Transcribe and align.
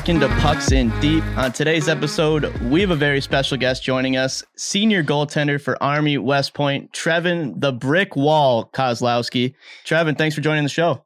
back 0.00 0.08
into 0.08 0.28
Pucks 0.40 0.72
in 0.72 0.88
Deep. 1.00 1.22
On 1.36 1.52
today's 1.52 1.86
episode, 1.86 2.46
we 2.62 2.80
have 2.80 2.90
a 2.90 2.96
very 2.96 3.20
special 3.20 3.58
guest 3.58 3.82
joining 3.82 4.16
us, 4.16 4.42
senior 4.56 5.04
goaltender 5.04 5.60
for 5.60 5.76
Army 5.82 6.16
West 6.16 6.54
Point, 6.54 6.90
Trevin 6.94 7.60
the 7.60 7.70
Brick 7.70 8.16
Wall 8.16 8.70
Kozlowski. 8.72 9.52
Trevin, 9.84 10.16
thanks 10.16 10.34
for 10.34 10.40
joining 10.40 10.62
the 10.62 10.70
show. 10.70 11.04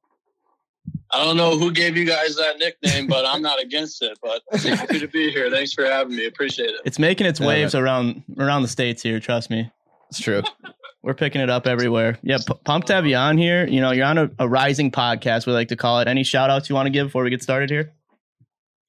I 1.10 1.24
don't 1.24 1.36
know 1.36 1.58
who 1.58 1.72
gave 1.72 1.96
you 1.96 2.04
guys 2.04 2.36
that 2.36 2.58
nickname, 2.58 3.08
but 3.08 3.26
I'm 3.26 3.42
not 3.42 3.60
against 3.60 4.00
it. 4.00 4.16
But 4.22 4.42
happy 4.62 5.00
to 5.00 5.08
be 5.08 5.32
here. 5.32 5.50
Thanks 5.50 5.72
for 5.72 5.84
having 5.84 6.14
me. 6.14 6.26
Appreciate 6.26 6.70
it. 6.70 6.80
It's 6.84 7.00
making 7.00 7.26
its 7.26 7.40
waves 7.40 7.74
around 7.74 8.22
around 8.38 8.62
the 8.62 8.68
states 8.68 9.02
here. 9.02 9.18
Trust 9.18 9.50
me. 9.50 9.72
It's 10.10 10.20
true. 10.20 10.44
We're 11.02 11.14
picking 11.14 11.40
it 11.40 11.50
up 11.50 11.66
everywhere. 11.66 12.16
Yeah, 12.22 12.38
p- 12.46 12.54
pumped 12.64 12.86
to 12.86 12.94
have 12.94 13.06
you 13.06 13.16
on 13.16 13.38
here. 13.38 13.66
You 13.66 13.80
know, 13.80 13.90
you're 13.90 14.06
on 14.06 14.18
a, 14.18 14.30
a 14.38 14.48
rising 14.48 14.92
podcast, 14.92 15.46
we 15.46 15.52
like 15.52 15.68
to 15.68 15.76
call 15.76 15.98
it. 15.98 16.06
Any 16.06 16.22
shout 16.22 16.48
outs 16.48 16.68
you 16.68 16.76
want 16.76 16.86
to 16.86 16.90
give 16.90 17.08
before 17.08 17.24
we 17.24 17.30
get 17.30 17.42
started 17.42 17.70
here? 17.70 17.92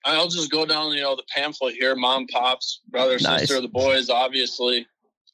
I'll 0.05 0.27
just 0.27 0.52
go 0.52 0.66
down, 0.66 0.91
you 0.91 1.02
know, 1.02 1.16
the 1.16 1.23
pamphlet 1.34 1.76
here. 1.76 1.95
Mom, 1.95 2.27
pops, 2.27 2.82
brother, 2.90 3.18
Nice. 3.22 3.41
sister, 3.41 3.62
the 3.62 3.68
boys, 3.68 4.09
obviously. 4.09 4.86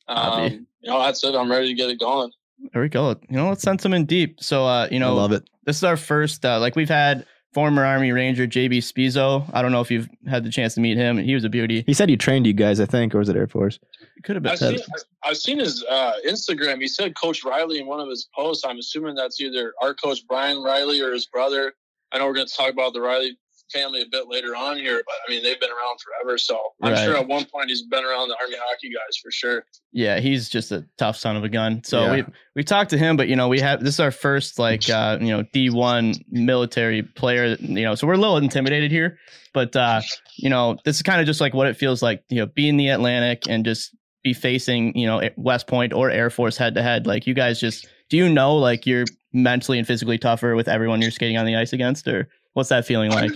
Um, 0.08 0.68
you 0.82 0.90
know, 0.90 1.00
that's 1.02 1.24
it. 1.24 1.36
I'm 1.36 1.52
ready 1.52 1.68
to 1.68 1.74
get 1.74 1.90
it 1.90 2.00
going. 2.00 2.32
There 2.74 2.82
we 2.82 2.90
go. 2.90 3.10
You 3.30 3.38
know, 3.38 3.50
let's 3.50 3.62
send 3.64 3.82
some 3.82 3.94
in 3.94 4.06
deep. 4.06 4.42
So, 4.42 4.66
uh, 4.66 4.88
you 4.92 4.98
I 4.98 5.00
know, 5.00 5.16
love 5.16 5.32
it. 5.32 5.50
this 5.66 5.78
is 5.78 5.84
our 5.84 5.98
first. 5.98 6.46
Uh, 6.46 6.60
like 6.60 6.76
we've 6.76 6.90
had 6.90 7.26
former 7.54 7.84
Army 7.84 8.12
Ranger 8.12 8.48
JB 8.48 8.78
Spizo. 8.78 9.50
I 9.54 9.62
don't 9.62 9.72
know 9.72 9.82
if 9.82 9.92
you've 9.92 10.08
had 10.30 10.44
the 10.44 10.50
chance 10.52 10.76
to 10.76 10.80
meet 10.82 10.96
him. 10.98 11.18
He 11.18 11.34
was 11.34 11.44
a 11.44 11.50
beauty. 11.50 11.84
He 11.86 11.94
said 11.94 12.08
he 12.08 12.16
trained 12.18 12.46
you 12.48 12.54
guys, 12.54 12.80
I 12.80 12.86
think, 12.86 13.14
or 13.16 13.20
was 13.20 13.30
it 13.30 13.36
Air 13.36 13.48
Force? 13.48 13.80
It 14.18 14.24
could 14.24 14.36
have 14.36 14.44
been. 14.44 14.52
I've 14.54 14.60
seen, 14.60 14.80
I've 15.24 15.38
seen 15.38 15.60
his 15.60 15.84
uh, 15.90 16.14
Instagram. 16.28 16.80
He 16.82 16.88
said 16.88 17.16
Coach 17.16 17.44
Riley 17.44 17.80
in 17.80 17.88
one 17.88 18.00
of 18.00 18.08
his 18.08 18.30
posts. 18.36 18.64
I'm 18.66 18.78
assuming 18.78 19.16
that's 19.16 19.42
either 19.42 19.74
our 19.82 19.94
coach 19.94 20.20
Brian 20.28 20.62
Riley 20.62 21.02
or 21.02 21.12
his 21.14 21.26
brother. 21.28 21.74
I 22.12 22.20
know 22.20 22.28
we're 22.28 22.34
going 22.36 22.48
to 22.48 22.54
talk 22.54 22.72
about 22.72 22.94
the 22.94 23.02
Riley 23.02 23.38
family 23.72 24.02
a 24.02 24.06
bit 24.06 24.28
later 24.28 24.56
on 24.56 24.78
here, 24.78 25.02
but 25.06 25.16
I 25.28 25.32
mean 25.32 25.44
they've 25.44 25.60
been 25.60 25.70
around 25.72 26.00
forever. 26.02 26.38
So 26.38 26.60
I'm 26.82 26.94
Right. 26.94 27.04
sure 27.04 27.18
at 27.18 27.28
one 27.28 27.46
point 27.46 27.70
he's 27.70 27.82
been 27.84 28.04
around 28.04 28.30
the 28.30 28.36
Army 28.42 28.56
hockey 28.60 28.90
guys 28.90 29.18
for 29.24 29.32
sure. 29.32 29.66
Yeah, 29.92 30.20
he's 30.20 30.50
just 30.50 30.72
a 30.72 30.86
tough 30.98 31.18
son 31.18 31.36
of 31.36 31.44
a 31.44 31.50
gun. 31.50 31.84
So 31.84 32.04
Yeah. 32.06 32.12
we 32.12 32.24
we 32.56 32.64
talked 32.64 32.90
to 32.92 32.98
him, 32.98 33.18
but 33.18 33.28
you 33.28 33.36
know, 33.36 33.48
we 33.48 33.60
have 33.62 33.84
this 33.84 33.96
is 33.96 34.00
our 34.00 34.12
first 34.12 34.60
like 34.60 34.90
uh, 34.90 35.18
you 35.22 35.28
know 35.30 35.44
D 35.54 35.70
one 35.70 36.14
military 36.30 37.04
player. 37.04 37.56
You 37.60 37.84
know, 37.84 37.96
so 37.96 38.08
we're 38.08 38.14
a 38.14 38.18
little 38.18 38.38
intimidated 38.38 38.92
here, 38.92 39.18
but 39.54 39.76
uh, 39.76 40.02
you 40.38 40.50
know, 40.50 40.78
this 40.86 40.98
is 40.98 41.02
kind 41.02 41.20
of 41.22 41.26
just 41.28 41.40
like 41.42 41.54
what 41.54 41.68
it 41.68 41.78
feels 41.78 42.02
like. 42.02 42.24
You 42.30 42.38
know, 42.42 42.46
be 42.48 42.68
in 42.70 42.78
the 42.78 42.90
Atlantic 42.90 43.44
and 43.48 43.64
just 43.66 43.96
be 44.24 44.34
facing 44.34 44.96
you 44.98 45.08
know 45.08 45.22
West 45.38 45.66
Point 45.68 45.94
or 45.94 46.10
Air 46.12 46.30
Force 46.30 46.58
head 46.58 46.76
to 46.76 46.84
head. 46.84 47.08
Like 47.08 47.26
you 47.26 47.34
guys 47.34 47.60
just 47.60 47.88
do 48.10 48.18
you 48.18 48.28
know 48.30 48.56
like 48.56 48.86
you're 48.86 49.06
mentally 49.34 49.78
and 49.78 49.88
physically 49.88 50.18
tougher 50.18 50.56
with 50.56 50.68
everyone 50.68 51.02
you're 51.02 51.10
skating 51.12 51.38
on 51.38 51.46
the 51.46 51.56
ice 51.56 51.72
against, 51.74 52.06
or 52.08 52.28
what's 52.54 52.70
that 52.70 52.86
feeling 52.86 53.12
like? 53.12 53.32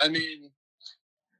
I 0.00 0.08
mean, 0.08 0.50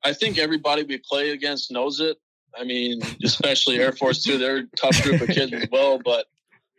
I 0.05 0.13
think 0.13 0.39
everybody 0.39 0.83
we 0.85 0.99
play 0.99 1.31
against 1.31 1.71
knows 1.71 2.01
it. 2.01 2.17
I 2.59 2.65
mean, 2.65 3.01
especially 3.23 3.79
Air 3.79 3.93
Force 3.93 4.23
too. 4.23 4.39
They're 4.39 4.59
a 4.59 4.67
tough 4.77 5.03
group 5.03 5.21
of 5.21 5.29
kids 5.29 5.53
as 5.53 5.67
well. 5.73 5.99
But 6.03 6.27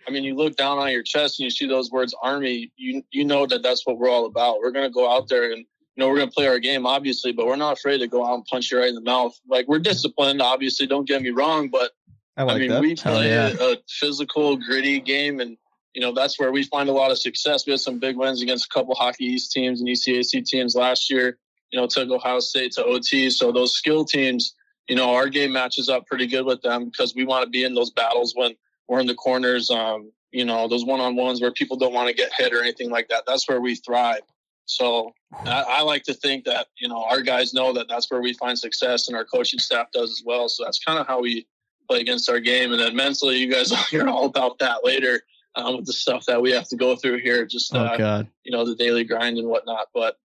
I 0.07 0.11
mean, 0.11 0.23
you 0.23 0.35
look 0.35 0.55
down 0.55 0.77
on 0.77 0.91
your 0.91 1.03
chest 1.03 1.39
and 1.39 1.45
you 1.45 1.51
see 1.51 1.67
those 1.67 1.91
words 1.91 2.15
"Army." 2.21 2.71
You 2.77 3.03
you 3.11 3.25
know 3.25 3.45
that 3.45 3.61
that's 3.61 3.85
what 3.85 3.97
we're 3.97 4.09
all 4.09 4.25
about. 4.25 4.59
We're 4.59 4.71
gonna 4.71 4.89
go 4.89 5.11
out 5.11 5.27
there 5.27 5.51
and 5.51 5.59
you 5.59 5.65
know 5.97 6.09
we're 6.09 6.17
gonna 6.17 6.31
play 6.31 6.47
our 6.47 6.59
game, 6.59 6.85
obviously, 6.85 7.31
but 7.31 7.45
we're 7.45 7.55
not 7.55 7.77
afraid 7.77 7.99
to 7.99 8.07
go 8.07 8.25
out 8.25 8.35
and 8.35 8.45
punch 8.45 8.71
you 8.71 8.79
right 8.79 8.89
in 8.89 8.95
the 8.95 9.01
mouth. 9.01 9.37
Like 9.47 9.67
we're 9.67 9.79
disciplined, 9.79 10.41
obviously. 10.41 10.87
Don't 10.87 11.07
get 11.07 11.21
me 11.21 11.29
wrong, 11.29 11.69
but 11.69 11.91
I 12.37 12.43
like 12.43 12.55
I 12.55 12.59
mean, 12.59 12.69
that. 12.69 12.81
we 12.81 12.95
play 12.95 13.29
yeah. 13.29 13.51
a, 13.59 13.73
a 13.73 13.77
physical, 13.87 14.57
gritty 14.57 14.99
game, 15.01 15.39
and 15.39 15.57
you 15.93 16.01
know 16.01 16.13
that's 16.13 16.39
where 16.39 16.51
we 16.51 16.63
find 16.63 16.89
a 16.89 16.93
lot 16.93 17.11
of 17.11 17.19
success. 17.19 17.65
We 17.65 17.71
had 17.71 17.79
some 17.79 17.99
big 17.99 18.17
wins 18.17 18.41
against 18.41 18.65
a 18.65 18.73
couple 18.73 18.95
Hockey 18.95 19.25
East 19.25 19.51
teams 19.51 19.81
and 19.81 19.89
ECAC 19.89 20.45
teams 20.45 20.75
last 20.75 21.11
year. 21.11 21.37
You 21.71 21.79
know, 21.79 21.87
took 21.87 22.09
Ohio 22.09 22.39
State 22.39 22.71
to 22.73 22.85
OT. 22.85 23.29
So 23.29 23.51
those 23.51 23.75
skill 23.75 24.05
teams, 24.05 24.55
you 24.87 24.95
know, 24.95 25.13
our 25.13 25.29
game 25.29 25.51
matches 25.51 25.89
up 25.89 26.07
pretty 26.07 26.27
good 26.27 26.45
with 26.45 26.61
them 26.61 26.85
because 26.85 27.13
we 27.15 27.25
want 27.25 27.43
to 27.43 27.49
be 27.49 27.63
in 27.63 27.73
those 27.73 27.91
battles 27.91 28.33
when 28.35 28.55
we're 28.87 28.99
in 28.99 29.07
the 29.07 29.15
corners. 29.15 29.69
Um, 29.69 30.11
you 30.31 30.45
know, 30.45 30.67
those 30.67 30.85
one 30.85 30.99
on 30.99 31.15
ones 31.15 31.41
where 31.41 31.51
people 31.51 31.77
don't 31.77 31.93
want 31.93 32.07
to 32.07 32.13
get 32.13 32.31
hit 32.37 32.53
or 32.53 32.61
anything 32.61 32.89
like 32.89 33.07
that. 33.09 33.23
That's 33.25 33.47
where 33.47 33.61
we 33.61 33.75
thrive. 33.75 34.21
So 34.65 35.13
I, 35.45 35.63
I 35.67 35.81
like 35.81 36.03
to 36.03 36.13
think 36.13 36.45
that 36.45 36.67
you 36.77 36.87
know 36.87 37.03
our 37.03 37.21
guys 37.21 37.55
know 37.55 37.73
that 37.73 37.87
that's 37.89 38.09
where 38.11 38.21
we 38.21 38.33
find 38.33 38.57
success, 38.57 39.07
and 39.07 39.17
our 39.17 39.25
coaching 39.25 39.59
staff 39.59 39.87
does 39.91 40.11
as 40.11 40.21
well. 40.23 40.47
So 40.47 40.63
that's 40.63 40.77
kind 40.83 40.99
of 40.99 41.07
how 41.07 41.21
we 41.21 41.47
play 41.89 42.01
against 42.01 42.29
our 42.29 42.39
game. 42.39 42.71
And 42.71 42.79
then 42.79 42.95
mentally, 42.95 43.37
you 43.37 43.51
guys 43.51 43.71
will 43.71 43.77
hear 43.89 44.07
all 44.07 44.25
about 44.25 44.59
that 44.59 44.85
later 44.85 45.21
um, 45.55 45.77
with 45.77 45.87
the 45.87 45.93
stuff 45.93 46.25
that 46.27 46.39
we 46.39 46.51
have 46.51 46.67
to 46.69 46.75
go 46.75 46.95
through 46.95 47.19
here, 47.19 47.45
just 47.45 47.75
Oh 47.75 47.79
uh, 47.79 47.97
God, 47.97 48.27
you 48.43 48.51
know 48.51 48.63
the 48.63 48.75
daily 48.75 49.03
grind 49.03 49.39
and 49.39 49.47
whatnot. 49.47 49.87
But 49.93 50.17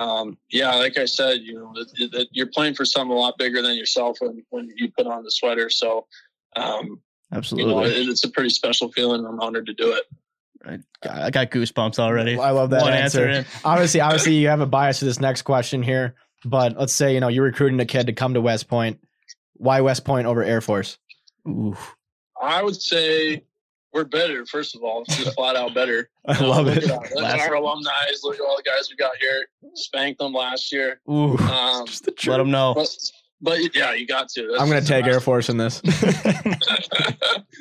um, 0.00 0.38
yeah, 0.50 0.74
like 0.76 0.96
I 0.96 1.04
said, 1.04 1.40
you 1.42 1.54
know, 1.54 1.72
it, 1.76 1.88
it, 1.98 2.14
it- 2.14 2.28
you're 2.32 2.46
playing 2.46 2.74
for 2.74 2.84
something 2.86 3.14
a 3.14 3.20
lot 3.20 3.36
bigger 3.38 3.60
than 3.60 3.76
yourself 3.76 4.16
when 4.20 4.42
when 4.50 4.70
you 4.76 4.90
put 4.96 5.06
on 5.06 5.22
the 5.24 5.30
sweater. 5.30 5.68
So 5.68 6.06
um, 6.56 6.86
you 6.86 6.98
absolutely. 7.32 7.74
know, 7.74 7.84
it, 7.84 8.08
it's 8.08 8.24
a 8.24 8.30
pretty 8.30 8.50
special 8.50 8.90
feeling. 8.92 9.24
I'm 9.26 9.38
honored 9.40 9.66
to 9.66 9.74
do 9.74 9.92
it. 9.92 10.04
I 11.02 11.30
got 11.30 11.50
goosebumps 11.50 11.98
already. 11.98 12.38
I 12.38 12.50
love 12.50 12.70
that 12.70 12.82
One 12.82 12.92
answer. 12.92 13.28
answer 13.28 13.50
obviously, 13.64 14.00
obviously, 14.00 14.34
you 14.34 14.48
have 14.48 14.60
a 14.60 14.66
bias 14.66 14.98
to 15.00 15.04
this 15.06 15.20
next 15.20 15.42
question 15.42 15.82
here, 15.82 16.14
but 16.44 16.76
let's 16.78 16.92
say 16.92 17.14
you 17.14 17.20
know 17.20 17.28
you're 17.28 17.44
recruiting 17.44 17.80
a 17.80 17.86
kid 17.86 18.06
to 18.06 18.12
come 18.12 18.34
to 18.34 18.40
West 18.40 18.68
Point. 18.68 19.00
Why 19.54 19.80
West 19.82 20.04
Point 20.04 20.26
over 20.26 20.42
Air 20.42 20.60
Force? 20.60 20.98
Ooh. 21.48 21.76
I 22.42 22.62
would 22.62 22.80
say 22.80 23.44
we're 23.92 24.04
better. 24.04 24.46
First 24.46 24.76
of 24.76 24.82
all, 24.82 25.04
just 25.04 25.34
flat 25.34 25.56
out 25.56 25.74
better. 25.74 26.08
I 26.26 26.38
You 26.40 26.46
love 26.46 26.68
it. 26.68 26.84
At, 26.84 26.90
our- 26.90 27.00
look 27.14 27.24
at 27.24 27.40
our 27.40 27.54
alumni. 27.54 27.90
Look 28.22 28.34
at 28.36 28.40
all 28.40 28.56
the 28.56 28.62
guys 28.62 28.88
we 28.90 28.96
got 28.96 29.12
here. 29.20 29.46
Spanked 29.74 30.18
them 30.20 30.32
last 30.32 30.70
year. 30.72 31.00
Ooh. 31.10 31.36
Um, 31.38 31.86
Just 31.86 32.04
the 32.04 32.14
Let 32.30 32.38
them 32.38 32.50
know. 32.50 32.72
but, 32.74 32.88
but 33.40 33.74
yeah, 33.74 33.92
you 33.94 34.06
got 34.06 34.28
to. 34.30 34.46
That's 34.48 34.60
I'm 34.62 34.68
gonna 34.68 34.80
just 34.80 34.88
take 34.92 35.06
Air 35.06 35.20
Force 35.20 35.48
in 35.48 35.56
this. 35.56 35.80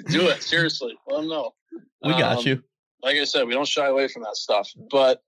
Do 0.10 0.28
it 0.28 0.42
seriously. 0.44 0.98
Let 1.08 1.18
them 1.22 1.30
know. 1.30 1.52
We 2.04 2.12
got 2.12 2.40
Um, 2.40 2.48
you. 2.48 2.64
Like 3.04 3.16
I 3.18 3.24
said, 3.24 3.48
we 3.48 3.54
don't 3.54 3.68
shy 3.68 3.88
away 3.88 4.08
from 4.08 4.24
that 4.24 4.36
stuff. 4.36 4.70
But 4.92 5.22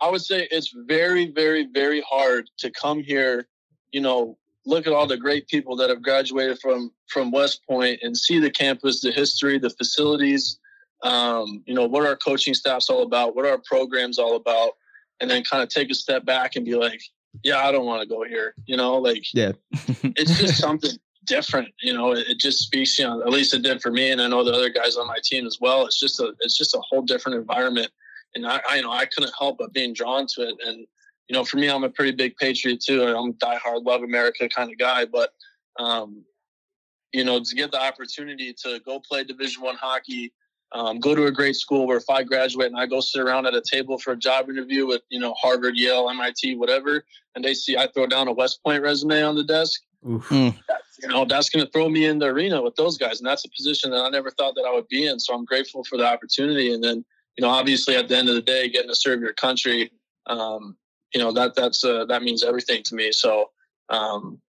I 0.00 0.08
would 0.10 0.22
say 0.22 0.48
it's 0.50 0.72
very, 0.86 1.30
very, 1.30 1.66
very 1.72 2.02
hard 2.08 2.48
to 2.58 2.70
come 2.70 3.02
here. 3.02 3.46
You 3.92 4.00
know, 4.00 4.38
look 4.66 4.86
at 4.86 4.92
all 4.92 5.06
the 5.06 5.16
great 5.16 5.48
people 5.48 5.76
that 5.76 5.90
have 5.90 6.02
graduated 6.02 6.58
from 6.60 6.92
from 7.08 7.30
West 7.30 7.66
Point 7.68 8.00
and 8.02 8.16
see 8.16 8.38
the 8.38 8.50
campus, 8.50 9.00
the 9.00 9.12
history, 9.12 9.58
the 9.58 9.70
facilities. 9.70 10.58
Um, 11.02 11.62
you 11.66 11.74
know 11.74 11.86
what 11.86 12.06
our 12.06 12.16
coaching 12.16 12.54
staff's 12.54 12.90
all 12.90 13.02
about, 13.02 13.34
what 13.34 13.46
our 13.46 13.58
programs 13.58 14.18
all 14.18 14.36
about, 14.36 14.72
and 15.20 15.30
then 15.30 15.44
kind 15.44 15.62
of 15.62 15.68
take 15.68 15.90
a 15.90 15.94
step 15.94 16.24
back 16.24 16.56
and 16.56 16.64
be 16.64 16.74
like, 16.74 17.00
yeah, 17.42 17.66
I 17.66 17.72
don't 17.72 17.86
want 17.86 18.02
to 18.02 18.08
go 18.08 18.22
here. 18.24 18.54
You 18.66 18.76
know, 18.76 18.98
like 18.98 19.24
Yeah. 19.32 19.52
it's 19.72 20.38
just 20.38 20.58
something 20.58 20.92
different. 21.26 21.68
You 21.80 21.94
know, 21.94 22.12
it, 22.12 22.26
it 22.28 22.38
just 22.38 22.58
speaks. 22.58 22.98
You 22.98 23.06
know, 23.06 23.22
at 23.22 23.30
least 23.30 23.54
it 23.54 23.62
did 23.62 23.80
for 23.80 23.90
me, 23.90 24.10
and 24.10 24.20
I 24.20 24.28
know 24.28 24.44
the 24.44 24.52
other 24.52 24.70
guys 24.70 24.96
on 24.96 25.06
my 25.06 25.18
team 25.24 25.46
as 25.46 25.58
well. 25.60 25.86
It's 25.86 25.98
just 25.98 26.20
a 26.20 26.34
it's 26.40 26.56
just 26.56 26.74
a 26.74 26.80
whole 26.88 27.02
different 27.02 27.38
environment, 27.38 27.90
and 28.34 28.46
I, 28.46 28.60
I 28.68 28.76
you 28.76 28.82
know 28.82 28.92
I 28.92 29.06
couldn't 29.06 29.32
help 29.38 29.58
but 29.58 29.72
being 29.72 29.94
drawn 29.94 30.26
to 30.34 30.42
it. 30.42 30.54
And 30.66 30.86
you 31.30 31.36
know, 31.36 31.44
for 31.44 31.58
me, 31.58 31.70
I'm 31.70 31.84
a 31.84 31.88
pretty 31.88 32.10
big 32.10 32.36
patriot 32.38 32.80
too. 32.80 33.04
and 33.04 33.16
I'm 33.16 33.30
a 33.30 33.32
diehard 33.34 33.84
love 33.84 34.02
America 34.02 34.48
kind 34.48 34.68
of 34.68 34.76
guy, 34.78 35.04
but 35.04 35.30
um, 35.78 36.24
you 37.12 37.22
know, 37.22 37.38
to 37.38 37.54
get 37.54 37.70
the 37.70 37.80
opportunity 37.80 38.52
to 38.64 38.80
go 38.84 38.98
play 38.98 39.22
Division 39.22 39.62
One 39.62 39.76
hockey. 39.76 40.32
Um, 40.72 41.00
go 41.00 41.16
to 41.16 41.26
a 41.26 41.32
great 41.32 41.56
school 41.56 41.86
where 41.86 41.96
if 41.96 42.08
I 42.08 42.22
graduate 42.22 42.68
and 42.68 42.78
I 42.78 42.86
go 42.86 43.00
sit 43.00 43.20
around 43.20 43.46
at 43.46 43.54
a 43.54 43.60
table 43.60 43.98
for 43.98 44.12
a 44.12 44.16
job 44.16 44.48
interview 44.48 44.86
with, 44.86 45.02
you 45.08 45.18
know, 45.18 45.34
Harvard, 45.34 45.76
Yale, 45.76 46.08
MIT, 46.08 46.56
whatever, 46.56 47.04
and 47.34 47.44
they 47.44 47.54
see 47.54 47.76
I 47.76 47.88
throw 47.88 48.06
down 48.06 48.28
a 48.28 48.32
West 48.32 48.60
Point 48.64 48.82
resume 48.82 49.20
on 49.20 49.34
the 49.34 49.42
desk, 49.42 49.80
Oof. 50.08 50.30
you 50.30 50.52
know, 51.08 51.24
that's 51.24 51.50
going 51.50 51.64
to 51.64 51.70
throw 51.72 51.88
me 51.88 52.06
in 52.06 52.20
the 52.20 52.26
arena 52.26 52.62
with 52.62 52.76
those 52.76 52.98
guys. 52.98 53.18
And 53.18 53.26
that's 53.26 53.44
a 53.44 53.50
position 53.50 53.90
that 53.90 54.00
I 54.04 54.10
never 54.10 54.30
thought 54.30 54.54
that 54.54 54.64
I 54.64 54.72
would 54.72 54.86
be 54.86 55.06
in. 55.06 55.18
So 55.18 55.34
I'm 55.34 55.44
grateful 55.44 55.82
for 55.82 55.98
the 55.98 56.06
opportunity. 56.06 56.72
And 56.72 56.82
then, 56.84 57.04
you 57.36 57.42
know, 57.42 57.50
obviously 57.50 57.96
at 57.96 58.06
the 58.06 58.16
end 58.16 58.28
of 58.28 58.36
the 58.36 58.42
day, 58.42 58.68
getting 58.68 58.90
to 58.90 58.96
serve 58.96 59.20
your 59.20 59.32
country, 59.32 59.90
um, 60.26 60.76
you 61.14 61.20
know, 61.20 61.32
that, 61.32 61.54
that's, 61.54 61.84
uh, 61.84 62.04
that 62.06 62.22
means 62.22 62.44
everything 62.44 62.82
to 62.84 62.94
me. 62.94 63.12
So, 63.12 63.50
um, 63.88 64.40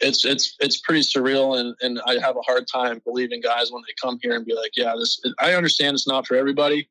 it's, 0.00 0.24
it's, 0.24 0.56
it's 0.60 0.78
pretty 0.80 1.00
surreal. 1.00 1.58
And, 1.58 1.74
and 1.80 2.00
I 2.06 2.18
have 2.20 2.36
a 2.36 2.42
hard 2.42 2.66
time 2.72 3.00
believing 3.04 3.40
guys 3.40 3.70
when 3.70 3.82
they 3.86 3.94
come 4.00 4.18
here 4.22 4.34
and 4.36 4.44
be 4.44 4.54
like, 4.54 4.72
yeah, 4.76 4.94
this, 4.98 5.20
I 5.38 5.54
understand 5.54 5.94
it's 5.94 6.06
not 6.08 6.26
for 6.26 6.36
everybody, 6.36 6.88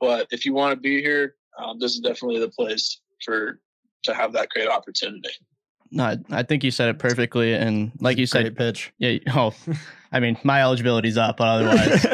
but 0.00 0.26
if 0.30 0.44
you 0.44 0.52
want 0.52 0.74
to 0.74 0.80
be 0.80 1.00
here, 1.00 1.36
um, 1.58 1.78
this 1.78 1.92
is 1.94 2.00
definitely 2.00 2.40
the 2.40 2.48
place 2.48 3.00
for, 3.24 3.60
to 4.04 4.14
have 4.14 4.32
that 4.32 4.48
great 4.50 4.68
opportunity. 4.68 5.30
No, 5.92 6.04
I- 6.04 6.18
I 6.30 6.42
think 6.42 6.62
you 6.64 6.70
said 6.70 6.88
it 6.88 6.98
perfectly. 6.98 7.54
And 7.54 7.92
like 8.00 8.16
you 8.18 8.26
said, 8.26 8.42
Great 8.42 8.56
pitch. 8.56 8.92
yeah. 8.98 9.18
Oh, 9.34 9.52
I 10.12 10.18
mean, 10.20 10.36
my 10.42 10.60
eligibility's 10.62 11.16
up, 11.16 11.36
but 11.36 11.46
otherwise, 11.48 12.04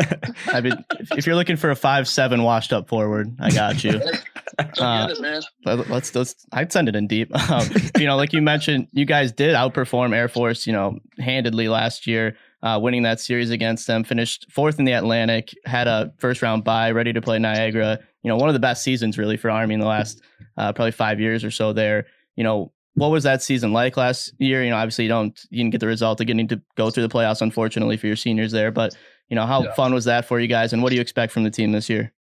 I 0.48 0.60
mean, 0.60 0.84
if, 0.98 1.12
if 1.18 1.26
you're 1.26 1.34
looking 1.34 1.56
for 1.56 1.70
a 1.70 1.76
five 1.76 2.06
seven 2.06 2.42
washed 2.42 2.72
up 2.72 2.88
forward, 2.88 3.34
I 3.40 3.50
got 3.50 3.82
you. 3.82 4.00
Don't 4.58 4.78
Uh, 4.78 5.08
it, 5.10 5.20
man. 5.20 5.42
Let- 5.64 5.90
let's 5.90 6.14
let's 6.14 6.34
I'd 6.52 6.72
send 6.72 6.88
it 6.88 6.96
in 6.96 7.06
deep. 7.06 7.30
Um, 7.50 7.66
you 7.98 8.06
know, 8.06 8.16
like 8.16 8.32
you 8.32 8.40
mentioned, 8.42 8.88
you 8.92 9.04
guys 9.04 9.32
did 9.32 9.54
outperform 9.54 10.14
Air 10.14 10.28
Force, 10.28 10.66
you 10.66 10.72
know, 10.72 10.98
handedly 11.18 11.68
last 11.68 12.06
year, 12.06 12.36
uh, 12.62 12.78
winning 12.82 13.02
that 13.02 13.20
series 13.20 13.50
against 13.50 13.86
them. 13.86 14.04
Finished 14.04 14.46
fourth 14.50 14.78
in 14.78 14.84
the 14.84 14.92
Atlantic, 14.92 15.52
had 15.64 15.88
a 15.88 16.12
first 16.18 16.42
round 16.42 16.64
bye, 16.64 16.90
ready 16.90 17.12
to 17.12 17.20
play 17.22 17.38
Niagara. 17.38 17.98
You 18.22 18.28
know, 18.30 18.36
one 18.36 18.48
of 18.48 18.54
the 18.54 18.60
best 18.60 18.82
seasons 18.82 19.18
really 19.18 19.36
for 19.36 19.50
Army 19.50 19.74
in 19.74 19.80
the 19.80 19.86
last 19.86 20.20
uh, 20.56 20.72
probably 20.72 20.92
five 20.92 21.20
years 21.20 21.44
or 21.44 21.50
so. 21.50 21.72
There, 21.72 22.06
you 22.36 22.44
know, 22.44 22.72
what 22.94 23.10
was 23.10 23.24
that 23.24 23.42
season 23.42 23.72
like 23.72 23.96
last 23.96 24.32
year? 24.38 24.62
You 24.64 24.70
know, 24.70 24.76
obviously 24.76 25.04
you 25.04 25.10
don't 25.10 25.38
you 25.50 25.58
didn't 25.62 25.72
get 25.72 25.80
the 25.80 25.86
result 25.86 26.20
of 26.20 26.26
getting 26.26 26.48
to 26.48 26.60
go 26.76 26.90
through 26.90 27.06
the 27.06 27.14
playoffs, 27.14 27.42
unfortunately 27.42 27.96
for 27.96 28.06
your 28.06 28.16
seniors 28.16 28.52
there. 28.52 28.70
But 28.70 28.96
you 29.28 29.34
know, 29.36 29.46
how 29.46 29.64
Yeah. 29.64 29.72
fun 29.74 29.92
was 29.94 30.04
that 30.06 30.24
for 30.24 30.38
you 30.40 30.46
guys, 30.48 30.72
and 30.72 30.82
what 30.82 30.90
do 30.90 30.94
you 30.96 31.00
expect 31.02 31.32
from 31.32 31.42
the 31.44 31.50
team 31.50 31.72
this 31.72 31.88
year? 31.90 32.12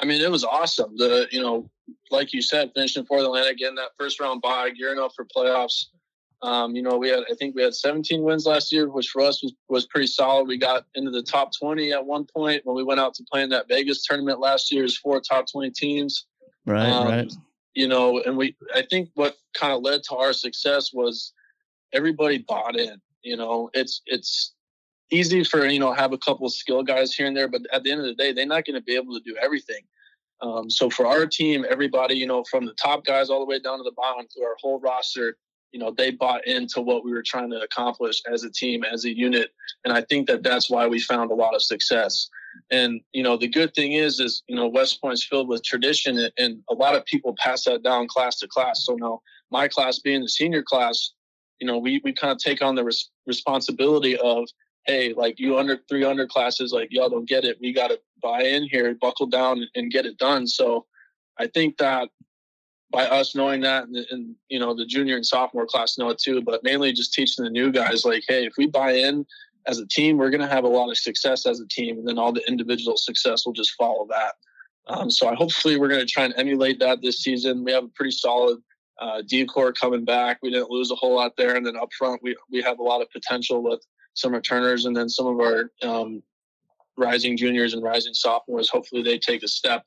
I 0.00 0.06
mean, 0.06 0.20
it 0.20 0.30
was 0.30 0.44
awesome. 0.44 0.96
The 0.96 1.28
you 1.30 1.40
know, 1.40 1.70
like 2.10 2.32
you 2.32 2.42
said, 2.42 2.72
finishing 2.74 3.04
fourth 3.04 3.22
Atlantic, 3.22 3.58
getting 3.58 3.76
that 3.76 3.90
first 3.98 4.20
round 4.20 4.42
bye, 4.42 4.70
gearing 4.70 4.98
up 4.98 5.12
for 5.14 5.24
playoffs. 5.24 5.86
Um, 6.42 6.76
you 6.76 6.82
know, 6.82 6.98
we 6.98 7.08
had 7.08 7.20
I 7.30 7.34
think 7.34 7.54
we 7.54 7.62
had 7.62 7.74
17 7.74 8.22
wins 8.22 8.44
last 8.44 8.72
year, 8.72 8.88
which 8.88 9.08
for 9.08 9.22
us 9.22 9.42
was 9.42 9.54
was 9.68 9.86
pretty 9.86 10.06
solid. 10.06 10.46
We 10.46 10.58
got 10.58 10.84
into 10.94 11.10
the 11.10 11.22
top 11.22 11.50
20 11.58 11.92
at 11.92 12.04
one 12.04 12.26
point 12.26 12.62
when 12.64 12.76
we 12.76 12.82
went 12.82 13.00
out 13.00 13.14
to 13.14 13.24
play 13.30 13.42
in 13.42 13.50
that 13.50 13.68
Vegas 13.68 14.04
tournament 14.04 14.40
last 14.40 14.70
year. 14.72 14.84
Is 14.84 14.98
four 14.98 15.20
top 15.20 15.46
20 15.50 15.70
teams. 15.70 16.26
Right, 16.66 16.90
Um, 16.90 17.08
right. 17.08 17.32
You 17.74 17.88
know, 17.88 18.20
and 18.20 18.36
we 18.36 18.56
I 18.74 18.82
think 18.82 19.10
what 19.14 19.36
kind 19.54 19.72
of 19.72 19.82
led 19.82 20.02
to 20.04 20.16
our 20.16 20.32
success 20.32 20.92
was 20.92 21.32
everybody 21.92 22.38
bought 22.38 22.76
in. 22.78 23.00
You 23.22 23.36
know, 23.36 23.70
it's 23.72 24.02
it's 24.06 24.53
easy 25.14 25.44
for 25.44 25.66
you 25.66 25.78
know 25.78 25.92
have 25.92 26.12
a 26.12 26.18
couple 26.18 26.46
of 26.46 26.52
skill 26.52 26.82
guys 26.82 27.14
here 27.14 27.26
and 27.26 27.36
there, 27.36 27.48
but 27.48 27.62
at 27.72 27.82
the 27.82 27.90
end 27.90 28.00
of 28.00 28.06
the 28.06 28.14
day, 28.14 28.32
they're 28.32 28.46
not 28.46 28.64
going 28.64 28.74
to 28.74 28.82
be 28.82 28.96
able 28.96 29.14
to 29.14 29.22
do 29.24 29.36
everything. 29.40 29.82
Um, 30.40 30.68
so 30.68 30.90
for 30.90 31.06
our 31.06 31.26
team, 31.26 31.64
everybody 31.68 32.14
you 32.14 32.26
know 32.26 32.44
from 32.50 32.66
the 32.66 32.74
top 32.74 33.04
guys 33.04 33.30
all 33.30 33.40
the 33.40 33.46
way 33.46 33.58
down 33.60 33.78
to 33.78 33.84
the 33.84 33.92
bottom 33.96 34.26
through 34.28 34.44
our 34.44 34.56
whole 34.60 34.80
roster, 34.80 35.36
you 35.72 35.80
know 35.80 35.90
they 35.96 36.10
bought 36.10 36.46
into 36.46 36.80
what 36.80 37.04
we 37.04 37.12
were 37.12 37.22
trying 37.22 37.50
to 37.50 37.60
accomplish 37.60 38.20
as 38.30 38.44
a 38.44 38.50
team, 38.50 38.84
as 38.84 39.04
a 39.04 39.16
unit, 39.16 39.50
and 39.84 39.92
I 39.92 40.02
think 40.02 40.26
that 40.28 40.42
that's 40.42 40.68
why 40.68 40.86
we 40.86 41.00
found 41.00 41.30
a 41.30 41.34
lot 41.34 41.54
of 41.54 41.62
success. 41.62 42.28
And 42.70 43.00
you 43.12 43.22
know 43.22 43.36
the 43.36 43.48
good 43.48 43.74
thing 43.74 43.92
is, 43.92 44.20
is 44.20 44.42
you 44.48 44.56
know 44.56 44.68
West 44.68 45.00
Point's 45.00 45.24
filled 45.24 45.48
with 45.48 45.62
tradition, 45.64 46.28
and- 46.38 46.62
a 46.70 46.74
lot 46.74 46.94
of 46.94 47.04
people 47.04 47.34
pass 47.38 47.64
that 47.64 47.82
down 47.82 48.06
class 48.08 48.38
to 48.40 48.48
class. 48.48 48.84
So 48.84 48.94
now 48.94 49.20
my 49.50 49.68
class 49.68 49.98
being 49.98 50.22
the 50.22 50.28
senior 50.28 50.62
class, 50.62 51.12
you 51.60 51.66
know 51.66 51.78
we 51.78 52.00
we 52.04 52.12
kind 52.12 52.32
of 52.32 52.38
take 52.38 52.60
on 52.62 52.74
the 52.74 52.84
res- 52.84 53.10
responsibility 53.26 54.16
of 54.18 54.44
hey, 54.86 55.14
like 55.14 55.38
you 55.38 55.58
under 55.58 55.78
three 55.88 56.04
under 56.04 56.26
classes, 56.26 56.72
like 56.72 56.88
y'all 56.90 57.08
don't 57.08 57.28
get 57.28 57.44
it. 57.44 57.58
We 57.60 57.72
got 57.72 57.88
to 57.88 58.00
buy 58.22 58.42
in 58.42 58.64
here, 58.64 58.94
buckle 59.00 59.26
down, 59.26 59.66
and 59.74 59.90
get 59.90 60.06
it 60.06 60.18
done. 60.18 60.46
So 60.46 60.86
I 61.38 61.46
think 61.46 61.78
that 61.78 62.08
by 62.90 63.06
us 63.06 63.34
knowing 63.34 63.60
that, 63.62 63.84
and, 63.84 64.06
and 64.10 64.34
you 64.48 64.58
know 64.58 64.74
the 64.74 64.86
junior 64.86 65.16
and 65.16 65.26
sophomore 65.26 65.66
class 65.66 65.98
know 65.98 66.10
it 66.10 66.18
too, 66.18 66.42
but 66.42 66.62
mainly 66.62 66.92
just 66.92 67.12
teaching 67.12 67.44
the 67.44 67.50
new 67.50 67.72
guys 67.72 68.04
like, 68.04 68.24
hey, 68.28 68.46
if 68.46 68.54
we 68.56 68.66
buy 68.66 68.92
in 68.92 69.26
as 69.66 69.78
a 69.78 69.86
team, 69.86 70.16
we're 70.16 70.30
going 70.30 70.40
to 70.40 70.54
have 70.54 70.64
a 70.64 70.68
lot 70.68 70.90
of 70.90 70.98
success 70.98 71.46
as 71.46 71.60
a 71.60 71.66
team, 71.66 71.98
and 71.98 72.06
then 72.06 72.18
all 72.18 72.32
the 72.32 72.46
individual 72.48 72.96
success 72.96 73.44
will 73.44 73.52
just 73.52 73.72
follow 73.72 74.06
that. 74.10 74.34
Um, 74.86 75.10
so 75.10 75.28
I 75.28 75.34
hopefully 75.34 75.78
we're 75.78 75.88
going 75.88 76.06
to 76.06 76.12
try 76.12 76.24
and 76.24 76.34
emulate 76.36 76.78
that 76.80 77.00
this 77.00 77.22
season. 77.22 77.64
We 77.64 77.72
have 77.72 77.84
a 77.84 77.88
pretty 77.88 78.10
solid 78.10 78.58
uh, 79.00 79.22
D 79.26 79.46
core 79.46 79.72
coming 79.72 80.04
back. 80.04 80.38
We 80.42 80.50
didn't 80.50 80.70
lose 80.70 80.90
a 80.90 80.94
whole 80.94 81.16
lot 81.16 81.32
there, 81.36 81.56
and 81.56 81.66
then 81.66 81.76
up 81.76 81.92
front 81.98 82.22
we 82.22 82.36
we 82.50 82.62
have 82.62 82.78
a 82.78 82.82
lot 82.82 83.02
of 83.02 83.10
potential 83.10 83.62
with 83.62 83.84
some 84.14 84.32
returners, 84.32 84.86
and 84.86 84.96
then 84.96 85.08
some 85.08 85.26
of 85.26 85.38
our 85.40 85.70
um, 85.82 86.22
rising 86.96 87.36
juniors 87.36 87.74
and 87.74 87.82
rising 87.82 88.14
sophomores. 88.14 88.70
Hopefully 88.70 89.02
they 89.02 89.18
take 89.18 89.42
a 89.42 89.48
step. 89.48 89.84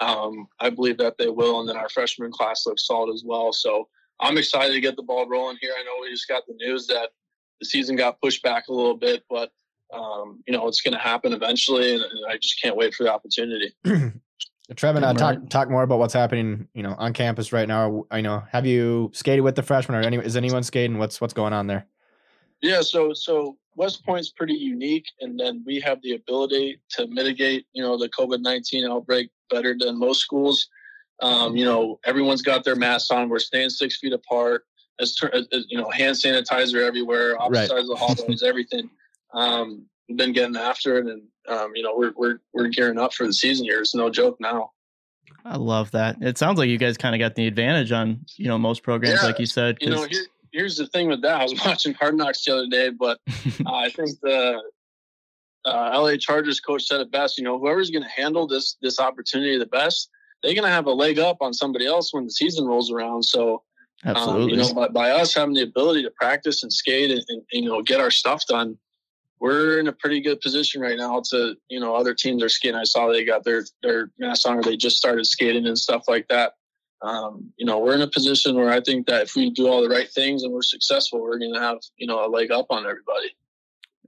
Um, 0.00 0.46
I 0.60 0.70
believe 0.70 0.98
that 0.98 1.16
they 1.18 1.28
will, 1.28 1.60
and 1.60 1.68
then 1.68 1.76
our 1.76 1.88
freshman 1.88 2.30
class 2.30 2.66
looks 2.66 2.86
solid 2.86 3.12
as 3.14 3.22
well. 3.24 3.52
So 3.52 3.88
I'm 4.20 4.38
excited 4.38 4.74
to 4.74 4.80
get 4.80 4.96
the 4.96 5.02
ball 5.02 5.28
rolling 5.28 5.58
here. 5.60 5.72
I 5.78 5.82
know 5.84 5.92
we 6.00 6.10
just 6.10 6.28
got 6.28 6.46
the 6.46 6.54
news 6.54 6.86
that 6.88 7.10
the 7.60 7.66
season 7.66 7.96
got 7.96 8.20
pushed 8.20 8.42
back 8.42 8.68
a 8.68 8.72
little 8.72 8.96
bit, 8.96 9.24
but 9.30 9.50
um, 9.94 10.42
you 10.46 10.52
know 10.52 10.66
it's 10.68 10.80
going 10.80 10.94
to 10.94 11.00
happen 11.00 11.32
eventually, 11.32 11.94
and, 11.94 12.02
and 12.02 12.26
I 12.28 12.36
just 12.36 12.60
can't 12.60 12.76
wait 12.76 12.94
for 12.94 13.04
the 13.04 13.12
opportunity. 13.12 13.74
Trevin, 14.74 15.04
uh, 15.04 15.14
talk 15.14 15.48
talk 15.48 15.70
more 15.70 15.84
about 15.84 16.00
what's 16.00 16.14
happening, 16.14 16.66
you 16.74 16.82
know, 16.82 16.96
on 16.98 17.12
campus 17.12 17.52
right 17.52 17.68
now. 17.68 18.04
I 18.10 18.20
know. 18.20 18.42
Have 18.50 18.66
you 18.66 19.10
skated 19.14 19.44
with 19.44 19.54
the 19.54 19.62
freshmen, 19.62 19.96
or 19.96 20.02
any, 20.02 20.16
is 20.18 20.36
anyone 20.36 20.64
skating? 20.64 20.98
What's 20.98 21.20
what's 21.20 21.32
going 21.32 21.52
on 21.52 21.68
there? 21.68 21.86
Yeah, 22.60 22.80
so 22.80 23.12
so 23.12 23.56
West 23.76 24.04
Point's 24.04 24.30
pretty 24.30 24.54
unique, 24.54 25.04
and 25.20 25.38
then 25.38 25.62
we 25.66 25.78
have 25.80 26.00
the 26.02 26.14
ability 26.14 26.80
to 26.90 27.06
mitigate, 27.08 27.66
you 27.72 27.82
know, 27.82 27.96
the 27.98 28.08
COVID 28.08 28.40
nineteen 28.40 28.84
outbreak 28.90 29.30
better 29.50 29.76
than 29.78 29.98
most 29.98 30.20
schools. 30.20 30.68
Um, 31.22 31.56
you 31.56 31.64
know, 31.64 31.98
everyone's 32.04 32.42
got 32.42 32.64
their 32.64 32.76
masks 32.76 33.10
on. 33.10 33.28
We're 33.28 33.38
staying 33.38 33.70
six 33.70 33.98
feet 33.98 34.12
apart. 34.12 34.64
As, 34.98 35.14
ter- 35.14 35.28
as 35.34 35.46
as, 35.52 35.66
you 35.68 35.76
know, 35.78 35.90
hand 35.90 36.16
sanitizer 36.16 36.82
everywhere, 36.86 37.40
opposite 37.40 37.60
Right. 37.60 37.68
sides 37.68 37.82
of 37.82 37.88
the 37.88 37.96
hallways, 37.96 38.42
everything. 38.42 38.88
Um, 39.34 39.86
we've 40.08 40.16
been 40.16 40.32
getting 40.32 40.56
after 40.56 40.96
it, 40.98 41.06
and 41.06 41.22
um, 41.48 41.72
you 41.74 41.82
know, 41.82 41.94
we're 41.96 42.12
we're 42.16 42.38
we're 42.54 42.68
gearing 42.68 42.98
up 42.98 43.12
for 43.12 43.26
the 43.26 43.32
season 43.32 43.66
here. 43.66 43.80
It's 43.80 43.94
no 43.94 44.08
joke 44.10 44.36
now. 44.40 44.70
I 45.44 45.56
love 45.56 45.90
that. 45.92 46.16
It 46.22 46.38
sounds 46.38 46.58
like 46.58 46.68
you 46.68 46.78
guys 46.78 46.96
kind 46.96 47.14
of 47.14 47.18
got 47.18 47.34
the 47.34 47.46
advantage 47.46 47.92
on 47.92 48.24
you 48.36 48.48
know 48.48 48.56
most 48.58 48.82
programs, 48.82 49.20
Yeah, 49.20 49.26
like 49.26 49.38
you 49.38 49.46
said. 49.46 49.76
You 49.80 49.90
know, 49.90 49.96
'cause- 50.06 50.08
here, 50.16 50.26
here's 50.56 50.76
the 50.76 50.86
thing 50.86 51.08
with 51.08 51.22
that. 51.22 51.40
I 51.40 51.42
was 51.42 51.54
watching 51.64 51.94
Hard 51.94 52.16
Knocks 52.16 52.44
the 52.44 52.54
other 52.54 52.66
day, 52.68 52.90
but 52.90 53.20
uh, 53.66 53.74
I 53.74 53.90
think 53.90 54.18
the 54.22 54.60
uh, 55.64 56.00
LA 56.00 56.16
Chargers 56.16 56.60
coach 56.60 56.84
said 56.84 57.00
it 57.00 57.10
best. 57.10 57.38
You 57.38 57.44
know, 57.44 57.58
whoever's 57.58 57.90
going 57.90 58.04
to 58.04 58.08
handle 58.08 58.46
this 58.46 58.76
this 58.80 58.98
opportunity 58.98 59.58
the 59.58 59.66
best, 59.66 60.08
they're 60.42 60.54
going 60.54 60.64
to 60.64 60.70
have 60.70 60.86
a 60.86 60.92
leg 60.92 61.18
up 61.18 61.38
on 61.40 61.52
somebody 61.52 61.86
else 61.86 62.12
when 62.12 62.24
the 62.24 62.30
season 62.30 62.66
rolls 62.66 62.90
around. 62.90 63.24
So, 63.24 63.62
um, 64.04 64.48
you 64.48 64.56
know, 64.56 64.72
by, 64.72 64.88
by 64.88 65.10
us 65.10 65.34
having 65.34 65.54
the 65.54 65.62
ability 65.62 66.02
to 66.02 66.10
practice 66.10 66.62
and 66.62 66.72
skate 66.72 67.10
and, 67.10 67.22
and 67.28 67.42
you 67.52 67.68
know 67.68 67.82
get 67.82 68.00
our 68.00 68.10
stuff 68.10 68.46
done, 68.46 68.78
we're 69.40 69.80
in 69.80 69.88
a 69.88 69.92
pretty 69.92 70.20
good 70.20 70.40
position 70.40 70.80
right 70.80 70.96
now. 70.96 71.20
To 71.30 71.56
you 71.68 71.80
know, 71.80 71.94
other 71.94 72.14
teams 72.14 72.42
are 72.42 72.48
skating. 72.48 72.76
I 72.76 72.84
saw 72.84 73.08
they 73.08 73.24
got 73.24 73.44
their 73.44 73.64
their 73.82 74.10
masks 74.18 74.44
on, 74.46 74.58
or 74.58 74.62
they 74.62 74.76
just 74.76 74.96
started 74.96 75.26
skating 75.26 75.66
and 75.66 75.78
stuff 75.78 76.04
like 76.08 76.28
that. 76.28 76.54
Um, 77.02 77.52
you 77.56 77.66
know, 77.66 77.78
we're 77.78 77.94
in 77.94 78.02
a 78.02 78.08
position 78.08 78.56
where 78.56 78.70
I 78.70 78.80
think 78.80 79.06
that 79.06 79.24
if 79.24 79.36
we 79.36 79.50
do 79.50 79.68
all 79.68 79.82
the 79.82 79.88
right 79.88 80.10
things 80.10 80.42
and 80.42 80.52
we're 80.52 80.62
successful, 80.62 81.20
we're 81.20 81.38
going 81.38 81.54
to 81.54 81.60
have 81.60 81.78
you 81.96 82.06
know 82.06 82.24
a 82.24 82.28
leg 82.28 82.50
up 82.50 82.66
on 82.70 82.80
everybody. 82.80 83.34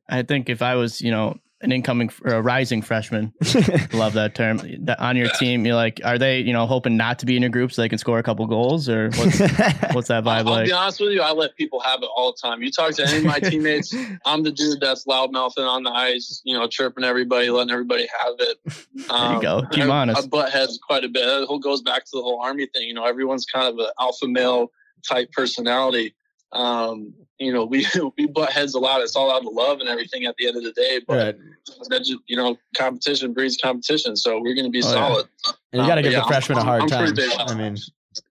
I 0.09 0.23
think 0.23 0.49
if 0.49 0.63
I 0.63 0.75
was 0.75 1.01
you 1.01 1.11
know 1.11 1.39
an 1.61 1.73
incoming 1.73 2.11
or 2.25 2.35
a 2.35 2.43
rising 2.43 2.83
freshman, 2.83 3.33
love 3.93 4.13
that 4.13 4.33
term, 4.35 4.61
that 4.85 5.01
on 5.01 5.17
your 5.17 5.29
team, 5.31 5.67
you're 5.67 5.75
like, 5.75 6.01
are 6.05 6.17
they 6.17 6.41
you 6.41 6.53
know 6.53 6.67
hoping 6.67 6.97
not 6.97 7.19
to 7.19 7.27
be 7.27 7.37
in 7.37 7.43
your 7.43 7.51
group 7.51 7.73
so 7.73 7.83
they 7.83 7.89
can 7.89 7.99
score 7.99 8.19
a 8.19 8.23
couple 8.23 8.47
goals, 8.47 8.89
or 8.89 9.11
what's 9.11 9.39
what's 9.93 10.09
that 10.09 10.25
vibe 10.25 10.39
I'll 10.39 10.45
like? 10.45 10.67
be 10.67 10.73
honest 10.73 11.01
with 11.01 11.11
you, 11.11 11.21
I 11.21 11.33
let 11.33 11.57
people 11.57 11.81
have 11.81 12.03
it 12.03 12.09
all 12.15 12.33
the 12.33 12.39
time. 12.49 12.63
You 12.63 12.71
talk 12.71 12.93
to 12.95 13.09
any 13.09 13.19
of 13.19 13.25
my 13.25 13.41
teammates, 13.41 13.95
I'm 14.25 14.43
the 14.45 14.53
dude 14.53 14.81
that's 14.81 15.07
loud 15.07 15.33
mouthing 15.33 15.65
on 15.65 15.83
the 15.83 15.91
ice, 15.91 16.41
you 16.45 16.57
know, 16.57 16.69
chirping 16.69 17.05
everybody, 17.05 17.51
letting 17.51 17.73
everybody 17.73 18.09
have 18.23 18.35
it. 18.39 18.59
There 18.65 19.33
you 19.35 19.43
go. 19.43 19.63
Keep 19.73 19.85
I, 19.85 19.89
honest. 19.89 20.25
I 20.25 20.27
butt 20.27 20.51
heads 20.51 20.79
quite 20.87 21.05
a 21.05 21.09
bit. 21.09 21.27
It 21.27 21.49
whole 21.49 21.59
goes 21.59 21.83
back 21.83 22.05
to 22.05 22.11
the 22.13 22.23
whole 22.23 22.41
army 22.41 22.67
thing. 22.73 22.87
You 22.87 22.95
know, 22.95 23.05
everyone's 23.05 23.47
kind 23.47 23.67
of 23.67 23.79
an 23.79 23.91
alpha 23.99 24.29
male 24.29 24.71
type 25.09 25.33
personality. 25.33 26.15
Um, 26.53 27.15
you 27.39 27.53
know, 27.53 27.65
we 27.73 27.87
we 28.17 28.27
butt 28.27 28.51
heads 28.53 28.75
a 28.75 28.79
lot. 28.79 29.01
It's 29.01 29.17
all 29.17 29.31
out 29.31 29.45
of 29.45 29.53
love 29.53 29.81
and 29.81 29.89
everything 29.89 30.25
at 30.27 30.35
the 30.39 30.47
end 30.49 30.57
of 30.57 30.63
the 30.65 30.73
day. 30.73 31.01
But 31.07 31.17
right. 31.17 31.37
that 31.91 31.99
just, 32.01 32.17
you 32.27 32.37
know, 32.37 32.57
competition 32.77 33.33
breeds 33.33 33.57
competition. 33.57 34.17
So 34.17 34.41
we're 34.41 34.55
going 34.55 34.65
to 34.67 34.71
be 34.71 34.83
Oh, 34.83 34.89
yeah. 34.89 34.93
solid. 34.93 35.27
And 35.73 35.83
you 35.83 35.89
got 35.89 35.95
to 35.97 36.01
Um, 36.01 36.03
give 36.05 36.13
yeah, 36.13 36.21
the 36.21 36.27
freshmen 36.27 36.59
a 36.59 36.61
I'm- 36.63 36.67
hard 36.67 36.83
I'm 36.83 36.89
time. 36.89 37.07
pretty 37.15 37.29
big 37.29 37.41
on 37.41 37.51
I 37.51 37.55
mean, 37.55 37.77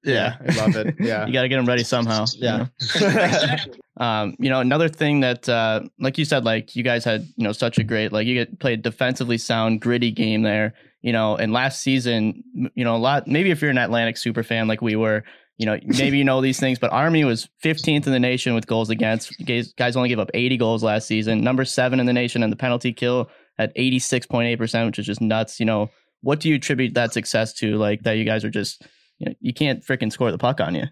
Yeah. 0.03 0.35
I 0.47 0.55
love 0.57 0.75
it. 0.75 0.95
Yeah. 0.99 1.25
You 1.25 1.33
got 1.33 1.43
to 1.43 1.49
get 1.49 1.57
them 1.57 1.65
ready 1.65 1.83
somehow. 1.83 2.25
you 2.35 2.43
Yeah. 2.43 2.65
know? 3.01 3.57
Um, 3.99 4.35
you 4.37 4.49
know, 4.51 4.59
another 4.59 4.89
thing 4.89 5.21
that, 5.21 5.49
uh, 5.49 5.81
like 5.99 6.19
you 6.19 6.25
said, 6.25 6.45
like 6.45 6.75
you 6.75 6.83
guys 6.83 7.03
had, 7.03 7.21
you 7.35 7.43
know, 7.43 7.51
such 7.51 7.79
a 7.79 7.83
great, 7.83 8.11
like 8.13 8.27
you 8.27 8.35
get 8.35 8.59
played 8.59 8.83
defensively 8.83 9.39
sound, 9.39 9.81
gritty 9.81 10.11
game 10.11 10.43
there, 10.43 10.75
you 11.01 11.11
know, 11.11 11.35
and 11.35 11.51
last 11.51 11.81
season, 11.81 12.43
you 12.75 12.83
know, 12.83 12.95
a 12.95 12.97
lot, 12.99 13.27
maybe 13.27 13.49
if 13.49 13.59
you're 13.59 13.71
an 13.71 13.77
Atlantic 13.79 14.17
super 14.17 14.43
fan 14.43 14.67
like 14.67 14.83
we 14.83 14.95
were, 14.95 15.23
you 15.57 15.65
know, 15.65 15.79
maybe 15.83 16.19
you 16.19 16.23
know 16.23 16.39
these 16.39 16.59
things, 16.59 16.77
but 16.77 16.91
Army 16.91 17.23
was 17.23 17.49
15th 17.63 18.05
in 18.05 18.11
the 18.13 18.19
nation 18.19 18.53
with 18.53 18.67
goals 18.67 18.91
against. 18.91 19.33
Guys, 19.75 19.95
only 19.95 20.09
gave 20.09 20.19
up 20.19 20.29
80 20.33 20.57
goals 20.57 20.83
last 20.83 21.07
season, 21.07 21.41
number 21.41 21.65
seven 21.65 21.99
in 21.99 22.05
the 22.05 22.13
nation, 22.13 22.43
and 22.43 22.51
the 22.51 22.57
penalty 22.57 22.93
kill 22.93 23.29
at 23.57 23.75
86.8%, 23.75 24.85
which 24.85 24.99
is 24.99 25.05
just 25.07 25.19
nuts. 25.19 25.59
You 25.59 25.65
know, 25.65 25.89
what 26.21 26.39
do 26.39 26.49
you 26.49 26.55
attribute 26.55 26.93
that 26.93 27.11
success 27.11 27.53
to? 27.55 27.75
Like 27.75 28.03
that 28.03 28.17
you 28.17 28.23
guys 28.23 28.45
are 28.45 28.51
just, 28.51 28.83
you 29.17 29.25
know, 29.25 29.35
you 29.39 29.51
can't 29.51 29.83
freaking 29.83 30.11
score 30.11 30.31
the 30.31 30.37
puck 30.37 30.61
on 30.61 30.75
you. 30.75 30.85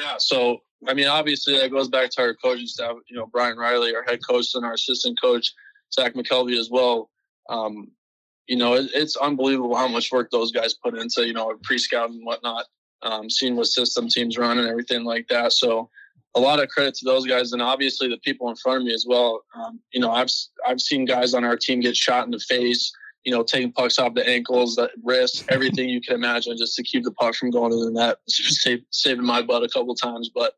Yeah. 0.00 0.14
So, 0.18 0.60
I 0.86 0.94
mean, 0.94 1.06
obviously, 1.06 1.58
that 1.58 1.70
goes 1.70 1.88
back 1.88 2.08
to 2.12 2.22
our 2.22 2.34
coaching 2.34 2.66
staff. 2.66 2.96
You 3.10 3.18
know, 3.18 3.26
Brian 3.26 3.58
Riley, 3.58 3.94
our 3.94 4.04
head 4.04 4.20
coach, 4.26 4.54
and 4.54 4.64
our 4.64 4.72
assistant 4.72 5.20
coach, 5.20 5.52
Zach 5.92 6.14
McKelvey, 6.14 6.58
as 6.58 6.70
well. 6.70 7.10
Um, 7.50 7.88
you 8.46 8.56
know, 8.56 8.74
it, 8.74 8.90
it's 8.94 9.16
unbelievable 9.16 9.76
how 9.76 9.88
much 9.88 10.10
work 10.10 10.30
those 10.30 10.50
guys 10.50 10.72
put 10.72 10.96
into, 10.96 11.26
you 11.26 11.34
know, 11.34 11.52
pre 11.62 11.76
scout 11.76 12.08
and 12.08 12.24
whatnot, 12.24 12.64
um, 13.02 13.30
seeing 13.30 13.56
what 13.56 13.66
system 13.66 14.08
teams 14.08 14.38
run 14.38 14.58
and 14.58 14.68
everything 14.68 15.04
like 15.04 15.26
that. 15.28 15.52
So, 15.52 15.90
a 16.34 16.40
lot 16.40 16.62
of 16.62 16.68
credit 16.68 16.94
to 16.96 17.04
those 17.04 17.26
guys, 17.26 17.52
and 17.52 17.62
obviously 17.62 18.08
the 18.08 18.18
people 18.18 18.48
in 18.50 18.56
front 18.56 18.78
of 18.78 18.84
me 18.84 18.94
as 18.94 19.06
well. 19.08 19.42
Um, 19.54 19.80
you 19.92 20.00
know, 20.00 20.10
I've 20.10 20.30
I've 20.66 20.80
seen 20.80 21.04
guys 21.04 21.34
on 21.34 21.44
our 21.44 21.56
team 21.56 21.80
get 21.80 21.96
shot 21.96 22.24
in 22.24 22.30
the 22.30 22.38
face. 22.38 22.92
You 23.24 23.32
know, 23.32 23.42
taking 23.42 23.72
pucks 23.72 23.98
off 23.98 24.14
the 24.14 24.26
ankles, 24.26 24.76
the 24.76 24.90
wrists, 25.02 25.44
everything 25.48 25.88
you 25.88 26.00
can 26.00 26.14
imagine, 26.14 26.56
just 26.56 26.76
to 26.76 26.82
keep 26.82 27.04
the 27.04 27.10
puck 27.12 27.34
from 27.34 27.50
going 27.50 27.72
to 27.72 27.84
the 27.84 27.90
net. 27.90 28.18
Save, 28.28 28.82
saving 28.90 29.24
my 29.24 29.42
butt 29.42 29.64
a 29.64 29.68
couple 29.68 29.94
times, 29.94 30.30
but 30.32 30.54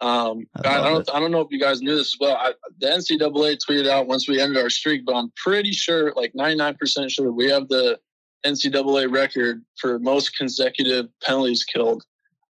um, 0.00 0.46
I 0.64 0.78
I, 0.78 0.90
don't 0.90 1.14
I 1.14 1.20
don't 1.20 1.32
know 1.32 1.40
if 1.40 1.48
you 1.50 1.60
guys 1.60 1.82
knew 1.82 1.96
this 1.96 2.14
as 2.14 2.16
well. 2.20 2.36
I, 2.36 2.52
the 2.78 2.86
NCAA 2.86 3.58
tweeted 3.68 3.88
out 3.88 4.06
once 4.06 4.28
we 4.28 4.40
ended 4.40 4.62
our 4.62 4.70
streak, 4.70 5.04
but 5.04 5.14
I'm 5.14 5.32
pretty 5.36 5.72
sure, 5.72 6.12
like 6.14 6.32
99% 6.34 7.10
sure, 7.10 7.32
we 7.32 7.50
have 7.50 7.68
the 7.68 7.98
NCAA 8.46 9.12
record 9.12 9.62
for 9.78 9.98
most 9.98 10.36
consecutive 10.36 11.06
penalties 11.22 11.64
killed. 11.64 12.02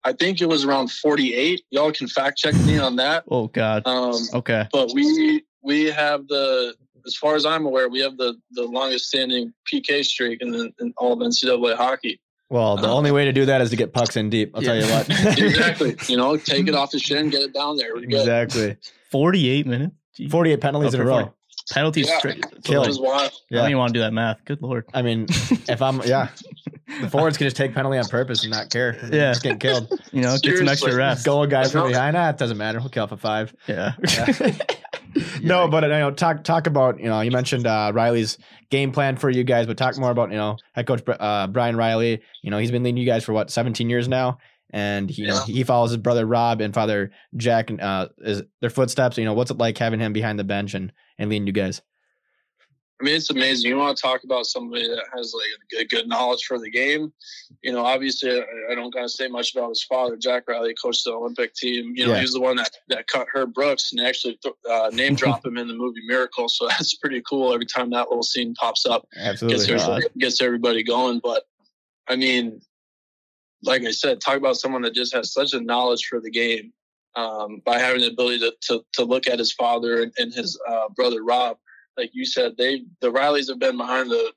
I 0.03 0.13
think 0.13 0.41
it 0.41 0.47
was 0.47 0.65
around 0.65 0.91
48. 0.91 1.61
Y'all 1.71 1.91
can 1.91 2.07
fact 2.07 2.37
check 2.37 2.53
me 2.65 2.77
on 2.77 2.95
that. 2.97 3.23
Oh 3.29 3.47
God. 3.47 3.83
Um, 3.85 4.15
Okay. 4.33 4.67
but 4.71 4.91
we 4.93 5.43
we 5.63 5.85
have 5.85 6.27
the 6.27 6.75
as 7.07 7.15
far 7.15 7.35
as 7.35 7.45
I'm 7.45 7.65
aware, 7.65 7.87
we 7.89 7.99
have 8.01 8.17
the 8.17 8.35
the 8.51 8.63
longest 8.63 9.05
standing 9.07 9.53
PK 9.71 10.03
streak 10.03 10.41
in, 10.41 10.51
the, 10.51 10.71
in 10.79 10.93
all 10.97 11.13
of 11.13 11.19
NCAA 11.19 11.75
hockey. 11.75 12.19
Well, 12.49 12.77
the 12.77 12.87
Uh, 12.87 12.93
only 12.93 13.11
way 13.11 13.25
to 13.25 13.33
do 13.33 13.45
that 13.47 13.61
is 13.61 13.71
to 13.71 13.75
get 13.75 13.93
pucks 13.93 14.15
in 14.15 14.29
deep. 14.29 14.51
I'll 14.55 14.61
tell 14.61 14.75
you 14.75 14.85
what. 14.91 15.09
exactly. 15.39 15.95
You 16.07 16.17
know, 16.17 16.37
take 16.37 16.67
it 16.67 16.75
off 16.75 16.91
the 16.91 16.99
shin, 16.99 17.29
get 17.29 17.41
it 17.41 17.53
down 17.53 17.75
there. 17.77 17.95
Exactly. 17.97 18.77
48 19.11 19.65
minutes. 19.65 19.95
Jeez. 20.19 20.29
48 20.31 20.61
penalties 20.61 20.93
Oh, 20.93 20.97
in 20.97 21.01
a 21.01 21.03
for 21.03 21.09
row. 21.09 21.33
40. 21.67 21.73
Penalties 21.73 22.07
Yeah. 22.09 22.17
straight. 22.19 22.45
Kill. 22.63 22.81
Which 22.81 22.89
is 22.91 22.99
why 22.99 23.15
I 23.15 23.19
don't 23.21 23.31
Yeah. 23.49 23.65
even 23.65 23.77
want 23.77 23.89
to 23.93 23.99
do 23.99 24.01
that 24.01 24.13
math. 24.13 24.43
Good 24.45 24.61
lord. 24.61 24.85
I 24.93 25.01
mean, 25.01 25.25
if 25.67 25.81
I'm, 25.81 26.01
yeah, 26.03 26.27
the 27.01 27.09
forwards 27.09 27.37
can 27.37 27.45
just 27.45 27.55
take 27.57 27.73
penalty 27.73 27.97
on 27.97 28.05
purpose 28.07 28.43
and 28.43 28.51
not 28.51 28.69
care. 28.69 28.97
Yeah. 29.11 29.31
Just 29.31 29.43
get 29.43 29.59
killed. 29.59 29.87
You 30.11 30.21
know, 30.21 30.37
get 30.41 30.57
some 30.57 30.67
extra 30.67 30.91
Seriously. 30.91 30.95
rest. 30.97 31.25
Goal 31.25 31.45
guy 31.47 31.61
I 31.61 31.67
from 31.67 31.87
behind. 31.89 32.15
Ah, 32.15 32.29
it 32.29 32.37
doesn't 32.37 32.57
matter. 32.57 32.79
We'll 32.79 32.89
kill 32.89 33.03
off 33.03 33.11
a 33.11 33.17
five. 33.17 33.53
Yeah. 33.67 33.93
no, 35.41 35.67
but 35.67 35.83
you 35.83 35.89
know, 35.89 36.11
talk 36.11 36.43
talk 36.43 36.67
about 36.67 36.99
you 36.99 37.05
know, 37.07 37.21
you 37.21 37.31
mentioned 37.31 37.65
uh, 37.67 37.91
Riley's 37.93 38.37
game 38.69 38.91
plan 38.91 39.15
for 39.17 39.29
you 39.29 39.43
guys, 39.43 39.65
but 39.65 39.77
talk 39.77 39.97
more 39.97 40.11
about 40.11 40.31
you 40.31 40.37
know, 40.37 40.57
head 40.73 40.85
coach 40.87 41.01
uh, 41.07 41.47
Brian 41.47 41.75
Riley. 41.75 42.21
You 42.41 42.51
know, 42.51 42.57
he's 42.57 42.71
been 42.71 42.83
leading 42.83 42.97
you 42.97 43.05
guys 43.05 43.23
for 43.23 43.33
what 43.33 43.49
17 43.49 43.89
years 43.89 44.07
now, 44.07 44.37
and 44.75 45.09
he, 45.09 45.21
you 45.21 45.27
know, 45.29 45.35
Yeah. 45.47 45.53
he 45.53 45.63
follows 45.63 45.91
his 45.91 45.97
brother 45.97 46.25
Rob 46.25 46.59
and 46.61 46.73
father 46.73 47.11
Jack 47.37 47.69
and 47.69 47.79
uh, 47.81 48.09
is 48.19 48.43
their 48.61 48.69
footsteps. 48.69 49.17
You 49.17 49.23
know, 49.25 49.33
what's 49.33 49.49
it 49.49 49.57
like 49.57 49.77
having 49.77 49.99
him 50.01 50.11
behind 50.13 50.37
the 50.37 50.43
bench 50.43 50.73
and 50.75 50.91
and 51.17 51.29
leading 51.29 51.47
you 51.47 51.53
guys? 51.53 51.81
I 53.01 53.03
mean, 53.03 53.15
it's 53.15 53.29
amazing. 53.29 53.69
You 53.69 53.75
want 53.75 53.97
to 53.97 54.01
talk 54.01 54.23
about 54.23 54.45
somebody 54.45 54.87
that 54.87 55.03
has 55.17 55.33
like 55.33 55.81
a 55.81 55.85
good 55.85 56.07
knowledge 56.07 56.45
for 56.45 56.57
the 56.57 56.69
game. 56.71 57.11
You 57.61 57.73
know, 57.73 57.83
obviously, 57.83 58.31
I, 58.31 58.43
I 58.71 58.75
don't 58.75 58.93
gotta 58.93 59.09
say 59.09 59.27
much 59.27 59.53
about 59.53 59.67
his 59.69 59.83
father, 59.83 60.15
Jack 60.15 60.43
Riley, 60.47 60.73
coached 60.81 61.03
the 61.03 61.11
Olympic 61.11 61.53
team. 61.55 61.91
You 61.95 62.05
know, 62.05 62.11
Yeah. 62.13 62.19
he 62.19 62.21
was 62.23 62.33
the 62.33 62.39
one 62.39 62.55
that, 62.55 62.69
that 62.87 63.07
cut 63.07 63.27
Herb 63.33 63.53
Brooks 63.53 63.91
and 63.91 63.99
actually 64.05 64.37
th- 64.41 64.55
uh, 64.69 64.89
name 64.93 65.15
drop 65.21 65.45
him 65.45 65.57
in 65.57 65.67
the 65.67 65.73
movie 65.73 65.99
Miracle. 66.07 66.47
So 66.47 66.67
that's 66.69 66.95
pretty 66.95 67.21
cool. 67.29 67.53
Every 67.53 67.65
time 67.65 67.89
that 67.91 68.07
little 68.09 68.23
scene 68.23 68.53
pops 68.55 68.85
up, 68.85 69.05
gets 69.13 69.41
Absolutely. 69.43 69.73
everybody, 69.73 70.05
gets 70.17 70.41
everybody 70.41 70.83
going. 70.83 71.19
But 71.21 71.43
I 72.07 72.15
mean, 72.15 72.61
like 73.63 73.83
I 73.83 73.91
said, 73.91 74.21
talk 74.21 74.37
about 74.37 74.57
someone 74.57 74.81
that 74.83 74.93
just 74.93 75.13
has 75.13 75.33
such 75.33 75.53
a 75.53 75.59
knowledge 75.61 76.05
for 76.05 76.19
the 76.19 76.29
game 76.31 76.71
um, 77.15 77.61
by 77.65 77.79
having 77.79 78.01
the 78.01 78.07
ability 78.07 78.39
to, 78.39 78.53
to, 78.67 78.85
to 78.93 79.03
look 79.05 79.27
at 79.27 79.39
his 79.39 79.51
father 79.53 80.03
and, 80.03 80.13
and 80.17 80.33
his 80.33 80.59
uh, 80.69 80.89
brother 80.95 81.23
Rob. 81.23 81.57
Like 81.97 82.11
you 82.13 82.25
said, 82.25 82.57
they 82.57 82.83
the 83.01 83.11
Rileys 83.11 83.47
have 83.49 83.59
been 83.59 83.77
behind 83.77 84.11
the 84.11 84.33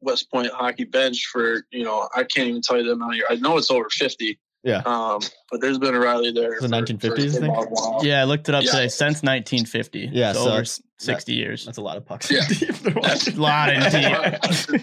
West 0.00 0.30
Point 0.30 0.50
hockey 0.52 0.84
bench 0.84 1.26
for 1.30 1.66
you 1.70 1.84
know 1.84 2.08
I 2.14 2.24
can't 2.24 2.48
even 2.48 2.62
tell 2.62 2.78
you 2.78 2.84
the 2.84 2.92
amount 2.92 3.12
of 3.12 3.16
years. 3.16 3.26
I 3.30 3.34
know 3.36 3.58
it's 3.58 3.70
over 3.70 3.88
fifty. 3.90 4.38
Yeah. 4.62 4.80
Um, 4.86 5.20
but 5.50 5.60
there's 5.60 5.78
been 5.78 5.94
a 5.94 6.00
Riley 6.00 6.32
there. 6.32 6.56
The 6.58 6.68
1950s, 6.68 7.00
for 7.00 7.10
I 7.10 7.24
a 7.24 7.28
think? 7.28 7.54
long 7.54 7.66
while. 7.68 8.00
Yeah, 8.02 8.22
I 8.22 8.24
looked 8.24 8.48
it 8.48 8.54
up 8.54 8.64
Yeah. 8.64 8.70
today. 8.70 8.88
Since 8.88 9.22
1950. 9.22 10.08
Yeah, 10.10 10.32
So, 10.32 10.44
so 10.44 10.50
over 10.52 10.60
s- 10.62 10.80
60 10.96 11.34
years. 11.34 11.66
That's 11.66 11.76
a 11.76 11.82
lot 11.82 11.98
of 11.98 12.06
pucks. 12.06 12.30
Yeah. 12.30 12.40
A 12.86 13.30
lot 13.36 13.68
in 13.68 13.82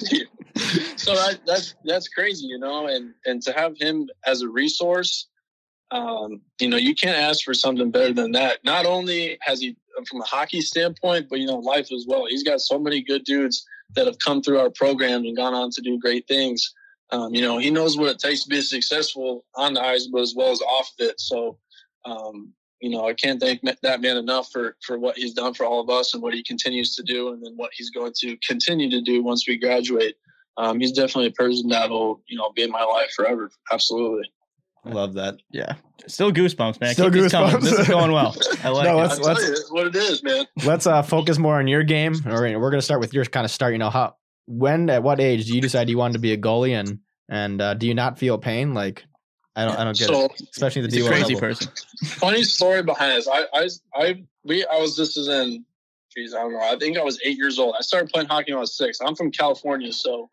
deep. 0.07 0.27
so 0.95 1.13
that, 1.13 1.39
that's 1.45 1.75
that's 1.85 2.07
crazy, 2.07 2.47
you 2.47 2.59
know, 2.59 2.87
and 2.87 3.13
and 3.25 3.41
to 3.43 3.53
have 3.53 3.77
him 3.77 4.09
as 4.25 4.41
a 4.41 4.49
resource, 4.49 5.27
um, 5.91 6.41
you 6.59 6.69
know, 6.69 6.77
you 6.77 6.95
can't 6.95 7.17
ask 7.17 7.43
for 7.43 7.53
something 7.53 7.91
better 7.91 8.13
than 8.13 8.31
that. 8.31 8.63
Not 8.63 8.85
only 8.85 9.37
has 9.41 9.59
he, 9.59 9.75
from 10.09 10.21
a 10.21 10.25
hockey 10.25 10.61
standpoint, 10.61 11.27
but 11.29 11.39
you 11.39 11.47
know, 11.47 11.57
life 11.57 11.91
as 11.91 12.05
well. 12.07 12.25
He's 12.27 12.43
got 12.43 12.61
so 12.61 12.79
many 12.79 13.01
good 13.01 13.25
dudes 13.25 13.65
that 13.95 14.07
have 14.07 14.17
come 14.19 14.41
through 14.41 14.59
our 14.59 14.69
program 14.69 15.25
and 15.25 15.35
gone 15.35 15.53
on 15.53 15.69
to 15.71 15.81
do 15.81 15.99
great 15.99 16.27
things. 16.27 16.73
Um, 17.11 17.35
you 17.35 17.41
know, 17.41 17.57
he 17.57 17.69
knows 17.69 17.97
what 17.97 18.09
it 18.09 18.19
takes 18.19 18.43
to 18.43 18.49
be 18.49 18.61
successful 18.61 19.43
on 19.55 19.73
the 19.73 19.83
ice, 19.83 20.07
but 20.07 20.21
as 20.21 20.33
well 20.33 20.51
as 20.51 20.61
off 20.61 20.91
of 20.97 21.07
it. 21.07 21.19
So, 21.19 21.57
um, 22.05 22.53
you 22.79 22.89
know, 22.89 23.05
I 23.05 23.13
can't 23.13 23.39
thank 23.39 23.61
that 23.81 24.01
man 24.01 24.15
enough 24.15 24.49
for 24.49 24.77
for 24.85 24.97
what 24.97 25.17
he's 25.17 25.33
done 25.33 25.53
for 25.53 25.65
all 25.65 25.81
of 25.81 25.89
us 25.89 26.13
and 26.13 26.23
what 26.23 26.33
he 26.33 26.41
continues 26.41 26.95
to 26.95 27.03
do, 27.03 27.33
and 27.33 27.45
then 27.45 27.53
what 27.57 27.71
he's 27.73 27.89
going 27.89 28.13
to 28.19 28.37
continue 28.37 28.89
to 28.89 29.01
do 29.01 29.21
once 29.23 29.45
we 29.45 29.57
graduate. 29.57 30.15
Um, 30.57 30.79
he's 30.79 30.91
definitely 30.91 31.27
a 31.27 31.31
person 31.31 31.69
that'll, 31.69 32.21
you 32.27 32.37
know, 32.37 32.51
be 32.51 32.63
in 32.63 32.71
my 32.71 32.83
life 32.83 33.11
forever. 33.15 33.49
Absolutely. 33.71 34.31
Love 34.83 35.13
that. 35.13 35.35
Yeah. 35.51 35.75
Still 36.07 36.31
goosebumps, 36.31 36.81
man. 36.81 36.93
Still 36.93 37.11
Keep 37.11 37.21
this 37.23 37.33
goosebumps. 37.33 37.61
This 37.61 37.79
is 37.79 37.87
going 37.87 38.11
well. 38.11 38.35
I 38.63 38.69
like 38.69 38.85
No, 38.85 38.97
it. 38.97 39.01
let's- 39.01 39.19
I 39.27 39.33
tell 39.35 39.43
you, 39.43 39.55
what 39.69 39.87
it 39.87 39.95
is, 39.95 40.23
man. 40.23 40.45
Let's 40.65 40.87
uh, 40.87 41.03
focus 41.03 41.37
more 41.37 41.57
on 41.59 41.67
your 41.67 41.83
game. 41.83 42.15
All 42.25 42.41
right, 42.41 42.59
we're 42.59 42.71
gonna 42.71 42.81
start 42.81 42.99
with 42.99 43.13
your 43.13 43.23
kind 43.25 43.45
of 43.45 43.51
start. 43.51 43.73
You 43.73 43.79
know, 43.79 43.89
how 43.91 44.15
when 44.47 44.89
at 44.89 45.03
what 45.03 45.19
age 45.19 45.45
do 45.45 45.55
you 45.55 45.61
decide 45.61 45.89
you 45.89 45.97
wanted 45.99 46.13
to 46.13 46.19
be 46.19 46.33
a 46.33 46.37
goalie, 46.37 46.71
and 46.71 46.99
and 47.29 47.61
uh, 47.61 47.75
do 47.75 47.85
you 47.87 47.93
not 47.93 48.17
feel 48.17 48.37
pain? 48.39 48.73
Like, 48.73 49.05
I 49.55 49.65
don't, 49.65 49.77
I 49.77 49.83
don't 49.83 49.97
get 49.97 50.07
so, 50.07 50.25
it. 50.25 50.41
Especially 50.51 50.81
the 50.81 50.87
He's 50.87 51.03
D 51.03 51.05
a 51.05 51.09
crazy 51.09 51.35
level. 51.35 51.39
person. 51.49 51.71
funny 52.05 52.43
story 52.43 52.81
behind 52.81 53.17
this. 53.17 53.27
I, 53.27 53.45
I, 53.53 53.69
I, 53.95 54.23
we, 54.43 54.65
I 54.65 54.79
was. 54.79 54.97
This 54.97 55.15
is 55.15 55.27
in. 55.27 55.63
Geez, 56.17 56.33
I 56.33 56.39
don't 56.41 56.53
know. 56.53 56.59
I 56.59 56.75
think 56.77 56.97
I 56.97 57.03
was 57.03 57.19
eight 57.23 57.37
years 57.37 57.59
old. 57.59 57.75
I 57.77 57.83
started 57.83 58.09
playing 58.09 58.27
hockey 58.27 58.51
when 58.51 58.57
I 58.57 58.61
was 58.61 58.75
six. 58.75 58.99
I'm 58.99 59.15
from 59.15 59.31
California, 59.31 59.93
so 59.93 60.29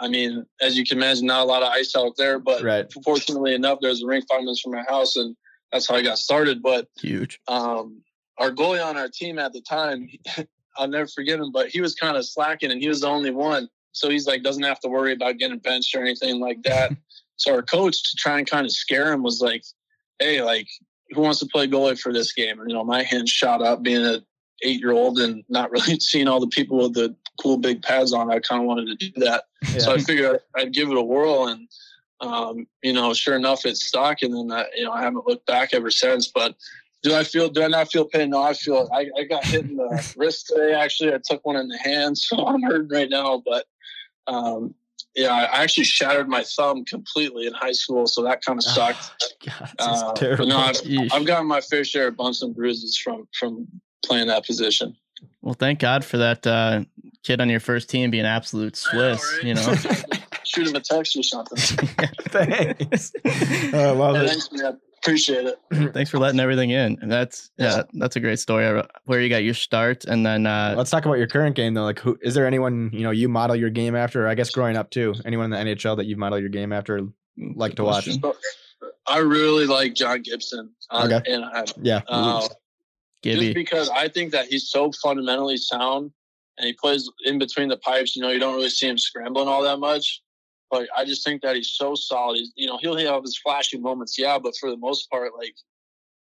I 0.00 0.08
mean, 0.08 0.44
as 0.60 0.76
you 0.76 0.84
can 0.84 0.98
imagine, 0.98 1.26
not 1.26 1.42
a 1.42 1.44
lot 1.44 1.62
of 1.62 1.68
ice 1.68 1.96
out 1.96 2.16
there. 2.16 2.38
But 2.38 2.62
Right. 2.62 2.86
fortunately 3.04 3.54
enough, 3.54 3.78
there's 3.80 4.02
a 4.02 4.06
rink 4.06 4.26
five 4.28 4.40
minutes 4.40 4.60
from 4.60 4.72
my 4.72 4.84
house, 4.88 5.16
and 5.16 5.36
that's 5.72 5.88
how 5.88 5.96
I 5.96 6.02
got 6.02 6.18
started. 6.18 6.62
But 6.62 6.86
Huge. 7.00 7.40
um, 7.48 8.02
our 8.38 8.50
goalie 8.50 8.84
on 8.84 8.96
our 8.96 9.08
team 9.08 9.38
at 9.38 9.52
the 9.52 9.60
time, 9.60 10.08
I'll 10.76 10.88
never 10.88 11.08
forget 11.08 11.40
him, 11.40 11.50
but 11.52 11.68
he 11.68 11.80
was 11.80 11.94
kind 11.94 12.16
of 12.16 12.24
slacking 12.24 12.70
and 12.70 12.80
he 12.80 12.88
was 12.88 13.00
the 13.00 13.08
only 13.08 13.32
one. 13.32 13.68
So 13.92 14.08
he's 14.08 14.28
like, 14.28 14.44
doesn't 14.44 14.62
have 14.62 14.78
to 14.80 14.88
worry 14.88 15.12
about 15.12 15.38
getting 15.38 15.58
benched 15.58 15.94
or 15.94 16.00
anything 16.00 16.38
like 16.40 16.62
that. 16.62 16.92
so 17.36 17.52
our 17.52 17.62
coach, 17.62 18.00
to 18.10 18.16
try 18.16 18.38
and 18.38 18.48
kind 18.48 18.64
of 18.64 18.70
scare 18.70 19.12
him, 19.12 19.24
was 19.24 19.40
like, 19.40 19.64
hey, 20.20 20.40
like, 20.40 20.68
who 21.10 21.22
wants 21.22 21.40
to 21.40 21.46
play 21.46 21.66
goalie 21.66 21.98
for 21.98 22.12
this 22.12 22.32
game? 22.32 22.60
And, 22.60 22.70
you 22.70 22.76
know, 22.76 22.84
my 22.84 23.02
hand 23.02 23.28
shot 23.28 23.60
up 23.60 23.82
being 23.82 24.04
a 24.04 24.22
eight 24.62 24.80
year 24.80 24.92
old 24.92 25.18
and 25.18 25.44
not 25.48 25.70
really 25.70 25.98
seeing 26.00 26.28
all 26.28 26.40
the 26.40 26.48
people 26.48 26.78
with 26.78 26.94
the 26.94 27.14
cool 27.40 27.56
big 27.56 27.82
pads 27.82 28.12
on. 28.12 28.30
I 28.30 28.38
kind 28.40 28.60
of 28.62 28.66
wanted 28.66 28.98
to 28.98 29.10
do 29.10 29.20
that. 29.20 29.44
So 29.78 29.92
I 29.94 29.98
figured 29.98 30.40
I'd 30.56 30.72
give 30.72 30.90
it 30.90 30.96
a 30.96 31.02
whirl, 31.02 31.46
and 31.48 31.68
um, 32.20 32.66
you 32.82 32.92
know, 32.92 33.14
sure 33.14 33.36
enough, 33.36 33.64
it 33.64 33.76
stuck. 33.76 34.22
And 34.22 34.34
then 34.34 34.50
I, 34.56 34.66
you 34.76 34.84
know, 34.84 34.92
I 34.92 35.02
haven't 35.02 35.26
looked 35.26 35.46
back 35.46 35.72
ever 35.72 35.90
since. 35.90 36.28
But 36.28 36.56
do 37.02 37.14
I 37.14 37.24
feel? 37.24 37.48
Do 37.48 37.62
I 37.62 37.68
not 37.68 37.90
feel 37.90 38.04
pain? 38.04 38.30
No, 38.30 38.42
I 38.42 38.54
feel. 38.54 38.88
I, 38.92 39.06
I 39.18 39.24
got 39.24 39.44
hit 39.44 39.64
in 39.66 39.76
the 39.76 40.12
wrist 40.16 40.48
today. 40.48 40.74
Actually, 40.74 41.14
I 41.14 41.18
took 41.24 41.44
one 41.46 41.56
in 41.56 41.68
the 41.68 41.78
hand, 41.78 42.18
so 42.26 42.46
I'm 42.46 42.62
hurting 42.62 42.88
right 42.90 43.08
now. 43.10 43.42
But 43.46 43.66
um, 44.26 44.74
yeah, 45.14 45.32
I 45.32 45.62
actually 45.62 45.84
shattered 45.84 46.28
my 46.28 46.44
thumb 46.44 46.84
completely 46.84 47.46
in 47.46 47.52
high 47.54 47.72
school, 47.72 48.06
so 48.06 48.22
that 48.24 48.44
kind 48.44 48.58
of 48.58 48.64
sucked. 48.64 49.34
God, 49.46 49.72
Uh, 49.78 50.12
terrible. 50.14 50.46
no, 50.46 50.56
I've. 50.58 50.80
I've 51.12 51.26
gotten 51.26 51.46
my 51.46 51.60
fair 51.60 51.84
share 51.84 52.08
of 52.08 52.16
bumps 52.16 52.42
and 52.42 52.54
bruises 52.54 52.96
from 52.98 53.28
from 53.38 53.66
playing 54.04 54.28
that 54.28 54.44
position. 54.46 54.96
Well, 55.42 55.54
thank 55.54 55.78
God 55.78 56.04
for 56.04 56.18
that 56.18 56.46
uh, 56.46 56.84
kid 57.22 57.40
on 57.40 57.48
your 57.48 57.60
first 57.60 57.88
team 57.88 58.10
being 58.10 58.24
absolute 58.26 58.76
Swiss. 58.76 59.22
right? 59.36 59.44
You 59.44 59.54
know. 59.54 59.74
Shoot 60.44 60.68
him 60.68 60.76
a 60.76 60.80
text 60.80 61.14
or 61.16 61.22
something. 61.22 61.58
Thanks. 62.30 63.12
I 63.74 63.90
love 63.90 64.16
Yeah, 64.16 64.22
it. 64.22 64.28
thanks, 64.28 64.48
man. 64.52 64.78
Appreciate 65.02 65.46
it. 65.46 65.58
Thanks 65.94 66.10
for 66.10 66.18
letting 66.18 66.40
everything 66.40 66.70
in. 66.70 66.98
And 67.00 67.12
that's 67.12 67.50
yeah, 67.58 67.76
Yeah. 67.76 67.82
that's 67.94 68.16
a 68.16 68.20
great 68.20 68.40
story. 68.40 68.66
uh, 68.66 68.82
Where 69.04 69.20
you 69.20 69.28
got 69.28 69.44
your 69.44 69.54
start, 69.54 70.06
and 70.06 70.24
then 70.26 70.46
uh, 70.46 70.74
Let's 70.76 70.90
talk 70.90 71.04
about 71.04 71.18
your 71.18 71.28
current 71.28 71.54
game 71.54 71.74
though. 71.74 71.84
Like, 71.84 71.98
who 72.00 72.18
is 72.22 72.34
there 72.34 72.46
anyone 72.46 72.90
you 72.92 73.02
know 73.02 73.10
you 73.10 73.28
model 73.28 73.54
your 73.56 73.70
game 73.70 73.94
after? 73.94 74.26
I 74.26 74.34
guess 74.34 74.50
growing 74.50 74.76
up 74.76 74.90
too. 74.90 75.14
Anyone 75.24 75.52
in 75.52 75.66
the 75.66 75.74
NHL 75.74 75.96
that 75.98 76.06
you've 76.06 76.18
modeled 76.18 76.40
your 76.40 76.50
game 76.50 76.72
after? 76.72 77.02
like 77.54 77.76
to 77.76 77.84
watch. 77.84 78.08
I 79.06 79.18
really 79.18 79.66
like 79.66 79.94
John 79.94 80.22
Gibson. 80.22 80.70
Uh, 80.90 81.08
Okay. 81.10 81.32
And 81.32 81.44
I, 81.44 81.64
Yeah. 81.80 82.00
uh, 82.08 82.48
just 83.22 83.54
because 83.54 83.90
I 83.90 84.08
think 84.08 84.32
that 84.32 84.46
he's 84.46 84.70
so 84.70 84.92
fundamentally 84.92 85.56
sound 85.56 86.12
and 86.58 86.66
he 86.66 86.72
plays 86.72 87.10
in 87.24 87.38
between 87.38 87.68
the 87.68 87.76
pipes, 87.78 88.16
you 88.16 88.22
know, 88.22 88.30
you 88.30 88.38
don't 88.38 88.54
really 88.54 88.70
see 88.70 88.88
him 88.88 88.98
scrambling 88.98 89.48
all 89.48 89.62
that 89.62 89.78
much. 89.78 90.20
But 90.70 90.88
I 90.96 91.04
just 91.04 91.24
think 91.24 91.42
that 91.42 91.56
he's 91.56 91.70
so 91.70 91.94
solid. 91.94 92.36
He's, 92.36 92.52
you 92.54 92.66
know, 92.66 92.78
he'll 92.80 92.96
have 92.96 93.22
his 93.22 93.38
flashy 93.38 93.78
moments, 93.78 94.18
yeah, 94.18 94.38
but 94.38 94.54
for 94.60 94.70
the 94.70 94.76
most 94.76 95.08
part, 95.10 95.32
like, 95.38 95.54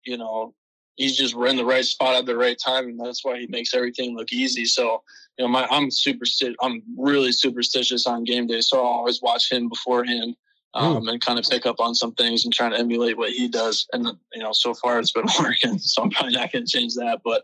you 0.05 0.17
know, 0.17 0.53
he's 0.95 1.17
just 1.17 1.35
in 1.35 1.55
the 1.55 1.65
right 1.65 1.85
spot 1.85 2.15
at 2.15 2.25
the 2.25 2.35
right 2.35 2.57
time, 2.63 2.85
and 2.85 2.99
that's 2.99 3.25
why 3.25 3.39
he 3.39 3.47
makes 3.47 3.73
everything 3.73 4.15
look 4.15 4.31
easy. 4.31 4.65
So, 4.65 5.01
you 5.37 5.45
know, 5.45 5.47
my 5.47 5.65
I'm 5.71 5.89
superstitious. 5.89 6.55
I'm 6.61 6.83
really 6.97 7.31
superstitious 7.31 8.05
on 8.05 8.25
game 8.25 8.47
day, 8.47 8.61
so 8.61 8.77
I'll 8.77 8.85
always 8.85 9.21
watch 9.21 9.51
him 9.51 9.69
beforehand 9.69 10.35
um, 10.77 11.07
and 11.07 11.19
kind 11.21 11.39
of 11.39 11.45
pick 11.45 11.65
up 11.65 11.79
on 11.79 11.95
some 11.95 12.13
things 12.13 12.45
and 12.45 12.53
trying 12.53 12.71
to 12.71 12.77
emulate 12.79 13.17
what 13.17 13.31
he 13.31 13.47
does. 13.47 13.87
And 13.93 14.05
you 14.33 14.41
know, 14.43 14.51
so 14.53 14.73
far 14.73 14.99
it's 14.99 15.11
been 15.11 15.25
working, 15.39 15.79
so 15.79 16.03
I'm 16.03 16.09
probably 16.11 16.33
not 16.33 16.51
going 16.51 16.65
to 16.65 16.71
change 16.71 16.95
that. 16.95 17.21
But 17.23 17.43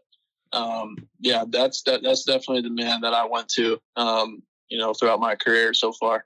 um, 0.58 0.96
yeah, 1.20 1.44
that's 1.48 1.82
that, 1.84 2.04
that's 2.04 2.24
definitely 2.24 2.62
the 2.62 2.70
man 2.70 3.02
that 3.02 3.14
I 3.14 3.26
went 3.26 3.50
to. 3.56 3.80
Um, 3.96 4.44
you 4.70 4.78
know, 4.78 4.94
throughout 4.94 5.20
my 5.20 5.36
career 5.36 5.74
so 5.74 5.92
far. 5.94 6.26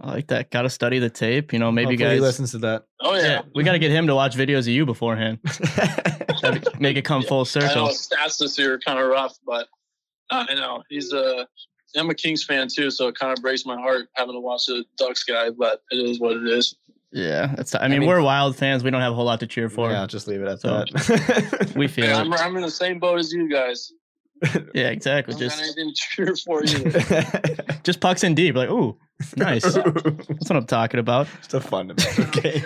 I 0.00 0.10
like 0.10 0.26
that. 0.28 0.50
Got 0.50 0.62
to 0.62 0.70
study 0.70 0.98
the 0.98 1.10
tape. 1.10 1.52
You 1.52 1.60
know, 1.60 1.70
maybe 1.70 1.90
Hopefully 1.94 2.08
guys. 2.10 2.14
he 2.16 2.20
listens 2.20 2.50
to 2.52 2.58
that. 2.58 2.84
Oh 3.00 3.14
yeah, 3.14 3.22
yeah, 3.22 3.42
we 3.54 3.62
got 3.62 3.72
to 3.72 3.78
get 3.78 3.92
him 3.92 4.08
to 4.08 4.14
watch 4.14 4.34
videos 4.36 4.60
of 4.60 4.68
you 4.68 4.84
beforehand. 4.86 5.38
Make 6.80 6.96
it 6.96 7.04
come 7.04 7.22
Yeah. 7.22 7.28
full 7.28 7.38
I 7.38 7.40
know 7.40 7.44
circle. 7.44 7.86
his 7.88 8.08
stats 8.08 8.38
this 8.38 8.58
year 8.58 8.74
are 8.74 8.78
kind 8.80 8.98
of 8.98 9.06
rough, 9.06 9.36
but 9.46 9.68
I 10.30 10.54
know 10.54 10.82
he's 10.88 11.12
a. 11.12 11.46
I'm 11.96 12.10
a 12.10 12.14
Kings 12.14 12.44
fan 12.44 12.68
too, 12.74 12.90
so 12.90 13.08
it 13.08 13.14
kind 13.18 13.36
of 13.36 13.42
breaks 13.42 13.64
my 13.66 13.76
heart 13.76 14.08
having 14.14 14.34
to 14.34 14.40
watch 14.40 14.66
the 14.66 14.84
Ducks 14.96 15.24
guy. 15.24 15.50
But 15.50 15.82
it 15.90 15.96
is 15.96 16.20
what 16.20 16.36
it 16.36 16.46
is. 16.46 16.76
Yeah, 17.12 17.54
that's. 17.56 17.74
I 17.74 17.86
mean, 17.88 18.00
mean- 18.00 18.08
we're 18.08 18.20
Wild 18.22 18.56
fans. 18.56 18.82
We 18.82 18.90
don't 18.90 19.00
have 19.00 19.12
a 19.12 19.14
whole 19.14 19.24
lot 19.26 19.40
to 19.40 19.46
cheer 19.46 19.68
for. 19.68 19.90
yeah, 19.90 20.00
I'll 20.00 20.06
just 20.08 20.26
leave 20.26 20.40
it 20.42 20.48
at 20.48 20.60
So, 20.60 20.68
that. 20.84 21.72
We 21.76 21.86
feel. 21.88 22.06
Yeah, 22.06 22.18
it. 22.18 22.20
I'm, 22.22 22.32
I'm 22.32 22.56
in 22.56 22.62
the 22.62 22.70
same 22.70 22.98
boat 22.98 23.18
as 23.20 23.32
you 23.32 23.48
guys. 23.48 23.92
Yeah, 24.74 24.88
exactly. 24.88 25.32
don't 25.34 25.40
got 25.48 25.56
Just 25.56 25.62
anything 25.62 25.94
to 25.94 25.94
cheer 25.94 26.36
for 26.36 26.64
either. 26.64 27.56
just 27.84 28.00
pucks 28.00 28.24
in 28.24 28.34
deep. 28.34 28.56
Like, 28.56 28.68
ooh, 28.68 28.98
nice. 29.36 29.62
That's 29.62 29.76
what 29.86 30.50
I'm 30.56 30.66
talking 30.66 30.98
about, 31.00 31.28
Just 31.38 31.54
a 31.54 31.60
fundamental 31.60 32.24
game. 32.42 32.64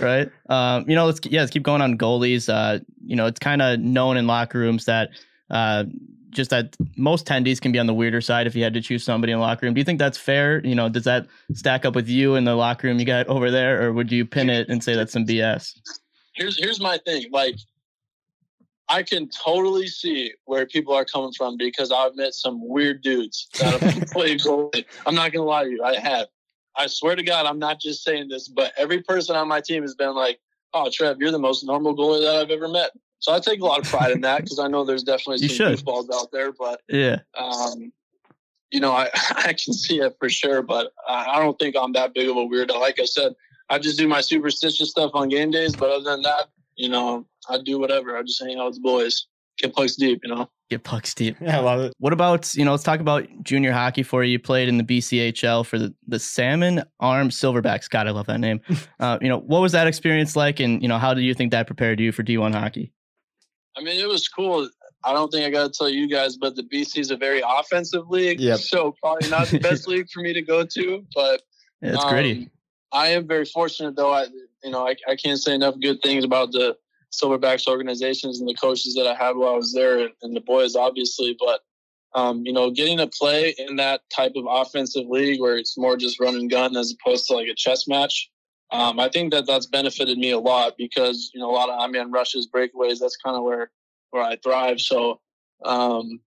right? 0.00 0.30
Um, 0.48 0.88
you 0.88 0.96
know, 0.96 1.04
let's 1.06 1.20
yeah, 1.24 1.40
let's 1.40 1.52
keep 1.52 1.62
going 1.62 1.82
on 1.82 1.98
goalies. 1.98 2.48
Uh, 2.48 2.80
you 3.04 3.14
know, 3.14 3.26
it's 3.26 3.38
kind 3.38 3.60
of 3.62 3.78
known 3.78 4.16
in 4.16 4.26
locker 4.26 4.58
rooms 4.58 4.86
that 4.86 5.10
uh, 5.50 5.84
just 6.32 6.50
that 6.50 6.76
most 6.96 7.26
tendies 7.26 7.60
can 7.60 7.72
be 7.72 7.78
on 7.78 7.86
the 7.86 7.94
weirder 7.94 8.20
side 8.20 8.46
if 8.46 8.56
you 8.56 8.64
had 8.64 8.74
to 8.74 8.80
choose 8.80 9.04
somebody 9.04 9.32
in 9.32 9.38
the 9.38 9.44
locker 9.44 9.66
room. 9.66 9.74
Do 9.74 9.80
you 9.80 9.84
think 9.84 9.98
that's 9.98 10.18
fair? 10.18 10.64
You 10.64 10.74
know, 10.74 10.88
does 10.88 11.04
that 11.04 11.26
stack 11.54 11.84
up 11.84 11.94
with 11.94 12.08
you 12.08 12.34
in 12.34 12.44
the 12.44 12.54
locker 12.54 12.86
room 12.86 12.98
you 12.98 13.04
got 13.04 13.26
over 13.28 13.50
there, 13.50 13.82
or 13.82 13.92
would 13.92 14.10
you 14.10 14.24
pin 14.24 14.50
it 14.50 14.68
and 14.68 14.82
say 14.82 14.94
that's 14.94 15.12
some 15.12 15.26
BS? 15.26 15.74
here's 16.34 16.58
here's 16.58 16.80
my 16.80 16.98
thing. 16.98 17.26
Like, 17.30 17.56
I 18.88 19.02
can 19.02 19.28
totally 19.28 19.86
see 19.86 20.32
where 20.44 20.66
people 20.66 20.94
are 20.94 21.04
coming 21.04 21.32
from 21.32 21.56
because 21.56 21.92
I've 21.92 22.16
met 22.16 22.34
some 22.34 22.66
weird 22.66 23.02
dudes 23.02 23.48
that 23.58 23.80
have 23.80 24.06
played 24.10 24.40
goalie. 24.40 24.84
I'm 25.06 25.14
not 25.14 25.32
gonna 25.32 25.44
lie 25.44 25.64
to 25.64 25.70
you, 25.70 25.82
I 25.82 25.98
have. 25.98 26.28
I 26.76 26.86
swear 26.86 27.14
to 27.14 27.22
God, 27.22 27.46
I'm 27.46 27.58
not 27.58 27.80
just 27.80 28.02
saying 28.02 28.28
this, 28.28 28.48
but 28.48 28.72
every 28.76 29.02
person 29.02 29.36
on 29.36 29.46
my 29.46 29.60
team 29.60 29.82
has 29.82 29.94
been 29.94 30.14
like, 30.14 30.40
"Oh, 30.72 30.90
Trev, 30.90 31.18
you're 31.20 31.30
the 31.30 31.38
most 31.38 31.64
normal 31.64 31.96
goalie 31.96 32.22
that 32.22 32.36
I've 32.36 32.50
ever 32.50 32.68
met." 32.68 32.92
So 33.22 33.32
I 33.32 33.38
take 33.38 33.60
a 33.60 33.64
lot 33.64 33.78
of 33.78 33.84
pride 33.84 34.10
in 34.10 34.20
that 34.22 34.42
because 34.42 34.58
I 34.58 34.66
know 34.66 34.84
there's 34.84 35.04
definitely 35.04 35.46
some 35.46 35.56
should. 35.56 35.78
goofballs 35.78 36.12
out 36.12 36.32
there, 36.32 36.50
but 36.50 36.80
Yeah, 36.88 37.20
um, 37.38 37.92
you 38.72 38.80
know, 38.80 38.90
I, 38.90 39.10
I 39.36 39.52
can 39.52 39.72
see 39.72 40.00
it 40.00 40.16
for 40.18 40.28
sure, 40.28 40.60
but 40.60 40.92
I, 41.08 41.36
I 41.36 41.38
don't 41.38 41.56
think 41.56 41.76
I'm 41.78 41.92
that 41.92 42.14
big 42.14 42.28
of 42.28 42.36
a 42.36 42.40
weirdo. 42.40 42.80
Like 42.80 42.98
I 42.98 43.04
said, 43.04 43.34
I 43.70 43.78
just 43.78 43.96
do 43.96 44.08
my 44.08 44.20
superstitious 44.20 44.90
stuff 44.90 45.12
on 45.14 45.28
game 45.28 45.52
days, 45.52 45.76
but 45.76 45.88
other 45.88 46.02
than 46.02 46.22
that, 46.22 46.48
you 46.74 46.88
know, 46.88 47.24
I 47.48 47.58
do 47.64 47.78
whatever. 47.78 48.18
I 48.18 48.22
just 48.22 48.42
hang 48.42 48.58
out 48.58 48.66
with 48.66 48.74
the 48.74 48.80
boys, 48.80 49.28
get 49.56 49.72
pucks 49.72 49.94
deep, 49.94 50.20
you 50.24 50.34
know. 50.34 50.50
get 50.68 50.82
pucks 50.82 51.14
deep. 51.14 51.36
Yeah, 51.40 51.58
I 51.58 51.60
love 51.60 51.80
it. 51.80 51.94
What 51.98 52.12
about 52.12 52.52
you 52.56 52.64
know? 52.64 52.72
Let's 52.72 52.82
talk 52.82 52.98
about 52.98 53.28
junior 53.44 53.70
hockey 53.70 54.02
for 54.02 54.24
you. 54.24 54.32
You 54.32 54.38
played 54.40 54.68
in 54.68 54.78
the 54.78 54.84
BCHL 54.84 55.64
for 55.64 55.78
the 55.78 55.94
the 56.08 56.18
Salmon 56.18 56.82
Arm 56.98 57.28
Silverbacks. 57.28 57.88
God, 57.88 58.08
I 58.08 58.10
love 58.10 58.26
that 58.26 58.40
name. 58.40 58.60
Uh, 58.98 59.18
you 59.20 59.28
know, 59.28 59.38
what 59.38 59.60
was 59.60 59.72
that 59.72 59.86
experience 59.86 60.34
like, 60.34 60.60
and 60.60 60.82
you 60.82 60.88
know, 60.88 60.98
how 60.98 61.12
do 61.12 61.20
you 61.20 61.34
think 61.34 61.50
that 61.50 61.66
prepared 61.66 62.00
you 62.00 62.12
for 62.12 62.22
D1 62.22 62.54
hockey? 62.54 62.92
I 63.76 63.82
mean, 63.82 63.98
it 63.98 64.08
was 64.08 64.28
cool. 64.28 64.68
I 65.04 65.12
don't 65.12 65.30
think 65.30 65.44
I 65.46 65.50
got 65.50 65.72
to 65.72 65.76
tell 65.78 65.88
you 65.88 66.06
guys, 66.08 66.36
but 66.36 66.54
the 66.56 66.62
BC 66.62 66.98
is 66.98 67.10
a 67.10 67.16
very 67.16 67.42
offensive 67.46 68.08
league, 68.08 68.40
Yep. 68.40 68.58
so 68.60 68.94
probably 69.00 69.28
not 69.30 69.48
the 69.48 69.58
best 69.58 69.88
league 69.92 70.08
for 70.10 70.20
me 70.20 70.32
to 70.32 70.42
go 70.42 70.64
to, 70.64 71.04
but 71.14 71.42
Yeah, 71.80 71.94
it's 71.94 72.04
Um, 72.04 72.10
gritty. 72.10 72.50
I 72.92 73.08
am 73.08 73.26
very 73.26 73.46
fortunate, 73.46 73.96
though. 73.96 74.12
I, 74.12 74.26
you 74.62 74.70
know, 74.70 74.86
I, 74.86 74.94
I 75.08 75.16
can't 75.16 75.40
say 75.40 75.54
enough 75.54 75.74
good 75.80 76.02
things 76.02 76.24
about 76.24 76.52
the 76.52 76.76
Silverbacks 77.12 77.66
organizations 77.66 78.40
and 78.40 78.48
the 78.48 78.54
coaches 78.54 78.94
that 78.94 79.06
I 79.06 79.14
had 79.14 79.36
while 79.36 79.54
I 79.54 79.56
was 79.56 79.72
there, 79.72 79.98
and, 80.00 80.10
and 80.22 80.36
the 80.36 80.40
boys, 80.40 80.76
obviously. 80.76 81.36
But 81.38 81.60
um, 82.14 82.42
you 82.44 82.52
know, 82.52 82.70
getting 82.70 82.98
to 82.98 83.06
play 83.06 83.54
in 83.58 83.76
that 83.76 84.02
type 84.14 84.32
of 84.36 84.44
offensive 84.48 85.06
league 85.08 85.40
where 85.40 85.56
it's 85.56 85.78
more 85.78 85.96
just 85.96 86.20
run 86.20 86.34
and 86.36 86.50
gun 86.50 86.76
as 86.76 86.92
opposed 86.92 87.26
to 87.28 87.34
like 87.34 87.48
a 87.48 87.54
chess 87.54 87.88
match, 87.88 88.30
um, 88.72 88.98
I 88.98 89.08
think 89.08 89.32
that 89.32 89.46
that's 89.46 89.66
benefited 89.66 90.18
me 90.18 90.30
a 90.30 90.38
lot 90.38 90.76
because 90.76 91.30
you 91.34 91.40
know 91.40 91.50
a 91.50 91.52
lot 91.52 91.68
of 91.68 91.78
I 91.80 91.86
mean 91.86 92.10
rushes, 92.10 92.48
breakaways. 92.48 92.98
That's 93.00 93.16
kind 93.16 93.36
of 93.36 93.42
where 93.42 93.70
where 94.10 94.22
I 94.22 94.36
thrive. 94.36 94.80
So. 94.80 95.20
Um, 95.64 96.20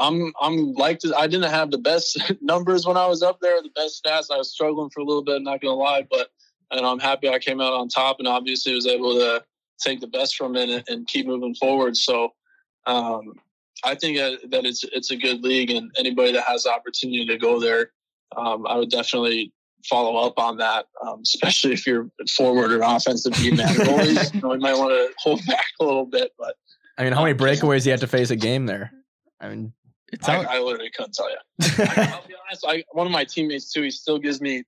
I'm 0.00 0.32
I'm 0.40 0.74
like 0.74 1.00
I 1.16 1.26
didn't 1.26 1.50
have 1.50 1.72
the 1.72 1.78
best 1.78 2.22
numbers 2.40 2.86
when 2.86 2.96
I 2.96 3.06
was 3.06 3.20
up 3.20 3.40
there, 3.40 3.60
the 3.60 3.70
best 3.70 4.00
stats. 4.00 4.30
I 4.32 4.36
was 4.36 4.52
struggling 4.52 4.90
for 4.90 5.00
a 5.00 5.04
little 5.04 5.24
bit, 5.24 5.42
not 5.42 5.60
gonna 5.60 5.74
lie, 5.74 6.06
but 6.08 6.28
and 6.70 6.86
I'm 6.86 6.98
happy 6.98 7.28
I 7.28 7.38
came 7.38 7.60
out 7.60 7.72
on 7.72 7.88
top 7.88 8.18
and 8.18 8.28
obviously 8.28 8.74
was 8.74 8.86
able 8.86 9.14
to 9.14 9.42
take 9.80 10.00
the 10.00 10.06
best 10.06 10.36
from 10.36 10.56
it 10.56 10.68
and, 10.68 10.84
and 10.88 11.06
keep 11.06 11.26
moving 11.26 11.54
forward. 11.54 11.96
So 11.96 12.34
um, 12.86 13.34
I 13.84 13.94
think 13.94 14.18
that, 14.18 14.50
that 14.50 14.66
it's 14.66 14.84
it's 14.84 15.10
a 15.10 15.16
good 15.16 15.42
league 15.42 15.70
and 15.70 15.90
anybody 15.98 16.32
that 16.32 16.44
has 16.44 16.64
the 16.64 16.70
opportunity 16.70 17.26
to 17.26 17.36
go 17.36 17.60
there, 17.60 17.92
um, 18.36 18.66
I 18.66 18.76
would 18.76 18.90
definitely 18.90 19.52
follow 19.86 20.16
up 20.16 20.38
on 20.38 20.56
that, 20.58 20.86
um, 21.06 21.20
especially 21.22 21.72
if 21.72 21.86
you're 21.86 22.08
forward 22.34 22.72
or 22.72 22.82
offensive 22.82 23.32
D 23.34 23.50
man. 23.50 23.68
Goalies, 23.68 24.34
you 24.34 24.40
know, 24.42 24.54
you 24.54 24.60
might 24.60 24.76
want 24.76 24.90
to 24.90 25.12
hold 25.18 25.44
back 25.46 25.66
a 25.80 25.84
little 25.84 26.06
bit, 26.06 26.32
but 26.38 26.54
I 26.98 27.04
mean, 27.04 27.12
how 27.12 27.22
many 27.22 27.38
breakaways 27.38 27.84
do 27.84 27.90
you 27.90 27.92
have 27.92 28.00
to 28.00 28.08
face 28.08 28.30
a 28.30 28.36
game 28.36 28.66
there? 28.66 28.92
I 29.40 29.48
mean, 29.48 29.72
It 30.12 30.28
I, 30.28 30.42
I 30.42 30.58
literally 30.58 30.90
couldn't 30.90 31.14
tell 31.14 31.30
you. 31.30 31.36
I, 31.78 32.12
I'll 32.12 32.26
be 32.26 32.34
honest. 32.46 32.64
I, 32.66 32.82
one 32.90 33.06
of 33.06 33.12
my 33.12 33.24
teammates 33.24 33.72
too. 33.72 33.82
He 33.82 33.90
still 33.92 34.18
gives 34.18 34.40
me 34.40 34.64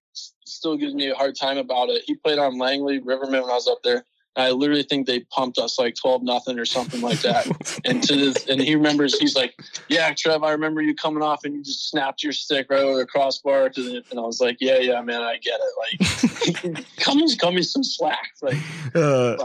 still 0.46 0.77
gives 0.77 0.94
me 0.94 1.09
a 1.09 1.14
hard 1.14 1.35
time 1.35 1.59
about 1.59 1.88
it. 1.88 2.05
He 2.07 2.14
played 2.14 2.38
on 2.38 2.57
Langley 2.57 3.01
Rivermen 3.01 3.42
when 3.42 3.51
I 3.51 3.55
was 3.55 3.66
up 3.66 3.79
there. 3.83 4.05
I 4.37 4.51
literally 4.51 4.85
think 4.85 5.07
they 5.07 5.21
pumped 5.21 5.59
us 5.59 5.79
like 5.79 5.95
twelve 5.97 6.23
nothing 6.23 6.59
or 6.59 6.64
something 6.64 7.01
like 7.01 7.21
that. 7.23 7.47
and 7.85 8.03
to 8.05 8.16
this, 8.16 8.47
and 8.47 8.61
he 8.61 8.75
remembers. 8.75 9.19
He's 9.19 9.35
like, 9.35 9.55
"Yeah, 9.88 10.12
Trev, 10.16 10.43
I 10.45 10.53
remember 10.53 10.83
you 10.83 10.95
coming 10.95 11.23
off 11.23 11.45
and 11.45 11.55
you 11.55 11.62
just 11.62 11.90
snapped 11.90 12.23
your 12.23 12.33
stick 12.33 12.69
right 12.71 12.81
over 12.81 12.99
the 12.99 13.07
crossbar." 13.07 13.69
To 13.71 13.83
the, 13.83 14.05
and 14.11 14.21
I 14.21 14.23
was 14.23 14.40
like, 14.40 14.59
"Yeah, 14.61 14.79
yeah, 14.79 15.01
man, 15.03 15.23
I 15.23 15.38
get 15.38 15.61
it. 15.61 16.75
Like, 16.75 16.87
cut 16.97 17.16
me, 17.16 17.37
cut 17.37 17.55
me 17.55 17.62
some 17.62 17.83
slack. 17.83 18.31
Like, 18.40 18.57
uh, 18.95 19.37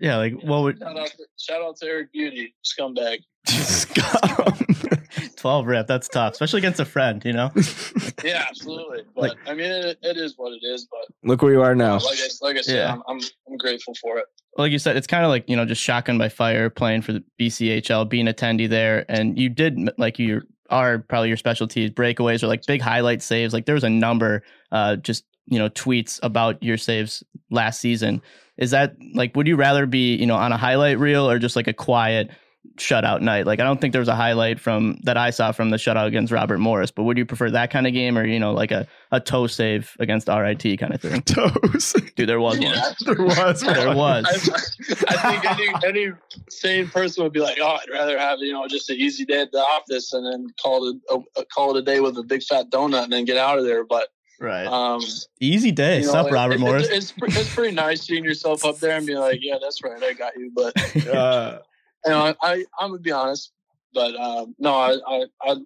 yeah, 0.00 0.16
like 0.16 0.34
what 0.42 0.62
would 0.62 0.78
shout 0.78 0.98
out, 0.98 1.06
to, 1.08 1.24
shout 1.38 1.62
out 1.62 1.76
to 1.76 1.86
Eric 1.86 2.12
Beauty, 2.12 2.54
scumbag. 2.64 3.18
scum. 3.46 4.54
12 5.36 5.66
rep? 5.66 5.86
That's 5.86 6.08
tough, 6.08 6.32
especially 6.32 6.58
against 6.58 6.80
a 6.80 6.84
friend. 6.84 7.22
You 7.24 7.32
know, 7.32 7.50
Yeah, 8.24 8.44
absolutely. 8.48 9.02
But 9.14 9.36
I 9.46 9.54
mean, 9.54 9.70
it, 9.70 9.98
it 10.02 10.16
is 10.16 10.34
what 10.36 10.52
it 10.52 10.64
is. 10.66 10.86
But 10.90 11.14
Look 11.28 11.42
where 11.42 11.52
you 11.52 11.62
are 11.62 11.74
now. 11.74 11.94
like 11.94 12.18
I, 12.18 12.28
like 12.42 12.56
I 12.56 12.60
said, 12.60 12.76
Yeah. 12.76 12.92
I'm, 12.94 13.02
I'm 13.08 13.20
I'm 13.48 13.56
grateful 13.56 13.94
for 14.00 14.18
it. 14.18 14.24
like 14.56 14.72
you 14.72 14.78
said, 14.78 14.96
it's 14.96 15.06
kind 15.06 15.24
of 15.24 15.30
like 15.30 15.48
you 15.48 15.56
know 15.56 15.64
just 15.64 15.80
shotgun 15.82 16.18
by 16.18 16.28
fire, 16.28 16.68
playing 16.70 17.02
for 17.02 17.12
the 17.12 17.24
BCHL, 17.40 18.08
being 18.08 18.26
attendee 18.26 18.68
there, 18.68 19.04
and 19.08 19.38
you 19.38 19.48
did 19.48 19.78
like 19.98 20.18
you 20.18 20.42
are 20.70 20.98
probably 20.98 21.28
your 21.28 21.36
specialties 21.38 21.90
breakaways 21.90 22.42
or 22.42 22.46
like 22.48 22.66
big 22.66 22.80
highlight 22.82 23.22
saves. 23.22 23.54
Like 23.54 23.64
there 23.66 23.74
was 23.76 23.84
a 23.84 23.90
number, 23.90 24.42
uh, 24.72 24.96
just 24.96 25.24
you 25.46 25.58
know 25.58 25.68
tweets 25.70 26.18
about 26.22 26.62
your 26.62 26.76
saves 26.76 27.22
last 27.50 27.80
season. 27.80 28.20
Is 28.58 28.72
that 28.72 28.96
like 29.14 29.34
would 29.36 29.46
you 29.46 29.56
rather 29.56 29.86
be 29.86 30.16
you 30.16 30.26
know 30.26 30.36
on 30.36 30.52
a 30.52 30.56
highlight 30.56 30.98
reel 30.98 31.30
or 31.30 31.38
just 31.38 31.56
like 31.56 31.68
a 31.68 31.72
quiet 31.72 32.30
shutout 32.76 33.20
night? 33.20 33.46
Like 33.46 33.60
I 33.60 33.64
don't 33.64 33.80
think 33.80 33.92
there 33.92 34.00
was 34.00 34.08
a 34.08 34.16
highlight 34.16 34.58
from 34.58 34.98
that 35.04 35.16
I 35.16 35.30
saw 35.30 35.52
from 35.52 35.70
the 35.70 35.76
shutout 35.76 36.06
against 36.06 36.32
Robert 36.32 36.58
Morris, 36.58 36.90
but 36.90 37.04
would 37.04 37.16
you 37.16 37.24
prefer 37.24 37.50
that 37.52 37.70
kind 37.70 37.86
of 37.86 37.92
game 37.92 38.18
or 38.18 38.26
you 38.26 38.40
know 38.40 38.52
like 38.52 38.72
a 38.72 38.86
a 39.12 39.20
toe 39.20 39.46
save 39.46 39.96
against 40.00 40.26
RIT 40.26 40.62
kind 40.80 40.92
of 40.92 41.00
thing? 41.00 41.22
Toes. 41.26 41.94
Dude, 42.16 42.28
there 42.28 42.40
was 42.40 42.58
one. 42.58 42.66
Yeah. 42.66 42.92
there 43.06 43.24
was. 43.24 43.60
There 43.60 43.94
was. 43.94 44.26
I, 44.26 45.14
I 45.14 45.38
think 45.38 45.44
any 45.44 45.86
any 45.86 46.12
sane 46.50 46.88
person 46.88 47.22
would 47.22 47.32
be 47.32 47.40
like, 47.40 47.58
oh, 47.60 47.78
I'd 47.80 47.92
rather 47.92 48.18
have 48.18 48.40
you 48.40 48.52
know 48.52 48.66
just 48.66 48.90
an 48.90 48.96
easy 48.96 49.24
day 49.24 49.42
at 49.42 49.52
the 49.52 49.60
office 49.60 50.12
and 50.12 50.26
then 50.26 50.48
call 50.60 50.88
it 50.88 50.96
a, 51.36 51.44
call 51.44 51.76
it 51.76 51.78
a 51.78 51.82
day 51.82 52.00
with 52.00 52.18
a 52.18 52.24
big 52.24 52.42
fat 52.42 52.70
donut 52.70 53.04
and 53.04 53.12
then 53.12 53.24
get 53.24 53.36
out 53.36 53.58
of 53.58 53.64
there. 53.64 53.84
But 53.84 54.08
Right. 54.40 54.66
um, 54.66 55.00
Easy 55.40 55.72
day. 55.72 56.00
you 56.00 56.06
know, 56.06 56.12
Sup, 56.12 56.26
it- 56.28 56.32
Robert 56.32 56.54
it- 56.54 56.60
Morris. 56.60 56.88
It's, 56.88 57.12
it's, 57.16 57.36
it's 57.36 57.54
pretty 57.54 57.74
nice 57.74 58.02
seeing 58.02 58.24
yourself 58.24 58.64
up 58.64 58.78
there 58.78 58.96
and 58.96 59.06
being 59.06 59.18
like, 59.18 59.40
yeah, 59.42 59.56
that's 59.60 59.82
right, 59.82 60.02
I 60.02 60.12
got 60.12 60.36
you. 60.36 60.52
But 60.54 60.74
Uh, 61.08 61.58
you 62.04 62.12
know, 62.12 62.20
I, 62.20 62.34
I 62.42 62.52
I'm 62.80 62.90
gonna 62.90 62.98
be 63.00 63.10
honest, 63.12 63.52
but 63.92 64.14
um, 64.16 64.54
no, 64.58 64.74
I, 64.74 64.96
I 65.06 65.24
I 65.42 65.56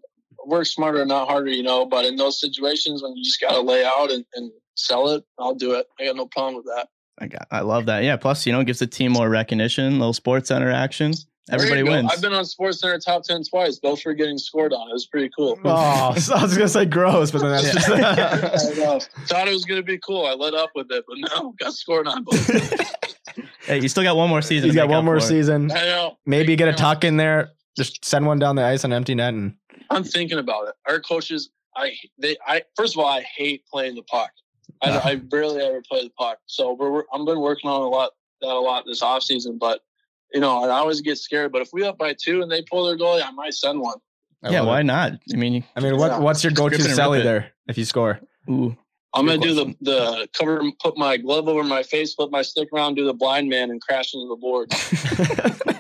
work 0.47 0.67
smarter, 0.67 1.05
not 1.05 1.29
harder, 1.29 1.51
you 1.51 1.63
know. 1.63 1.85
But 1.85 2.07
in 2.07 2.17
those 2.17 2.41
situations 2.41 3.03
when 3.03 3.15
you 3.17 3.23
just 3.23 3.41
gotta 3.41 3.61
lay 3.61 3.85
out 3.85 4.11
and, 4.11 4.25
and 4.35 4.51
sell 4.75 5.11
it, 5.11 5.25
I'll 5.39 5.55
do 5.55 5.73
it. 5.75 5.87
I 6.01 6.07
got 6.07 6.17
no 6.17 6.27
problem 6.27 6.57
with 6.57 6.65
that. 6.67 6.89
I 7.19 7.27
got. 7.27 7.47
I 7.51 7.61
love 7.61 7.87
that. 7.87 8.03
Yeah. 8.05 8.17
Plus, 8.17 8.47
you 8.47 8.53
know, 8.53 8.61
it 8.61 8.65
gives 8.67 8.79
the 8.79 8.87
team 8.87 9.13
more 9.13 9.29
recognition. 9.29 9.99
Little 9.99 10.15
sports 10.15 10.49
center 10.49 10.71
action. 10.71 11.11
There 11.11 11.19
you 11.21 11.32
Everybody 11.50 11.83
wins. 11.83 12.11
I've 12.11 12.22
been 12.22 12.33
on 12.33 12.44
Sports 12.44 12.81
Center 12.81 12.98
top 13.00 13.24
ten 13.24 13.42
twice, 13.42 13.78
both 13.78 14.00
for 14.00 14.14
getting 14.14 14.38
scored 14.38 14.72
on. 14.72 14.88
It 14.88 14.92
was 14.92 15.07
pretty 15.07 15.28
cool. 15.37 15.59
oh, 15.64 15.70
I 15.70 16.12
was 16.14 16.28
gonna 16.28 16.68
say 16.68 16.85
gross, 16.85 17.33
but 17.33 17.42
then 17.42 17.50
that's 17.50 17.72
just. 17.72 17.88
I. 17.90 18.98
Thought 19.26 19.48
it 19.48 19.52
was 19.52 19.64
gonna 19.64 19.83
be 19.83 19.98
cool. 19.98 20.24
I 20.24 20.35
let 20.35 20.55
up 20.55 20.70
with 20.76 20.87
it, 20.90 21.05
but 21.09 21.18
no, 21.18 21.52
got 21.59 21.72
scored 21.72 22.07
on. 22.07 22.22
Both. 22.22 22.48
hey, 23.62 23.81
you 23.81 23.88
still 23.88 24.05
got 24.05 24.16
one 24.16 24.31
more 24.31 24.40
season. 24.40 24.68
You 24.68 24.74
got 24.74 24.88
one 24.88 25.05
more 25.05 25.18
for 25.18 25.24
it. 25.24 25.28
season. 25.28 25.72
I 25.72 25.85
know. 25.85 26.18
Maybe 26.26 26.55
get 26.55 26.68
a 26.68 26.72
You 26.72 26.76
tuck 26.76 27.02
in 27.02 27.16
there. 27.16 27.50
Just 27.76 28.05
send 28.05 28.26
one 28.26 28.38
down 28.38 28.55
the 28.55 28.64
ice 28.64 28.85
on 28.85 28.92
empty 28.92 29.14
net 29.14 29.35
and 29.35 29.57
I'm 29.90 30.05
thinking 30.05 30.38
about 30.38 30.68
it. 30.68 30.74
Our 30.87 31.00
coaches, 31.00 31.50
I 31.74 31.92
they 32.18 32.37
I 32.46 32.62
first 32.76 32.94
of 32.94 33.00
all, 33.00 33.09
I 33.09 33.22
hate 33.22 33.64
playing 33.66 33.96
the 33.96 34.02
puck. 34.05 34.31
I. 34.81 34.98
I 35.00 35.14
barely 35.16 35.61
ever 35.61 35.83
play 35.83 36.05
the 36.05 36.11
puck. 36.11 36.38
So 36.46 36.74
we're, 36.74 36.90
we're 36.90 37.05
I'm 37.12 37.24
been 37.24 37.40
working 37.40 37.68
on 37.68 37.83
a 37.83 37.88
lot 37.88 38.12
that 38.42 38.48
a 38.48 38.59
lot 38.59 38.85
this 38.87 39.02
off 39.02 39.22
season, 39.22 39.59
but 39.59 39.81
you 40.33 40.40
know, 40.40 40.64
I 40.64 40.71
always 40.71 41.01
get 41.01 41.18
scared. 41.18 41.53
But 41.53 41.62
if 41.62 41.71
we 41.73 41.85
up 41.85 41.99
by 41.99 42.14
two 42.14 42.42
and 42.42 42.51
they 42.51 42.62
pull 42.62 42.87
their 42.87 42.97
goalie, 42.97 43.23
I 43.25 43.31
might 43.31 43.55
send 43.55 43.81
one. 43.81 43.99
I 44.42 44.51
Yeah. 44.51 44.62
Why 44.62 44.81
it. 44.81 44.85
not? 44.85 45.12
I 45.33 45.37
mean, 45.37 45.64
I 45.77 45.81
mean, 45.81 45.97
what 45.97 46.21
what's 46.21 46.42
your 46.42 46.53
go-to 46.53 46.75
Script 46.75 46.90
and 46.90 46.99
celly 46.99 47.16
rip 47.16 47.21
it. 47.21 47.25
there 47.25 47.53
if 47.68 47.79
you 47.79 47.85
score? 47.85 48.21
ooh, 48.51 48.77
I'm 49.14 49.27
gonna 49.27 49.38
do 49.38 49.55
the 49.55 49.75
the 49.81 50.29
cover, 50.37 50.62
put 50.81 50.97
my 50.97 51.16
glove 51.16 51.49
over 51.49 51.62
my 51.62 51.83
face, 51.83 52.14
flip 52.14 52.31
my 52.31 52.42
stick 52.42 52.68
around, 52.73 52.95
do 52.95 53.05
the 53.05 53.14
blind 53.14 53.49
man, 53.49 53.71
and 53.71 53.81
crash 53.81 54.14
into 54.14 54.29
the 54.29 54.37
board. 54.37 54.71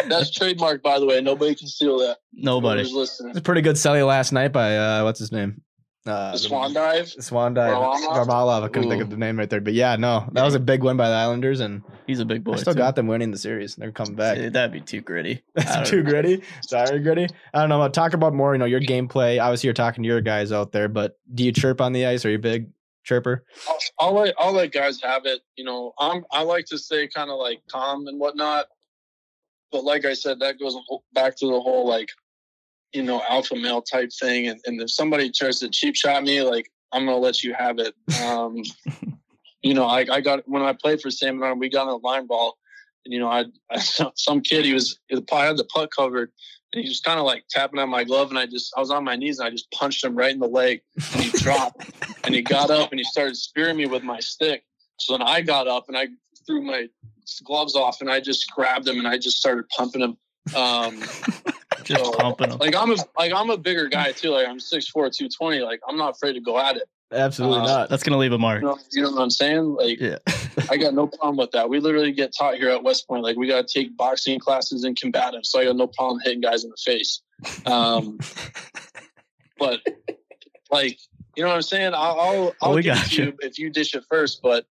That's 0.08 0.36
trademarked, 0.36 0.82
by 0.82 0.98
the 0.98 1.06
way. 1.06 1.20
Nobody 1.20 1.54
can 1.54 1.68
steal 1.68 1.98
that. 1.98 2.18
nobody. 2.32 2.80
Whoever's 2.80 2.94
listening. 2.94 3.30
It's 3.30 3.38
a 3.38 3.42
pretty 3.42 3.60
good 3.60 3.76
celly 3.76 4.06
last 4.06 4.32
night 4.32 4.52
by 4.52 4.76
uh, 4.76 5.04
what's 5.04 5.20
his 5.20 5.30
name? 5.30 5.62
Uh, 6.06 6.34
Swan 6.34 6.72
Dive. 6.72 7.08
Swan 7.08 7.52
dive. 7.52 7.74
Varlamov? 7.74 8.26
Varlamov. 8.26 8.62
I 8.62 8.68
couldn't 8.68 8.88
think 8.88 9.02
of 9.02 9.10
the 9.10 9.18
name 9.18 9.38
right 9.38 9.50
there, 9.50 9.60
but 9.60 9.74
yeah, 9.74 9.96
no, 9.96 10.26
that 10.32 10.42
was 10.42 10.54
a 10.54 10.60
big 10.60 10.82
win 10.82 10.96
by 10.96 11.08
the 11.10 11.14
Islanders, 11.14 11.60
and 11.60 11.82
He's 12.06 12.20
a 12.20 12.24
big 12.24 12.42
boy. 12.42 12.54
I 12.54 12.56
still 12.56 12.72
too. 12.72 12.78
got 12.78 12.96
them 12.96 13.06
winning 13.06 13.30
the 13.30 13.36
series. 13.38 13.76
They're 13.76 13.92
coming 13.92 14.14
back. 14.14 14.38
That'd 14.52 14.72
be 14.72 14.80
too 14.80 15.02
gritty. 15.02 15.42
That's 15.54 15.74
don't- 15.74 15.86
too 15.86 16.02
gritty. 16.02 16.42
Sorry, 16.62 16.98
gritty. 17.00 17.26
I 17.52 17.60
don't 17.60 17.68
know. 17.68 17.82
I'll 17.82 17.90
Talk 17.90 18.14
about 18.14 18.32
more. 18.32 18.54
You 18.54 18.58
know 18.58 18.64
your 18.64 18.80
gameplay. 18.80 19.40
Obviously, 19.40 19.66
you're 19.68 19.74
talking 19.74 20.02
to 20.02 20.06
your 20.08 20.20
guys 20.22 20.52
out 20.52 20.72
there, 20.72 20.88
but 20.88 21.18
do 21.34 21.44
you 21.44 21.52
chirp 21.52 21.80
on 21.82 21.92
the 21.92 22.06
ice? 22.06 22.24
Are 22.24 22.30
you 22.30 22.36
a 22.36 22.40
big 22.40 22.70
chirper? 23.04 23.44
I'll, 23.68 23.78
I'll 23.98 24.14
let 24.14 24.34
I'll 24.38 24.52
let 24.52 24.72
guys 24.72 25.00
have 25.02 25.26
it. 25.26 25.42
You 25.56 25.64
know, 25.64 25.92
I'm 25.98 26.24
I 26.32 26.42
like 26.42 26.64
to 26.66 26.78
stay 26.78 27.08
kind 27.08 27.30
of 27.30 27.38
like 27.38 27.60
calm 27.70 28.06
and 28.06 28.18
whatnot. 28.18 28.66
But 29.70 29.84
like 29.84 30.04
I 30.06 30.14
said, 30.14 30.40
that 30.40 30.58
goes 30.58 30.76
back 31.12 31.36
to 31.36 31.46
the 31.46 31.60
whole 31.60 31.86
like, 31.86 32.08
you 32.92 33.02
know, 33.02 33.22
alpha 33.28 33.56
male 33.56 33.82
type 33.82 34.10
thing. 34.12 34.48
And, 34.48 34.60
and 34.66 34.80
if 34.80 34.90
somebody 34.90 35.30
tries 35.30 35.58
to 35.60 35.68
cheap 35.68 35.96
shot 35.96 36.22
me, 36.22 36.42
like 36.42 36.70
I'm 36.92 37.06
gonna 37.06 37.18
let 37.18 37.42
you 37.42 37.54
have 37.54 37.78
it. 37.78 37.94
Um, 38.22 38.62
you 39.62 39.74
know, 39.74 39.86
I, 39.86 40.06
I 40.10 40.20
got 40.20 40.48
when 40.48 40.62
I 40.62 40.72
played 40.72 41.00
for 41.00 41.10
Salmon 41.10 41.42
Arm, 41.42 41.58
we 41.58 41.68
got 41.68 41.88
on 41.88 41.94
a 41.94 41.96
line 41.96 42.26
ball, 42.26 42.58
and 43.04 43.12
you 43.12 43.20
know, 43.20 43.28
I, 43.28 43.44
I 43.70 43.78
some 44.14 44.40
kid 44.40 44.64
he 44.64 44.74
was 44.74 44.98
probably 45.28 45.46
had 45.46 45.56
the 45.56 45.64
puck 45.64 45.90
covered. 45.96 46.32
And 46.72 46.84
he 46.84 46.88
was 46.88 47.00
kind 47.00 47.18
of 47.18 47.26
like 47.26 47.42
tapping 47.50 47.80
on 47.80 47.88
my 47.88 48.04
glove, 48.04 48.30
and 48.30 48.38
I 48.38 48.46
just 48.46 48.72
I 48.76 48.80
was 48.80 48.92
on 48.92 49.02
my 49.02 49.16
knees 49.16 49.40
and 49.40 49.48
I 49.48 49.50
just 49.50 49.68
punched 49.72 50.04
him 50.04 50.14
right 50.14 50.32
in 50.32 50.38
the 50.38 50.46
leg, 50.46 50.82
and 51.14 51.24
he 51.24 51.30
dropped, 51.38 51.84
and 52.22 52.32
he 52.32 52.42
got 52.42 52.70
up 52.70 52.92
and 52.92 53.00
he 53.00 53.04
started 53.04 53.36
spearing 53.36 53.76
me 53.76 53.86
with 53.86 54.04
my 54.04 54.20
stick. 54.20 54.62
So 55.00 55.14
then 55.14 55.26
I 55.26 55.40
got 55.40 55.66
up 55.66 55.86
and 55.88 55.96
I 55.96 56.08
threw 56.46 56.62
my 56.62 56.86
gloves 57.44 57.74
off 57.74 58.00
and 58.00 58.10
I 58.10 58.20
just 58.20 58.50
grabbed 58.50 58.86
him 58.86 58.98
and 58.98 59.08
I 59.08 59.18
just 59.18 59.36
started 59.36 59.68
pumping 59.70 60.02
him. 60.02 60.16
Um, 60.54 61.02
Just 61.84 62.04
So, 62.04 62.12
pumping 62.12 62.50
him. 62.50 62.58
like 62.58 62.74
I'm 62.76 62.90
a 62.92 62.96
like 63.18 63.32
I'm 63.34 63.50
a 63.50 63.56
bigger 63.58 63.86
guy 63.88 64.12
too. 64.12 64.30
Like 64.30 64.46
I'm 64.48 64.58
6'4", 64.58 64.92
220. 64.92 65.60
Like 65.60 65.80
I'm 65.88 65.96
not 65.96 66.16
afraid 66.16 66.34
to 66.34 66.40
go 66.40 66.58
at 66.58 66.76
it. 66.76 66.84
Absolutely 67.12 67.58
Uh, 67.60 67.64
not. 67.66 67.88
That's 67.90 68.02
gonna 68.02 68.18
leave 68.18 68.32
a 68.32 68.38
mark. 68.38 68.62
You 68.62 68.68
know, 68.68 68.78
you 68.92 69.02
know 69.02 69.10
what 69.12 69.22
I'm 69.22 69.30
saying? 69.30 69.74
Like 69.74 69.98
Yeah. 70.00 70.18
I 70.70 70.76
got 70.76 70.94
no 70.94 71.06
problem 71.06 71.36
with 71.36 71.50
that. 71.52 71.68
We 71.68 71.80
literally 71.80 72.12
get 72.12 72.32
taught 72.36 72.54
here 72.56 72.68
at 72.70 72.82
West 72.82 73.08
Point. 73.08 73.22
Like 73.22 73.36
we 73.36 73.46
got 73.48 73.66
to 73.66 73.72
take 73.80 73.96
boxing 73.96 74.38
classes 74.38 74.84
and 74.84 74.96
combative. 74.98 75.44
So 75.44 75.58
I 75.60 75.64
got 75.64 75.76
no 75.76 75.86
problem 75.86 76.20
hitting 76.24 76.40
guys 76.40 76.64
in 76.64 76.70
the 76.70 76.76
face. 76.84 77.22
Um, 77.66 78.18
but 79.58 79.80
like 80.70 80.98
you 81.36 81.42
know 81.44 81.48
what 81.48 81.56
I'm 81.56 81.62
saying? 81.62 81.92
I'll 81.94 82.20
I'll, 82.20 82.56
I'll 82.62 82.72
Oh, 82.72 82.74
we 82.74 82.82
give 82.82 82.94
got 82.94 83.12
you. 83.16 83.24
you 83.26 83.32
if 83.40 83.58
you 83.58 83.70
dish 83.70 83.94
it 83.94 84.04
first. 84.08 84.40
But 84.42 84.66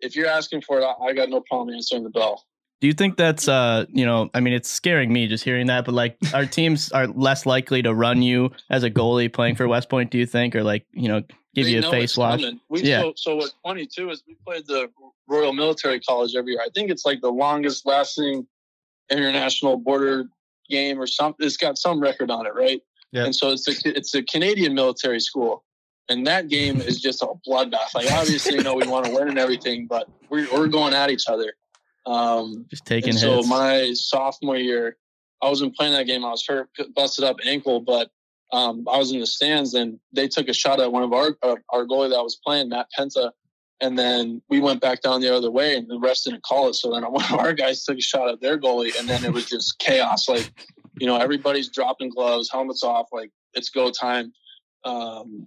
if 0.00 0.16
you're 0.16 0.26
asking 0.26 0.62
for 0.62 0.80
it, 0.80 0.84
I, 0.84 0.92
I 1.06 1.12
got 1.12 1.28
no 1.30 1.40
problem 1.40 1.74
answering 1.74 2.02
the 2.04 2.10
bell. 2.10 2.44
Do 2.82 2.88
you 2.88 2.94
think 2.94 3.16
that's 3.16 3.46
uh 3.46 3.86
you 3.92 4.04
know 4.04 4.28
I 4.34 4.40
mean 4.40 4.54
it's 4.54 4.68
scaring 4.68 5.12
me 5.12 5.28
just 5.28 5.44
hearing 5.44 5.68
that, 5.68 5.84
but 5.84 5.94
like 5.94 6.18
our 6.34 6.44
teams 6.44 6.90
are 6.90 7.06
less 7.06 7.46
likely 7.46 7.80
to 7.82 7.94
run 7.94 8.22
you 8.22 8.50
as 8.70 8.82
a 8.82 8.90
goalie 8.90 9.32
playing 9.32 9.54
for 9.54 9.68
West 9.68 9.88
Point? 9.88 10.10
Do 10.10 10.18
you 10.18 10.26
think, 10.26 10.56
or 10.56 10.64
like 10.64 10.84
you 10.90 11.06
know 11.06 11.22
give 11.54 11.66
They 11.66 11.74
you 11.74 11.78
a 11.78 11.82
face 11.88 12.10
it's 12.10 12.16
wash? 12.16 12.40
coming. 12.40 12.60
We, 12.68 12.82
Yeah. 12.82 13.02
So, 13.02 13.12
so 13.14 13.36
what's 13.36 13.54
funny 13.62 13.86
too 13.86 14.10
is 14.10 14.24
we 14.26 14.34
played 14.44 14.66
the 14.66 14.90
Royal 15.28 15.52
Military 15.52 16.00
College 16.00 16.34
every 16.34 16.54
year. 16.54 16.60
I 16.60 16.70
think 16.74 16.90
it's 16.90 17.04
like 17.04 17.20
the 17.20 17.30
longest 17.30 17.86
lasting 17.86 18.48
international 19.08 19.76
border 19.76 20.24
game 20.68 21.00
or 21.00 21.06
something. 21.06 21.46
It's 21.46 21.56
got 21.56 21.78
some 21.78 22.00
record 22.00 22.32
on 22.32 22.46
it, 22.46 22.54
right? 22.56 22.82
Yeah. 23.12 23.26
And 23.26 23.36
so 23.36 23.50
it's 23.50 23.68
a, 23.68 23.96
it's 23.96 24.12
a 24.16 24.24
Canadian 24.24 24.74
military 24.74 25.20
school. 25.20 25.62
And 26.08 26.26
that 26.26 26.48
game 26.48 26.80
is 26.80 27.00
just 27.00 27.22
a 27.22 27.28
bloodbath. 27.48 27.94
Like 27.94 28.10
obviously, 28.10 28.56
you 28.56 28.64
know, 28.64 28.74
we 28.74 28.88
want 28.88 29.06
to 29.06 29.12
win 29.12 29.28
and 29.28 29.38
everything, 29.38 29.86
but 29.86 30.08
we're, 30.30 30.48
we're 30.52 30.66
going 30.66 30.94
at 30.94 31.08
each 31.10 31.28
other. 31.28 31.54
Um, 32.06 32.66
Just 32.68 32.84
taking 32.84 33.10
and 33.10 33.18
so 33.18 33.36
hits. 33.36 33.48
my 33.48 33.92
sophomore 33.94 34.56
year, 34.56 34.96
I 35.42 35.48
wasn't 35.48 35.76
playing 35.76 35.92
that 35.92 36.06
game. 36.06 36.24
I 36.24 36.30
was 36.30 36.44
hurt, 36.46 36.68
busted 36.94 37.24
up 37.24 37.36
ankle, 37.46 37.80
but 37.80 38.10
um, 38.52 38.86
I 38.90 38.98
was 38.98 39.12
in 39.12 39.20
the 39.20 39.26
stands 39.26 39.74
and 39.74 39.98
they 40.12 40.28
took 40.28 40.48
a 40.48 40.52
shot 40.52 40.80
at 40.80 40.92
one 40.92 41.02
of 41.02 41.12
our 41.12 41.36
uh, 41.42 41.56
our 41.70 41.86
goalie 41.86 42.10
that 42.10 42.22
was 42.22 42.38
playing, 42.44 42.68
Matt 42.68 42.86
Penta, 42.96 43.30
and 43.80 43.98
then 43.98 44.42
we 44.48 44.60
went 44.60 44.80
back 44.80 45.02
down 45.02 45.20
the 45.20 45.34
other 45.34 45.50
way, 45.50 45.76
and 45.76 45.88
the 45.88 45.98
rest 45.98 46.24
didn't 46.24 46.42
call 46.42 46.68
it. 46.68 46.74
So 46.74 46.92
then 46.92 47.02
one 47.10 47.24
of 47.24 47.38
our 47.38 47.52
guys 47.52 47.84
took 47.84 47.98
a 47.98 48.02
shot 48.02 48.28
at 48.28 48.40
their 48.40 48.58
goalie, 48.58 48.98
and 48.98 49.08
then 49.08 49.24
it 49.24 49.32
was 49.32 49.46
just 49.46 49.78
chaos. 49.78 50.28
Like, 50.28 50.50
you 50.98 51.06
know, 51.06 51.16
everybody's 51.16 51.68
dropping 51.68 52.10
gloves, 52.10 52.50
helmets 52.50 52.82
off, 52.82 53.08
like 53.12 53.30
it's 53.54 53.70
go 53.70 53.90
time. 53.90 54.32
Um, 54.84 55.46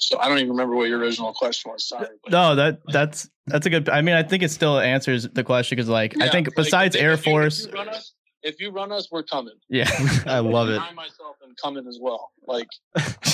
so 0.00 0.18
I 0.18 0.28
don't 0.28 0.38
even 0.38 0.50
remember 0.50 0.74
what 0.74 0.88
your 0.88 0.98
original 0.98 1.32
question 1.32 1.70
was. 1.70 1.86
Sorry. 1.88 2.08
but- 2.22 2.32
no, 2.32 2.54
that 2.56 2.80
that's 2.88 3.28
that's 3.46 3.66
a 3.66 3.70
good. 3.70 3.88
I 3.88 4.00
mean, 4.02 4.14
I 4.14 4.22
think 4.22 4.42
it 4.42 4.50
still 4.50 4.78
answers 4.78 5.28
the 5.28 5.44
question 5.44 5.76
because 5.76 5.88
like 5.88 6.20
I 6.20 6.28
think 6.28 6.54
besides 6.56 6.94
if- 6.96 7.02
Air 7.02 7.12
if 7.12 7.26
you- 7.26 7.32
if 7.32 7.34
Force, 7.34 7.66
you 7.66 7.78
us- 7.78 8.14
if 8.42 8.58
you 8.58 8.70
run 8.70 8.90
us, 8.90 9.08
we're 9.12 9.22
coming. 9.22 9.52
yeah, 9.68 9.86
I 10.26 10.38
love 10.38 10.70
it. 10.70 10.80
I 10.80 10.92
myself 10.92 11.36
am 11.44 11.54
coming 11.62 11.86
as 11.86 11.98
well. 12.00 12.30
Like 12.46 12.68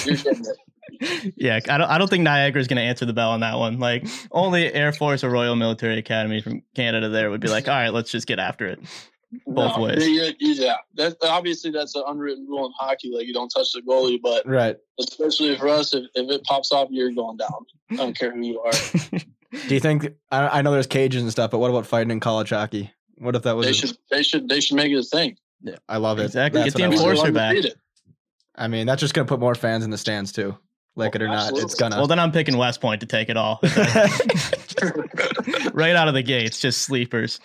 you're 0.04 0.16
yeah. 1.36 1.60
I 1.68 1.78
don't 1.78 1.88
I 1.88 1.98
don't 1.98 2.08
think 2.08 2.24
Niagara's 2.24 2.66
gonna 2.66 2.80
answer 2.80 3.04
the 3.06 3.12
bell 3.12 3.30
on 3.30 3.40
that 3.40 3.56
one. 3.58 3.78
Like 3.78 4.06
only 4.32 4.72
Air 4.72 4.92
Force 4.92 5.22
or 5.24 5.30
Royal 5.30 5.54
Military 5.56 5.98
Academy 5.98 6.40
from 6.40 6.62
Canada 6.74 7.08
there 7.08 7.30
would 7.30 7.40
be 7.40 7.48
like, 7.48 7.68
all 7.68 7.74
right, 7.74 7.92
let's 7.92 8.10
just 8.10 8.26
get 8.26 8.38
after 8.38 8.66
it. 8.66 8.80
Both 9.46 9.76
No, 9.76 9.82
ways. 9.84 10.08
Yeah, 10.08 10.30
yeah. 10.38 10.74
That, 10.94 11.16
obviously, 11.22 11.70
that's 11.70 11.94
an 11.94 12.02
unwritten 12.06 12.46
rule 12.48 12.66
in 12.66 12.72
hockey. 12.78 13.12
Like 13.14 13.26
you 13.26 13.32
don't 13.32 13.48
touch 13.48 13.72
the 13.72 13.82
goalie, 13.82 14.20
but 14.22 14.46
Right. 14.46 14.76
especially 15.00 15.56
for 15.56 15.68
us, 15.68 15.94
if, 15.94 16.04
if 16.14 16.30
it 16.30 16.44
pops 16.44 16.72
off, 16.72 16.88
you're 16.90 17.12
going 17.12 17.36
down. 17.36 17.66
I 17.90 17.96
don't 17.96 18.18
care 18.18 18.32
who 18.32 18.40
you 18.42 18.60
are. 18.60 18.72
Do 19.68 19.74
you 19.74 19.80
think? 19.80 20.08
I, 20.30 20.58
I 20.58 20.62
know 20.62 20.72
there's 20.72 20.86
cages 20.86 21.22
and 21.22 21.30
stuff, 21.30 21.50
but 21.50 21.58
what 21.58 21.70
about 21.70 21.86
fighting 21.86 22.10
in 22.10 22.20
college 22.20 22.50
hockey? 22.50 22.92
What 23.18 23.34
if 23.36 23.42
that 23.42 23.56
was? 23.56 23.66
They 23.66 23.70
a- 23.70 23.74
should, 23.74 23.96
they 24.10 24.22
should, 24.22 24.48
they 24.48 24.60
should 24.60 24.76
make 24.76 24.92
it 24.92 24.98
a 24.98 25.02
thing. 25.02 25.36
Yeah, 25.62 25.76
I 25.88 25.96
love 25.96 26.18
it. 26.18 26.24
Exactly. 26.24 26.62
That's 26.62 26.74
Get 26.74 26.90
the 26.90 26.96
what 26.96 27.10
enforcer 27.10 27.32
back. 27.32 27.56
I 28.54 28.68
mean, 28.68 28.86
that's 28.86 29.00
just 29.00 29.14
gonna 29.14 29.26
put 29.26 29.40
more 29.40 29.54
fans 29.54 29.84
in 29.84 29.90
the 29.90 29.98
stands 29.98 30.32
too. 30.32 30.56
Like 30.96 31.14
it 31.14 31.22
or 31.22 31.28
not, 31.28 31.56
it's 31.56 31.74
gonna. 31.74 31.96
Well, 31.96 32.06
then 32.06 32.18
I'm 32.18 32.32
picking 32.32 32.56
West 32.56 32.80
Point 32.80 33.00
to 33.02 33.06
take 33.06 33.28
it 33.28 33.36
all. 33.36 33.60
right 35.72 35.94
out 35.94 36.08
of 36.08 36.14
the 36.14 36.22
gates, 36.22 36.60
just 36.60 36.82
sleepers. 36.82 37.40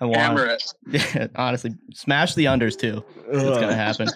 I 0.00 0.06
want. 0.06 0.20
Hammer 0.20 0.46
it. 0.46 0.74
Yeah, 0.86 1.28
honestly, 1.36 1.74
smash 1.92 2.34
the 2.34 2.46
unders 2.46 2.78
too. 2.78 3.04
It's 3.28 3.58
gonna 3.58 3.74
happen. 3.74 4.08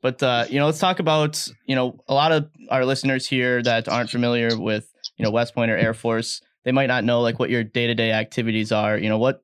But 0.00 0.22
uh, 0.22 0.46
you 0.48 0.58
know, 0.58 0.66
let's 0.66 0.78
talk 0.78 0.98
about 0.98 1.46
you 1.66 1.74
know 1.76 1.98
a 2.08 2.14
lot 2.14 2.32
of 2.32 2.50
our 2.70 2.84
listeners 2.84 3.26
here 3.26 3.62
that 3.62 3.88
aren't 3.88 4.10
familiar 4.10 4.58
with 4.58 4.92
you 5.16 5.24
know 5.24 5.30
West 5.30 5.54
Point 5.54 5.70
or 5.70 5.76
Air 5.76 5.94
Force. 5.94 6.42
They 6.64 6.72
might 6.72 6.86
not 6.86 7.04
know 7.04 7.20
like 7.20 7.38
what 7.38 7.50
your 7.50 7.64
day 7.64 7.86
to 7.86 7.94
day 7.94 8.12
activities 8.12 8.72
are. 8.72 8.98
You 8.98 9.08
know 9.08 9.18
what 9.18 9.42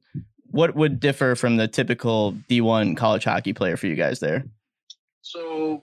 what 0.51 0.74
would 0.74 1.01
differ 1.01 1.35
from 1.35 1.57
the 1.57 1.68
typical 1.68 2.33
D1 2.48 2.96
college 2.96 3.24
hockey 3.24 3.53
player 3.53 3.77
for 3.77 3.87
you 3.87 3.94
guys 3.94 4.20
there? 4.20 4.44
So, 5.22 5.83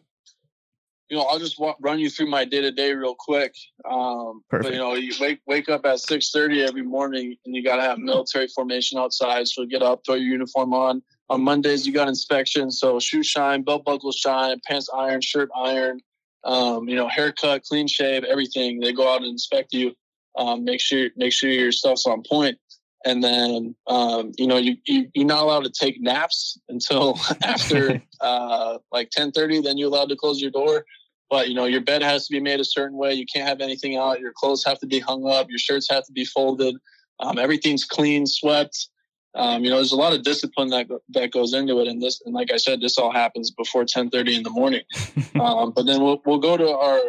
you 1.10 1.18
know, 1.18 1.24
I'll 1.24 1.40
just 1.40 1.60
run 1.80 2.00
you 2.00 2.10
through 2.10 2.28
my 2.28 2.46
day 2.46 2.62
to 2.62 2.72
day 2.72 2.94
real 2.94 3.16
quick. 3.18 3.54
Um, 3.90 4.42
but 4.50 4.58
Perfect. 4.58 4.74
you 4.74 4.80
know, 4.80 4.94
you 4.96 5.14
wake 5.20 5.40
wake 5.46 5.70
up 5.70 5.86
at 5.86 6.00
six 6.00 6.32
thirty 6.32 6.64
every 6.64 6.82
morning, 6.82 7.36
and 7.46 7.56
you 7.56 7.64
got 7.64 7.76
to 7.78 7.84
have 7.84 8.00
military 8.00 8.48
formation 8.48 8.98
outside. 8.98 9.48
So 9.48 9.66
get 9.66 9.84
up, 9.84 10.02
throw 10.06 10.16
your 10.16 10.32
uniform 10.32 10.74
on. 10.74 11.04
On 11.30 11.42
Mondays, 11.42 11.88
you 11.88 11.94
got 11.94 12.08
inspection, 12.08 12.70
so 12.70 13.00
shoe 13.00 13.24
shine, 13.24 13.64
belt 13.64 13.84
buckle 13.84 14.12
shine, 14.12 14.60
pants 14.68 14.90
iron, 14.96 15.22
shirt 15.22 15.50
iron. 15.56 16.00
Um, 16.44 16.88
you 16.88 16.96
know, 16.96 17.08
haircut, 17.08 17.64
clean 17.64 17.88
shave, 17.88 18.24
everything. 18.24 18.80
They 18.80 18.94
go 18.94 19.12
out 19.12 19.22
and 19.22 19.32
inspect 19.32 19.74
you. 19.74 19.96
Um, 20.38 20.64
make 20.64 20.82
sure 20.82 21.10
make 21.16 21.34
sure 21.34 21.50
your 21.50 21.72
stuff's 21.72 22.06
on 22.06 22.24
point. 22.28 22.58
And 23.06 23.24
then, 23.24 23.76
um, 23.88 24.32
you 24.38 24.48
know, 24.48 24.58
you, 24.58 24.78
you, 24.86 25.08
you're 25.14 25.28
not 25.28 25.44
allowed 25.44 25.64
to 25.66 25.70
take 25.70 26.02
naps 26.02 26.58
until 26.70 27.20
after 27.44 28.02
uh, 28.22 28.80
like 28.92 29.12
1030, 29.16 29.62
then 29.62 29.78
you're 29.78 29.90
allowed 29.90 30.10
to 30.10 30.16
close 30.16 30.42
your 30.42 30.52
door. 30.52 30.86
But, 31.30 31.50
you 31.50 31.56
know, 31.56 31.66
your 31.66 31.82
bed 31.82 32.02
has 32.02 32.28
to 32.28 32.32
be 32.32 32.40
made 32.40 32.60
a 32.60 32.66
certain 32.66 32.98
way. 32.98 33.14
You 33.14 33.26
can't 33.32 33.48
have 33.48 33.62
anything 33.62 33.96
out. 33.96 34.20
Your 34.20 34.34
clothes 34.36 34.64
have 34.66 34.80
to 34.80 34.88
be 34.88 35.00
hung 35.00 35.28
up. 35.28 35.50
Your 35.50 35.60
shirts 35.60 35.88
have 35.90 36.06
to 36.06 36.12
be 36.12 36.26
folded. 36.26 36.76
Um, 37.20 37.38
everything's 37.38 37.86
clean, 37.86 38.26
swept. 38.26 38.90
Um, 39.36 39.64
you 39.64 39.70
know, 39.70 39.78
there's 39.78 39.92
a 39.92 39.98
lot 39.98 40.14
of 40.14 40.24
discipline 40.24 40.70
that 40.70 40.88
that 41.10 41.32
goes 41.32 41.54
into 41.54 41.82
it, 41.82 41.90
and 41.90 42.02
this, 42.02 42.22
and 42.26 42.34
like 42.34 42.52
I 42.54 42.58
said, 42.58 42.80
this 42.80 42.98
all 42.98 43.12
happens 43.12 43.52
before 43.52 43.84
10:30 43.84 44.38
in 44.38 44.44
the 44.44 44.50
morning. 44.50 44.84
um, 45.40 45.72
but 45.72 45.86
then 45.86 46.02
we'll 46.02 46.22
we'll 46.26 46.40
go 46.40 46.56
to 46.56 46.70
our 46.70 47.02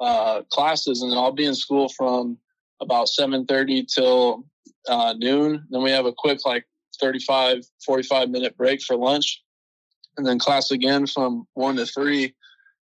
uh, 0.00 0.42
classes, 0.50 1.02
and 1.02 1.12
then 1.12 1.18
I'll 1.18 1.32
be 1.32 1.44
in 1.44 1.54
school 1.54 1.88
from 1.88 2.38
about 2.80 3.06
7:30 3.06 3.86
till 3.86 4.44
uh, 4.88 5.14
noon. 5.16 5.64
Then 5.70 5.82
we 5.82 5.90
have 5.90 6.06
a 6.06 6.12
quick 6.12 6.40
like 6.44 6.64
35, 7.00 7.64
45 7.84 8.30
minute 8.30 8.56
break 8.56 8.82
for 8.82 8.96
lunch, 8.96 9.42
and 10.16 10.26
then 10.26 10.38
class 10.38 10.70
again 10.70 11.06
from 11.06 11.46
one 11.54 11.76
to 11.76 11.86
three. 11.86 12.34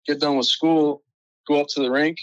Get 0.07 0.21
done 0.21 0.37
with 0.37 0.47
school, 0.47 1.03
go 1.47 1.61
up 1.61 1.69
to 1.69 1.81
the 1.81 1.91
rink, 1.91 2.19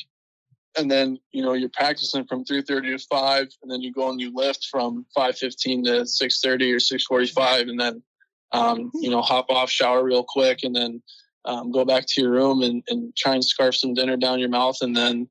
and 0.78 0.90
then 0.90 1.20
you 1.32 1.42
know 1.44 1.54
you're 1.54 1.70
practicing 1.70 2.26
from 2.26 2.44
3:30 2.44 2.98
to 2.98 3.06
5, 3.10 3.48
and 3.62 3.72
then 3.72 3.82
you 3.82 3.92
go 3.92 4.10
and 4.10 4.20
you 4.20 4.34
lift 4.34 4.68
from 4.70 5.06
5:15 5.18 5.86
to 5.86 6.06
6:30 6.06 6.74
or 6.74 6.80
6:45, 6.80 7.70
and 7.70 7.80
then 7.80 8.04
um, 8.52 8.92
you 8.96 9.10
know 9.10 9.22
hop 9.22 9.46
off, 9.50 9.70
shower 9.70 10.04
real 10.04 10.26
quick, 10.28 10.60
and 10.64 10.76
then 10.76 11.02
um, 11.46 11.72
go 11.72 11.86
back 11.86 12.06
to 12.08 12.22
your 12.22 12.32
room 12.32 12.62
and, 12.62 12.84
and 12.90 13.16
try 13.16 13.34
and 13.34 13.44
scarf 13.44 13.76
some 13.76 13.94
dinner 13.94 14.18
down 14.18 14.40
your 14.40 14.50
mouth, 14.50 14.78
and 14.82 14.96
then 14.96 15.30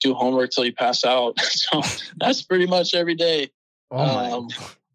do 0.00 0.14
homework 0.14 0.50
till 0.50 0.64
you 0.64 0.72
pass 0.72 1.04
out. 1.04 1.40
so 1.40 1.82
that's 2.16 2.42
pretty 2.42 2.66
much 2.66 2.94
every 2.94 3.14
day. 3.14 3.50
Oh 3.90 4.14
my. 4.14 4.30
Um, 4.30 4.48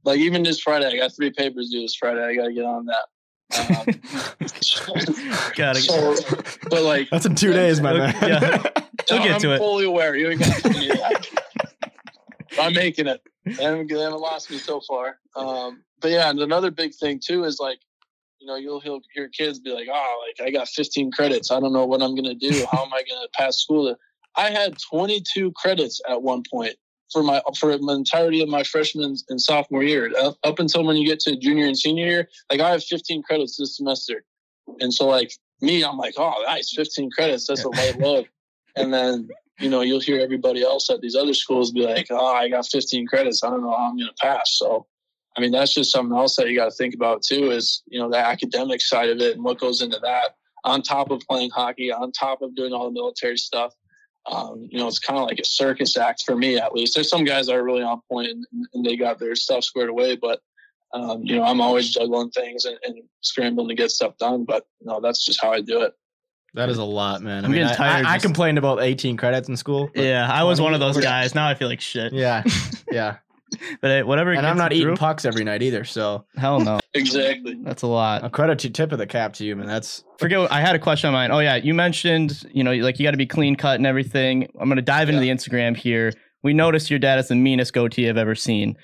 like 0.06 0.20
even 0.20 0.44
this 0.44 0.60
Friday, 0.60 0.88
I 0.88 0.98
got 0.98 1.16
three 1.16 1.32
papers 1.32 1.70
due 1.70 1.82
this 1.82 1.96
Friday. 1.96 2.24
I 2.24 2.36
got 2.36 2.48
to 2.48 2.54
get 2.54 2.66
on 2.66 2.86
that. 2.88 3.06
Um, 3.58 3.86
Gotta 5.56 5.80
get- 5.80 5.84
so, 5.84 6.16
but 6.70 6.82
like, 6.84 7.10
That's 7.10 7.26
in 7.26 7.36
two 7.36 7.54
days, 7.54 7.80
my 7.82 7.94
man. 7.94 8.16
Yeah. 8.22 8.64
We'll 9.10 9.20
no, 9.20 9.26
get 9.26 9.36
I'm 9.36 9.42
to 9.42 9.52
it. 9.52 9.58
fully 9.58 9.84
aware. 9.84 10.16
You 10.16 10.30
ain't 10.30 10.40
got 10.40 10.62
to 10.62 10.70
do 10.70 10.88
that. 10.88 11.28
I'm 12.60 12.74
making 12.74 13.08
it. 13.08 13.22
They 13.44 13.62
haven't, 13.62 13.88
they 13.88 14.00
haven't 14.00 14.22
lost 14.22 14.50
me 14.50 14.58
so 14.60 14.80
far. 14.88 15.20
Um, 15.36 15.84
but 16.00 16.12
yeah, 16.12 16.30
and 16.30 16.40
another 16.40 16.72
big 16.72 16.94
thing 16.96 17.20
too 17.22 17.44
is 17.44 17.60
like, 17.60 17.80
you 18.40 18.48
know, 18.48 18.56
you'll 18.56 18.80
hear, 18.80 18.98
hear 19.14 19.28
kids 19.28 19.60
be 19.60 19.72
like, 19.72 19.90
"Oh, 19.92 20.24
like 20.40 20.48
I 20.48 20.52
got 20.52 20.70
15 20.70 21.12
credits. 21.12 21.52
I 21.52 21.60
don't 21.60 21.74
know 21.74 21.86
what 21.86 22.02
I'm 22.02 22.16
gonna 22.16 22.34
do. 22.34 22.66
How 22.72 22.86
am 22.86 22.94
I 22.94 23.04
gonna 23.10 23.28
pass 23.34 23.58
school?" 23.58 23.94
I 24.38 24.50
had 24.52 24.78
22 24.90 25.52
credits 25.52 26.00
at 26.10 26.22
one 26.22 26.44
point 26.50 26.76
for 27.14 27.24
my 27.24 27.42
for 27.58 27.78
the 27.78 27.94
entirety 27.94 28.42
of 28.42 28.50
my 28.50 28.64
freshman 28.64 29.16
and 29.30 29.42
sophomore 29.42 29.84
year. 29.84 30.12
Up, 30.20 30.38
up 30.44 30.60
until 30.60 30.84
when 30.84 30.98
you 30.98 31.08
get 31.08 31.20
to 31.22 31.38
junior 31.38 31.68
and 31.68 31.78
senior 31.78 32.06
year, 32.06 32.30
like 32.52 32.60
I 32.60 32.72
have 32.72 32.84
15 32.84 33.24
credits 33.24 33.56
this 33.58 33.78
semester, 33.78 34.26
and 34.82 34.94
so 34.94 35.08
like 35.08 35.32
me, 35.62 35.84
I'm 35.84 35.98
like, 35.98 36.16
"Oh, 36.18 36.44
nice, 36.46 36.74
15 36.76 37.12
credits. 37.12 37.48
That's 37.48 37.64
a 37.64 37.70
light 37.70 37.98
load." 38.00 38.28
And 38.76 38.94
then 38.94 39.30
you 39.60 39.70
know, 39.70 39.82
you'll 39.82 40.00
hear 40.00 40.20
everybody 40.20 40.64
else 40.64 40.90
at 40.90 41.02
these 41.02 41.16
other 41.16 41.34
schools 41.34 41.72
be 41.72 41.86
like, 41.86 42.08
"Oh, 42.10 42.36
I 42.36 42.50
got 42.50 42.66
15 42.66 43.08
credits. 43.08 43.44
I 43.44 43.50
don't 43.50 43.62
know 43.62 43.72
how 43.72 43.90
I'm 43.90 43.98
going 43.98 44.10
to 44.10 44.16
pass." 44.22 44.58
So, 44.58 44.88
I 45.38 45.42
mean, 45.42 45.52
that's 45.52 45.74
just 45.74 45.92
something 45.92 46.18
else 46.18 46.36
that 46.36 46.50
you 46.50 46.58
got 46.58 46.66
to 46.66 46.72
think 46.72 46.96
about 46.96 47.22
too. 47.22 47.52
Is 47.52 47.84
you 47.88 48.00
know 48.00 48.10
the 48.10 48.18
academic 48.18 48.82
side 48.82 49.10
of 49.10 49.20
it 49.20 49.36
and 49.36 49.44
what 49.44 49.60
goes 49.60 49.82
into 49.82 50.00
that, 50.00 50.36
on 50.64 50.82
top 50.82 51.12
of 51.12 51.22
playing 51.22 51.52
hockey, 51.52 51.92
on 51.92 52.12
top 52.12 52.42
of 52.42 52.56
doing 52.56 52.74
all 52.74 52.86
the 52.86 52.92
military 52.92 53.38
stuff. 53.38 53.74
Um, 54.32 54.68
you 54.72 54.80
know, 54.80 54.88
it's 54.88 55.00
kind 55.00 55.20
of 55.20 55.28
like 55.28 55.40
a 55.40 55.46
circus 55.46 55.98
act 55.98 56.24
for 56.26 56.36
me, 56.36 56.58
at 56.58 56.74
least. 56.74 56.96
There's 56.96 57.10
some 57.10 57.26
guys 57.26 57.48
that 57.48 57.56
are 57.56 57.64
really 57.64 57.84
on 57.84 58.02
point 58.10 58.30
and, 58.30 58.46
and 58.74 58.86
they 58.86 58.96
got 58.96 59.20
their 59.20 59.36
stuff 59.36 59.64
squared 59.64 59.90
away, 59.90 60.16
but 60.16 60.40
um, 60.94 61.24
you 61.24 61.36
know, 61.36 61.44
I'm 61.44 61.60
always 61.60 61.90
juggling 61.92 62.30
things 62.30 62.66
and, 62.66 62.78
and 62.84 63.02
scrambling 63.22 63.68
to 63.70 63.76
get 63.76 63.92
stuff 63.92 64.18
done. 64.20 64.46
But 64.46 64.66
you 64.80 64.88
know, 64.88 65.02
that's 65.02 65.26
just 65.26 65.42
how 65.42 65.52
I 65.52 65.60
do 65.62 65.82
it. 65.82 65.94
That 66.54 66.70
is 66.70 66.78
a 66.78 66.84
lot, 66.84 67.22
man. 67.24 67.44
I 67.44 67.48
I'm 67.48 67.52
mean, 67.52 67.62
getting 67.62 67.74
I- 67.74 67.76
tired 67.76 68.06
I, 68.06 68.12
I 68.12 68.16
just- 68.16 68.26
complained 68.26 68.58
about 68.60 68.82
18 68.82 69.18
credits 69.18 69.50
in 69.50 69.58
school. 69.58 69.90
yeah, 69.96 70.30
I 70.32 70.44
was 70.44 70.62
one 70.62 70.74
of 70.76 70.80
those 70.80 70.98
guys. 70.98 71.34
Now 71.36 71.48
I 71.50 71.56
feel 71.56 71.68
like 71.68 71.82
shit. 71.82 72.14
Yeah. 72.14 72.44
Yeah. 72.92 73.18
But 73.82 73.88
hey, 73.90 74.04
whatever. 74.04 74.32
and 74.34 74.46
I'm 74.46 74.58
not 74.58 74.72
you 74.72 74.78
eating 74.82 74.88
through, 74.90 74.98
pucks 74.98 75.26
every 75.26 75.44
night 75.44 75.64
either. 75.64 75.84
So 75.84 76.26
Hell 76.38 76.60
no. 76.60 76.80
Exactly. 76.96 77.58
That's 77.64 77.82
a 77.82 77.88
lot. 77.88 78.24
a 78.24 78.30
credit 78.30 78.60
to 78.60 78.70
tip 78.70 78.92
of 78.92 79.00
the 79.00 79.08
cap 79.08 79.34
to 79.34 79.46
you, 79.46 79.56
man. 79.56 79.66
That's 79.66 80.04
forget 80.20 80.40
what, 80.40 80.52
I 80.52 80.62
had 80.62 80.76
a 80.76 80.80
question 80.80 81.08
on 81.08 81.14
mine. 81.14 81.32
Oh 81.32 81.40
yeah, 81.40 81.56
you 81.56 81.74
mentioned, 81.74 82.44
you 82.54 82.64
know, 82.64 82.74
like 82.74 83.00
you 83.00 83.04
got 83.04 83.12
to 83.12 83.18
be 83.18 83.26
clean 83.26 83.56
cut 83.56 83.76
and 83.78 83.88
everything. 83.88 84.48
I'm 84.60 84.70
going 84.70 84.76
to 84.76 84.84
dive 84.84 85.10
into 85.10 85.22
the 85.22 85.30
Instagram 85.30 85.76
here. 85.76 86.14
We 86.44 86.54
noticed 86.54 86.90
your 86.90 87.00
dad 87.00 87.20
is 87.20 87.30
the 87.30 87.36
meanest 87.36 87.74
goatee 87.74 88.08
I've 88.10 88.18
ever 88.18 88.36
seen. 88.36 88.78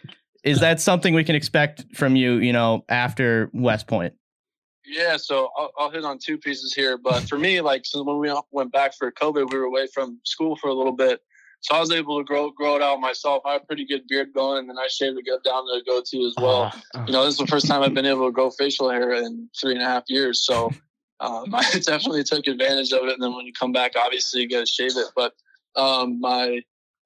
Is 0.43 0.61
that 0.61 0.79
something 0.79 1.13
we 1.13 1.23
can 1.23 1.35
expect 1.35 1.85
from 1.95 2.15
you, 2.15 2.35
you 2.35 2.53
know, 2.53 2.83
after 2.89 3.49
West 3.53 3.87
Point? 3.87 4.13
Yeah, 4.85 5.17
so 5.17 5.49
I'll, 5.57 5.71
I'll 5.77 5.91
hit 5.91 6.03
on 6.03 6.17
two 6.17 6.37
pieces 6.37 6.73
here. 6.73 6.97
But 6.97 7.27
for 7.27 7.37
me, 7.37 7.61
like, 7.61 7.85
so 7.85 8.01
when 8.03 8.17
we 8.17 8.33
went 8.51 8.71
back 8.71 8.93
for 8.97 9.11
COVID, 9.11 9.51
we 9.51 9.59
were 9.59 9.65
away 9.65 9.87
from 9.93 10.19
school 10.23 10.55
for 10.55 10.69
a 10.69 10.73
little 10.73 10.93
bit. 10.93 11.21
So 11.61 11.75
I 11.75 11.79
was 11.79 11.91
able 11.91 12.17
to 12.19 12.23
grow 12.23 12.51
grow 12.51 12.75
it 12.75 12.81
out 12.81 12.99
myself. 12.99 13.43
I 13.45 13.53
had 13.53 13.61
a 13.61 13.65
pretty 13.65 13.85
good 13.85 14.07
beard 14.07 14.29
going, 14.33 14.59
and 14.59 14.69
then 14.69 14.77
I 14.77 14.87
shaved 14.89 15.17
it 15.17 15.25
go- 15.25 15.39
down 15.43 15.65
to 15.65 15.79
the 15.79 15.83
goatee 15.85 16.25
as 16.25 16.33
well. 16.37 16.71
Ah, 16.73 17.05
You 17.05 17.13
know, 17.13 17.25
this 17.25 17.33
is 17.33 17.37
the 17.39 17.47
first 17.47 17.67
time 17.67 17.81
I've 17.81 17.93
been 17.93 18.05
able 18.05 18.25
to 18.27 18.31
grow 18.31 18.49
facial 18.51 18.89
hair 18.89 19.13
in 19.13 19.49
three 19.59 19.73
and 19.73 19.81
a 19.81 19.85
half 19.85 20.03
years. 20.07 20.45
So 20.45 20.71
um, 21.19 21.45
I 21.53 21.63
definitely 21.79 22.23
took 22.23 22.47
advantage 22.47 22.91
of 22.93 23.03
it. 23.03 23.13
And 23.13 23.21
then 23.21 23.35
when 23.35 23.45
you 23.45 23.53
come 23.53 23.71
back, 23.71 23.93
obviously 23.97 24.41
you 24.41 24.49
got 24.49 24.61
to 24.61 24.65
shave 24.65 24.91
it. 24.95 25.07
But 25.15 25.33
um, 25.75 26.19
my 26.19 26.61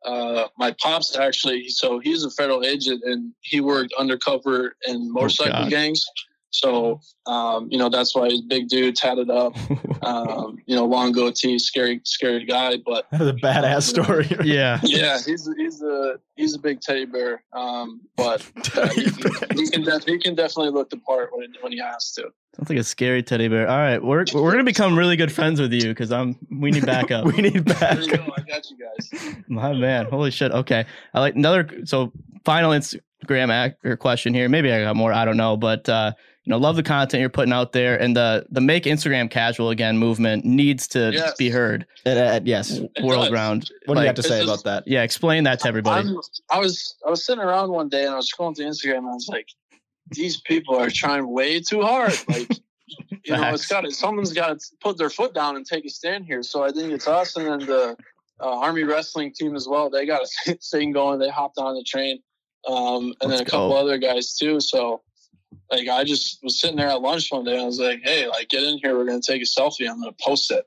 uh, 0.06 0.48
my 0.58 0.76
pops 0.82 1.18
actually, 1.18 1.70
so 1.70 2.00
he's 2.00 2.24
a 2.24 2.30
federal 2.32 2.64
agent 2.64 3.02
and 3.06 3.34
he 3.42 3.62
worked 3.62 3.94
undercover 3.98 4.76
in 4.86 5.12
motorcycle 5.12 5.64
God. 5.64 5.70
gangs. 5.72 6.06
So 6.54 7.02
um, 7.26 7.68
you 7.72 7.78
know 7.78 7.90
that's 7.90 8.16
why 8.16 8.30
he's 8.30 8.42
big 8.42 8.68
dude, 8.68 8.96
tatted 8.96 9.30
up, 9.30 9.56
um, 10.04 10.58
you 10.66 10.76
know, 10.76 10.86
long 10.86 11.12
goatee, 11.12 11.58
scary, 11.58 12.00
scary 12.04 12.46
guy. 12.46 12.78
But 12.78 13.08
that 13.12 13.22
is 13.22 13.28
a 13.28 13.34
badass 13.34 13.84
story. 13.84 14.28
yeah. 14.48 14.80
yeah, 14.84 15.18
he's 15.26 15.50
he's 15.58 15.82
a 15.82 16.16
he's 16.36 16.56
a 16.56 16.60
big 16.60 16.82
teddy 16.82 17.06
bear. 17.06 17.44
Um, 17.54 18.02
but 18.16 18.48
uh, 18.78 18.88
he, 18.90 19.06
he 19.56 19.68
can 19.70 19.84
def- 19.84 20.06
he 20.06 20.20
can 20.20 20.36
definitely 20.36 20.72
look 20.72 20.90
the 20.92 20.98
part 20.98 21.32
when 21.34 21.54
when 21.62 21.72
he 21.72 21.80
has 21.80 22.12
to. 22.14 22.30
Sounds 22.56 22.70
like 22.70 22.78
a 22.78 22.84
scary 22.84 23.24
teddy 23.24 23.48
bear. 23.48 23.68
All 23.68 23.78
right, 23.78 24.04
we're 24.04 24.26
we're 24.34 24.52
gonna 24.52 24.64
become 24.64 24.96
really 24.98 25.16
good 25.16 25.32
friends 25.32 25.60
with 25.60 25.74
you 25.74 25.90
because 25.90 26.12
I'm 26.12 26.38
we 26.52 26.70
need 26.70 26.86
backup. 26.86 27.26
we 27.26 27.42
need 27.42 27.66
There 27.66 28.00
you 28.00 28.12
go. 28.12 28.18
backup. 28.18 28.34
I 28.38 28.42
got 28.44 28.70
you 28.70 28.78
guys. 28.78 29.36
My 29.48 29.74
man, 29.74 30.06
holy 30.06 30.30
shit. 30.30 30.52
Okay, 30.52 30.86
I 31.16 31.20
like 31.20 31.34
another. 31.34 31.68
So 31.86 32.14
final 32.46 32.72
Instagram 32.72 33.52
act 33.52 33.84
or 33.84 33.98
question 33.98 34.36
here. 34.36 34.50
Maybe 34.50 34.72
I 34.72 34.84
got 34.84 34.96
more. 34.96 35.12
I 35.12 35.26
don't 35.26 35.38
know, 35.38 35.58
but 35.58 35.90
uh, 35.90 36.12
you 36.46 36.52
know, 36.52 36.58
love 36.58 36.76
the 36.76 36.84
content 36.84 37.22
you're 37.22 37.30
putting 37.30 37.54
out 37.54 37.72
there, 37.72 38.00
and 38.00 38.16
the 38.16 38.46
the 38.50 38.60
make 38.62 38.84
Instagram 38.84 39.30
casual 39.30 39.70
again 39.70 39.98
movement 39.98 40.44
needs 40.46 40.88
to 40.90 41.12
Yes. 41.14 41.36
be 41.36 41.50
heard 41.50 41.86
uh, 42.06 42.42
yes. 42.44 42.72
It 42.72 42.92
world 43.04 43.24
does. 43.26 43.32
round. 43.32 43.70
What 43.86 43.96
do 43.96 44.02
you 44.02 44.08
have 44.08 44.16
to 44.16 44.24
say 44.24 44.42
it's 44.42 44.50
about 44.50 44.64
that? 44.66 44.84
Yeah, 44.88 45.04
explain 45.04 45.46
that 45.46 45.60
to 45.62 45.68
everybody. 45.68 46.10
I'm, 46.10 46.18
I 46.52 46.60
was 46.60 46.96
I 47.06 47.10
was 47.10 47.26
sitting 47.26 47.44
around 47.44 47.72
one 47.72 47.88
day 47.90 48.04
and 48.06 48.14
I 48.14 48.18
was 48.18 48.30
scrolling 48.32 48.56
through 48.58 48.66
Instagram 48.68 48.98
and 49.00 49.08
I 49.08 49.14
was 49.14 49.30
like, 49.30 49.48
these 50.12 50.42
people 50.42 50.76
are 50.76 50.90
trying 50.90 51.28
way 51.30 51.62
too 51.62 51.82
hard. 51.82 52.14
Like, 52.28 52.50
you 53.26 53.36
know, 53.38 53.54
it's 53.54 53.68
got 53.68 53.82
to 53.82 53.92
someone's 53.92 54.34
got 54.34 54.60
to 54.60 54.66
put 54.82 54.98
their 54.98 55.10
foot 55.10 55.34
down 55.34 55.56
and 55.56 55.66
take 55.66 55.86
a 55.86 55.90
stand 55.90 56.26
here. 56.26 56.44
So 56.44 56.64
I 56.64 56.72
think 56.72 56.92
it's 56.92 57.08
us 57.08 57.38
and 57.38 57.48
then 57.48 57.60
the 57.60 57.96
uh, 58.42 58.60
Army 58.60 58.84
wrestling 58.84 59.32
team 59.34 59.56
as 59.56 59.66
well. 59.70 59.90
They 59.90 60.06
got 60.06 60.24
a 60.48 60.56
thing 60.72 60.92
going. 60.92 61.20
They 61.20 61.30
hopped 61.30 61.58
on 61.58 61.76
the 61.76 61.84
train, 61.84 62.20
um, 62.68 63.14
and 63.22 63.32
then 63.32 63.38
Let's 63.38 63.42
a 63.44 63.46
couple 63.46 63.70
go. 63.70 63.78
other 63.78 63.98
guys 63.98 64.36
too. 64.36 64.60
So. 64.60 65.02
Like 65.72 65.88
I 65.88 66.04
just 66.04 66.40
was 66.44 66.60
sitting 66.60 66.78
there 66.78 66.90
at 66.90 67.02
lunch 67.02 67.32
one 67.32 67.46
day. 67.46 67.60
I 67.60 67.66
was 67.66 67.80
like, 67.80 68.02
"Hey, 68.04 68.28
like 68.28 68.50
get 68.50 68.64
in 68.64 68.80
here. 68.80 68.98
We're 68.98 69.06
gonna 69.06 69.22
take 69.22 69.42
a 69.42 69.46
selfie. 69.46 69.90
I'm 69.90 70.00
gonna 70.00 70.16
post 70.22 70.52
it." 70.52 70.66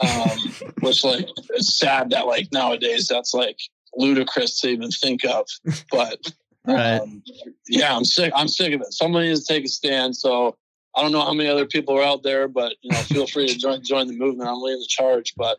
Um, 0.00 0.38
which 0.80 1.04
like 1.04 1.28
it's 1.50 1.78
sad 1.78 2.10
that 2.10 2.26
like 2.26 2.48
nowadays 2.52 3.08
that's 3.08 3.34
like 3.34 3.58
ludicrous 3.96 4.60
to 4.60 4.68
even 4.68 4.90
think 4.90 5.24
of. 5.24 5.46
But 5.90 6.18
Right. 6.64 7.00
um, 7.00 7.24
yeah, 7.68 7.96
I'm 7.96 8.04
sick. 8.04 8.32
I'm 8.36 8.46
sick 8.46 8.72
of 8.72 8.80
it. 8.82 8.92
Somebody 8.92 9.28
needs 9.28 9.44
to 9.44 9.52
take 9.52 9.64
a 9.64 9.68
stand. 9.68 10.14
So 10.14 10.56
I 10.94 11.02
don't 11.02 11.10
know 11.10 11.22
how 11.24 11.34
many 11.34 11.48
other 11.48 11.66
people 11.66 11.98
are 11.98 12.04
out 12.04 12.22
there, 12.22 12.46
but 12.46 12.74
you 12.82 12.90
know, 12.92 12.98
feel 12.98 13.26
free 13.26 13.48
to 13.48 13.58
join 13.58 13.82
join 13.82 14.06
the 14.06 14.16
movement. 14.16 14.48
I'm 14.48 14.60
leading 14.62 14.78
the 14.80 14.86
charge, 14.88 15.34
but 15.36 15.58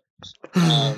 um, 0.55 0.92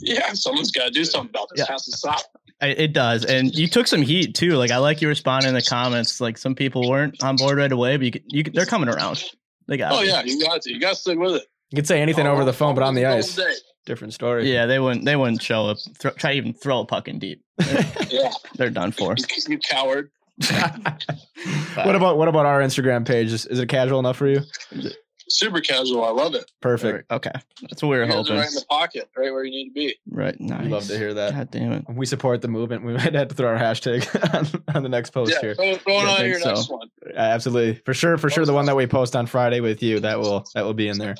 yeah, 0.00 0.32
someone's 0.32 0.70
got 0.70 0.86
to 0.86 0.90
do 0.90 1.04
something 1.04 1.30
about 1.30 1.48
this. 1.50 1.60
Yeah. 1.60 1.64
It 1.64 1.72
has 1.72 1.84
to 1.86 1.96
stop. 1.96 2.20
It 2.60 2.92
does, 2.92 3.24
and 3.24 3.54
you 3.54 3.66
took 3.66 3.86
some 3.86 4.00
heat 4.00 4.34
too. 4.34 4.52
Like 4.52 4.70
I 4.70 4.78
like 4.78 5.02
you 5.02 5.08
responding 5.08 5.48
in 5.48 5.54
the 5.54 5.62
comments. 5.62 6.20
Like 6.20 6.38
some 6.38 6.54
people 6.54 6.88
weren't 6.88 7.22
on 7.22 7.36
board 7.36 7.58
right 7.58 7.70
away, 7.70 7.96
but 7.96 8.06
you, 8.06 8.20
you 8.28 8.42
they're 8.44 8.64
coming 8.64 8.88
around. 8.88 9.22
They 9.66 9.76
got. 9.76 9.92
Oh 9.92 10.00
it. 10.00 10.06
yeah, 10.06 10.22
you 10.24 10.40
got 10.40 10.62
to. 10.62 10.72
You 10.72 10.80
got 10.80 10.90
to 10.90 10.96
stick 10.96 11.18
with 11.18 11.34
it. 11.34 11.46
You 11.70 11.76
can 11.76 11.84
say 11.84 12.00
anything 12.00 12.26
over 12.26 12.44
the 12.44 12.50
oh, 12.50 12.54
phone, 12.54 12.74
but 12.74 12.84
on 12.84 12.94
the 12.94 13.04
ice, 13.04 13.34
day. 13.34 13.52
different 13.84 14.14
story. 14.14 14.50
Yeah, 14.50 14.66
they 14.66 14.78
wouldn't. 14.78 15.04
They 15.04 15.16
wouldn't 15.16 15.42
show 15.42 15.66
up. 15.66 15.78
Thro- 15.98 16.12
try 16.12 16.32
to 16.32 16.36
even 16.36 16.54
throw 16.54 16.80
a 16.80 16.86
puck 16.86 17.08
in 17.08 17.18
deep. 17.18 17.42
Yeah, 18.08 18.30
They're 18.54 18.70
done 18.70 18.92
for. 18.92 19.14
you, 19.18 19.24
you 19.48 19.58
coward. 19.58 20.10
what 21.74 21.94
about 21.94 22.18
what 22.18 22.28
about 22.28 22.46
our 22.46 22.60
Instagram 22.60 23.06
page? 23.06 23.32
Is, 23.32 23.46
is 23.46 23.58
it 23.58 23.68
casual 23.68 23.98
enough 23.98 24.16
for 24.16 24.26
you? 24.26 24.40
Super 25.28 25.60
casual. 25.60 26.04
I 26.04 26.10
love 26.10 26.34
it. 26.34 26.50
Perfect. 26.60 27.10
Okay, 27.10 27.30
that's 27.62 27.82
what 27.82 27.88
we 27.90 27.96
were 27.96 28.04
You 28.04 28.10
guys 28.10 28.14
are 28.14 28.18
hoping. 28.18 28.36
right 28.38 28.48
in 28.48 28.54
the 28.54 28.64
pocket, 28.68 29.08
right 29.16 29.32
where 29.32 29.44
you 29.44 29.50
need 29.50 29.68
to 29.70 29.74
be. 29.74 29.96
Right. 30.10 30.38
Nice. 30.40 30.62
We 30.64 30.68
love 30.68 30.86
to 30.88 30.98
hear 30.98 31.14
that. 31.14 31.32
God 31.32 31.50
damn 31.50 31.72
it. 31.72 31.84
We 31.88 32.06
support 32.06 32.42
the 32.42 32.48
movement. 32.48 32.84
We 32.84 32.92
might 32.92 33.14
have 33.14 33.28
to 33.28 33.34
throw 33.34 33.48
our 33.48 33.58
hashtag 33.58 34.04
on, 34.68 34.76
on 34.76 34.82
the 34.82 34.88
next 34.88 35.10
post 35.10 35.32
yeah, 35.32 35.40
here. 35.40 35.54
throw, 35.54 35.74
throw 35.76 35.98
it 35.98 36.02
Yeah, 36.04 36.08
I 36.10 36.18
on 36.22 36.28
your 36.28 36.40
so. 36.40 36.48
next 36.54 36.68
one. 36.70 36.90
Absolutely, 37.14 37.74
for 37.84 37.94
sure, 37.94 38.18
for 38.18 38.28
sure. 38.30 38.44
The 38.44 38.52
one 38.52 38.66
that 38.66 38.76
we 38.76 38.86
post 38.86 39.16
on 39.16 39.26
Friday 39.26 39.60
with 39.60 39.82
you 39.82 40.00
that 40.00 40.18
will 40.18 40.44
that 40.54 40.64
will 40.64 40.74
be 40.74 40.88
in 40.88 40.98
there. 40.98 41.14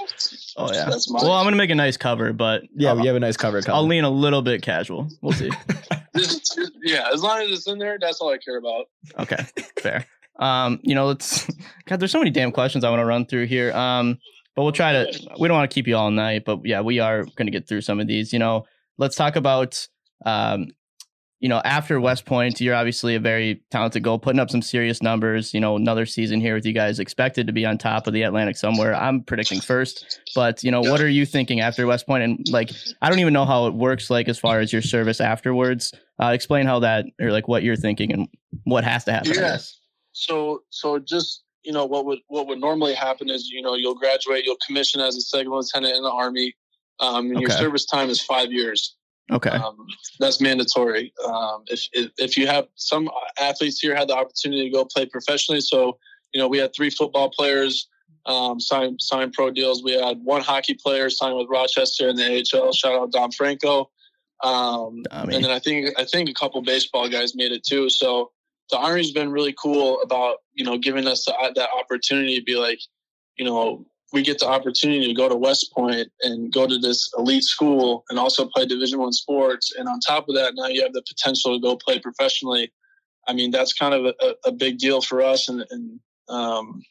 Oh 0.57 0.73
yeah. 0.73 0.85
That's. 0.89 1.11
Well, 1.11 1.33
I'm 1.33 1.45
gonna 1.47 1.57
make 1.57 1.71
a 1.71 1.75
nice 1.75 1.97
cover, 1.97 2.33
but 2.33 2.63
Yeah, 2.75 2.91
I'll, 2.91 3.01
we 3.01 3.07
have 3.07 3.17
a 3.17 3.21
nice 3.21 3.37
cover. 3.37 3.61
I'll 3.69 3.87
lean 3.87 4.05
a 4.05 4.11
little 4.11 4.43
bit 4.43 4.63
casual. 4.63 5.09
We'll 5.23 5.33
see. 5.33 5.51
Just- 6.17 6.55
just- 6.55 6.73
yeah, 6.85 7.09
as 7.13 7.23
long 7.23 7.41
as 7.41 7.51
it's 7.51 7.67
in 7.67 7.79
there, 7.79 7.99
that's 8.01 8.21
all 8.21 8.31
I 8.33 8.39
care 8.39 8.59
about. 8.59 8.87
Okay, 9.19 9.45
fair. 9.81 10.07
Um, 10.39 10.81
you 10.83 10.95
know, 10.95 11.07
let's. 11.07 11.47
God, 11.87 12.01
there's 12.01 12.13
so 12.13 12.19
many 12.19 12.31
damn 12.31 12.53
questions 12.53 12.85
I 12.85 12.91
want 12.91 13.01
to 13.01 13.07
run 13.07 13.27
through 13.27 13.47
here. 13.47 13.73
Um, 13.73 14.19
but 14.55 14.63
we'll 14.63 14.73
try 14.73 14.93
to. 14.93 15.29
We 15.39 15.49
don't 15.49 15.57
want 15.57 15.71
to 15.71 15.75
keep 15.75 15.87
you 15.87 15.97
all 15.97 16.11
night, 16.11 16.45
but 16.45 16.61
yeah, 16.65 16.81
we 16.81 17.01
are 17.01 17.25
going 17.25 17.47
to 17.47 17.53
get 17.53 17.69
through 17.69 17.83
some 17.83 18.01
of 18.01 18.07
these. 18.07 18.33
You 18.33 18.39
know, 18.39 18.67
let's 18.99 19.17
talk 19.17 19.37
about. 19.37 19.87
Um, 20.25 20.69
you 21.41 21.49
know, 21.51 21.61
after 21.63 22.01
West 22.01 22.25
Point, 22.25 22.59
you're 22.59 22.75
obviously 22.75 23.17
a 23.17 23.21
very 23.21 23.63
talented 23.71 24.03
goal, 24.03 24.19
putting 24.19 24.41
up 24.41 24.49
some 24.49 24.63
serious 24.63 25.03
numbers. 25.03 25.53
You 25.53 25.61
know, 25.61 25.77
another 25.77 26.07
season 26.07 26.41
here 26.41 26.55
with 26.55 26.65
you 26.65 26.73
guys 26.73 26.99
expected 26.99 27.47
to 27.49 27.53
be 27.53 27.67
on 27.67 27.77
top 27.77 28.07
of 28.07 28.15
the 28.15 28.23
Atlantic 28.23 28.57
somewhere. 28.57 28.95
I'm 28.95 29.23
predicting 29.23 29.61
first, 29.61 30.21
but 30.35 30.65
you 30.65 30.71
know, 30.71 30.81
what 30.81 31.03
are 31.03 31.09
you 31.09 31.27
thinking 31.27 31.61
after 31.61 31.87
West 31.87 32.07
Point? 32.07 32.23
And 32.23 32.47
like, 32.51 32.71
I 33.03 33.11
don't 33.11 33.19
even 33.19 33.35
know 33.35 33.45
how 33.45 33.67
it 33.67 33.75
works, 33.75 34.09
like 34.09 34.27
as 34.27 34.39
far 34.39 34.61
as 34.61 34.73
your 34.73 34.81
service 34.81 35.21
afterwards. 35.21 35.93
Uh, 36.19 36.29
explain 36.29 36.65
how 36.65 36.79
that, 36.79 37.05
or 37.21 37.31
like 37.31 37.47
what 37.47 37.63
you're 37.63 37.77
thinking 37.77 38.11
and 38.11 38.29
what 38.63 38.85
has 38.85 39.05
to 39.05 39.13
happen. 39.13 39.33
Guess. 39.33 39.79
So, 40.15 40.63
so 40.71 40.99
just 40.99 41.43
you 41.63 41.73
know 41.73 41.85
what 41.85 42.07
would 42.07 42.21
what 42.29 42.47
would 42.47 42.61
normally 42.61 42.95
happen 42.95 43.29
is 43.29 43.49
you 43.51 43.63
know 43.63 43.75
you'll 43.75 43.95
graduate, 43.95 44.45
you'll 44.45 44.57
commission 44.67 45.01
as 45.01 45.17
a 45.17 45.21
second 45.21 45.53
lieutenant 45.53 45.97
in 45.97 46.03
the 46.03 46.11
army. 46.11 46.55
Um, 47.01 47.31
and 47.31 47.41
your 47.41 47.51
service 47.51 47.85
time 47.87 48.09
is 48.09 48.21
five 48.21 48.53
years. 48.53 48.97
Okay. 49.33 49.51
Um, 49.51 49.77
that's 50.21 50.41
mandatory. 50.41 51.13
Um, 51.25 51.65
if, 51.67 51.89
if 51.93 52.11
if 52.19 52.37
you 52.37 52.47
have 52.47 52.69
some 52.77 53.11
athletes 53.39 53.81
here 53.81 53.97
had 53.97 54.09
the 54.09 54.15
opportunity 54.15 54.65
to 54.65 54.71
go 54.71 54.85
play 54.85 55.07
professionally, 55.07 55.61
so 55.61 55.99
you 56.33 56.41
know, 56.41 56.49
we 56.49 56.59
had 56.59 56.75
three 56.75 56.91
football 56.91 57.31
players 57.31 57.89
um, 58.27 58.61
sign 58.61 58.99
sign 58.99 59.31
pro 59.31 59.51
deals. 59.51 59.83
We 59.83 59.93
had 59.93 60.19
one 60.23 60.43
hockey 60.43 60.75
player 60.75 61.11
signed 61.11 61.37
with 61.37 61.49
Rochester 61.49 62.09
in 62.09 62.17
the 62.17 62.45
AHL. 62.53 62.73
Shout 62.73 62.95
out 62.95 63.13
Dom 63.13 63.31
Franco. 63.31 63.91
Um, 64.43 65.05
and 65.11 65.45
then 65.45 65.51
I 65.51 65.59
think 65.59 65.91
I 65.99 66.05
think 66.05 66.29
a 66.29 66.35
couple 66.35 66.61
baseball 66.63 67.09
guys 67.09 67.35
made 67.35 67.53
it 67.53 67.65
too. 67.65 67.89
So 67.89 68.33
the 68.71 68.79
Army's 68.79 69.13
been 69.13 69.31
really 69.31 69.55
cool 69.61 70.01
about 70.03 70.39
you 70.55 70.65
know 70.65 70.79
giving 70.79 71.07
us 71.07 71.25
the, 71.25 71.53
that 71.55 71.69
opportunity 71.79 72.39
to 72.39 72.45
be 72.45 72.57
like, 72.57 72.81
you 73.37 73.45
know, 73.45 73.87
we 74.13 74.23
get 74.23 74.39
the 74.39 74.49
opportunity 74.49 75.07
to 75.07 75.15
go 75.15 75.29
to 75.29 75.37
West 75.37 75.73
Point 75.73 76.09
and 76.23 76.53
go 76.53 76.67
to 76.67 76.79
this 76.79 77.11
elite 77.19 77.45
school 77.45 78.05
and 78.09 78.19
also 78.19 78.47
play 78.47 78.67
Division 78.67 78.99
One 78.99 79.13
sports. 79.13 79.73
And 79.77 79.89
on 79.89 80.01
top 80.01 80.29
of 80.29 80.35
that, 80.37 80.55
now 80.55 80.67
you 80.67 80.83
have 80.83 80.93
the 80.93 81.03
potential 81.03 81.55
to 81.55 81.61
go 81.61 81.77
play 81.77 81.99
professionally. 81.99 82.73
I 83.27 83.33
mean, 83.33 83.51
that's 83.51 83.73
kind 83.73 83.95
of 83.95 84.07
a, 84.07 84.35
a 84.47 84.53
big 84.53 84.79
deal 84.79 85.01
for 85.01 85.23
us, 85.23 85.49
and, 85.49 85.65
and 85.71 86.01
um, 86.29 86.83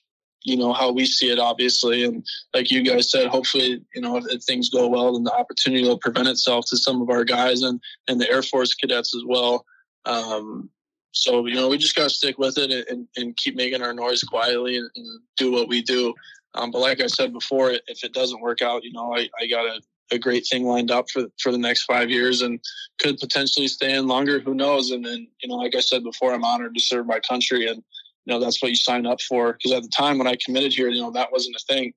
you 0.43 0.57
know 0.57 0.73
how 0.73 0.91
we 0.91 1.05
see 1.05 1.31
it 1.31 1.39
obviously 1.39 2.03
and 2.03 2.25
like 2.53 2.69
you 2.69 2.83
guys 2.83 3.09
said 3.09 3.27
hopefully 3.27 3.81
you 3.95 4.01
know 4.01 4.17
if, 4.17 4.25
if, 4.29 4.43
things 4.43 4.69
go 4.69 4.88
well 4.88 5.13
then 5.13 5.23
the 5.23 5.33
opportunity 5.33 5.83
will 5.83 5.97
present 5.97 6.27
itself 6.27 6.65
to 6.67 6.77
some 6.77 7.01
of 7.01 7.09
our 7.09 7.23
guys 7.23 7.62
and 7.62 7.79
and 8.07 8.19
the 8.19 8.29
air 8.29 8.41
force 8.41 8.73
cadets 8.73 9.15
as 9.15 9.23
well 9.25 9.65
um, 10.05 10.69
so 11.13 11.45
you 11.45 11.56
know 11.56 11.69
we 11.69 11.78
just 11.78 11.95
got 11.95 12.04
to 12.04 12.10
stick 12.10 12.38
with 12.38 12.58
it 12.58 12.88
and, 12.89 13.08
and 13.15 13.38
keep 13.38 13.56
making 13.56 13.82
our 13.82 13.93
noise 13.93 14.23
quietly 14.23 14.78
and, 14.78 14.89
and 14.95 15.21
do 15.38 15.52
what 15.52 15.67
we 15.67 15.82
do. 15.82 16.13
Um, 16.56 16.69
but 16.69 16.82
like 16.82 17.02
i 17.02 17.08
said 17.08 17.34
before 17.34 17.71
if 17.71 18.04
it 18.04 18.13
doesn't 18.13 18.41
work 18.41 18.62
out 18.62 18.84
you 18.84 18.91
know 18.91 19.15
i, 19.15 19.28
I 19.41 19.47
got 19.47 19.65
a, 19.65 19.82
a 20.12 20.19
great 20.19 20.45
thing 20.45 20.65
lined 20.65 20.91
up 20.91 21.10
for 21.10 21.26
for 21.41 21.52
the 21.52 21.58
next 21.58 21.86
five 21.86 22.10
years 22.10 22.41
and 22.41 22.60
could 22.99 23.17
potentially 23.17 23.67
stay 23.67 23.95
in 23.95 24.08
longer 24.08 24.39
who 24.39 24.54
knows? 24.54 24.91
And 24.91 25.04
then 25.04 25.28
you 25.41 25.49
know 25.49 25.56
like 25.56 25.76
i 25.76 25.80
said 25.80 26.04
before 26.04 26.34
i'm 26.34 26.43
honored 26.43 26.76
to 26.76 26.82
serve 26.82 27.08
my 27.08 27.19
country 27.19 27.67
and 27.67 27.78
you 28.26 28.34
know 28.34 28.39
that's 28.39 28.62
what 28.62 28.69
you 28.69 28.76
sign 28.76 29.06
up 29.06 29.21
for. 29.21 29.54
Because 29.54 29.71
at 29.71 29.84
the 29.84 29.89
time 29.89 30.17
when 30.17 30.28
i 30.28 30.38
committed 30.43 30.73
here 30.73 30.89
you 30.89 31.02
know 31.02 31.12
that 31.12 31.32
wasn't 31.32 31.56
a 31.56 31.73
thing. 31.73 31.93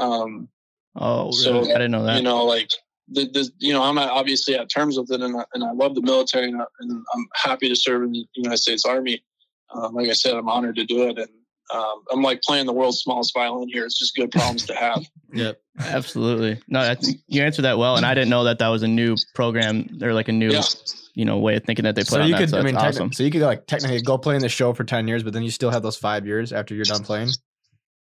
Um 0.00 0.48
oh 0.96 1.26
really? 1.26 1.36
so 1.38 1.60
i 1.60 1.64
didn't 1.64 1.92
know 1.92 2.04
that. 2.04 2.16
you 2.16 2.22
know 2.22 2.44
like 2.44 2.70
the, 3.08 3.26
the 3.26 3.50
you 3.58 3.72
know 3.72 3.82
i'm 3.82 3.98
obviously 3.98 4.54
at 4.54 4.68
terms 4.68 4.98
with 4.98 5.10
it 5.10 5.20
and 5.20 5.36
I, 5.36 5.44
and 5.54 5.62
I 5.62 5.72
love 5.72 5.94
the 5.94 6.02
military 6.02 6.48
and, 6.48 6.60
I, 6.60 6.64
and 6.80 7.04
i'm 7.14 7.28
happy 7.34 7.68
to 7.68 7.76
serve 7.76 8.02
in 8.02 8.12
the 8.12 8.26
united 8.34 8.58
states 8.58 8.84
army. 8.84 9.22
Um, 9.74 9.94
like 9.94 10.08
i 10.08 10.12
said 10.12 10.34
i'm 10.34 10.48
honored 10.48 10.76
to 10.76 10.84
do 10.84 11.08
it 11.08 11.18
and 11.18 11.28
um, 11.74 12.02
i'm 12.12 12.22
like 12.22 12.42
playing 12.42 12.66
the 12.66 12.72
world's 12.72 12.98
smallest 12.98 13.32
violin 13.34 13.68
here. 13.72 13.86
It's 13.86 13.98
just 13.98 14.14
good 14.14 14.30
problems 14.30 14.66
to 14.66 14.74
have. 14.74 15.04
Yep 15.32 15.60
absolutely. 15.80 16.62
No 16.68 16.78
i 16.78 16.94
think 16.94 17.18
you 17.26 17.42
answered 17.42 17.62
that 17.62 17.76
well 17.76 17.96
and 17.96 18.06
i 18.06 18.14
didn't 18.14 18.30
know 18.30 18.44
that 18.44 18.60
that 18.60 18.68
was 18.68 18.84
a 18.84 18.88
new 18.88 19.16
program 19.34 19.88
or 20.00 20.14
like 20.14 20.28
a 20.28 20.32
new 20.32 20.52
yeah. 20.52 20.62
you 21.14 21.24
know 21.24 21.38
way 21.38 21.56
of 21.56 21.64
thinking 21.64 21.82
that 21.82 21.96
they 21.96 22.02
put 22.02 22.10
so 22.10 22.20
on 22.20 22.28
you 22.28 22.36
could 22.36 22.50
so 22.50 22.58
I 22.60 22.62
mean 22.62 22.76
awesome. 22.76 23.12
so 23.12 23.24
you 23.24 23.32
could 23.32 23.42
like 23.42 23.66
technically 23.66 24.00
go 24.00 24.16
play 24.16 24.36
in 24.36 24.42
the 24.42 24.48
show 24.48 24.72
for 24.72 24.84
10 24.84 25.08
years 25.08 25.24
but 25.24 25.32
then 25.32 25.42
you 25.42 25.50
still 25.50 25.70
have 25.70 25.82
those 25.82 25.96
5 25.96 26.24
years 26.24 26.52
after 26.52 26.76
you're 26.76 26.84
done 26.84 27.02
playing 27.02 27.30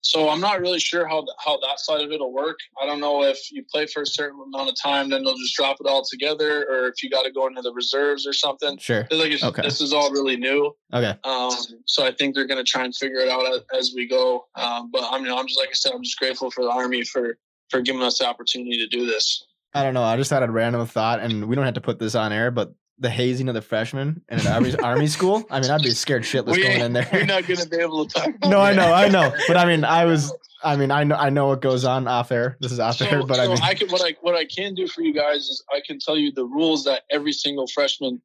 so 0.03 0.31
I'm 0.31 0.41
not 0.41 0.61
really 0.61 0.79
sure 0.79 1.07
how 1.07 1.27
how 1.45 1.59
that 1.59 1.79
side 1.79 2.01
of 2.01 2.11
it'll 2.11 2.33
work. 2.33 2.59
I 2.81 2.87
don't 2.87 3.01
know 3.01 3.23
if 3.23 3.39
you 3.53 3.65
play 3.71 3.87
for 3.87 4.03
a 4.03 4.07
certain 4.07 4.41
amount 4.41 4.71
of 4.71 4.77
time, 4.81 5.11
then 5.11 5.25
they'll 5.25 5.37
just 5.37 5.55
drop 5.55 5.77
it 5.81 5.87
all 5.87 6.03
together, 6.05 6.67
or 6.71 6.89
if 6.89 7.03
you 7.03 7.11
got 7.11 7.23
to 7.23 7.31
go 7.31 7.47
into 7.47 7.63
the 7.63 7.73
reserves 7.73 8.27
or 8.27 8.33
something. 8.33 8.79
Sure. 8.79 9.07
Like 9.11 9.43
okay. 9.43 9.63
This 9.63 9.81
is 9.81 9.93
all 9.93 10.11
really 10.11 10.37
new. 10.37 10.75
Okay. 10.93 11.15
Um, 11.25 11.53
so 11.87 12.07
I 12.07 12.13
think 12.13 12.35
they're 12.35 12.47
going 12.47 12.65
to 12.65 12.69
try 12.71 12.85
and 12.85 12.95
figure 12.95 13.19
it 13.19 13.29
out 13.29 13.47
as, 13.47 13.61
as 13.79 13.93
we 13.95 14.07
go. 14.07 14.47
Um, 14.55 14.91
but 14.91 15.03
I 15.11 15.19
mean, 15.19 15.31
I'm 15.31 15.47
just 15.47 15.59
like 15.59 15.69
I 15.69 15.75
said, 15.75 15.93
I'm 15.93 16.03
just 16.03 16.19
grateful 16.19 16.51
for 16.51 16.65
the 16.65 16.71
Army 16.71 17.05
for 17.05 17.37
for 17.69 17.81
giving 17.81 18.03
us 18.03 18.19
the 18.19 18.27
opportunity 18.27 18.79
to 18.79 18.87
do 18.87 19.07
this. 19.07 19.45
I 19.75 19.85
don't 19.85 19.95
know. 19.95 20.03
I 20.03 20.17
just 20.17 20.31
had 20.31 20.43
a 20.43 20.51
random 20.51 20.85
thought, 20.87 21.21
and 21.21 21.45
we 21.45 21.55
don't 21.55 21.65
have 21.65 21.75
to 21.75 21.81
put 21.81 21.99
this 21.99 22.15
on 22.15 22.33
air, 22.33 22.51
but 22.51 22.75
the 23.01 23.11
hazing 23.11 23.49
of 23.49 23.55
the 23.55 23.63
freshmen 23.63 24.23
in 24.29 24.41
an 24.41 24.47
army, 24.47 24.75
army 24.83 25.07
school. 25.07 25.45
I 25.51 25.61
mean, 25.61 25.71
I'd 25.71 25.83
be 25.83 25.91
scared 25.91 26.23
shitless 26.23 26.53
we, 26.53 26.63
going 26.63 26.81
in 26.81 26.93
there. 26.93 27.09
We're 27.13 27.25
not 27.25 27.47
gonna 27.47 27.67
be 27.67 27.79
able 27.79 28.07
to 28.07 28.15
talk. 28.15 28.35
no, 28.45 28.61
I 28.61 28.75
know, 28.75 28.93
I 28.93 29.09
know, 29.09 29.35
but 29.49 29.57
I 29.57 29.65
mean, 29.65 29.85
I 29.85 30.05
was, 30.05 30.33
I 30.63 30.77
mean, 30.77 30.91
I 30.91 31.05
know, 31.05 31.17
I 31.17 31.31
know 31.31 31.47
what 31.47 31.63
goes 31.63 31.87
on 31.87 32.07
off 32.07 32.31
air. 32.31 32.59
This 32.61 32.73
is 32.73 32.79
off 32.79 32.97
so, 32.97 33.07
air, 33.07 33.25
but 33.25 33.37
so 33.37 33.43
I 33.43 33.49
mean, 33.49 33.59
I 33.63 33.73
can 33.73 33.89
what 33.89 34.03
I 34.03 34.15
what 34.21 34.35
I 34.35 34.45
can 34.45 34.75
do 34.75 34.87
for 34.87 35.01
you 35.01 35.15
guys 35.15 35.49
is 35.49 35.65
I 35.73 35.81
can 35.85 35.99
tell 35.99 36.19
you 36.19 36.31
the 36.31 36.45
rules 36.45 36.85
that 36.85 37.03
every 37.11 37.33
single 37.33 37.67
freshman 37.67 38.21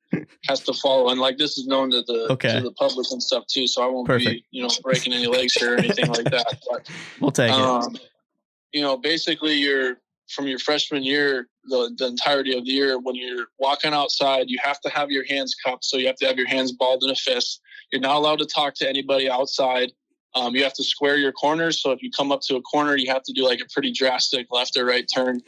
has 0.48 0.60
to 0.62 0.74
follow, 0.74 1.10
and 1.10 1.20
like 1.20 1.38
this 1.38 1.58
is 1.58 1.66
known 1.66 1.92
to 1.92 2.02
the 2.02 2.28
okay. 2.32 2.54
to 2.54 2.62
the 2.62 2.72
public 2.74 3.08
and 3.12 3.24
stuff 3.24 3.48
too. 3.48 3.68
So 3.68 3.82
I 3.82 3.88
won't 3.88 4.08
Perfect. 4.08 4.30
be 4.30 4.46
you 4.52 4.62
know 4.62 4.70
breaking 4.84 5.14
any 5.14 5.28
legs 5.28 5.54
here 5.54 5.76
or 5.76 5.78
anything 5.78 6.08
like 6.08 6.26
that. 6.26 6.46
But 6.70 6.90
we'll 7.22 7.32
take 7.32 7.52
um, 7.52 7.96
it. 7.96 8.02
You 8.74 8.82
know, 8.82 8.98
basically, 8.98 9.54
you're 9.54 9.98
from 10.28 10.48
your 10.48 10.60
freshman 10.60 11.04
year, 11.04 11.48
the, 11.68 11.94
the 11.98 12.08
entirety 12.08 12.58
of 12.58 12.66
the 12.66 12.72
year, 12.72 13.00
when 13.00 13.16
you're 13.16 13.48
walking 13.60 13.94
outside, 13.94 14.50
you 14.50 14.58
have 14.64 14.80
to 14.82 14.90
have 14.90 15.12
your 15.12 15.26
hands 15.26 15.56
cupped. 15.56 15.86
So 15.86 15.98
you 15.98 16.08
have 16.08 16.16
to 16.18 16.28
have 16.28 16.38
your 16.38 16.48
hands 16.48 16.72
balled 16.72 17.04
in 17.04 17.10
a 17.10 17.16
fist. 17.16 17.62
You're 17.92 18.02
not 18.02 18.16
allowed 18.16 18.40
to 18.40 18.46
talk 18.46 18.76
to 18.76 18.90
anybody 18.90 19.30
outside. 19.30 19.92
Um, 20.36 20.54
you 20.54 20.64
have 20.64 20.74
to 20.74 20.84
square 20.84 21.18
your 21.18 21.32
corners. 21.32 21.82
So 21.82 21.92
if 21.92 22.04
you 22.04 22.12
come 22.12 22.32
up 22.32 22.42
to 22.48 22.58
a 22.58 22.62
corner, 22.62 22.98
you 22.98 23.10
have 23.12 23.24
to 23.24 23.34
do 23.34 23.46
like 23.46 23.62
a 23.62 23.66
pretty 23.74 23.92
drastic 23.92 24.48
left 24.52 24.78
or 24.78 24.86
right 24.86 25.08
turn. 25.14 25.42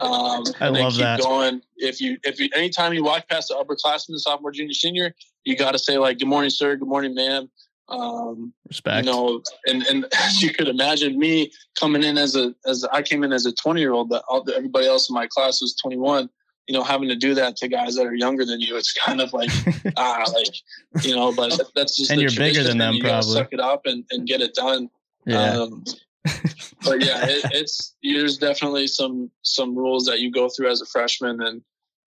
Um, 0.00 0.42
I 0.60 0.66
and 0.66 0.76
love 0.76 0.92
keep 0.92 1.02
that. 1.02 1.20
going. 1.20 1.62
If 1.76 2.00
you, 2.00 2.18
if 2.24 2.40
you, 2.40 2.48
anytime 2.54 2.92
you 2.92 3.04
walk 3.04 3.28
past 3.28 3.48
the 3.48 3.54
upperclassman, 3.54 4.18
sophomore, 4.18 4.50
junior, 4.50 4.74
senior, 4.74 5.14
you 5.44 5.56
got 5.56 5.72
to 5.72 5.78
say 5.78 5.96
like, 5.98 6.18
good 6.18 6.28
morning, 6.28 6.50
sir. 6.50 6.74
Good 6.76 6.88
morning, 6.88 7.14
ma'am. 7.14 7.48
Um, 7.92 8.52
Respect. 8.68 9.06
You 9.06 9.12
know, 9.12 9.42
and 9.66 9.82
and 9.84 10.06
as 10.18 10.42
you 10.42 10.52
could 10.52 10.68
imagine, 10.68 11.18
me 11.18 11.52
coming 11.78 12.02
in 12.02 12.18
as 12.18 12.36
a 12.36 12.54
as 12.66 12.84
I 12.92 13.02
came 13.02 13.22
in 13.22 13.32
as 13.32 13.46
a 13.46 13.52
twenty 13.52 13.80
year 13.80 13.92
old, 13.92 14.10
that 14.10 14.24
everybody 14.56 14.86
else 14.86 15.08
in 15.08 15.14
my 15.14 15.26
class 15.26 15.60
was 15.60 15.74
twenty 15.74 15.98
one. 15.98 16.30
You 16.68 16.74
know, 16.74 16.84
having 16.84 17.08
to 17.08 17.16
do 17.16 17.34
that 17.34 17.56
to 17.56 17.68
guys 17.68 17.96
that 17.96 18.06
are 18.06 18.14
younger 18.14 18.44
than 18.44 18.60
you, 18.60 18.76
it's 18.76 18.92
kind 18.92 19.20
of 19.20 19.32
like 19.32 19.50
ah, 19.96 20.24
like 20.32 21.04
you 21.04 21.14
know. 21.14 21.32
But 21.32 21.60
that's 21.74 21.96
just 21.96 22.10
and 22.10 22.20
you're 22.20 22.30
bigger 22.30 22.62
than 22.62 22.78
them, 22.78 22.98
probably. 23.00 23.34
Suck 23.34 23.52
it 23.52 23.60
up 23.60 23.82
and, 23.84 24.04
and 24.10 24.26
get 24.26 24.40
it 24.40 24.54
done. 24.54 24.88
Yeah. 25.26 25.50
Um, 25.50 25.84
but 26.84 27.04
yeah, 27.04 27.26
it, 27.26 27.44
it's 27.52 27.94
there's 28.02 28.38
definitely 28.38 28.86
some 28.86 29.30
some 29.42 29.76
rules 29.76 30.06
that 30.06 30.20
you 30.20 30.30
go 30.30 30.48
through 30.48 30.70
as 30.70 30.80
a 30.80 30.86
freshman, 30.86 31.42
and 31.42 31.62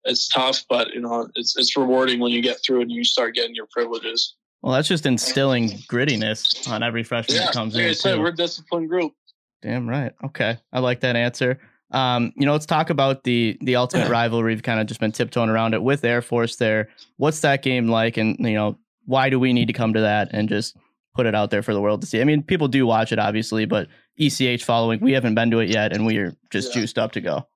it's 0.04 0.28
tough, 0.28 0.64
but 0.70 0.94
you 0.94 1.00
know, 1.00 1.30
it's 1.36 1.58
it's 1.58 1.76
rewarding 1.78 2.20
when 2.20 2.32
you 2.32 2.42
get 2.42 2.60
through 2.64 2.82
and 2.82 2.92
you 2.92 3.04
start 3.04 3.36
getting 3.36 3.56
your 3.56 3.68
privileges. 3.72 4.36
Well, 4.62 4.74
that's 4.74 4.88
just 4.88 5.06
instilling 5.06 5.70
grittiness 5.90 6.70
on 6.70 6.84
every 6.84 7.04
freshman 7.04 7.38
yeah, 7.38 7.46
that 7.46 7.54
comes 7.54 7.76
like 7.76 7.84
in. 7.86 7.96
Said, 7.96 8.20
we're 8.20 8.28
a 8.28 8.36
disciplined 8.36 8.90
group. 8.90 9.14
Damn 9.62 9.88
right. 9.88 10.14
Okay, 10.24 10.58
I 10.72 10.80
like 10.80 11.02
that 11.02 11.16
answer. 11.16 11.60
Um, 11.92 12.32
you 12.36 12.46
know, 12.46 12.54
let's 12.54 12.66
talk 12.66 12.90
about 12.90 13.24
the 13.24 13.58
the 13.62 13.76
ultimate 13.76 14.10
rivalry. 14.10 14.54
We've 14.54 14.64
kind 14.64 14.80
of 14.80 14.88
just 14.88 15.00
been 15.00 15.12
tiptoeing 15.12 15.50
around 15.50 15.74
it 15.74 15.82
with 15.82 16.04
Air 16.04 16.22
Force. 16.22 16.56
There, 16.56 16.90
what's 17.18 17.42
that 17.42 17.64
game 17.64 17.88
like? 17.88 18.18
And 18.18 18.38
you 18.40 18.54
know, 18.54 18.78
why 19.06 19.30
do 19.30 19.40
we 19.40 19.54
need 19.54 19.68
to 19.68 19.74
come 19.74 19.94
to 19.94 20.02
that 20.02 20.30
and 20.32 20.48
just 20.48 20.76
put 21.16 21.26
it 21.26 21.36
out 21.36 21.50
there 21.50 21.64
for 21.64 21.74
the 21.74 21.82
world 21.82 22.02
to 22.02 22.08
see? 22.08 22.22
I 22.22 22.24
mean, 22.24 22.44
people 22.44 22.68
do 22.68 22.86
watch 22.86 23.12
it, 23.12 23.20
obviously, 23.20 23.66
but 23.66 23.88
ECH 24.18 24.64
following, 24.64 25.00
we 25.00 25.14
haven't 25.14 25.36
been 25.36 25.52
to 25.52 25.60
it 25.60 25.70
yet, 25.70 25.94
and 25.94 26.06
we 26.06 26.18
are 26.18 26.36
just 26.52 26.70
yeah. 26.70 26.82
juiced 26.82 26.98
up 26.98 27.12
to 27.14 27.22
go. 27.22 27.48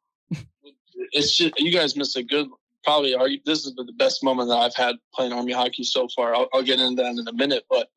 It's 1.12 1.36
just 1.36 1.54
you 1.60 1.72
guys 1.72 1.96
missed 1.96 2.18
a 2.18 2.24
good 2.24 2.48
probably 2.86 3.16
argue 3.16 3.40
this 3.46 3.66
is 3.66 3.74
the 3.76 3.92
best 3.98 4.24
moment 4.24 4.50
that 4.50 4.58
I've 4.58 4.76
had 4.76 4.96
playing 5.14 5.34
Army 5.34 5.52
hockey 5.52 5.84
so 5.84 6.08
far. 6.16 6.36
I'll, 6.36 6.48
I'll 6.54 6.64
get 6.64 6.80
into 6.80 7.02
that 7.02 7.18
in 7.18 7.28
a 7.28 7.34
minute, 7.34 7.66
but 7.70 7.90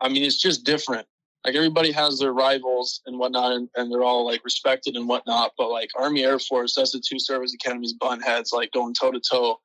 I 0.00 0.08
mean, 0.08 0.24
it's 0.24 0.40
just 0.40 0.64
different. 0.64 1.06
Like 1.44 1.54
everybody 1.54 1.92
has 1.92 2.18
their 2.18 2.32
rivals 2.32 3.00
and 3.06 3.18
whatnot, 3.18 3.52
and, 3.52 3.68
and 3.76 3.92
they're 3.92 4.02
all 4.02 4.26
like 4.26 4.44
respected 4.44 4.96
and 4.96 5.08
whatnot. 5.08 5.52
But 5.56 5.70
like 5.70 5.90
Army 5.96 6.24
Air 6.24 6.38
Force, 6.38 6.74
that's 6.74 6.92
the 6.92 7.02
two 7.06 7.18
service 7.18 7.54
academies 7.54 7.94
bun 7.94 8.20
heads, 8.20 8.52
like 8.52 8.72
going 8.72 8.94
toe 8.94 9.12
to 9.12 9.20
toe. 9.20 9.60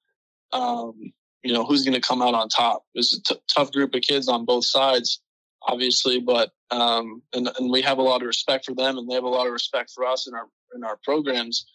Um, 0.54 1.14
you 1.44 1.54
know, 1.54 1.66
who's 1.66 1.84
going 1.84 2.00
to 2.00 2.08
come 2.08 2.22
out 2.22 2.34
on 2.34 2.50
top? 2.50 2.84
It's 2.96 3.18
a 3.18 3.22
t- 3.22 3.42
tough 3.54 3.72
group 3.72 3.94
of 3.94 4.02
kids 4.02 4.28
on 4.28 4.46
both 4.46 4.66
sides, 4.66 5.22
obviously, 5.64 6.20
but 6.20 6.52
um, 6.72 7.22
and 7.34 7.50
and 7.58 7.70
we 7.70 7.82
have 7.82 7.98
a 7.98 8.04
lot 8.04 8.22
of 8.22 8.28
respect 8.28 8.66
for 8.66 8.74
them, 8.74 8.98
and 8.98 9.10
they 9.10 9.16
have 9.16 9.24
a 9.24 9.30
lot 9.30 9.48
of 9.48 9.54
respect 9.54 9.92
for 9.94 10.06
us 10.06 10.28
in 10.28 10.34
our 10.34 10.48
in 10.76 10.84
our 10.84 10.98
programs 11.04 11.66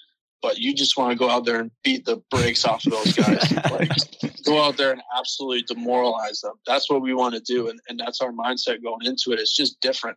but 0.42 0.58
you 0.58 0.74
just 0.74 0.96
want 0.96 1.12
to 1.12 1.16
go 1.16 1.28
out 1.28 1.44
there 1.44 1.60
and 1.60 1.70
beat 1.82 2.04
the 2.04 2.22
brakes 2.30 2.64
off 2.64 2.84
of 2.86 2.92
those 2.92 3.12
guys. 3.12 3.52
like, 3.70 3.90
go 4.44 4.62
out 4.62 4.76
there 4.76 4.92
and 4.92 5.02
absolutely 5.16 5.62
demoralize 5.62 6.40
them. 6.40 6.54
That's 6.66 6.90
what 6.90 7.02
we 7.02 7.14
want 7.14 7.34
to 7.34 7.40
do, 7.40 7.68
and, 7.68 7.80
and 7.88 7.98
that's 7.98 8.20
our 8.20 8.32
mindset 8.32 8.82
going 8.82 9.04
into 9.04 9.32
it. 9.32 9.40
It's 9.40 9.54
just 9.54 9.80
different. 9.80 10.16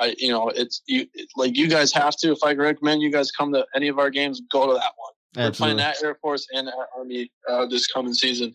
I, 0.00 0.14
you 0.18 0.30
know, 0.30 0.48
it's 0.48 0.82
you 0.86 1.06
it, 1.14 1.28
like 1.36 1.56
you 1.56 1.68
guys 1.68 1.92
have 1.92 2.16
to. 2.18 2.32
If 2.32 2.38
I 2.44 2.54
recommend 2.54 3.02
you 3.02 3.10
guys 3.10 3.30
come 3.30 3.52
to 3.52 3.64
any 3.74 3.88
of 3.88 3.98
our 3.98 4.10
games, 4.10 4.42
go 4.50 4.66
to 4.66 4.74
that 4.74 4.92
one. 4.96 5.12
Absolutely. 5.36 5.74
We're 5.74 5.76
playing 5.76 5.90
at 5.90 6.02
Air 6.04 6.14
Force 6.16 6.46
and 6.52 6.68
at 6.68 6.74
Army 6.96 7.30
uh, 7.48 7.66
this 7.66 7.86
coming 7.86 8.14
season. 8.14 8.54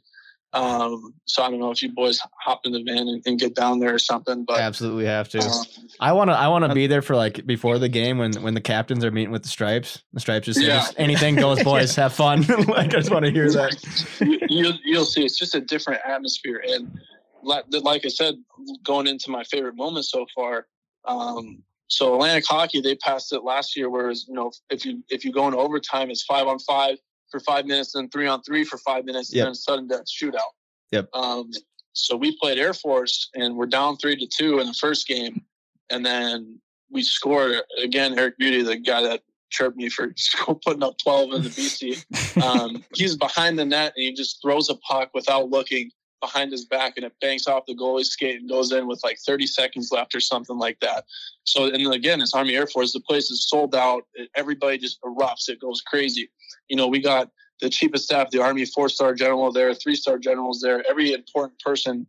Um, 0.54 1.14
so 1.26 1.44
I 1.44 1.50
don't 1.50 1.60
know 1.60 1.72
if 1.72 1.84
you 1.84 1.92
boys 1.92 2.22
hop 2.40 2.62
in 2.66 2.72
the 2.72 2.82
van 2.82 3.08
and, 3.08 3.22
and 3.26 3.38
get 3.38 3.54
down 3.54 3.80
there 3.80 3.94
or 3.94 4.00
something, 4.00 4.46
but 4.46 4.60
absolutely 4.60 5.06
have 5.06 5.28
to. 5.30 5.40
Um, 5.40 5.66
I 6.00 6.14
want 6.14 6.30
to. 6.30 6.34
I 6.34 6.48
want 6.48 6.64
to 6.66 6.74
be 6.74 6.88
there 6.88 7.02
for 7.02 7.16
like 7.16 7.46
before 7.46 7.78
the 7.80 7.90
game 7.90 8.18
when 8.18 8.34
when 8.42 8.54
the 8.54 8.62
captains 8.62 9.04
are 9.04 9.12
meeting 9.12 9.32
with 9.32 9.44
the 9.44 9.50
stripes. 9.50 10.04
The 10.14 10.22
stripes 10.22 10.46
just, 10.46 10.62
yeah. 10.62 10.78
just 10.78 10.96
anything 10.98 11.36
goes, 11.36 11.62
boys, 11.64 11.96
have 11.96 12.14
fun. 12.14 12.42
like 12.68 12.94
I 12.94 13.00
just 13.00 13.12
want 13.12 13.26
to 13.26 13.32
hear 13.32 13.52
that. 13.52 13.76
you'll, 14.50 14.78
you'll 14.86 15.06
see, 15.06 15.26
it's 15.26 15.38
just 15.38 15.54
a 15.54 15.62
different 15.62 16.02
atmosphere, 16.06 16.64
and 16.66 16.98
like, 17.44 17.66
like 17.70 18.06
I 18.06 18.10
said, 18.10 18.36
going 18.84 19.08
into 19.08 19.30
my 19.30 19.44
favorite 19.44 19.76
moment 19.76 20.06
so 20.06 20.26
far. 20.34 20.66
Um, 21.06 21.62
so 21.88 22.16
Atlantic 22.16 22.46
Hockey, 22.48 22.82
they 22.82 22.96
passed 22.96 23.34
it 23.34 23.44
last 23.44 23.76
year. 23.76 23.90
Whereas 23.90 24.26
you 24.28 24.34
know, 24.34 24.52
if 24.70 24.86
you 24.86 25.04
if 25.10 25.26
you 25.26 25.34
go 25.34 25.46
into 25.48 25.60
overtime, 25.60 26.10
it's 26.10 26.24
five 26.24 26.48
on 26.48 26.58
five 26.60 26.98
for 27.30 27.40
five 27.40 27.66
minutes, 27.66 27.94
then 27.94 28.10
three 28.10 28.28
on 28.28 28.42
three 28.44 28.64
for 28.64 28.78
five 28.78 29.06
minutes, 29.06 29.34
yep. 29.34 29.44
and 29.44 29.48
then 29.50 29.56
sudden 29.56 29.88
death 29.88 30.06
shootout. 30.06 30.54
Yep. 30.92 31.10
Um, 31.14 31.52
so 31.94 32.16
we 32.16 32.38
played 32.38 32.58
Air 32.58 32.74
Force, 32.74 33.30
and 33.36 33.56
we're 33.56 33.66
down 33.66 33.98
three 33.98 34.16
to 34.16 34.28
two 34.28 34.60
in 34.60 34.68
the 34.68 34.74
first 34.74 35.08
game, 35.08 35.42
and 35.90 36.06
then 36.06 36.60
we 36.92 37.02
scored 37.02 37.62
again. 37.82 38.18
Eric 38.18 38.38
Beauty, 38.38 38.62
the 38.62 38.78
guy 38.78 39.02
that 39.02 39.22
chirped 39.50 39.78
me 39.78 39.90
for 39.90 40.14
putting 40.66 40.84
up 40.84 40.98
12 41.02 41.34
in 41.34 41.44
the 41.44 41.50
BC, 41.50 42.44
um, 42.44 42.84
he's 42.96 43.16
behind 43.16 43.58
the 43.58 43.66
net 43.66 43.94
and 43.96 44.04
he 44.04 44.14
just 44.14 44.42
throws 44.42 44.70
a 44.70 44.76
puck 44.76 45.10
without 45.14 45.50
looking 45.50 45.90
behind 46.20 46.52
his 46.52 46.66
back 46.66 46.94
and 46.96 47.06
it 47.06 47.14
banks 47.22 47.48
off 47.48 47.66
the 47.68 47.76
goalie's 47.76 48.10
skate 48.10 48.40
and 48.40 48.50
goes 48.50 48.72
in 48.72 48.88
with 48.88 49.02
like 49.04 49.18
30 49.20 49.48
seconds 49.48 49.92
left 49.92 50.16
or 50.16 50.20
something 50.20 50.58
like 50.58 50.80
that. 50.80 51.06
So, 51.44 51.66
and 51.66 51.94
again, 51.94 52.22
it's 52.22 52.34
Army 52.34 52.56
Air 52.56 52.68
Force. 52.68 52.94
The 52.94 53.00
place 53.02 53.30
is 53.30 53.48
sold 53.48 53.76
out. 53.76 54.04
Everybody 54.36 54.78
just 54.78 55.02
erupts. 55.02 55.50
It 55.50 55.62
goes 55.62 55.82
crazy. 55.82 56.30
You 56.68 56.76
know, 56.76 56.88
we 56.88 57.00
got 57.00 57.30
the 57.62 57.70
chief 57.70 57.94
of 57.94 58.02
staff, 58.02 58.30
the 58.30 58.42
Army 58.42 58.66
four 58.66 58.90
star 58.90 59.14
general 59.14 59.52
there, 59.52 59.74
three 59.74 59.96
star 59.96 60.18
generals 60.18 60.62
there. 60.62 60.84
Every 60.90 61.14
important 61.14 61.60
person 61.60 62.08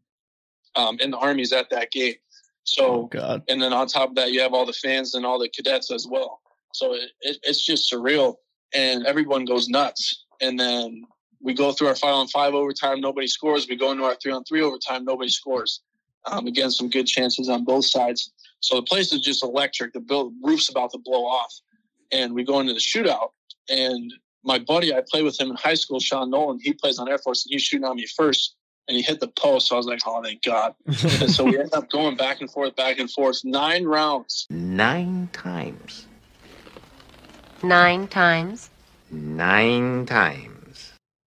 um, 0.77 0.99
in 1.01 1.11
the 1.11 1.19
Army 1.19 1.43
is 1.43 1.53
at 1.53 1.71
that 1.71 1.91
game. 1.91 2.15
So, 2.65 3.09
oh, 3.15 3.41
and 3.49 3.63
then 3.63 3.73
on 3.73 3.87
top 3.87 4.11
of 4.11 4.15
that, 4.17 4.33
you 4.33 4.41
have 4.43 4.53
all 4.53 4.67
the 4.67 4.75
fans 4.75 5.15
and 5.15 5.25
all 5.25 5.39
the 5.39 5.49
cadets 5.49 5.91
as 5.91 6.07
well. 6.07 6.41
So 6.75 6.93
it, 6.95 7.11
it, 7.23 7.39
it's 7.43 7.65
just 7.65 7.91
surreal, 7.91 8.35
and 8.75 9.07
everyone 9.07 9.47
goes 9.47 9.69
nuts. 9.69 10.27
And 10.43 10.61
then 10.61 11.05
we 11.41 11.55
go 11.55 11.73
through 11.73 11.89
our 11.89 11.95
five 11.95 12.15
on 12.15 12.29
five 12.29 12.55
overtime, 12.55 13.01
nobody 13.01 13.27
scores. 13.27 13.67
We 13.69 13.77
go 13.77 13.93
into 13.93 14.05
our 14.05 14.17
three 14.17 14.33
on 14.33 14.45
three 14.45 14.63
overtime, 14.63 15.05
nobody 15.05 15.31
scores. 15.31 15.81
Um, 16.25 16.47
again, 16.47 16.71
some 16.71 16.91
good 16.91 17.07
chances 17.07 17.49
on 17.49 17.65
both 17.65 17.87
sides. 17.87 18.33
So 18.61 18.77
the 18.77 18.83
place 18.83 19.13
is 19.13 19.21
just 19.21 19.43
electric. 19.43 19.93
The 19.93 20.01
build, 20.01 20.35
roof's 20.43 20.69
about 20.69 20.91
to 20.93 20.99
blow 20.99 21.25
off, 21.25 21.55
and 22.11 22.35
we 22.35 22.45
go 22.45 22.61
into 22.61 22.75
the 22.75 22.81
shootout. 22.81 23.31
And 23.71 24.13
my 24.45 24.59
buddy, 24.59 24.95
I 24.95 25.03
played 25.09 25.25
with 25.25 25.39
him 25.41 25.51
in 25.51 25.57
high 25.57 25.75
school, 25.75 26.01
Sean 26.01 26.31
Nolan. 26.31 26.59
He 26.61 26.73
plays 26.73 26.99
on 26.99 27.09
Air 27.09 27.19
Force, 27.19 27.47
and 27.47 27.53
he's 27.53 27.63
shooting 27.63 27.85
on 27.85 27.97
me 27.97 28.07
first 28.07 28.57
and 28.89 28.97
he 28.97 29.03
hit 29.03 29.21
the 29.21 29.29
post. 29.29 29.69
So 29.69 29.77
I 29.77 29.79
was 29.79 29.87
like, 29.87 30.01
oh, 30.07 30.23
thank 30.23 30.43
God. 30.43 30.75
and 30.87 31.31
so 31.31 31.45
we 31.45 31.59
end 31.59 31.75
up 31.75 31.91
going 31.91 32.17
back 32.17 32.41
and 32.41 32.51
forth, 32.51 32.75
back 32.75 32.99
and 32.99 33.11
forth, 33.11 33.45
nine 33.45 33.85
rounds. 33.85 34.47
Nine 34.51 35.29
times. 35.33 36.07
Nine 37.63 38.09
times. 38.09 38.71
Nine 39.11 40.07
times. 40.07 40.58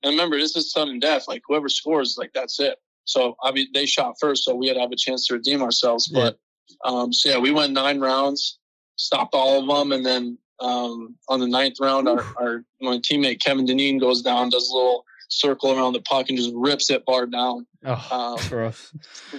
And 0.03 0.11
remember, 0.11 0.37
this 0.37 0.55
is 0.55 0.71
sudden 0.71 0.99
death. 0.99 1.25
Like 1.27 1.41
whoever 1.47 1.69
scores, 1.69 2.15
like 2.17 2.31
that's 2.33 2.59
it. 2.59 2.77
So 3.05 3.35
I 3.43 3.51
mean, 3.51 3.67
they 3.73 3.85
shot 3.85 4.15
first, 4.19 4.43
so 4.43 4.55
we 4.55 4.67
had 4.67 4.75
to 4.75 4.79
have 4.79 4.91
a 4.91 4.95
chance 4.95 5.27
to 5.27 5.35
redeem 5.35 5.61
ourselves. 5.61 6.07
But 6.07 6.39
um, 6.85 7.11
so 7.13 7.29
yeah, 7.29 7.37
we 7.37 7.51
went 7.51 7.73
nine 7.73 7.99
rounds, 7.99 8.59
stopped 8.95 9.35
all 9.35 9.59
of 9.59 9.67
them, 9.67 9.91
and 9.91 10.05
then 10.05 10.37
um, 10.59 11.15
on 11.27 11.39
the 11.39 11.47
ninth 11.47 11.77
round, 11.81 12.07
our, 12.07 12.23
our 12.39 12.63
my 12.79 12.99
teammate 12.99 13.41
Kevin 13.43 13.65
Deneen 13.65 13.99
goes 13.99 14.21
down, 14.21 14.49
does 14.49 14.69
a 14.69 14.73
little 14.73 15.05
circle 15.29 15.71
around 15.71 15.93
the 15.93 16.01
puck 16.01 16.29
and 16.29 16.37
just 16.37 16.51
rips 16.53 16.89
it 16.89 17.05
bar 17.05 17.25
down. 17.25 17.65
Oh, 17.85 18.07
um, 18.11 18.37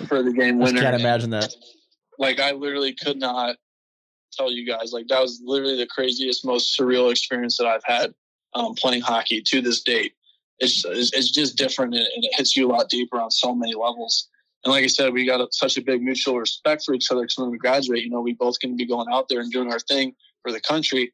for 0.06 0.22
the 0.22 0.32
game 0.32 0.58
winner. 0.58 0.80
I 0.80 0.82
can't 0.82 1.00
imagine 1.00 1.30
that. 1.30 1.54
Like 2.18 2.40
I 2.40 2.52
literally 2.52 2.94
could 2.94 3.18
not 3.18 3.56
tell 4.32 4.50
you 4.50 4.66
guys. 4.66 4.92
Like 4.92 5.06
that 5.08 5.20
was 5.20 5.40
literally 5.44 5.76
the 5.76 5.86
craziest, 5.86 6.44
most 6.44 6.78
surreal 6.78 7.10
experience 7.10 7.56
that 7.58 7.66
I've 7.66 7.84
had 7.84 8.14
um, 8.54 8.74
playing 8.74 9.02
hockey 9.02 9.42
to 9.42 9.60
this 9.60 9.82
date. 9.82 10.14
It's, 10.58 10.84
it's, 10.84 11.12
it's 11.12 11.30
just 11.30 11.56
different 11.56 11.94
and 11.94 12.06
it 12.06 12.34
hits 12.36 12.56
you 12.56 12.68
a 12.68 12.70
lot 12.70 12.88
deeper 12.88 13.20
on 13.20 13.30
so 13.30 13.54
many 13.54 13.74
levels. 13.74 14.28
And 14.64 14.72
like 14.72 14.84
I 14.84 14.88
said, 14.88 15.12
we 15.12 15.26
got 15.26 15.40
a, 15.40 15.48
such 15.50 15.76
a 15.76 15.82
big 15.82 16.02
mutual 16.02 16.38
respect 16.38 16.84
for 16.84 16.94
each 16.94 17.10
other 17.10 17.22
because 17.22 17.38
when 17.38 17.50
we 17.50 17.58
graduate, 17.58 18.04
you 18.04 18.10
know, 18.10 18.20
we 18.20 18.34
both 18.34 18.60
can 18.60 18.76
be 18.76 18.86
going 18.86 19.08
out 19.12 19.28
there 19.28 19.40
and 19.40 19.50
doing 19.50 19.72
our 19.72 19.80
thing 19.80 20.14
for 20.42 20.52
the 20.52 20.60
country. 20.60 21.12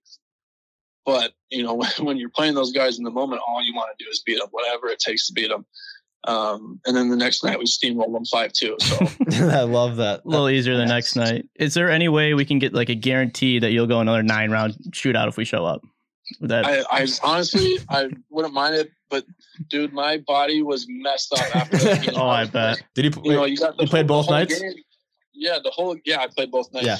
But 1.07 1.32
you 1.51 1.62
know, 1.62 1.74
when, 1.74 1.91
when 2.01 2.16
you're 2.18 2.30
playing 2.30 2.55
those 2.55 2.72
guys 2.72 2.99
in 2.99 3.05
the 3.05 3.11
moment, 3.11 3.41
all 3.47 3.62
you 3.62 3.74
want 3.74 3.91
to 3.97 4.05
do 4.05 4.11
is 4.11 4.22
beat 4.24 4.39
them, 4.39 4.49
whatever 4.51 4.89
it 4.89 4.99
takes 4.99 5.26
to 5.28 5.32
beat 5.32 5.49
them. 5.49 5.64
Um, 6.24 6.80
and 6.84 6.97
then 6.97 7.09
the 7.09 7.16
next 7.16 7.45
night 7.45 7.59
we 7.59 7.64
steamrolled 7.64 8.12
them 8.12 8.24
five 8.24 8.53
two. 8.53 8.76
So 8.80 9.07
I 9.49 9.62
love 9.62 9.97
that. 9.97 10.24
A 10.24 10.28
little 10.28 10.49
easier 10.49 10.76
the 10.76 10.84
next 10.84 11.16
night. 11.16 11.49
Is 11.55 11.74
there 11.74 11.91
any 11.91 12.09
way 12.09 12.34
we 12.34 12.45
can 12.45 12.59
get 12.59 12.74
like 12.74 12.89
a 12.89 12.95
guarantee 12.95 13.61
that 13.61 13.70
you'll 13.70 13.86
go 13.86 14.01
another 14.01 14.22
nine 14.22 14.51
round 14.51 14.74
shootout 14.91 15.28
if 15.28 15.36
we 15.36 15.45
show 15.45 15.64
up? 15.64 15.82
That 16.40 16.66
I, 16.66 16.84
I 16.90 17.06
honestly 17.22 17.78
I 17.88 18.10
wouldn't 18.30 18.54
mind 18.54 18.74
it, 18.74 18.92
but 19.10 19.24
dude, 19.68 19.92
my 19.92 20.18
body 20.18 20.62
was 20.62 20.86
messed 20.88 21.32
up 21.32 21.44
after. 21.54 21.78
That, 21.78 22.02
you 22.06 22.12
know, 22.12 22.22
oh, 22.22 22.28
I 22.28 22.44
bet. 22.44 22.82
Did 22.94 23.16
you? 23.16 23.22
You 23.24 23.32
know, 23.32 23.44
you 23.44 23.56
got 23.56 23.76
the, 23.76 23.84
you 23.84 23.88
played 23.88 24.06
both 24.06 24.30
nights. 24.30 24.60
Game. 24.60 24.74
Yeah, 25.34 25.58
the 25.62 25.70
whole 25.70 25.96
yeah, 26.04 26.20
I 26.20 26.26
played 26.28 26.50
both 26.50 26.72
nights. 26.72 26.86
Yeah, 26.86 26.98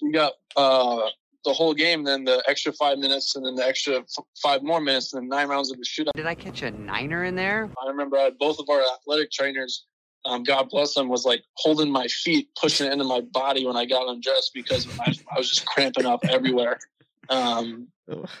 you 0.00 0.12
got 0.12 0.32
uh 0.56 1.08
the 1.44 1.52
whole 1.52 1.74
game, 1.74 2.04
then 2.04 2.24
the 2.24 2.42
extra 2.46 2.72
five 2.72 2.98
minutes, 2.98 3.36
and 3.36 3.44
then 3.44 3.54
the 3.54 3.64
extra 3.64 3.98
f- 3.98 4.24
five 4.42 4.62
more 4.62 4.80
minutes, 4.80 5.12
and 5.12 5.22
then 5.22 5.28
nine 5.28 5.48
rounds 5.48 5.70
of 5.70 5.78
the 5.78 5.84
shootout. 5.84 6.10
Did 6.16 6.26
I 6.26 6.34
catch 6.34 6.62
a 6.62 6.70
niner 6.70 7.24
in 7.24 7.36
there? 7.36 7.70
I 7.82 7.88
remember 7.88 8.18
I 8.18 8.24
had 8.24 8.38
both 8.38 8.58
of 8.58 8.68
our 8.68 8.82
athletic 8.82 9.30
trainers, 9.30 9.86
um, 10.24 10.42
God 10.42 10.68
bless 10.68 10.94
them, 10.94 11.08
was 11.08 11.24
like 11.24 11.42
holding 11.54 11.90
my 11.90 12.06
feet, 12.08 12.48
pushing 12.60 12.86
it 12.86 12.92
into 12.92 13.04
my 13.04 13.20
body 13.20 13.64
when 13.66 13.76
I 13.76 13.86
got 13.86 14.08
undressed 14.08 14.52
because 14.52 14.86
I, 15.00 15.14
I 15.34 15.38
was 15.38 15.48
just 15.48 15.64
cramping 15.66 16.06
up 16.06 16.20
everywhere. 16.28 16.78
Um, 17.30 17.88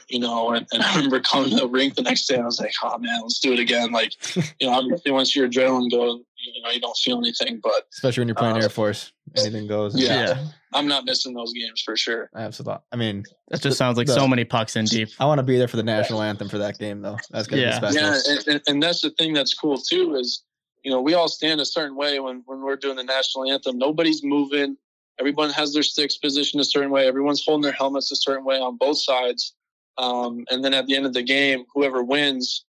you 0.08 0.18
know, 0.18 0.50
and, 0.50 0.66
and, 0.72 0.82
I 0.84 0.96
remember 0.96 1.20
coming 1.20 1.50
to 1.50 1.56
the 1.56 1.68
rink 1.68 1.94
the 1.94 2.02
next 2.02 2.26
day, 2.26 2.38
I 2.38 2.44
was 2.44 2.60
like, 2.60 2.72
"Oh 2.82 2.98
man, 2.98 3.20
let's 3.22 3.38
do 3.38 3.52
it 3.52 3.58
again." 3.58 3.92
Like, 3.92 4.12
you 4.60 4.66
know, 4.66 4.72
obviously 4.72 5.12
once 5.12 5.34
your 5.36 5.48
adrenaline 5.48 5.90
goes, 5.90 6.20
you 6.36 6.62
know, 6.62 6.70
you 6.70 6.80
don't 6.80 6.96
feel 6.96 7.18
anything, 7.18 7.60
but 7.62 7.84
especially 7.92 8.22
when 8.22 8.28
you're 8.28 8.34
playing 8.34 8.56
uh, 8.56 8.60
Air 8.60 8.68
Force, 8.68 9.12
anything 9.36 9.66
goes. 9.66 9.98
Yeah, 9.98 10.28
yeah, 10.28 10.44
I'm 10.72 10.88
not 10.88 11.04
missing 11.04 11.34
those 11.34 11.52
games 11.52 11.82
for 11.82 11.96
sure. 11.96 12.30
Absolutely. 12.34 12.78
I 12.92 12.96
mean, 12.96 13.24
that 13.48 13.60
just 13.60 13.78
sounds 13.78 13.98
like 13.98 14.06
the, 14.06 14.14
so 14.14 14.26
many 14.26 14.44
pucks 14.44 14.76
in 14.76 14.86
deep. 14.86 15.10
I 15.18 15.26
want 15.26 15.38
to 15.38 15.44
be 15.44 15.58
there 15.58 15.68
for 15.68 15.76
the 15.76 15.82
national 15.82 16.22
anthem 16.22 16.48
for 16.48 16.58
that 16.58 16.78
game, 16.78 17.02
though. 17.02 17.18
That's 17.30 17.46
gonna 17.46 17.62
yeah. 17.62 17.80
be 17.80 17.86
special. 17.88 18.00
Yeah, 18.00 18.18
and, 18.28 18.48
and, 18.48 18.62
and 18.66 18.82
that's 18.82 19.02
the 19.02 19.10
thing 19.10 19.32
that's 19.32 19.54
cool 19.54 19.78
too 19.78 20.14
is, 20.14 20.44
you 20.82 20.90
know, 20.90 21.00
we 21.00 21.14
all 21.14 21.28
stand 21.28 21.60
a 21.60 21.66
certain 21.66 21.96
way 21.96 22.20
when 22.20 22.42
when 22.46 22.62
we're 22.62 22.76
doing 22.76 22.96
the 22.96 23.04
national 23.04 23.50
anthem. 23.50 23.76
Nobody's 23.76 24.24
moving. 24.24 24.76
Everyone 25.18 25.50
has 25.50 25.72
their 25.72 25.82
sticks 25.82 26.16
positioned 26.16 26.60
a 26.60 26.64
certain 26.64 26.90
way. 26.90 27.06
Everyone's 27.06 27.44
holding 27.44 27.62
their 27.62 27.72
helmets 27.72 28.12
a 28.12 28.16
certain 28.16 28.44
way 28.44 28.58
on 28.58 28.76
both 28.76 29.00
sides 29.00 29.54
um, 29.98 30.44
and 30.48 30.64
then 30.64 30.72
at 30.72 30.86
the 30.86 30.96
end 30.96 31.06
of 31.06 31.12
the 31.12 31.22
game, 31.22 31.64
whoever 31.74 32.02
wins, 32.02 32.64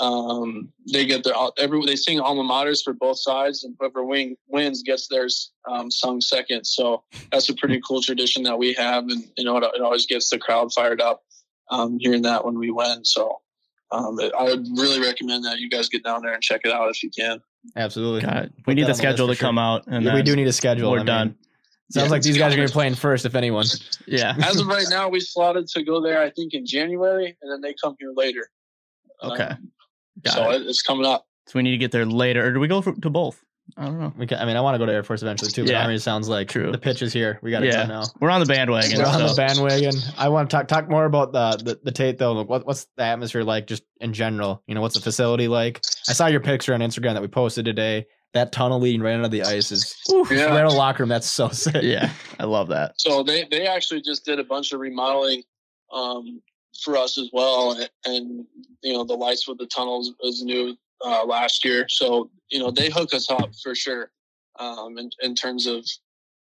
um, 0.00 0.70
they 0.92 1.06
get 1.06 1.24
their 1.24 1.34
every 1.58 1.84
they 1.86 1.96
sing 1.96 2.20
alma 2.20 2.42
maters 2.42 2.82
for 2.82 2.92
both 2.92 3.18
sides, 3.18 3.64
and 3.64 3.74
whoever 3.78 4.04
wing, 4.04 4.36
wins 4.48 4.82
gets 4.82 5.08
theirs 5.08 5.52
um, 5.70 5.90
sung 5.90 6.20
second. 6.20 6.66
So 6.66 7.04
that's 7.32 7.48
a 7.48 7.54
pretty 7.54 7.80
cool 7.86 8.02
tradition 8.02 8.42
that 8.42 8.58
we 8.58 8.74
have, 8.74 9.04
and 9.04 9.24
you 9.36 9.44
know 9.44 9.56
it, 9.56 9.64
it 9.74 9.80
always 9.80 10.06
gets 10.06 10.28
the 10.28 10.38
crowd 10.38 10.72
fired 10.72 11.00
up 11.00 11.22
um, 11.70 11.98
hearing 12.00 12.22
that 12.22 12.44
when 12.44 12.58
we 12.58 12.70
win. 12.70 13.04
So 13.04 13.40
um, 13.92 14.18
I 14.38 14.42
would 14.42 14.66
really 14.76 15.00
recommend 15.00 15.44
that 15.44 15.60
you 15.60 15.70
guys 15.70 15.88
get 15.88 16.04
down 16.04 16.22
there 16.22 16.34
and 16.34 16.42
check 16.42 16.62
it 16.64 16.72
out 16.72 16.90
if 16.90 17.02
you 17.02 17.10
can. 17.16 17.40
Absolutely, 17.76 18.22
God, 18.22 18.52
we 18.66 18.74
need 18.74 18.88
the 18.88 18.94
schedule 18.94 19.28
to 19.28 19.34
sure. 19.34 19.46
come 19.46 19.58
out, 19.58 19.86
and 19.86 20.04
yeah, 20.04 20.14
we 20.14 20.22
do 20.22 20.36
need 20.36 20.48
a 20.48 20.52
schedule. 20.52 20.90
We're 20.90 20.98
I 20.98 21.00
mean, 21.00 21.06
done. 21.06 21.38
Sounds 21.90 22.06
yeah, 22.06 22.10
like 22.10 22.22
these 22.22 22.38
guys 22.38 22.52
are 22.52 22.56
going 22.56 22.66
to 22.66 22.72
be 22.72 22.74
playing 22.74 22.94
first, 22.94 23.26
if 23.26 23.34
anyone. 23.34 23.66
Yeah. 24.06 24.34
As 24.42 24.58
of 24.58 24.66
right 24.66 24.86
now, 24.88 25.08
we 25.08 25.20
slotted 25.20 25.66
to 25.68 25.82
go 25.82 26.00
there, 26.00 26.22
I 26.22 26.30
think, 26.30 26.54
in 26.54 26.64
January, 26.64 27.36
and 27.42 27.52
then 27.52 27.60
they 27.60 27.74
come 27.74 27.94
here 27.98 28.12
later. 28.14 28.48
Okay. 29.22 29.44
Um, 29.44 29.70
so 30.26 30.50
it. 30.50 30.62
it's 30.62 30.82
coming 30.82 31.04
up. 31.04 31.26
So 31.46 31.58
we 31.58 31.62
need 31.62 31.72
to 31.72 31.78
get 31.78 31.92
there 31.92 32.06
later, 32.06 32.46
or 32.46 32.52
do 32.52 32.60
we 32.60 32.68
go 32.68 32.80
for, 32.80 32.94
to 32.94 33.10
both? 33.10 33.44
I 33.76 33.84
don't 33.86 33.98
know. 33.98 34.12
We 34.16 34.26
can, 34.26 34.38
I 34.38 34.44
mean, 34.44 34.56
I 34.56 34.60
want 34.60 34.74
to 34.74 34.78
go 34.78 34.86
to 34.86 34.92
Air 34.92 35.02
Force 35.02 35.22
eventually 35.22 35.50
too. 35.50 35.64
But 35.64 35.72
yeah. 35.72 35.82
Army 35.82 35.98
sounds 35.98 36.28
like 36.28 36.48
True. 36.48 36.70
the 36.70 36.78
pitch 36.78 37.02
is 37.02 37.12
here. 37.12 37.38
We 37.42 37.50
got 37.50 37.60
to 37.60 37.66
yeah. 37.66 37.86
go 37.86 37.88
now. 37.88 38.04
We're 38.20 38.30
on 38.30 38.40
the 38.40 38.46
bandwagon. 38.46 38.98
We're 38.98 39.04
so. 39.04 39.10
on 39.10 39.26
the 39.26 39.34
bandwagon. 39.34 39.94
I 40.16 40.28
want 40.28 40.50
to 40.50 40.56
talk 40.56 40.68
talk 40.68 40.88
more 40.88 41.06
about 41.06 41.32
the 41.32 41.62
the, 41.62 41.80
the 41.82 41.90
Tate 41.90 42.18
though. 42.18 42.42
What, 42.42 42.66
what's 42.66 42.86
the 42.96 43.04
atmosphere 43.04 43.42
like, 43.42 43.66
just 43.66 43.82
in 44.00 44.12
general? 44.12 44.62
You 44.66 44.74
know, 44.74 44.80
what's 44.80 44.94
the 44.94 45.00
facility 45.00 45.48
like? 45.48 45.80
I 46.08 46.12
saw 46.12 46.26
your 46.26 46.40
picture 46.40 46.74
on 46.74 46.80
Instagram 46.80 47.14
that 47.14 47.22
we 47.22 47.28
posted 47.28 47.64
today 47.64 48.06
that 48.34 48.52
tunnel 48.52 48.80
leading 48.80 49.00
right 49.00 49.14
under 49.14 49.28
the 49.28 49.42
ice 49.42 49.72
is 49.72 49.96
oof, 50.12 50.30
yeah. 50.30 50.46
right 50.46 50.60
in 50.60 50.68
the 50.68 50.74
locker 50.74 51.02
room. 51.02 51.08
That's 51.08 51.30
so 51.30 51.48
sick. 51.48 51.82
Yeah, 51.82 52.10
I 52.38 52.44
love 52.44 52.68
that. 52.68 53.00
So 53.00 53.22
they 53.22 53.44
they 53.50 53.66
actually 53.66 54.02
just 54.02 54.24
did 54.24 54.38
a 54.38 54.44
bunch 54.44 54.72
of 54.72 54.80
remodeling 54.80 55.42
um, 55.92 56.42
for 56.82 56.96
us 56.96 57.16
as 57.16 57.30
well, 57.32 57.72
and, 57.72 57.90
and, 58.04 58.46
you 58.82 58.92
know 58.92 59.04
the 59.04 59.14
lights 59.14 59.48
with 59.48 59.58
the 59.58 59.66
tunnels 59.66 60.12
was 60.20 60.42
new 60.42 60.76
uh, 61.04 61.24
last 61.24 61.64
year. 61.64 61.86
So 61.88 62.30
you 62.50 62.58
know 62.58 62.70
they 62.70 62.90
hook 62.90 63.14
us 63.14 63.30
up 63.30 63.50
for 63.62 63.74
sure 63.74 64.10
um, 64.58 64.98
in 64.98 65.10
in 65.22 65.34
terms 65.34 65.66
of 65.66 65.86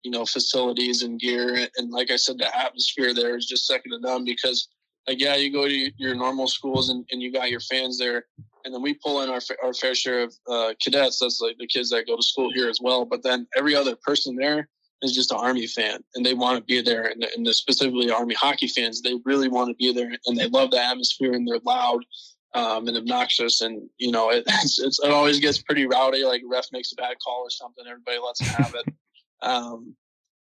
you 0.03 0.11
know 0.11 0.25
facilities 0.25 1.03
and 1.03 1.19
gear, 1.19 1.67
and 1.77 1.91
like 1.91 2.09
I 2.09 2.15
said, 2.15 2.37
the 2.37 2.57
atmosphere 2.57 3.13
there 3.13 3.35
is 3.35 3.45
just 3.45 3.67
second 3.67 3.91
to 3.91 3.99
none 3.99 4.23
because 4.23 4.69
like 5.07 5.19
yeah, 5.19 5.35
you 5.35 5.51
go 5.51 5.67
to 5.67 5.91
your 5.97 6.15
normal 6.15 6.47
schools 6.47 6.89
and, 6.89 7.05
and 7.11 7.21
you 7.21 7.31
got 7.31 7.49
your 7.49 7.59
fans 7.59 7.97
there, 7.97 8.25
and 8.65 8.73
then 8.73 8.81
we 8.81 8.93
pull 8.93 9.21
in 9.21 9.29
our 9.29 9.39
our 9.63 9.73
fair 9.73 9.95
share 9.95 10.23
of 10.23 10.33
uh, 10.49 10.73
cadets. 10.81 11.19
That's 11.19 11.41
like 11.41 11.57
the 11.57 11.67
kids 11.67 11.89
that 11.89 12.07
go 12.07 12.15
to 12.15 12.23
school 12.23 12.51
here 12.53 12.69
as 12.69 12.79
well. 12.81 13.05
But 13.05 13.23
then 13.23 13.47
every 13.57 13.75
other 13.75 13.95
person 13.95 14.35
there 14.35 14.69
is 15.01 15.13
just 15.13 15.31
an 15.31 15.37
Army 15.37 15.67
fan, 15.67 16.03
and 16.15 16.25
they 16.25 16.33
want 16.33 16.57
to 16.57 16.63
be 16.63 16.81
there. 16.81 17.05
And, 17.05 17.25
and 17.35 17.47
specifically 17.49 18.11
Army 18.11 18.35
hockey 18.35 18.67
fans, 18.67 19.01
they 19.01 19.15
really 19.25 19.47
want 19.47 19.69
to 19.69 19.75
be 19.75 19.93
there, 19.93 20.11
and 20.25 20.37
they 20.37 20.47
love 20.47 20.71
the 20.71 20.83
atmosphere, 20.83 21.33
and 21.33 21.47
they're 21.47 21.59
loud 21.65 22.03
um, 22.53 22.87
and 22.87 22.97
obnoxious. 22.97 23.61
And 23.61 23.89
you 23.97 24.11
know, 24.11 24.29
it, 24.29 24.43
it's, 24.47 24.79
it's, 24.79 25.03
it 25.03 25.11
always 25.11 25.39
gets 25.39 25.61
pretty 25.61 25.85
rowdy. 25.85 26.23
Like 26.23 26.41
ref 26.49 26.67
makes 26.71 26.91
a 26.91 26.95
bad 26.95 27.17
call 27.23 27.41
or 27.41 27.49
something, 27.49 27.85
everybody 27.87 28.19
lets 28.19 28.39
them 28.39 28.63
have 28.63 28.75
it. 28.75 28.93
Um, 29.43 29.95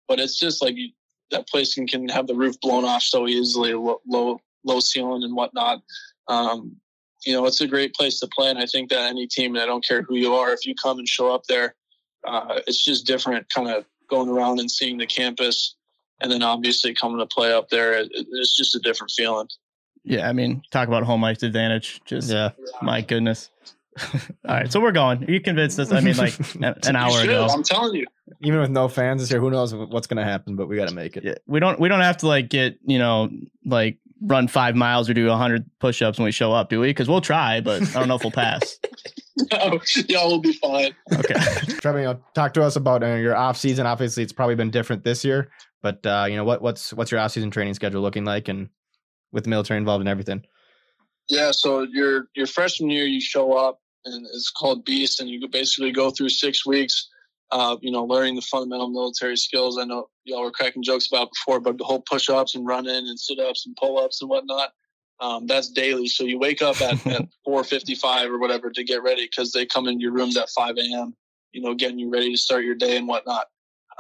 but 0.09 0.20
it's 0.20 0.38
just 0.38 0.61
like 0.61 0.76
you, 0.76 0.90
that 1.30 1.48
place 1.48 1.74
can, 1.74 1.86
can 1.86 2.08
have 2.08 2.26
the 2.26 2.34
roof 2.34 2.60
blown 2.60 2.84
off 2.84 3.02
so 3.02 3.26
easily, 3.26 3.74
low 3.74 4.00
low, 4.06 4.40
low 4.64 4.80
ceiling 4.80 5.22
and 5.22 5.34
whatnot. 5.34 5.82
Um, 6.28 6.76
you 7.24 7.32
know, 7.32 7.46
it's 7.46 7.60
a 7.60 7.66
great 7.66 7.94
place 7.94 8.20
to 8.20 8.28
play. 8.28 8.50
And 8.50 8.58
I 8.58 8.66
think 8.66 8.90
that 8.90 9.08
any 9.08 9.26
team, 9.26 9.54
and 9.54 9.62
I 9.62 9.66
don't 9.66 9.84
care 9.86 10.02
who 10.02 10.16
you 10.16 10.34
are, 10.34 10.52
if 10.52 10.66
you 10.66 10.74
come 10.74 10.98
and 10.98 11.08
show 11.08 11.34
up 11.34 11.44
there, 11.48 11.74
uh, 12.26 12.60
it's 12.66 12.82
just 12.84 13.06
different 13.06 13.46
kind 13.54 13.68
of 13.68 13.84
going 14.10 14.28
around 14.28 14.60
and 14.60 14.70
seeing 14.70 14.98
the 14.98 15.06
campus 15.06 15.76
and 16.20 16.30
then 16.30 16.42
obviously 16.42 16.94
coming 16.94 17.18
to 17.18 17.26
play 17.26 17.52
up 17.52 17.68
there, 17.68 17.92
it, 17.92 18.08
it's 18.12 18.56
just 18.56 18.74
a 18.74 18.78
different 18.78 19.12
feeling. 19.14 19.48
Yeah, 20.04 20.28
I 20.28 20.32
mean, 20.32 20.62
talk 20.70 20.88
about 20.88 21.02
home 21.02 21.24
ice 21.24 21.42
advantage. 21.42 22.00
Just 22.04 22.30
Yeah. 22.30 22.50
my 22.82 23.00
goodness. 23.00 23.50
All 24.12 24.18
right, 24.48 24.70
so 24.70 24.80
we're 24.80 24.92
going. 24.92 25.28
You 25.28 25.40
convinced 25.40 25.78
us. 25.78 25.92
I 25.92 26.00
mean, 26.00 26.16
like 26.16 26.38
an, 26.56 26.64
an 26.86 26.96
hour 26.96 27.12
should, 27.12 27.30
ago. 27.30 27.46
I'm 27.46 27.62
telling 27.62 27.94
you. 27.94 28.06
Even 28.43 28.61
with 28.61 28.70
no 28.70 28.89
fans 28.89 29.22
this 29.22 29.30
year, 29.30 29.41
who 29.41 29.51
knows 29.51 29.74
what's 29.74 30.07
going 30.07 30.18
to 30.18 30.24
happen? 30.24 30.57
But 30.57 30.68
we 30.68 30.76
got 30.76 30.89
to 30.89 30.95
make 30.95 31.16
it. 31.16 31.24
Yeah, 31.24 31.35
we 31.47 31.61
don't. 31.61 31.78
We 31.78 31.89
don't 31.89 32.01
have 32.01 32.18
to 32.18 32.28
like 32.28 32.49
get 32.49 32.78
you 32.85 32.99
know 32.99 33.30
like 33.64 33.99
run 34.20 34.49
five 34.49 34.74
miles 34.74 35.09
or 35.09 35.14
do 35.14 35.30
a 35.30 35.37
hundred 35.37 35.68
push-ups 35.80 36.18
when 36.18 36.24
we 36.24 36.32
show 36.32 36.53
up, 36.53 36.70
do 36.70 36.80
we? 36.80 36.89
Because 36.89 37.09
we'll 37.09 37.20
try, 37.20 37.61
but 37.61 37.82
I 37.82 37.93
don't 37.93 38.09
know 38.09 38.14
if 38.14 38.22
we'll 38.22 38.30
pass. 38.30 38.78
no, 39.53 39.80
y'all 40.09 40.30
will 40.30 40.41
be 40.41 40.53
fine. 40.55 40.95
Okay. 41.12 41.35
Trevor, 41.80 41.99
you 41.99 42.05
know, 42.07 42.20
talk 42.35 42.55
to 42.55 42.62
us 42.62 42.76
about 42.76 43.03
uh, 43.03 43.14
your 43.14 43.37
off 43.37 43.57
season. 43.57 43.87
Obviously, 43.87 44.22
it's 44.22 44.32
probably 44.32 44.55
been 44.55 44.70
different 44.70 45.05
this 45.05 45.24
year, 45.24 45.51
but 45.82 46.05
uh, 46.07 46.26
you 46.28 46.37
know 46.37 46.45
what 46.45 46.62
what's 46.62 46.93
what's 46.93 47.11
your 47.11 47.20
off 47.20 47.32
season 47.32 47.51
training 47.51 47.74
schedule 47.74 48.01
looking 48.01 48.24
like, 48.24 48.49
and 48.49 48.68
with 49.32 49.45
the 49.45 49.51
military 49.51 49.78
involved 49.78 50.01
and 50.01 50.09
everything. 50.09 50.45
Yeah, 51.28 51.51
so 51.51 51.82
your 51.82 52.28
your 52.35 52.47
freshman 52.47 52.91
year, 52.91 53.07
you 53.07 53.20
show 53.20 53.53
up, 53.53 53.80
and 54.05 54.26
it's 54.26 54.51
called 54.51 54.85
Beast, 54.85 55.20
and 55.20 55.28
you 55.28 55.47
basically 55.49 55.93
go 55.93 56.11
through 56.11 56.28
six 56.28 56.64
weeks, 56.64 57.09
uh, 57.51 57.76
you 57.80 57.90
know, 57.90 58.05
learning 58.05 58.34
the 58.34 58.42
fundamental 58.42 58.88
military 58.88 59.36
skills. 59.36 59.78
I 59.78 59.84
know 59.84 60.09
y'all 60.24 60.42
were 60.42 60.51
cracking 60.51 60.82
jokes 60.82 61.07
about 61.09 61.30
before, 61.30 61.61
but 61.61 61.78
the 61.78 61.84
whole 61.84 62.03
push-ups 62.09 62.55
and 62.55 62.66
running 62.66 63.09
and 63.09 63.18
sit-ups 63.18 63.66
and 63.66 63.76
pull-ups 63.76 64.20
and 64.22 64.30
whatnot, 64.30 64.70
um, 65.20 65.47
that's 65.47 65.70
daily. 65.70 66.09
So 66.09 66.24
you 66.24 66.38
wake 66.38 66.62
up 66.62 66.80
at, 66.80 67.07
at 67.07 67.22
4:55 67.47 68.26
or 68.26 68.38
whatever 68.38 68.70
to 68.70 68.84
get 68.84 69.03
ready 69.03 69.26
because 69.26 69.53
they 69.53 69.66
come 69.66 69.86
into 69.86 70.03
your 70.03 70.12
rooms 70.12 70.36
at 70.36 70.51
5 70.51 70.76
a.m. 70.78 71.14
You 71.53 71.62
know, 71.62 71.74
getting 71.74 71.99
you 71.99 72.11
ready 72.11 72.30
to 72.32 72.36
start 72.36 72.64
your 72.64 72.74
day 72.74 72.97
and 72.97 73.07
whatnot. 73.07 73.47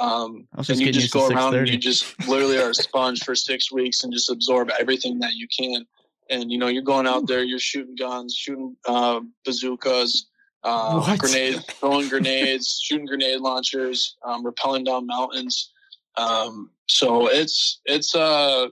Um, 0.00 0.48
and 0.56 0.80
you 0.80 0.92
just 0.92 1.12
go 1.12 1.28
around 1.28 1.54
and 1.54 1.68
you 1.68 1.78
just 1.78 2.18
literally 2.26 2.58
are 2.58 2.70
a 2.70 2.74
sponge 2.74 3.22
for 3.22 3.36
six 3.36 3.70
weeks 3.70 4.02
and 4.02 4.12
just 4.12 4.28
absorb 4.28 4.70
everything 4.78 5.20
that 5.20 5.34
you 5.34 5.46
can. 5.56 5.86
And 6.30 6.50
you 6.50 6.58
know, 6.58 6.66
you're 6.66 6.82
going 6.82 7.06
out 7.06 7.28
there, 7.28 7.44
you're 7.44 7.60
shooting 7.60 7.94
guns, 7.94 8.34
shooting 8.34 8.76
uh, 8.88 9.20
bazookas, 9.44 10.26
uh, 10.64 11.16
grenades, 11.16 11.64
throwing 11.64 12.08
grenades, 12.08 12.80
shooting 12.82 13.06
grenade 13.06 13.40
launchers, 13.40 14.16
um, 14.24 14.44
rappelling 14.44 14.84
down 14.84 15.06
mountains. 15.06 15.72
Um, 16.16 16.70
so 16.86 17.28
it's 17.28 17.80
it's 17.84 18.14
uh 18.14 18.68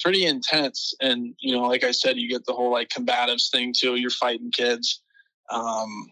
pretty 0.00 0.26
intense. 0.26 0.94
And 1.00 1.34
you 1.40 1.54
know, 1.54 1.62
like 1.62 1.84
I 1.84 1.92
said, 1.92 2.16
you 2.16 2.28
get 2.28 2.44
the 2.44 2.52
whole 2.52 2.70
like 2.70 2.88
combatives 2.88 3.50
thing 3.50 3.72
too. 3.76 3.96
You're 3.96 4.10
fighting 4.10 4.50
kids. 4.50 5.02
Um, 5.50 6.10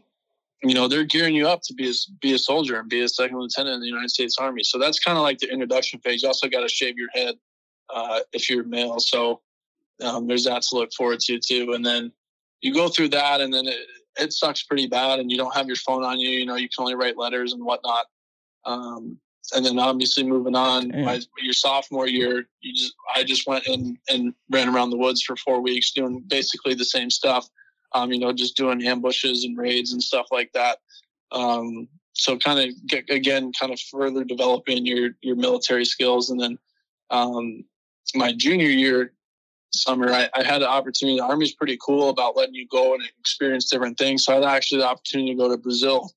you 0.63 0.75
know, 0.75 0.89
they're 0.89 1.05
gearing 1.05 1.35
you 1.35 1.47
up 1.47 1.61
to 1.65 1.75
be 1.75 1.91
a, 1.91 1.93
be 2.21 2.33
a 2.33 2.39
soldier 2.39 2.79
and 2.79 2.89
be 2.89 3.03
a 3.03 3.09
second 3.09 3.39
lieutenant 3.39 3.75
in 3.75 3.81
the 3.81 3.87
United 3.87 4.11
States 4.11 4.37
Army. 4.39 4.63
So 4.63 4.79
that's 4.79 4.99
kind 4.99 5.19
of 5.19 5.23
like 5.23 5.39
the 5.39 5.53
introduction 5.53 6.01
phase. 6.01 6.23
You 6.23 6.29
also 6.29 6.49
got 6.49 6.61
to 6.61 6.69
shave 6.69 6.97
your 6.97 7.11
head 7.13 7.35
uh, 7.95 8.21
if 8.33 8.49
you're 8.49 8.65
male. 8.65 8.99
So 8.99 9.43
um, 10.03 10.27
there's 10.27 10.45
that 10.45 10.63
to 10.63 10.77
look 10.77 10.93
forward 10.95 11.21
to 11.21 11.39
too. 11.39 11.75
And 11.75 11.85
then 11.85 12.13
you 12.63 12.73
go 12.73 12.89
through 12.89 13.09
that, 13.11 13.43
and 13.43 13.53
then 13.53 13.67
it, 13.67 13.79
it 14.19 14.33
sucks 14.33 14.63
pretty 14.63 14.87
bad, 14.87 15.19
and 15.19 15.31
you 15.31 15.37
don't 15.37 15.55
have 15.55 15.67
your 15.67 15.77
phone 15.77 16.05
on 16.05 16.19
you. 16.19 16.31
You 16.31 16.47
know, 16.47 16.57
you 16.57 16.69
can 16.69 16.83
only 16.83 16.95
write 16.95 17.17
letters 17.19 17.53
and 17.53 17.65
whatnot. 17.65 18.07
Um, 18.65 19.19
and 19.55 19.65
then 19.65 19.79
obviously 19.79 20.25
moving 20.25 20.55
on, 20.55 20.91
my, 21.05 21.21
your 21.43 21.53
sophomore 21.53 22.09
year, 22.09 22.47
you 22.61 22.73
just 22.73 22.95
I 23.15 23.25
just 23.25 23.47
went 23.47 23.67
and 23.67 23.99
and 24.09 24.33
ran 24.51 24.69
around 24.69 24.91
the 24.91 24.97
woods 24.97 25.23
for 25.23 25.37
four 25.37 25.61
weeks 25.61 25.93
doing 25.93 26.25
basically 26.27 26.75
the 26.75 26.85
same 26.85 27.11
stuff. 27.11 27.49
Um, 27.93 28.11
you 28.11 28.19
know, 28.19 28.33
just 28.33 28.57
doing 28.57 28.85
ambushes 28.87 29.45
and 29.45 29.57
raids 29.57 29.93
and 29.93 30.03
stuff 30.03 30.27
like 30.33 30.51
that. 30.53 30.79
Um, 31.31 31.89
so 32.15 32.37
kind 32.37 32.59
of 32.59 32.75
get, 32.87 33.09
again, 33.11 33.53
kind 33.59 33.73
of 33.73 33.81
further 33.81 34.25
developing 34.25 34.87
your 34.87 35.11
your 35.21 35.37
military 35.37 35.85
skills, 35.85 36.31
and 36.31 36.41
then 36.41 36.59
um, 37.11 37.65
my 38.15 38.33
junior 38.33 38.69
year 38.69 39.13
summer, 39.79 40.11
I, 40.13 40.29
I 40.35 40.43
had 40.43 40.61
the 40.63 40.69
opportunity. 40.69 41.19
The 41.19 41.25
army's 41.25 41.55
pretty 41.55 41.79
cool 41.85 42.09
about 42.11 42.37
letting 42.37 42.55
you 42.55 42.67
go 42.69 42.95
and 42.95 43.03
experience 43.19 43.69
different 43.71 43.99
things. 43.99 44.25
So 44.25 44.33
I 44.33 44.37
had 44.37 44.45
actually 44.45 44.81
the 44.83 44.89
opportunity 44.89 45.31
to 45.31 45.37
go 45.37 45.49
to 45.49 45.57
Brazil 45.57 46.11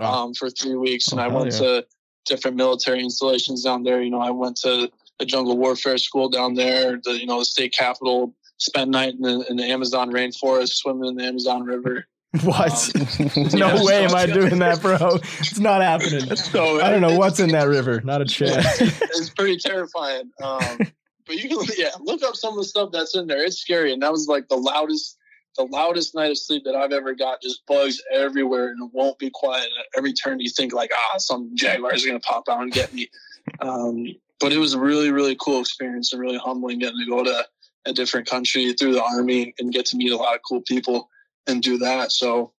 um, 0.00 0.34
for 0.34 0.50
three 0.50 0.76
weeks, 0.76 1.08
and 1.08 1.20
Oh, 1.20 1.24
I 1.24 1.28
went 1.28 1.52
yeah. 1.52 1.58
to 1.58 1.86
different 2.26 2.56
military 2.56 3.00
installations 3.00 3.62
down 3.62 3.82
there. 3.82 4.02
You 4.02 4.10
know, 4.10 4.20
I 4.20 4.30
went 4.30 4.56
to 4.58 4.90
the 5.18 5.26
jungle 5.26 5.56
warfare 5.56 5.98
school 5.98 6.28
down 6.28 6.54
there, 6.54 7.00
the 7.04 7.12
you 7.18 7.26
know 7.26 7.38
the 7.38 7.44
state 7.44 7.72
capital. 7.76 8.34
Spent 8.58 8.90
night 8.90 9.14
in 9.14 9.20
the, 9.20 9.44
in 9.50 9.56
the 9.56 9.64
Amazon 9.64 10.12
rainforest, 10.12 10.74
swimming 10.74 11.08
in 11.08 11.16
the 11.16 11.24
Amazon 11.24 11.64
River. 11.64 12.06
What? 12.42 12.96
Um, 12.96 13.30
no 13.52 13.74
yeah, 13.74 13.84
way 13.84 14.04
am 14.04 14.14
I 14.14 14.26
doing 14.26 14.58
that, 14.58 14.82
bro. 14.82 15.20
It's 15.38 15.60
not 15.60 15.82
happening. 15.82 16.34
So 16.36 16.80
I 16.80 16.90
don't 16.90 17.00
know 17.00 17.16
what's 17.16 17.38
in 17.38 17.50
that 17.50 17.68
river. 17.68 18.00
Not 18.00 18.22
a 18.22 18.24
chance. 18.24 18.66
it's 18.80 19.30
pretty 19.30 19.56
terrifying. 19.56 20.30
Um, 20.42 20.78
but 21.26 21.36
you 21.36 21.48
can, 21.48 21.58
yeah, 21.78 21.90
look 22.00 22.22
up 22.22 22.36
some 22.36 22.52
of 22.52 22.58
the 22.58 22.64
stuff 22.64 22.90
that's 22.92 23.16
in 23.16 23.26
there. 23.26 23.44
It's 23.44 23.58
scary, 23.58 23.92
and 23.92 24.02
that 24.02 24.12
was 24.12 24.26
like 24.28 24.48
the 24.48 24.56
loudest, 24.56 25.16
the 25.56 25.64
loudest 25.64 26.14
night 26.14 26.30
of 26.30 26.38
sleep 26.38 26.64
that 26.64 26.74
I've 26.74 26.92
ever 26.92 27.14
got. 27.14 27.42
Just 27.42 27.66
bugs 27.66 28.00
everywhere, 28.12 28.68
and 28.68 28.82
it 28.82 28.90
won't 28.92 29.18
be 29.18 29.30
quiet. 29.32 29.64
And 29.64 29.78
at 29.78 29.98
every 29.98 30.12
turn, 30.12 30.40
you 30.40 30.50
think 30.50 30.72
like, 30.72 30.90
ah, 30.94 31.18
some 31.18 31.50
jaguars 31.54 32.04
are 32.04 32.08
gonna 32.08 32.20
pop 32.20 32.44
out 32.48 32.62
and 32.62 32.72
get 32.72 32.92
me. 32.92 33.08
Um, 33.60 34.06
but 34.40 34.54
it 34.54 34.58
was 34.58 34.72
a 34.72 34.80
really, 34.80 35.10
really 35.12 35.36
cool 35.38 35.60
experience 35.60 36.14
and 36.14 36.20
really 36.20 36.38
humbling 36.38 36.78
getting 36.78 36.98
to 36.98 37.10
go 37.10 37.22
to 37.22 37.46
a 37.84 37.92
different 37.92 38.26
country 38.26 38.72
through 38.72 38.94
the 38.94 39.04
army 39.04 39.54
and 39.58 39.70
get 39.70 39.84
to 39.86 39.98
meet 39.98 40.12
a 40.12 40.16
lot 40.16 40.34
of 40.34 40.40
cool 40.48 40.62
people 40.62 41.10
and 41.46 41.62
do 41.62 41.76
that. 41.78 42.10
So. 42.10 42.54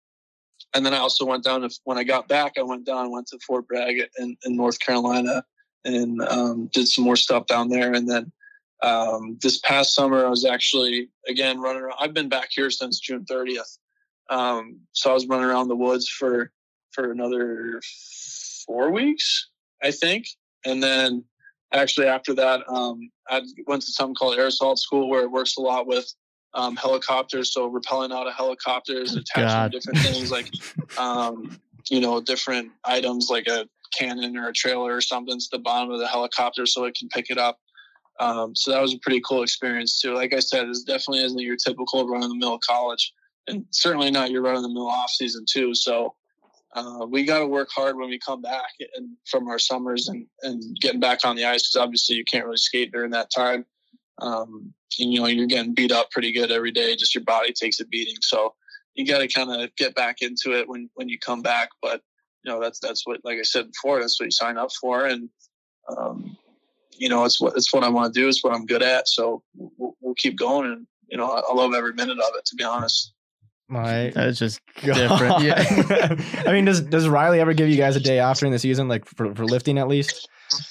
And 0.75 0.85
then 0.85 0.93
I 0.93 0.97
also 0.97 1.25
went 1.25 1.43
down 1.43 1.61
to 1.61 1.69
when 1.85 1.97
I 1.97 2.03
got 2.03 2.27
back, 2.27 2.53
I 2.59 2.61
went 2.61 2.85
down, 2.85 3.11
went 3.11 3.27
to 3.27 3.39
Fort 3.39 3.67
Bragg 3.67 3.97
in, 4.19 4.37
in 4.45 4.55
North 4.55 4.79
Carolina, 4.79 5.43
and 5.85 6.21
um, 6.21 6.69
did 6.71 6.87
some 6.87 7.03
more 7.03 7.15
stuff 7.15 7.47
down 7.47 7.69
there. 7.69 7.93
And 7.93 8.07
then 8.07 8.31
um, 8.81 9.37
this 9.41 9.59
past 9.59 9.95
summer, 9.95 10.25
I 10.25 10.29
was 10.29 10.45
actually 10.45 11.09
again 11.27 11.59
running 11.59 11.81
around. 11.81 11.97
I've 11.99 12.13
been 12.13 12.29
back 12.29 12.49
here 12.51 12.69
since 12.69 12.99
June 12.99 13.25
30th, 13.29 13.77
um, 14.29 14.79
so 14.91 15.11
I 15.11 15.13
was 15.13 15.27
running 15.27 15.45
around 15.45 15.67
the 15.67 15.75
woods 15.75 16.09
for 16.09 16.51
for 16.91 17.11
another 17.11 17.81
four 18.65 18.91
weeks, 18.91 19.49
I 19.83 19.91
think. 19.91 20.25
And 20.65 20.81
then 20.81 21.23
actually 21.73 22.07
after 22.07 22.33
that, 22.35 22.61
um, 22.67 23.11
I 23.29 23.41
went 23.67 23.83
to 23.83 23.91
something 23.91 24.15
called 24.15 24.37
air 24.37 24.47
assault 24.47 24.79
school 24.79 25.09
where 25.09 25.23
it 25.23 25.31
works 25.31 25.57
a 25.57 25.61
lot 25.61 25.87
with 25.87 26.11
um, 26.53 26.75
helicopters, 26.75 27.53
so 27.53 27.69
rappelling 27.69 28.13
out 28.13 28.27
of 28.27 28.33
helicopters, 28.33 29.15
attaching 29.15 29.71
different 29.71 29.99
things 29.99 30.31
like 30.31 30.49
um, 30.97 31.59
you 31.89 31.99
know 31.99 32.21
different 32.21 32.71
items 32.85 33.29
like 33.29 33.47
a 33.47 33.67
cannon 33.93 34.37
or 34.37 34.49
a 34.49 34.53
trailer 34.53 34.95
or 34.95 35.01
something 35.01 35.37
to 35.37 35.47
the 35.51 35.59
bottom 35.59 35.91
of 35.91 35.99
the 35.99 36.07
helicopter 36.07 36.65
so 36.65 36.85
it 36.85 36.95
can 36.95 37.09
pick 37.09 37.29
it 37.29 37.37
up. 37.37 37.59
Um, 38.19 38.55
so 38.55 38.71
that 38.71 38.81
was 38.81 38.93
a 38.93 38.99
pretty 38.99 39.21
cool 39.21 39.43
experience 39.43 39.99
too. 39.99 40.13
Like 40.13 40.33
I 40.33 40.39
said, 40.39 40.67
it 40.67 40.77
definitely 40.85 41.23
isn't 41.25 41.39
your 41.39 41.57
typical 41.57 42.07
run 42.07 42.23
of 42.23 42.29
the 42.29 42.35
mill 42.35 42.59
college, 42.59 43.13
and 43.47 43.65
certainly 43.71 44.11
not 44.11 44.31
your 44.31 44.41
run 44.41 44.55
of 44.55 44.61
the 44.63 44.69
mill 44.69 44.87
off 44.87 45.09
season 45.11 45.45
too. 45.49 45.75
So 45.75 46.15
uh, 46.75 47.05
we 47.09 47.23
got 47.23 47.39
to 47.39 47.47
work 47.47 47.69
hard 47.73 47.97
when 47.97 48.09
we 48.09 48.19
come 48.19 48.41
back 48.41 48.71
and 48.95 49.15
from 49.25 49.47
our 49.47 49.59
summers 49.59 50.07
and, 50.07 50.27
and 50.43 50.61
getting 50.81 50.99
back 50.99 51.19
on 51.23 51.35
the 51.35 51.45
ice 51.45 51.69
because 51.69 51.81
obviously 51.81 52.15
you 52.15 52.25
can't 52.25 52.45
really 52.45 52.57
skate 52.57 52.91
during 52.91 53.11
that 53.11 53.31
time. 53.33 53.65
Um, 54.19 54.73
and, 54.99 55.13
you 55.13 55.19
know 55.19 55.27
you're 55.27 55.47
getting 55.47 55.73
beat 55.73 55.91
up 55.91 56.11
pretty 56.11 56.31
good 56.31 56.51
every 56.51 56.71
day. 56.71 56.95
Just 56.95 57.15
your 57.15 57.23
body 57.23 57.53
takes 57.53 57.79
a 57.79 57.85
beating. 57.85 58.17
So 58.21 58.55
you 58.93 59.05
got 59.05 59.19
to 59.19 59.27
kind 59.27 59.51
of 59.51 59.75
get 59.75 59.95
back 59.95 60.21
into 60.21 60.57
it 60.57 60.67
when 60.69 60.89
when 60.95 61.09
you 61.09 61.19
come 61.19 61.41
back. 61.41 61.69
But 61.81 62.01
you 62.43 62.51
know 62.51 62.61
that's 62.61 62.79
that's 62.79 63.05
what 63.05 63.21
like 63.23 63.39
I 63.39 63.43
said 63.43 63.71
before. 63.71 63.99
That's 63.99 64.19
what 64.19 64.25
you 64.25 64.31
sign 64.31 64.57
up 64.57 64.71
for, 64.71 65.05
and 65.05 65.29
um, 65.89 66.37
you 66.97 67.09
know 67.09 67.25
it's 67.25 67.39
what 67.39 67.53
it's 67.55 67.73
what 67.73 67.83
I 67.83 67.89
want 67.89 68.13
to 68.13 68.19
do. 68.19 68.27
It's 68.27 68.43
what 68.43 68.53
I'm 68.53 68.65
good 68.65 68.83
at. 68.83 69.07
So 69.07 69.43
we'll, 69.55 69.95
we'll 70.01 70.15
keep 70.15 70.37
going, 70.37 70.71
and 70.71 70.87
you 71.09 71.17
know 71.17 71.31
I, 71.31 71.39
I 71.39 71.53
love 71.53 71.73
every 71.73 71.93
minute 71.93 72.17
of 72.17 72.35
it. 72.35 72.45
To 72.45 72.55
be 72.55 72.63
honest. 72.63 73.11
My 73.67 74.11
That 74.13 74.27
is 74.27 74.37
just 74.37 74.61
God. 74.85 74.93
different. 74.95 75.41
Yeah. 75.43 76.43
I 76.47 76.51
mean, 76.51 76.65
does 76.65 76.81
does 76.81 77.07
Riley 77.07 77.39
ever 77.39 77.53
give 77.53 77.67
you 77.67 77.77
guys 77.77 77.95
a 77.95 77.99
day 77.99 78.19
off 78.19 78.39
during 78.39 78.51
the 78.53 78.59
season, 78.59 78.87
like 78.87 79.05
for, 79.05 79.33
for 79.33 79.43
lifting 79.45 79.77
at 79.79 79.87
least? 79.87 80.27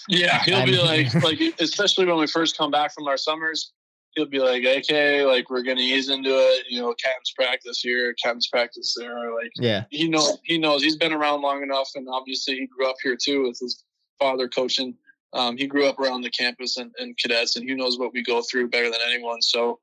Yeah, 0.08 0.40
he'll 0.44 0.64
be 0.64 0.78
I'm- 0.78 0.86
like, 1.12 1.14
like 1.24 1.40
especially 1.60 2.06
when 2.06 2.18
we 2.18 2.26
first 2.28 2.56
come 2.56 2.70
back 2.70 2.94
from 2.94 3.08
our 3.08 3.16
summers, 3.16 3.72
he'll 4.14 4.26
be 4.26 4.38
like, 4.38 4.64
okay, 4.64 5.24
like 5.24 5.50
we're 5.50 5.62
gonna 5.64 5.80
ease 5.80 6.08
into 6.08 6.30
it. 6.30 6.66
You 6.70 6.82
know, 6.82 6.94
captain's 6.94 7.32
practice 7.36 7.80
here, 7.80 8.14
captain's 8.22 8.46
practice 8.46 8.94
there. 8.96 9.34
Like 9.34 9.50
Yeah. 9.56 9.86
he 9.90 10.08
knows, 10.08 10.38
he 10.44 10.56
knows. 10.58 10.80
He's 10.84 10.96
been 10.96 11.12
around 11.12 11.42
long 11.42 11.64
enough, 11.64 11.90
and 11.96 12.06
obviously 12.08 12.54
he 12.54 12.66
grew 12.68 12.88
up 12.88 12.96
here 13.02 13.16
too 13.20 13.42
with 13.48 13.58
his 13.58 13.82
father 14.20 14.46
coaching. 14.48 14.94
Um, 15.34 15.56
he 15.56 15.66
grew 15.66 15.86
up 15.86 15.98
around 15.98 16.22
the 16.22 16.30
campus 16.30 16.76
and, 16.76 16.92
and 16.98 17.16
cadets, 17.18 17.56
and 17.56 17.68
he 17.68 17.74
knows 17.74 17.98
what 17.98 18.12
we 18.12 18.22
go 18.22 18.40
through 18.42 18.68
better 18.70 18.90
than 18.90 19.00
anyone. 19.06 19.42
So, 19.42 19.80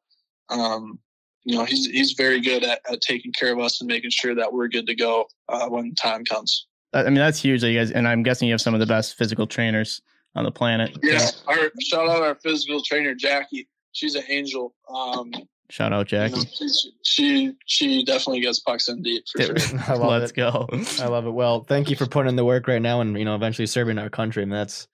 um, 0.49 0.97
you 1.43 1.58
know, 1.58 1.66
he's 1.66 1.86
he's 1.88 2.14
very 2.14 2.39
good 2.39 2.64
at, 2.64 2.80
at 2.89 3.02
taking 3.02 3.34
care 3.34 3.52
of 3.52 3.60
us 3.60 3.82
and 3.82 3.88
making 3.88 4.12
sure 4.12 4.34
that 4.36 4.54
we're 4.54 4.68
good 4.68 4.88
to 4.88 4.95
go 4.95 5.26
uh, 5.49 5.68
when 5.68 5.93
time 5.95 6.24
comes. 6.24 6.68
I 6.93 7.04
mean, 7.04 7.16
that's 7.16 7.41
huge 7.41 7.62
that 7.62 7.72
you 7.72 7.80
guys, 7.80 7.91
and 7.91 8.08
I'm 8.08 8.24
guessing 8.24 8.47
you 8.47 8.54
have 8.54 8.62
some 8.62 8.74
of 8.74 8.80
the 8.80 8.86
best 8.86 9.18
physical 9.18 9.47
trainers 9.47 10.02
on 10.36 10.43
the 10.43 10.52
planet. 10.52 10.97
Yeah, 11.02 11.30
our 11.47 11.72
shout 11.82 12.08
out 12.08 12.22
our 12.22 12.36
physical 12.36 12.82
trainer 12.84 13.14
Jackie. 13.16 13.68
She's 13.93 14.16
an 14.16 14.24
angel. 14.30 14.74
Um, 14.93 15.32
Shout 15.70 15.93
out, 15.93 16.12
you 16.12 16.18
Jackie. 16.18 16.36
know, 16.36 16.68
she 17.04 17.54
she 17.66 18.04
definitely 18.04 18.41
gets 18.41 18.60
pucks 18.60 18.89
in 18.89 19.02
deep 19.02 19.24
for 19.32 19.41
sure. 19.41 19.56
I 19.88 19.93
love 19.93 20.20
Let's 20.22 20.32
it. 20.32 20.36
go. 20.36 20.68
I 20.99 21.08
love 21.08 21.26
it. 21.26 21.32
Well, 21.32 21.64
thank 21.64 21.89
you 21.89 21.95
for 21.95 22.06
putting 22.06 22.28
in 22.30 22.36
the 22.36 22.43
work 22.43 22.68
right 22.68 22.82
now, 22.82 22.99
and 22.99 23.18
you 23.18 23.24
know, 23.24 23.36
eventually 23.36 23.68
serving 23.68 23.97
our 23.97 24.10
country. 24.10 24.43
I 24.43 24.45
mean, 24.45 24.58
that's 24.58 24.89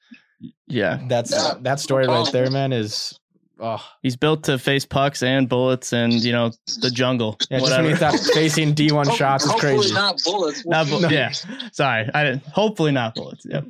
Yeah, 0.68 1.00
That's 1.08 1.32
Yeah. 1.32 1.54
that 1.62 1.80
story 1.80 2.08
right 2.08 2.28
Oh. 2.28 2.32
there, 2.32 2.50
man. 2.52 2.72
Is 2.74 3.20
oh 3.60 3.84
he's 4.04 4.16
built 4.16 4.44
to 4.44 4.60
face 4.60 4.86
pucks 4.86 5.24
and 5.24 5.50
bullets 5.50 5.94
and 5.94 6.14
you 6.14 6.32
know 6.32 6.52
the 6.82 6.92
jungle. 6.92 7.38
yeah. 7.50 7.60
Just 7.60 7.72
when 7.72 7.86
whatever. 7.86 8.16
you 8.16 8.18
facing 8.34 8.74
D 8.74 8.92
one 8.92 9.10
shots 9.16 9.46
is 9.46 9.52
crazy. 9.54 9.94
not 9.94 10.22
bullets. 10.24 10.66
Not 10.66 10.88
bu- 10.88 11.08
yeah. 11.10 11.32
Sorry, 11.72 12.10
I 12.14 12.24
didn't. 12.24 12.46
Hopefully 12.48 12.92
not 12.92 13.16
bullets. 13.16 13.46
Yep. 13.50 13.66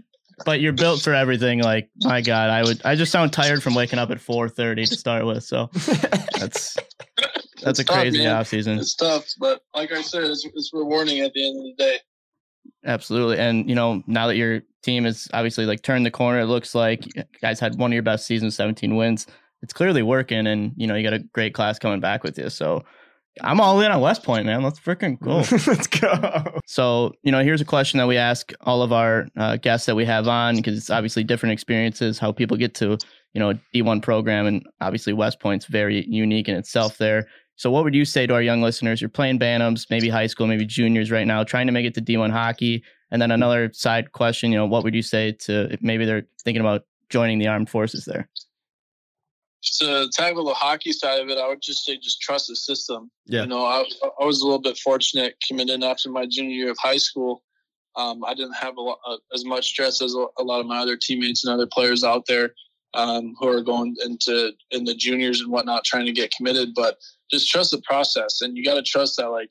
But 0.46 0.60
you're 0.62 0.74
built 0.74 1.02
for 1.02 1.14
everything. 1.16 1.64
Like 1.64 1.90
my 2.02 2.22
God, 2.22 2.50
I 2.50 2.64
would. 2.64 2.82
I 2.86 2.96
just 2.96 3.12
sound 3.12 3.32
tired 3.34 3.64
from 3.64 3.74
waking 3.76 3.98
up 3.98 4.12
at 4.12 4.18
4:30 4.20 4.88
to 4.90 4.96
start 4.96 5.26
with. 5.26 5.44
So 5.44 5.70
that's 5.74 6.76
that's 6.76 7.64
It's 7.64 7.80
a 7.80 7.84
tough, 7.86 7.96
crazy 7.96 8.20
man. 8.20 8.36
off 8.36 8.48
season. 8.48 8.78
It's 8.78 8.94
tough, 8.94 9.26
but 9.40 9.62
like 9.74 9.92
I 9.92 10.02
said, 10.02 10.26
it's, 10.26 10.46
it's 10.54 10.70
rewarding 10.74 11.22
at 11.22 11.34
the 11.34 11.48
end 11.48 11.58
of 11.58 11.64
the 11.64 11.84
day. 11.84 11.98
Absolutely. 12.86 13.40
And 13.40 13.68
you 13.68 13.74
know, 13.76 14.04
now 14.06 14.28
that 14.28 14.36
your 14.36 14.62
team 14.88 15.06
is 15.06 15.28
obviously 15.34 15.66
like 15.66 15.84
turned 15.84 16.06
the 16.06 16.12
corner, 16.12 16.40
it 16.40 16.46
looks 16.46 16.74
like 16.74 17.06
you 17.16 17.24
guys 17.42 17.60
had 17.60 17.76
one 17.76 17.92
of 17.92 17.94
your 17.94 18.04
best 18.04 18.26
seasons, 18.26 18.56
17 18.56 18.96
wins. 18.96 19.28
It's 19.62 19.74
clearly 19.74 20.02
working, 20.02 20.48
and 20.48 20.72
you 20.78 20.88
know 20.88 20.96
you 20.96 21.04
got 21.04 21.14
a 21.14 21.20
great 21.20 21.54
class 21.54 21.78
coming 21.78 22.00
back 22.00 22.24
with 22.24 22.38
you. 22.38 22.50
So 22.50 22.84
I'm 23.42 23.60
all 23.60 23.80
in 23.82 23.92
on 23.92 24.02
West 24.02 24.24
Point, 24.24 24.46
man. 24.46 24.64
Let's 24.64 24.80
freaking 24.80 25.20
go. 25.20 25.38
Let's 25.72 25.88
go. 25.88 26.60
So, 26.66 27.14
you 27.24 27.32
know, 27.32 27.44
here's 27.44 27.62
a 27.62 27.66
question 27.66 27.98
that 27.98 28.08
we 28.08 28.18
ask 28.18 28.52
all 28.62 28.82
of 28.82 28.92
our 28.92 29.28
uh, 29.38 29.58
guests 29.58 29.86
that 29.88 29.96
we 29.96 30.06
have 30.06 30.28
on 30.28 30.56
because 30.56 30.78
it's 30.78 30.90
obviously 30.90 31.24
different 31.24 31.54
experiences, 31.54 32.20
how 32.20 32.32
people 32.32 32.58
get 32.58 32.74
to, 32.76 32.98
you 33.34 33.40
know, 33.40 33.52
a 33.52 33.60
D1 33.76 34.02
program. 34.02 34.46
And 34.46 34.66
obviously, 34.82 35.14
West 35.14 35.40
Point's 35.40 35.66
very 35.66 36.06
unique 36.08 36.48
in 36.48 36.56
itself 36.56 36.98
there. 36.98 37.28
So, 37.56 37.72
what 37.72 37.84
would 37.84 37.96
you 37.96 38.06
say 38.06 38.28
to 38.28 38.34
our 38.34 38.42
young 38.42 38.62
listeners? 38.62 39.02
You're 39.02 39.10
playing 39.10 39.40
Bantams, 39.40 39.88
maybe 39.90 40.10
high 40.10 40.28
school, 40.28 40.48
maybe 40.48 40.66
juniors 40.66 41.12
right 41.12 41.28
now, 41.28 41.44
trying 41.44 41.68
to 41.68 41.74
make 41.74 41.86
it 41.86 41.94
to 41.96 42.02
D1 42.02 42.32
hockey. 42.32 42.84
And 43.12 43.22
then 43.22 43.32
another 43.32 43.72
side 43.74 44.12
question, 44.12 44.52
you 44.52 44.58
know, 44.58 44.66
what 44.66 44.84
would 44.84 44.94
you 44.94 45.02
say 45.02 45.32
to 45.32 45.78
maybe 45.82 46.06
they're 46.06 46.28
thinking 46.44 46.62
about 46.62 46.84
joining 47.10 47.40
the 47.40 47.48
armed 47.48 47.70
forces 47.70 48.06
there? 48.06 48.30
To 49.80 50.10
tackle 50.14 50.46
the 50.46 50.54
hockey 50.54 50.92
side 50.92 51.22
of 51.22 51.30
it, 51.30 51.38
I 51.38 51.48
would 51.48 51.62
just 51.62 51.84
say 51.86 51.98
just 51.98 52.22
trust 52.22 52.48
the 52.48 52.56
system. 52.56 53.10
Yeah. 53.26 53.42
You 53.42 53.48
know, 53.48 53.66
I, 53.66 53.86
I 54.22 54.26
was 54.26 54.42
a 54.42 54.46
little 54.46 54.62
bit 54.62 54.78
fortunate 54.78 55.36
coming 55.48 55.70
in 55.70 55.84
after 55.84 56.10
my 56.10 56.26
junior 56.30 56.56
year 56.56 56.72
of 56.72 56.78
high 56.80 56.98
school. 56.98 57.44
Um, 57.96 58.24
I 58.24 58.34
didn't 58.34 58.54
have 58.54 58.78
a 58.78 58.82
lot, 58.82 59.00
uh, 59.08 59.18
as 59.34 59.44
much 59.44 59.66
stress 59.66 60.02
as 60.02 60.14
a, 60.14 60.28
a 60.38 60.44
lot 60.44 60.60
of 60.60 60.68
my 60.68 60.78
other 60.78 60.96
teammates 60.96 61.44
and 61.44 61.54
other 61.54 61.66
players 61.66 62.04
out 62.04 62.26
there 62.28 62.52
um, 62.94 63.36
who 63.40 63.48
are 63.48 63.62
going 63.62 63.96
into 64.06 64.52
in 64.72 64.84
the 64.84 64.94
juniors 64.94 65.42
and 65.42 65.52
whatnot, 65.52 65.84
trying 65.84 66.06
to 66.06 66.12
get 66.12 66.32
committed. 66.32 66.70
But 66.76 66.98
just 67.32 67.50
trust 67.50 67.72
the 67.72 67.82
process, 67.82 68.42
and 68.42 68.56
you 68.56 68.64
got 68.64 68.76
to 68.76 68.84
trust 68.84 69.18
that 69.18 69.30
like 69.30 69.50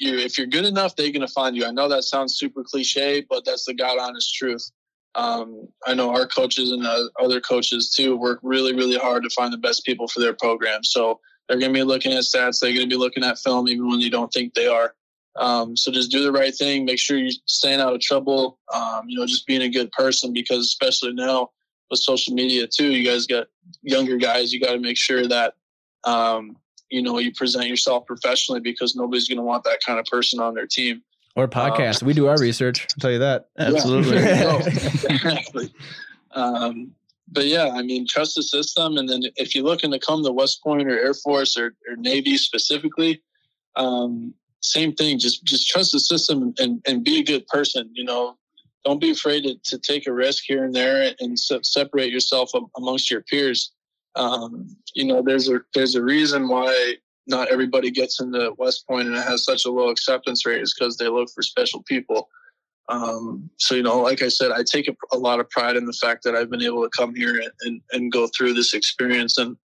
you, 0.00 0.18
if 0.18 0.38
you're 0.38 0.46
good 0.46 0.64
enough, 0.64 0.96
they're 0.96 1.12
to 1.12 1.28
find 1.28 1.54
you. 1.54 1.66
I 1.66 1.70
know 1.70 1.88
that 1.88 2.04
sounds 2.04 2.36
super 2.36 2.64
cliche, 2.64 3.24
but 3.28 3.44
that's 3.44 3.66
the 3.66 3.74
God 3.74 3.98
honest 4.00 4.34
truth. 4.34 4.70
Um, 5.14 5.68
I 5.86 5.94
know 5.94 6.10
our 6.10 6.26
coaches 6.26 6.72
and 6.72 6.86
uh, 6.86 7.08
other 7.22 7.40
coaches 7.40 7.92
too 7.94 8.16
work 8.16 8.40
really, 8.42 8.74
really 8.74 8.96
hard 8.96 9.24
to 9.24 9.30
find 9.30 9.52
the 9.52 9.58
best 9.58 9.84
people 9.84 10.08
for 10.08 10.20
their 10.20 10.34
program. 10.34 10.82
So 10.84 11.20
they're 11.48 11.58
going 11.58 11.72
to 11.72 11.78
be 11.78 11.84
looking 11.84 12.12
at 12.12 12.22
stats. 12.22 12.60
They're 12.60 12.72
going 12.72 12.88
to 12.88 12.94
be 12.94 12.96
looking 12.96 13.24
at 13.24 13.38
film, 13.38 13.68
even 13.68 13.88
when 13.88 14.00
you 14.00 14.10
don't 14.10 14.32
think 14.32 14.54
they 14.54 14.68
are. 14.68 14.94
Um, 15.36 15.76
so 15.76 15.92
just 15.92 16.10
do 16.10 16.22
the 16.22 16.32
right 16.32 16.54
thing. 16.54 16.84
Make 16.84 16.98
sure 16.98 17.18
you're 17.18 17.32
staying 17.46 17.80
out 17.80 17.94
of 17.94 18.00
trouble. 18.00 18.58
Um, 18.74 19.02
you 19.06 19.18
know, 19.18 19.26
just 19.26 19.46
being 19.46 19.62
a 19.62 19.68
good 19.68 19.92
person 19.92 20.32
because 20.32 20.64
especially 20.66 21.12
now 21.12 21.50
with 21.90 22.00
social 22.00 22.34
media 22.34 22.66
too, 22.66 22.90
you 22.92 23.04
guys 23.04 23.26
got 23.26 23.48
younger 23.82 24.16
guys. 24.16 24.52
You 24.52 24.60
got 24.60 24.72
to 24.72 24.80
make 24.80 24.96
sure 24.96 25.26
that 25.26 25.54
um, 26.04 26.56
you 26.90 27.02
know 27.02 27.18
you 27.18 27.32
present 27.32 27.66
yourself 27.66 28.06
professionally 28.06 28.60
because 28.60 28.94
nobody's 28.94 29.28
going 29.28 29.38
to 29.38 29.44
want 29.44 29.64
that 29.64 29.80
kind 29.84 29.98
of 29.98 30.06
person 30.06 30.40
on 30.40 30.54
their 30.54 30.66
team. 30.66 31.02
Or 31.36 31.46
podcast. 31.46 32.02
we 32.02 32.12
do 32.12 32.26
our 32.26 32.38
research. 32.38 32.82
I'll 32.82 33.00
tell 33.00 33.12
you 33.12 33.20
that. 33.20 33.48
Absolutely. 33.58 34.16
Yeah, 34.16 34.58
you 34.58 34.66
exactly. 34.66 35.72
Um, 36.32 36.92
but 37.32 37.46
yeah, 37.46 37.68
I 37.68 37.82
mean, 37.82 38.06
trust 38.08 38.34
the 38.34 38.42
system. 38.42 38.96
And 38.96 39.08
then 39.08 39.22
if 39.36 39.54
you're 39.54 39.64
looking 39.64 39.92
to 39.92 39.98
come 40.00 40.24
to 40.24 40.32
West 40.32 40.62
Point 40.62 40.88
or 40.88 40.98
Air 40.98 41.14
Force 41.14 41.56
or, 41.56 41.74
or 41.88 41.96
Navy 41.96 42.36
specifically, 42.36 43.22
um, 43.76 44.34
same 44.60 44.92
thing. 44.92 45.18
Just 45.18 45.44
just 45.44 45.68
trust 45.68 45.92
the 45.92 46.00
system 46.00 46.54
and, 46.58 46.82
and 46.86 47.04
be 47.04 47.20
a 47.20 47.24
good 47.24 47.46
person. 47.46 47.90
You 47.94 48.04
know, 48.04 48.36
don't 48.84 49.00
be 49.00 49.10
afraid 49.10 49.44
to, 49.44 49.54
to 49.64 49.78
take 49.78 50.06
a 50.06 50.12
risk 50.12 50.44
here 50.46 50.64
and 50.64 50.74
there 50.74 51.14
and 51.20 51.38
se- 51.38 51.60
separate 51.62 52.10
yourself 52.10 52.50
amongst 52.76 53.10
your 53.10 53.22
peers. 53.22 53.72
Um, 54.16 54.76
you 54.94 55.04
know, 55.04 55.22
there's 55.22 55.48
a 55.48 55.60
there's 55.74 55.94
a 55.94 56.02
reason 56.02 56.48
why 56.48 56.96
not 57.26 57.48
everybody 57.48 57.90
gets 57.90 58.20
into 58.20 58.54
West 58.58 58.86
Point 58.86 59.08
and 59.08 59.16
it 59.16 59.22
has 59.22 59.44
such 59.44 59.64
a 59.64 59.70
low 59.70 59.88
acceptance 59.88 60.44
rate 60.44 60.62
is 60.62 60.74
because 60.74 60.96
they 60.96 61.08
look 61.08 61.30
for 61.30 61.42
special 61.42 61.82
people. 61.84 62.28
Um, 62.88 63.48
so, 63.56 63.76
you 63.76 63.84
know, 63.84 64.00
like 64.00 64.20
I 64.20 64.28
said, 64.28 64.50
I 64.50 64.64
take 64.64 64.88
a, 64.88 64.96
a 65.12 65.18
lot 65.18 65.38
of 65.38 65.48
pride 65.48 65.76
in 65.76 65.86
the 65.86 65.92
fact 65.92 66.24
that 66.24 66.34
I've 66.34 66.50
been 66.50 66.62
able 66.62 66.82
to 66.82 66.90
come 66.96 67.14
here 67.14 67.36
and, 67.36 67.52
and, 67.60 67.80
and 67.92 68.12
go 68.12 68.28
through 68.36 68.54
this 68.54 68.74
experience 68.74 69.38
and, 69.38 69.56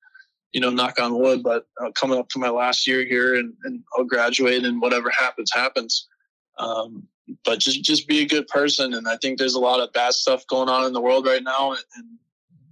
you 0.53 0.61
know, 0.61 0.71
knock 0.71 1.01
on 1.01 1.19
wood, 1.19 1.43
but 1.43 1.67
uh, 1.85 1.91
coming 1.93 2.19
up 2.19 2.29
to 2.31 2.39
my 2.39 2.51
last 2.51 2.87
year 2.87 3.05
here 3.05 3.35
and, 3.35 3.53
and 3.65 3.83
I'll 3.97 4.05
graduate 4.05 4.65
and 4.65 4.81
whatever 4.81 5.11
happens, 5.11 5.51
happens. 5.53 6.07
Um, 6.59 7.09
but 7.45 7.59
just, 7.59 7.83
just 7.83 8.07
be 8.07 8.21
a 8.21 8.29
good 8.29 8.47
person. 8.47 8.95
And 8.95 9.09
I 9.09 9.17
think 9.17 9.39
there's 9.39 9.55
a 9.55 9.61
lot 9.61 9.81
of 9.81 9.93
bad 9.93 10.13
stuff 10.13 10.47
going 10.47 10.69
on 10.69 10.87
in 10.87 10.93
the 10.93 11.01
world 11.01 11.27
right 11.27 11.43
now. 11.43 11.73
And, 11.73 11.81
and 11.97 12.07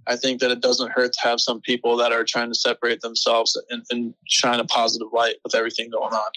I 0.07 0.15
think 0.15 0.39
that 0.41 0.51
it 0.51 0.61
doesn't 0.61 0.91
hurt 0.91 1.13
to 1.13 1.19
have 1.21 1.39
some 1.39 1.61
people 1.61 1.97
that 1.97 2.11
are 2.11 2.23
trying 2.23 2.49
to 2.49 2.55
separate 2.55 3.01
themselves 3.01 3.59
and, 3.69 3.83
and 3.89 4.13
shine 4.27 4.59
a 4.59 4.65
positive 4.65 5.07
light 5.11 5.35
with 5.43 5.55
everything 5.55 5.89
going 5.89 6.13
on. 6.13 6.31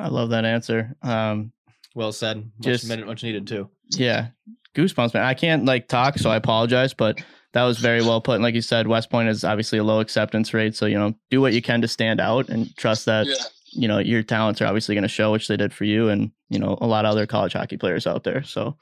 I 0.00 0.08
love 0.08 0.30
that 0.30 0.44
answer. 0.44 0.94
Um, 1.02 1.52
Well 1.94 2.12
said. 2.12 2.36
Much, 2.36 2.52
Just- 2.60 2.88
minute, 2.88 3.06
much 3.06 3.22
needed 3.24 3.46
too. 3.46 3.68
Yeah, 3.90 4.28
goosebumps, 4.74 5.14
man. 5.14 5.24
I 5.24 5.34
can't 5.34 5.64
like 5.64 5.88
talk, 5.88 6.18
so 6.18 6.30
I 6.30 6.36
apologize, 6.36 6.94
but 6.94 7.20
that 7.54 7.64
was 7.64 7.78
very 7.78 8.02
well 8.02 8.20
put. 8.20 8.34
And 8.34 8.44
like 8.44 8.54
you 8.54 8.60
said, 8.62 8.86
West 8.86 9.10
Point 9.10 9.28
is 9.30 9.42
obviously 9.42 9.78
a 9.78 9.84
low 9.84 10.00
acceptance 10.00 10.52
rate, 10.54 10.76
so 10.76 10.86
you 10.86 10.98
know, 10.98 11.14
do 11.30 11.40
what 11.40 11.54
you 11.54 11.62
can 11.62 11.80
to 11.80 11.88
stand 11.88 12.20
out 12.20 12.48
and 12.50 12.76
trust 12.76 13.06
that 13.06 13.26
Yeah. 13.26 13.34
you 13.72 13.88
know 13.88 13.98
your 13.98 14.22
talents 14.22 14.60
are 14.60 14.66
obviously 14.66 14.94
going 14.94 15.02
to 15.02 15.08
show, 15.08 15.32
which 15.32 15.48
they 15.48 15.56
did 15.56 15.72
for 15.72 15.84
you, 15.84 16.10
and 16.10 16.30
you 16.50 16.58
know 16.58 16.76
a 16.82 16.86
lot 16.86 17.06
of 17.06 17.10
other 17.12 17.26
college 17.26 17.54
hockey 17.54 17.78
players 17.78 18.06
out 18.06 18.22
there. 18.24 18.42
So 18.44 18.76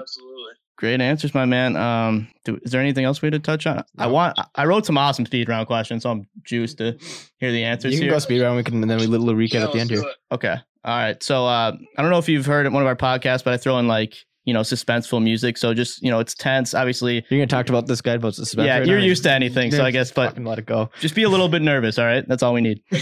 Absolutely. 0.00 0.52
Great 0.80 1.00
answers, 1.00 1.34
my 1.34 1.44
man. 1.44 1.76
Um, 1.76 2.26
do, 2.44 2.58
is 2.64 2.72
there 2.72 2.80
anything 2.80 3.04
else 3.04 3.22
we 3.22 3.26
had 3.26 3.34
to 3.34 3.38
touch 3.38 3.66
on? 3.66 3.84
I 3.98 4.06
want. 4.08 4.36
I 4.56 4.64
wrote 4.64 4.86
some 4.86 4.98
awesome 4.98 5.26
speed 5.26 5.48
round 5.48 5.66
questions, 5.68 6.02
so 6.02 6.10
I'm 6.10 6.26
juiced 6.42 6.78
to 6.78 6.98
hear 7.38 7.52
the 7.52 7.62
answers 7.62 7.92
You 7.92 7.98
can 8.00 8.04
here. 8.06 8.12
go 8.14 8.18
speed 8.18 8.40
round. 8.42 8.56
We 8.56 8.64
can, 8.64 8.80
and 8.82 8.90
then 8.90 8.98
we 8.98 9.06
little 9.06 9.28
recap 9.28 9.52
Yeah, 9.54 9.64
at 9.66 9.72
the 9.72 9.78
end 9.80 9.90
let's 9.90 10.02
here. 10.02 10.10
it. 10.10 10.34
Okay. 10.34 10.56
All 10.84 10.96
right. 10.96 11.22
So 11.22 11.46
uh, 11.46 11.76
I 11.98 12.02
don't 12.02 12.10
know 12.10 12.18
if 12.18 12.28
you've 12.28 12.46
heard 12.46 12.66
one 12.72 12.82
of 12.82 12.86
our 12.88 12.96
podcasts, 12.96 13.44
but 13.44 13.52
I 13.52 13.58
throw 13.58 13.78
in 13.78 13.86
like 13.86 14.16
you 14.44 14.54
know 14.54 14.60
suspenseful 14.60 15.22
music. 15.22 15.58
So 15.58 15.74
just 15.74 16.02
you 16.02 16.10
know 16.10 16.18
it's 16.18 16.34
tense. 16.34 16.72
Obviously, 16.72 17.16
You're 17.28 17.38
gonna 17.40 17.46
talk 17.46 17.68
about 17.68 17.86
this 17.86 18.00
guy 18.00 18.14
about 18.14 18.34
suspense. 18.34 18.66
yeah, 18.66 18.78
right 18.78 18.86
you're 18.88 18.98
now? 18.98 19.04
used 19.04 19.22
to 19.24 19.30
anything. 19.32 19.70
So 19.70 19.84
I 19.84 19.90
guess, 19.90 20.10
but 20.10 20.38
let 20.42 20.58
it 20.58 20.64
go. 20.66 20.88
just 20.98 21.14
be 21.14 21.22
a 21.24 21.28
little 21.28 21.48
bit 21.50 21.60
nervous. 21.62 21.98
All 21.98 22.06
right. 22.06 22.26
That's 22.26 22.42
all 22.42 22.54
we 22.54 22.62
need. 22.62 22.82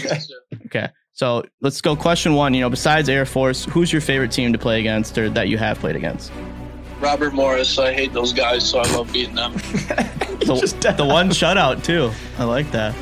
Okay. 0.65 0.89
So 1.13 1.43
let's 1.61 1.81
go. 1.81 1.95
Question 1.95 2.33
one. 2.33 2.53
You 2.53 2.61
know, 2.61 2.69
besides 2.69 3.09
Air 3.09 3.25
Force, 3.25 3.65
who's 3.65 3.91
your 3.91 4.01
favorite 4.01 4.31
team 4.31 4.53
to 4.53 4.59
play 4.59 4.79
against 4.79 5.17
or 5.17 5.29
that 5.31 5.47
you 5.49 5.57
have 5.57 5.79
played 5.79 5.95
against? 5.95 6.31
Robert 6.99 7.33
Morris. 7.33 7.77
I 7.79 7.93
hate 7.93 8.13
those 8.13 8.33
guys, 8.33 8.67
so 8.69 8.79
I 8.79 8.91
love 8.95 9.11
beating 9.13 9.35
them. 9.35 9.53
The, 10.39 10.55
Just- 10.55 10.79
the 10.97 11.05
one 11.05 11.29
shutout 11.29 11.83
too. 11.83 12.11
I 12.39 12.43
like 12.45 12.71
that. 12.71 12.95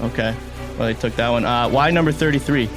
Okay. 0.00 0.34
Well, 0.78 0.86
they 0.88 0.94
took 0.94 1.14
that 1.16 1.28
one. 1.28 1.44
Uh, 1.44 1.68
why 1.68 1.90
number 1.90 2.12
thirty-three? 2.12 2.70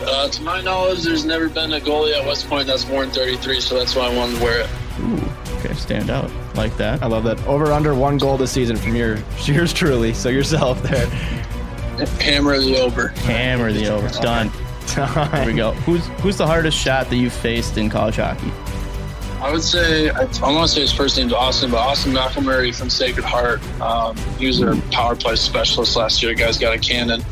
Uh, 0.00 0.28
to 0.28 0.42
my 0.42 0.60
knowledge, 0.62 1.02
there's 1.04 1.24
never 1.24 1.48
been 1.48 1.72
a 1.74 1.80
goalie 1.80 2.18
at 2.18 2.26
West 2.26 2.48
Point 2.48 2.66
that's 2.66 2.84
worn 2.86 3.10
33, 3.10 3.60
so 3.60 3.78
that's 3.78 3.94
why 3.94 4.06
I 4.06 4.14
wanted 4.16 4.38
to 4.38 4.42
wear 4.42 4.60
it. 4.62 4.70
Ooh. 5.00 5.58
Okay. 5.58 5.74
Stand 5.74 6.10
out. 6.10 6.28
Like 6.56 6.76
that. 6.78 7.02
I 7.02 7.06
love 7.06 7.22
that. 7.24 7.40
Over 7.46 7.70
under 7.72 7.94
one 7.94 8.18
goal 8.18 8.36
this 8.36 8.50
season 8.50 8.74
from 8.76 8.96
your 8.96 9.18
yours 9.44 9.72
truly. 9.72 10.12
So 10.12 10.28
yourself 10.30 10.82
there. 10.82 11.06
Hammer 12.20 12.58
the 12.58 12.78
over. 12.80 13.08
Hammer 13.08 13.72
the 13.72 13.86
over. 13.88 14.08
Done. 14.20 14.50
There 14.96 15.46
we 15.46 15.54
go. 15.54 15.72
Who's 15.72 16.06
who's 16.20 16.36
the 16.36 16.46
hardest 16.46 16.76
shot 16.78 17.08
that 17.10 17.16
you've 17.16 17.32
faced 17.32 17.78
in 17.78 17.88
college 17.90 18.16
hockey? 18.16 18.50
I 19.42 19.52
would 19.52 19.62
say, 19.62 20.08
I, 20.08 20.22
I 20.22 20.52
want 20.52 20.68
to 20.68 20.74
say 20.74 20.80
his 20.80 20.92
first 20.92 21.18
name's 21.18 21.32
Austin, 21.34 21.70
but 21.70 21.76
Austin 21.78 22.12
McIlmurray 22.12 22.74
from 22.74 22.88
Sacred 22.88 23.24
Heart. 23.26 23.62
Um, 23.80 24.16
he 24.38 24.46
was 24.46 24.62
our 24.62 24.74
power 24.90 25.14
play 25.14 25.36
specialist 25.36 25.96
last 25.96 26.22
year. 26.22 26.32
The 26.34 26.40
guy's 26.40 26.56
got 26.58 26.74
a 26.74 26.78
cannon. 26.78 27.22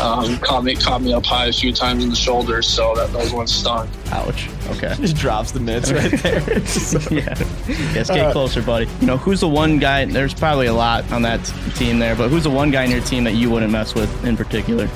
Um, 0.00 0.38
caught 0.38 0.64
me 0.64 0.74
caught 0.74 1.02
me 1.02 1.12
up 1.12 1.24
high 1.24 1.46
a 1.46 1.52
few 1.52 1.72
times 1.72 2.02
in 2.02 2.10
the 2.10 2.16
shoulders, 2.16 2.66
so 2.66 2.94
that 2.96 3.12
those 3.12 3.32
ones 3.32 3.52
stung. 3.54 3.88
Ouch. 4.10 4.48
Okay. 4.70 4.94
Just 4.98 5.16
drops 5.16 5.52
the 5.52 5.60
mitts 5.60 5.92
right 5.92 6.10
there. 6.22 6.66
So- 6.66 6.98
yeah. 7.14 7.34
Yes, 7.94 8.08
get 8.08 8.20
Uh, 8.26 8.32
closer, 8.32 8.60
buddy. 8.62 8.88
You 9.00 9.06
know, 9.06 9.16
who's 9.18 9.40
the 9.40 9.48
one 9.48 9.78
guy? 9.78 10.04
There's 10.06 10.34
probably 10.34 10.66
a 10.66 10.74
lot 10.74 11.10
on 11.12 11.22
that 11.22 11.44
team 11.76 11.98
there, 12.00 12.16
but 12.16 12.28
who's 12.28 12.42
the 12.44 12.50
one 12.50 12.70
guy 12.72 12.84
in 12.84 12.90
your 12.90 13.02
team 13.02 13.22
that 13.24 13.34
you 13.34 13.50
wouldn't 13.50 13.70
mess 13.70 13.94
with 13.94 14.24
in 14.24 14.36
particular? 14.36 14.88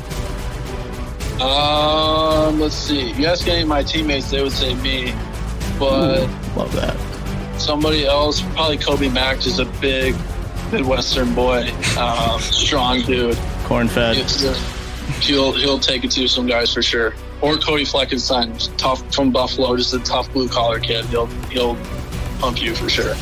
Um, 1.40 2.58
let's 2.58 2.74
see. 2.74 3.12
You 3.12 3.26
ask 3.26 3.46
any 3.46 3.62
of 3.62 3.68
my 3.68 3.82
teammates, 3.82 4.30
they 4.30 4.42
would 4.42 4.52
say 4.52 4.74
me, 4.76 5.12
but 5.78 6.20
Ooh, 6.20 6.58
love 6.58 6.72
that. 6.74 6.96
somebody 7.60 8.06
else, 8.06 8.40
probably 8.54 8.78
Kobe 8.78 9.08
Mack, 9.08 9.46
is 9.46 9.58
a 9.58 9.64
big 9.80 10.14
Midwestern 10.72 11.34
boy, 11.34 11.70
um, 11.98 12.40
strong 12.40 13.02
dude. 13.02 13.36
Corn 13.64 13.88
fed. 13.88 14.16
He'll 15.20 15.52
he'll 15.52 15.78
take 15.78 16.04
it 16.04 16.10
to 16.12 16.26
some 16.26 16.46
guys 16.46 16.72
for 16.74 16.82
sure. 16.82 17.14
Or 17.40 17.56
Cody 17.58 17.84
Fleckenstein, 17.84 18.76
tough 18.76 19.14
from 19.14 19.30
Buffalo, 19.30 19.76
just 19.76 19.94
a 19.94 19.98
tough 20.00 20.32
blue 20.32 20.48
collar 20.48 20.80
kid. 20.80 21.04
He'll 21.06 21.26
he'll 21.50 21.76
pump 22.38 22.60
you 22.62 22.74
for 22.74 22.88
sure. 22.88 23.14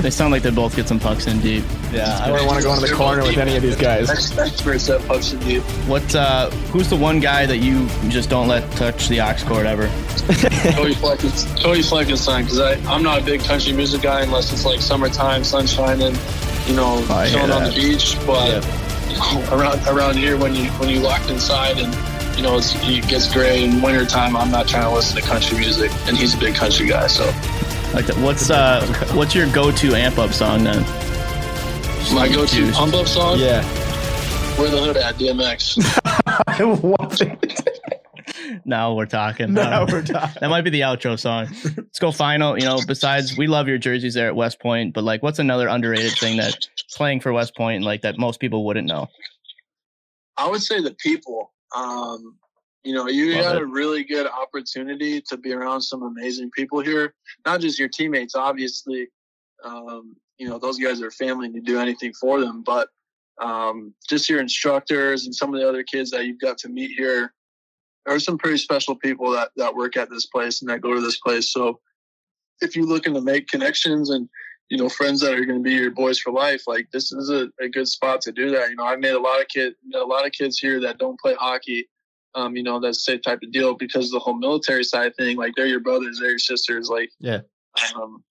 They 0.00 0.10
sound 0.10 0.32
like 0.32 0.42
they 0.42 0.50
both 0.50 0.76
get 0.76 0.88
some 0.88 0.98
pucks 1.00 1.26
in 1.26 1.40
deep. 1.40 1.64
Yeah, 1.92 2.18
I 2.22 2.28
don't 2.28 2.46
want 2.46 2.58
to 2.58 2.64
go 2.64 2.74
into 2.74 2.86
the 2.86 2.94
corner 2.94 3.22
with 3.22 3.36
any 3.38 3.56
of 3.56 3.62
these 3.62 3.76
guys. 3.76 4.10
Ex- 4.10 4.36
Experts 4.36 4.88
at 4.90 5.00
pucks 5.06 5.32
and 5.32 5.44
deep. 5.44 5.62
What? 5.86 6.14
Uh, 6.14 6.50
who's 6.72 6.88
the 6.88 6.96
one 6.96 7.20
guy 7.20 7.46
that 7.46 7.58
you 7.58 7.86
just 8.08 8.30
don't 8.30 8.48
let 8.48 8.70
touch 8.72 9.08
the 9.08 9.20
aux 9.20 9.36
cord 9.46 9.66
ever? 9.66 9.86
Cody 10.74 10.94
Fleckenstein. 10.94 11.62
Cody 11.62 11.80
Fleckenstein, 11.80 12.44
because 12.44 12.58
I'm 12.86 13.02
not 13.02 13.20
a 13.20 13.24
big 13.24 13.42
country 13.42 13.72
music 13.72 14.02
guy 14.02 14.22
unless 14.22 14.52
it's 14.52 14.64
like 14.64 14.80
summertime, 14.80 15.44
sunshine, 15.44 16.00
and 16.00 16.16
you 16.66 16.74
know, 16.74 17.04
I 17.10 17.28
chilling 17.28 17.50
on 17.50 17.64
the 17.64 17.72
beach. 17.74 18.16
But 18.26 18.64
around 19.52 19.86
around 19.88 20.16
here, 20.16 20.36
when 20.36 20.54
you 20.54 20.70
when 20.72 20.88
you 20.88 21.00
locked 21.00 21.30
inside 21.30 21.78
and 21.78 21.92
you 22.36 22.42
know 22.42 22.56
it's, 22.58 22.74
it 22.88 23.06
gets 23.08 23.32
gray 23.32 23.64
in 23.64 23.82
wintertime, 23.82 24.36
I'm 24.36 24.50
not 24.50 24.68
trying 24.68 24.84
to 24.84 24.90
listen 24.90 25.16
to 25.20 25.22
country 25.22 25.58
music, 25.58 25.90
and 26.06 26.16
he's 26.16 26.34
a 26.34 26.38
big 26.38 26.54
country 26.54 26.86
guy, 26.86 27.06
so 27.06 27.24
Like, 27.94 28.06
that. 28.06 28.16
what's 28.18 28.50
uh, 28.50 28.84
what's 29.14 29.34
your 29.34 29.46
go-to 29.52 29.94
amp 29.94 30.18
up 30.18 30.32
song 30.32 30.64
then? 30.64 30.82
my 32.14 32.28
go-to 32.28 32.54
Juice. 32.54 32.76
pump 32.76 32.94
up 32.94 33.06
song. 33.06 33.38
Yeah. 33.38 33.62
Where 34.58 34.70
the 34.70 34.78
hood 34.78 34.96
at 34.96 35.14
DMX. 35.16 35.78
I 36.46 36.62
love 36.62 37.20
it. 37.20 37.68
Now 38.64 38.94
we're 38.94 39.06
talking. 39.06 39.54
Now 39.54 39.82
Um, 39.82 39.88
we're 39.90 40.02
talking. 40.02 40.36
That 40.40 40.48
might 40.50 40.62
be 40.62 40.70
the 40.70 40.82
outro 40.82 41.18
song. 41.18 41.48
Let's 41.76 41.98
go 41.98 42.12
final. 42.12 42.58
You 42.58 42.64
know, 42.64 42.78
besides 42.86 43.36
we 43.36 43.46
love 43.46 43.66
your 43.68 43.78
jerseys 43.78 44.14
there 44.14 44.26
at 44.28 44.36
West 44.36 44.60
Point, 44.60 44.92
but 44.94 45.04
like, 45.04 45.22
what's 45.22 45.38
another 45.38 45.68
underrated 45.68 46.12
thing 46.12 46.36
that 46.36 46.56
playing 46.94 47.20
for 47.20 47.32
West 47.32 47.54
Point 47.56 47.62
Point, 47.62 47.84
like 47.84 48.02
that 48.02 48.18
most 48.18 48.40
people 48.40 48.64
wouldn't 48.66 48.86
know? 48.86 49.08
I 50.36 50.48
would 50.48 50.62
say 50.62 50.80
the 50.82 50.94
people. 50.94 51.52
Um, 51.74 52.36
you 52.84 52.94
know, 52.94 53.08
you 53.08 53.34
Love 53.34 53.44
got 53.44 53.56
it. 53.56 53.62
a 53.62 53.66
really 53.66 54.04
good 54.04 54.26
opportunity 54.26 55.20
to 55.22 55.36
be 55.36 55.52
around 55.52 55.82
some 55.82 56.02
amazing 56.02 56.50
people 56.50 56.80
here. 56.80 57.14
Not 57.46 57.60
just 57.60 57.78
your 57.78 57.88
teammates, 57.88 58.34
obviously. 58.34 59.08
Um, 59.64 60.16
you 60.38 60.48
know, 60.48 60.58
those 60.58 60.78
guys 60.78 61.00
are 61.00 61.10
family 61.10 61.46
and 61.46 61.54
you 61.54 61.62
do 61.62 61.78
anything 61.78 62.12
for 62.14 62.40
them, 62.40 62.62
but 62.62 62.88
um, 63.40 63.94
just 64.08 64.28
your 64.28 64.40
instructors 64.40 65.24
and 65.24 65.34
some 65.34 65.54
of 65.54 65.60
the 65.60 65.68
other 65.68 65.84
kids 65.84 66.10
that 66.10 66.26
you've 66.26 66.40
got 66.40 66.58
to 66.58 66.68
meet 66.68 66.90
here. 66.96 67.32
There 68.04 68.14
are 68.14 68.20
some 68.20 68.38
pretty 68.38 68.58
special 68.58 68.96
people 68.96 69.30
that, 69.32 69.50
that 69.56 69.74
work 69.74 69.96
at 69.96 70.10
this 70.10 70.26
place 70.26 70.60
and 70.60 70.70
that 70.70 70.80
go 70.80 70.94
to 70.94 71.00
this 71.00 71.20
place. 71.20 71.52
So 71.52 71.78
if 72.60 72.74
you're 72.74 72.86
looking 72.86 73.14
to 73.14 73.20
make 73.20 73.46
connections 73.46 74.10
and 74.10 74.28
you 74.72 74.78
know, 74.78 74.88
friends 74.88 75.20
that 75.20 75.34
are 75.34 75.44
going 75.44 75.58
to 75.58 75.62
be 75.62 75.74
your 75.74 75.90
boys 75.90 76.18
for 76.18 76.32
life. 76.32 76.62
Like 76.66 76.88
this 76.94 77.12
is 77.12 77.28
a, 77.28 77.50
a 77.62 77.68
good 77.68 77.86
spot 77.86 78.22
to 78.22 78.32
do 78.32 78.50
that. 78.52 78.70
You 78.70 78.76
know, 78.76 78.84
I've 78.84 79.00
made 79.00 79.12
a 79.12 79.20
lot 79.20 79.38
of 79.38 79.46
kid, 79.48 79.74
a 79.94 79.98
lot 79.98 80.24
of 80.24 80.32
kids 80.32 80.58
here 80.58 80.80
that 80.80 80.96
don't 80.96 81.20
play 81.20 81.34
hockey. 81.34 81.86
Um, 82.34 82.56
you 82.56 82.62
know, 82.62 82.80
that's 82.80 82.98
the 82.98 83.12
same 83.12 83.20
type 83.20 83.40
of 83.42 83.52
deal 83.52 83.74
because 83.74 84.10
the 84.10 84.18
whole 84.18 84.34
military 84.34 84.84
side 84.84 85.14
thing, 85.16 85.36
like 85.36 85.52
they're 85.56 85.66
your 85.66 85.80
brothers, 85.80 86.18
they're 86.18 86.30
your 86.30 86.38
sisters. 86.38 86.88
Like, 86.88 87.10
Yeah. 87.20 87.40
um, 87.94 88.24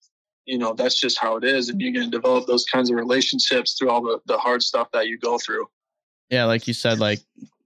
you 0.45 0.57
know, 0.57 0.73
that's 0.73 0.99
just 0.99 1.19
how 1.19 1.37
it 1.37 1.43
is. 1.43 1.69
And 1.69 1.79
you're 1.79 2.03
to 2.03 2.09
develop 2.09 2.47
those 2.47 2.65
kinds 2.65 2.89
of 2.89 2.95
relationships 2.95 3.75
through 3.77 3.89
all 3.89 4.01
the, 4.01 4.19
the 4.25 4.37
hard 4.37 4.63
stuff 4.63 4.89
that 4.93 5.07
you 5.07 5.17
go 5.19 5.37
through. 5.37 5.67
Yeah, 6.29 6.45
like 6.45 6.67
you 6.67 6.73
said, 6.73 6.99
like 6.99 7.19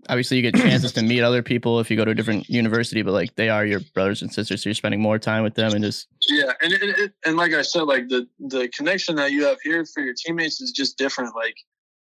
obviously 0.09 0.38
you 0.38 0.43
get 0.43 0.55
chances 0.55 0.91
to 0.93 1.03
meet 1.03 1.21
other 1.21 1.43
people 1.43 1.79
if 1.79 1.89
you 1.89 1.97
go 1.97 2.05
to 2.05 2.11
a 2.11 2.15
different 2.15 2.49
university, 2.49 3.01
but 3.01 3.11
like 3.11 3.36
they 3.36 3.49
are 3.49 3.65
your 3.65 3.79
brothers 3.93 4.21
and 4.21 4.33
sisters, 4.33 4.63
so 4.63 4.69
you're 4.69 4.75
spending 4.75 5.01
more 5.01 5.19
time 5.19 5.43
with 5.43 5.55
them 5.55 5.73
and 5.73 5.83
just 5.83 6.07
Yeah, 6.29 6.51
and 6.61 6.73
it, 6.73 6.83
it, 6.83 7.13
and 7.25 7.38
like 7.38 7.53
I 7.53 7.61
said, 7.61 7.83
like 7.83 8.09
the 8.09 8.27
the 8.39 8.67
connection 8.69 9.15
that 9.17 9.31
you 9.31 9.45
have 9.45 9.57
here 9.61 9.86
for 9.86 10.01
your 10.01 10.13
teammates 10.13 10.61
is 10.61 10.71
just 10.71 10.97
different. 10.97 11.36
Like 11.36 11.55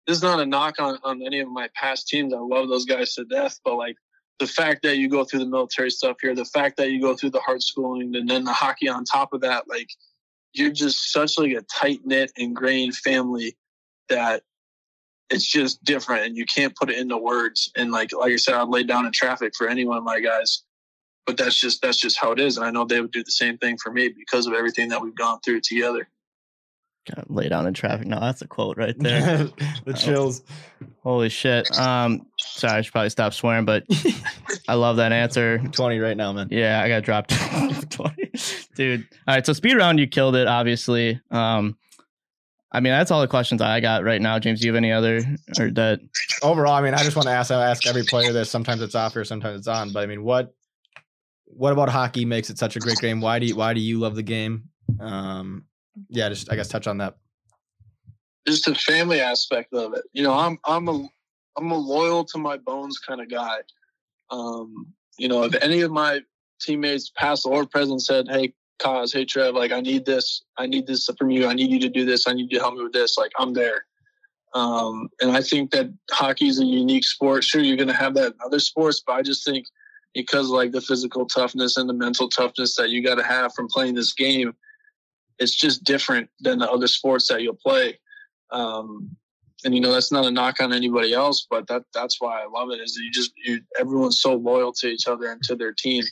this 0.08 0.18
is 0.18 0.24
not 0.24 0.40
a 0.40 0.46
knock 0.46 0.76
on 0.80 0.98
on 1.04 1.22
any 1.22 1.40
of 1.40 1.50
my 1.50 1.70
past 1.76 2.08
teams. 2.08 2.34
I 2.34 2.40
love 2.40 2.70
those 2.70 2.86
guys 2.86 3.14
to 3.16 3.26
death, 3.26 3.60
but 3.64 3.76
like 3.76 3.96
the 4.40 4.48
fact 4.48 4.84
that 4.84 4.98
you 4.98 5.10
go 5.10 5.24
through 5.24 5.40
the 5.40 5.46
military 5.46 5.90
stuff 5.90 6.18
here, 6.22 6.36
the 6.36 6.46
fact 6.46 6.78
that 6.78 6.92
you 6.92 7.02
go 7.02 7.16
through 7.16 7.32
the 7.32 7.40
hard 7.40 7.64
schooling, 7.64 8.16
and 8.16 8.30
then 8.30 8.44
the 8.44 8.54
hockey 8.54 8.90
on 8.90 9.06
top 9.06 9.34
of 9.34 9.42
that, 9.42 9.68
like 9.68 9.90
you're 10.54 10.72
just 10.72 11.12
such 11.12 11.38
like 11.38 11.52
a 11.52 11.62
tight 11.62 12.00
knit, 12.06 12.32
ingrained 12.36 12.96
family 12.96 13.56
that 14.10 14.44
it's 15.30 15.50
just 15.50 15.84
different, 15.84 16.26
and 16.26 16.38
you 16.38 16.46
can't 16.46 16.76
put 16.76 16.90
it 16.90 16.98
into 16.98 17.18
words. 17.18 17.72
And 17.76 17.92
like 17.92 18.12
like 18.14 18.34
I 18.34 18.38
said, 18.38 18.56
I'd 18.56 18.70
lay 18.70 18.84
down 18.84 19.06
in 19.06 19.12
traffic 19.12 19.54
for 19.56 19.68
any 19.68 19.86
one 19.86 19.98
of 19.98 20.04
my 20.04 20.20
guys 20.20 20.64
but 21.26 21.38
that's 21.38 21.60
just 21.60 21.82
that's 21.82 21.98
just 21.98 22.20
how 22.20 22.32
it 22.32 22.40
is 22.40 22.58
and 22.58 22.66
i 22.66 22.72
know 22.72 22.86
they 22.86 23.02
would 23.02 23.12
do 23.12 23.24
the 23.24 23.32
same 23.32 23.58
thing 23.58 23.78
for 23.82 23.92
me 23.92 24.10
because 24.10 24.48
of 24.48 24.54
everything 24.54 24.90
that 24.90 25.02
we've 25.02 25.16
gone 25.16 25.40
through 25.44 25.62
together 25.62 26.08
kind 27.06 27.20
of 27.20 27.30
lay 27.30 27.48
down 27.50 27.68
in 27.68 27.74
traffic. 27.74 28.08
No, 28.08 28.20
that's 28.20 28.42
a 28.42 28.48
quote 28.48 28.78
right 28.78 28.98
there. 28.98 29.50
the 29.86 29.94
chills. 29.94 30.44
Holy 31.04 31.30
shit. 31.30 31.70
Um, 31.78 32.26
sorry, 32.38 32.80
I 32.80 32.82
should 32.82 32.92
probably 32.92 33.10
stop 33.10 33.34
swearing, 33.34 33.66
but 33.66 33.84
I 34.68 34.74
love 34.74 34.98
that 34.98 35.12
answer. 35.12 35.60
20 35.60 36.00
right 36.00 36.18
now, 36.18 36.34
man. 36.34 36.48
Yeah, 36.52 36.82
I 36.82 36.88
got 36.88 37.04
dropped. 37.04 37.30
20. 37.90 38.32
Dude. 38.76 39.08
All 39.28 39.36
right. 39.36 39.46
So 39.46 39.54
speed 39.54 39.76
round, 39.76 40.00
you 40.00 40.08
killed 40.08 40.36
it, 40.36 40.48
obviously. 40.48 41.22
Um, 41.32 41.78
I 42.72 42.82
mean, 42.82 42.92
that's 42.92 43.10
all 43.10 43.22
the 43.22 43.28
questions 43.28 43.62
I 43.62 43.80
got 43.80 44.04
right 44.04 44.22
now. 44.22 44.38
James, 44.38 44.60
do 44.60 44.68
you 44.68 44.74
have 44.74 44.78
any 44.78 44.92
other 44.92 45.22
or 45.58 45.72
that? 45.72 46.02
Overall, 46.42 46.74
I 46.74 46.82
mean, 46.82 46.94
I 46.94 47.04
just 47.04 47.16
want 47.16 47.28
to 47.28 47.32
ask 47.32 47.50
I 47.50 47.70
ask 47.70 47.88
every 47.88 48.04
player 48.04 48.34
this. 48.34 48.50
Sometimes 48.50 48.82
it's 48.82 48.96
off 48.96 49.14
here, 49.14 49.24
sometimes 49.24 49.60
it's 49.60 49.68
on. 49.68 49.94
But 49.94 50.04
I 50.04 50.08
mean, 50.08 50.24
what 50.24 50.54
what 51.46 51.72
about 51.72 51.88
hockey 51.88 52.26
makes 52.26 52.50
it 52.50 52.58
such 52.58 52.76
a 52.76 52.80
great 52.80 52.98
game? 52.98 53.22
Why 53.22 53.40
do 53.40 53.46
you 53.46 53.56
why 53.56 53.74
do 53.74 53.80
you 53.80 54.00
love 54.00 54.16
the 54.16 54.24
game? 54.24 54.66
Um, 55.00 55.66
yeah, 56.10 56.30
just 56.30 56.52
I 56.52 56.56
guess 56.56 56.68
touch 56.68 56.88
on 56.88 56.98
that. 57.00 57.16
just 58.48 58.66
the 58.66 58.76
family 58.76 59.20
aspect 59.20 59.74
of 59.74 59.94
it 59.94 60.04
you 60.14 60.24
know 60.24 60.34
i'm 60.34 60.58
i'm 60.66 60.88
a 60.88 61.08
i'm 61.58 61.72
a 61.72 61.78
loyal 61.78 62.24
to 62.24 62.38
my 62.38 62.58
bones 62.58 63.00
kind 63.00 63.22
of 63.22 63.30
guy 63.30 63.58
um 64.30 64.88
you 65.18 65.28
know 65.28 65.44
if 65.44 65.56
any 65.64 65.82
of 65.82 65.92
my 65.92 66.20
teammates 66.62 67.12
past 67.16 67.46
or 67.46 67.66
present 67.66 68.02
said 68.02 68.28
hey 68.30 68.54
cause 68.80 69.12
hey 69.12 69.26
trev 69.26 69.56
like 69.56 69.72
i 69.72 69.82
need 69.82 70.06
this 70.06 70.44
i 70.58 70.66
need 70.66 70.86
this 70.86 71.10
from 71.18 71.30
you 71.32 71.48
i 71.48 71.54
need 71.54 71.72
you 71.72 71.80
to 71.80 71.90
do 71.90 72.06
this 72.06 72.28
i 72.28 72.34
need 72.34 72.52
you 72.52 72.58
to 72.58 72.64
help 72.64 72.76
me 72.76 72.84
with 72.84 72.94
this 72.94 73.18
like 73.18 73.32
i'm 73.40 73.54
there 73.54 73.86
um, 74.56 75.10
and 75.22 75.36
I 75.36 75.42
think 75.42 75.72
that 75.72 75.94
hockey 76.12 76.48
is 76.48 76.62
a 76.62 76.66
unique 76.66 77.04
sport. 77.04 77.44
Sure, 77.44 77.62
you're 77.62 77.76
going 77.76 77.90
to 77.90 77.94
have 77.94 78.14
that 78.14 78.28
in 78.28 78.38
other 78.44 78.60
sports, 78.60 79.04
but 79.06 79.14
I 79.14 79.22
just 79.22 79.44
think 79.44 79.66
because 80.14 80.48
like 80.48 80.72
the 80.72 80.80
physical 80.80 81.26
toughness 81.26 81.76
and 81.76 81.90
the 81.90 81.94
mental 81.94 82.30
toughness 82.30 82.78
that 82.78 82.90
you 82.90 83.04
got 83.04 83.16
to 83.16 83.24
have 83.24 83.54
from 83.54 83.68
playing 83.68 83.96
this 83.96 84.14
game, 84.14 84.56
it's 85.40 85.56
just 85.56 85.84
different 85.84 86.30
than 86.40 86.60
the 86.60 86.72
other 86.72 86.88
sports 86.88 87.28
that 87.28 87.42
you'll 87.42 87.56
play. 87.56 88.00
Um, 88.52 89.16
and 89.64 89.74
you 89.74 89.82
know 89.82 89.92
that's 89.92 90.12
not 90.12 90.26
a 90.26 90.32
knock 90.32 90.60
on 90.60 90.72
anybody 90.74 91.14
else, 91.14 91.48
but 91.50 91.68
that 91.68 91.84
that's 91.94 92.22
why 92.22 92.42
I 92.42 92.46
love 92.46 92.70
it. 92.72 92.80
Is 92.82 92.94
that 92.94 93.02
you 93.04 93.12
just 93.12 93.32
you 93.44 93.60
everyone's 93.80 94.22
so 94.22 94.36
loyal 94.36 94.72
to 94.74 94.88
each 94.88 95.08
other 95.08 95.32
and 95.32 95.42
to 95.44 95.56
their 95.56 95.74
team. 95.74 96.04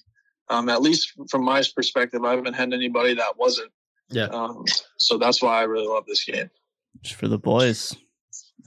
Um, 0.50 0.70
at 0.70 0.82
least 0.82 1.14
from 1.30 1.44
my 1.44 1.64
perspective, 1.76 2.24
I 2.24 2.36
haven't 2.36 2.56
had 2.56 2.74
anybody 2.74 3.14
that 3.14 3.38
wasn't. 3.38 3.72
Yeah. 4.10 4.26
Um, 4.26 4.66
so 4.98 5.18
that's 5.18 5.42
why 5.42 5.60
I 5.60 5.64
really 5.64 5.88
love 5.88 6.06
this 6.08 6.24
game. 6.26 6.50
Just 7.02 7.16
for 7.16 7.28
the 7.28 7.38
boys. 7.38 7.96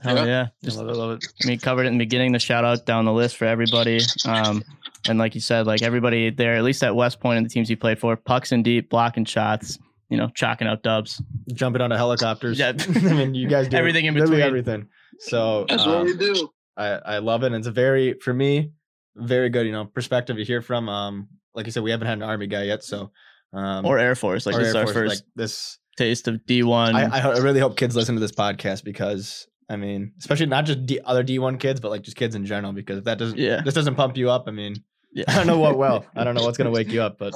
Hell 0.01 0.15
Yeah. 0.17 0.25
yeah. 0.25 0.41
I 0.41 0.65
Just 0.65 0.77
love 0.77 0.89
it, 0.89 0.95
love 0.95 1.11
it. 1.17 1.25
I 1.43 1.47
mean, 1.47 1.59
covered 1.59 1.83
it 1.83 1.87
in 1.87 1.93
the 1.93 2.05
beginning, 2.05 2.31
the 2.31 2.39
shout 2.39 2.63
out 2.65 2.85
down 2.85 3.05
the 3.05 3.13
list 3.13 3.37
for 3.37 3.45
everybody. 3.45 3.99
Um, 4.25 4.63
and 5.07 5.17
like 5.17 5.35
you 5.35 5.41
said, 5.41 5.65
like 5.67 5.81
everybody 5.81 6.29
there, 6.29 6.55
at 6.55 6.63
least 6.63 6.83
at 6.83 6.95
West 6.95 7.19
Point 7.19 7.37
and 7.37 7.45
the 7.45 7.49
teams 7.49 7.69
you 7.69 7.77
played 7.77 7.99
for, 7.99 8.15
pucks 8.15 8.51
and 8.51 8.63
deep, 8.63 8.89
blocking 8.89 9.25
shots, 9.25 9.79
you 10.09 10.17
know, 10.17 10.29
chalking 10.35 10.67
out 10.67 10.83
dubs. 10.83 11.21
Jumping 11.53 11.81
onto 11.81 11.95
helicopters. 11.95 12.57
Yeah. 12.59 12.73
I 12.95 12.99
mean, 13.13 13.35
you 13.35 13.47
guys 13.47 13.67
do 13.69 13.77
Everything 13.77 14.05
in 14.05 14.13
between. 14.13 14.41
everything. 14.41 14.87
So 15.19 15.65
That's 15.67 15.83
um, 15.83 15.89
what 15.91 16.05
we 16.05 16.17
do. 16.17 16.49
I, 16.77 16.87
I 16.87 17.17
love 17.19 17.43
it. 17.43 17.47
And 17.47 17.55
it's 17.55 17.67
a 17.67 17.71
very, 17.71 18.13
for 18.19 18.33
me, 18.33 18.71
very 19.15 19.49
good, 19.49 19.65
you 19.65 19.71
know, 19.71 19.85
perspective 19.85 20.37
to 20.37 20.43
hear 20.43 20.61
from. 20.61 20.87
Um, 20.89 21.27
like 21.55 21.65
I 21.65 21.69
said, 21.71 21.83
we 21.83 21.91
haven't 21.91 22.07
had 22.07 22.19
an 22.19 22.23
army 22.23 22.45
guy 22.47 22.63
yet, 22.63 22.83
so 22.83 23.11
um, 23.53 23.85
Or 23.85 23.97
Air 23.97 24.13
Force. 24.15 24.45
Like 24.45 24.55
or 24.55 24.59
this 24.59 24.67
is 24.69 24.75
our 24.75 24.83
Force, 24.83 24.93
first 24.93 25.09
like 25.15 25.25
this. 25.35 25.79
taste 25.97 26.27
of 26.27 26.35
D1. 26.47 26.93
I, 26.93 27.03
I, 27.19 27.31
I 27.31 27.37
really 27.39 27.59
hope 27.59 27.75
kids 27.77 27.95
listen 27.95 28.13
to 28.13 28.21
this 28.21 28.31
podcast 28.31 28.83
because 28.83 29.47
I 29.69 29.75
mean, 29.75 30.13
especially 30.19 30.45
not 30.45 30.65
just 30.65 30.85
D, 30.85 30.99
other 31.03 31.23
D 31.23 31.39
one 31.39 31.57
kids, 31.57 31.79
but 31.79 31.89
like 31.89 32.03
just 32.03 32.15
kids 32.15 32.35
in 32.35 32.45
general. 32.45 32.73
Because 32.73 32.99
if 32.99 33.03
that 33.05 33.17
doesn't, 33.17 33.39
Yeah. 33.39 33.61
this 33.65 33.73
doesn't 33.73 33.95
pump 33.95 34.15
you 34.17 34.29
up. 34.29 34.43
I 34.47 34.51
mean, 34.51 34.75
yeah. 35.13 35.25
I 35.29 35.33
don't 35.35 35.47
know 35.47 35.57
what 35.59 35.77
will. 35.79 36.05
I 36.15 36.23
don't 36.23 36.35
know 36.35 36.43
what's 36.43 36.57
gonna 36.59 36.69
wake 36.69 36.89
you 36.91 37.01
up, 37.01 37.17
but 37.17 37.33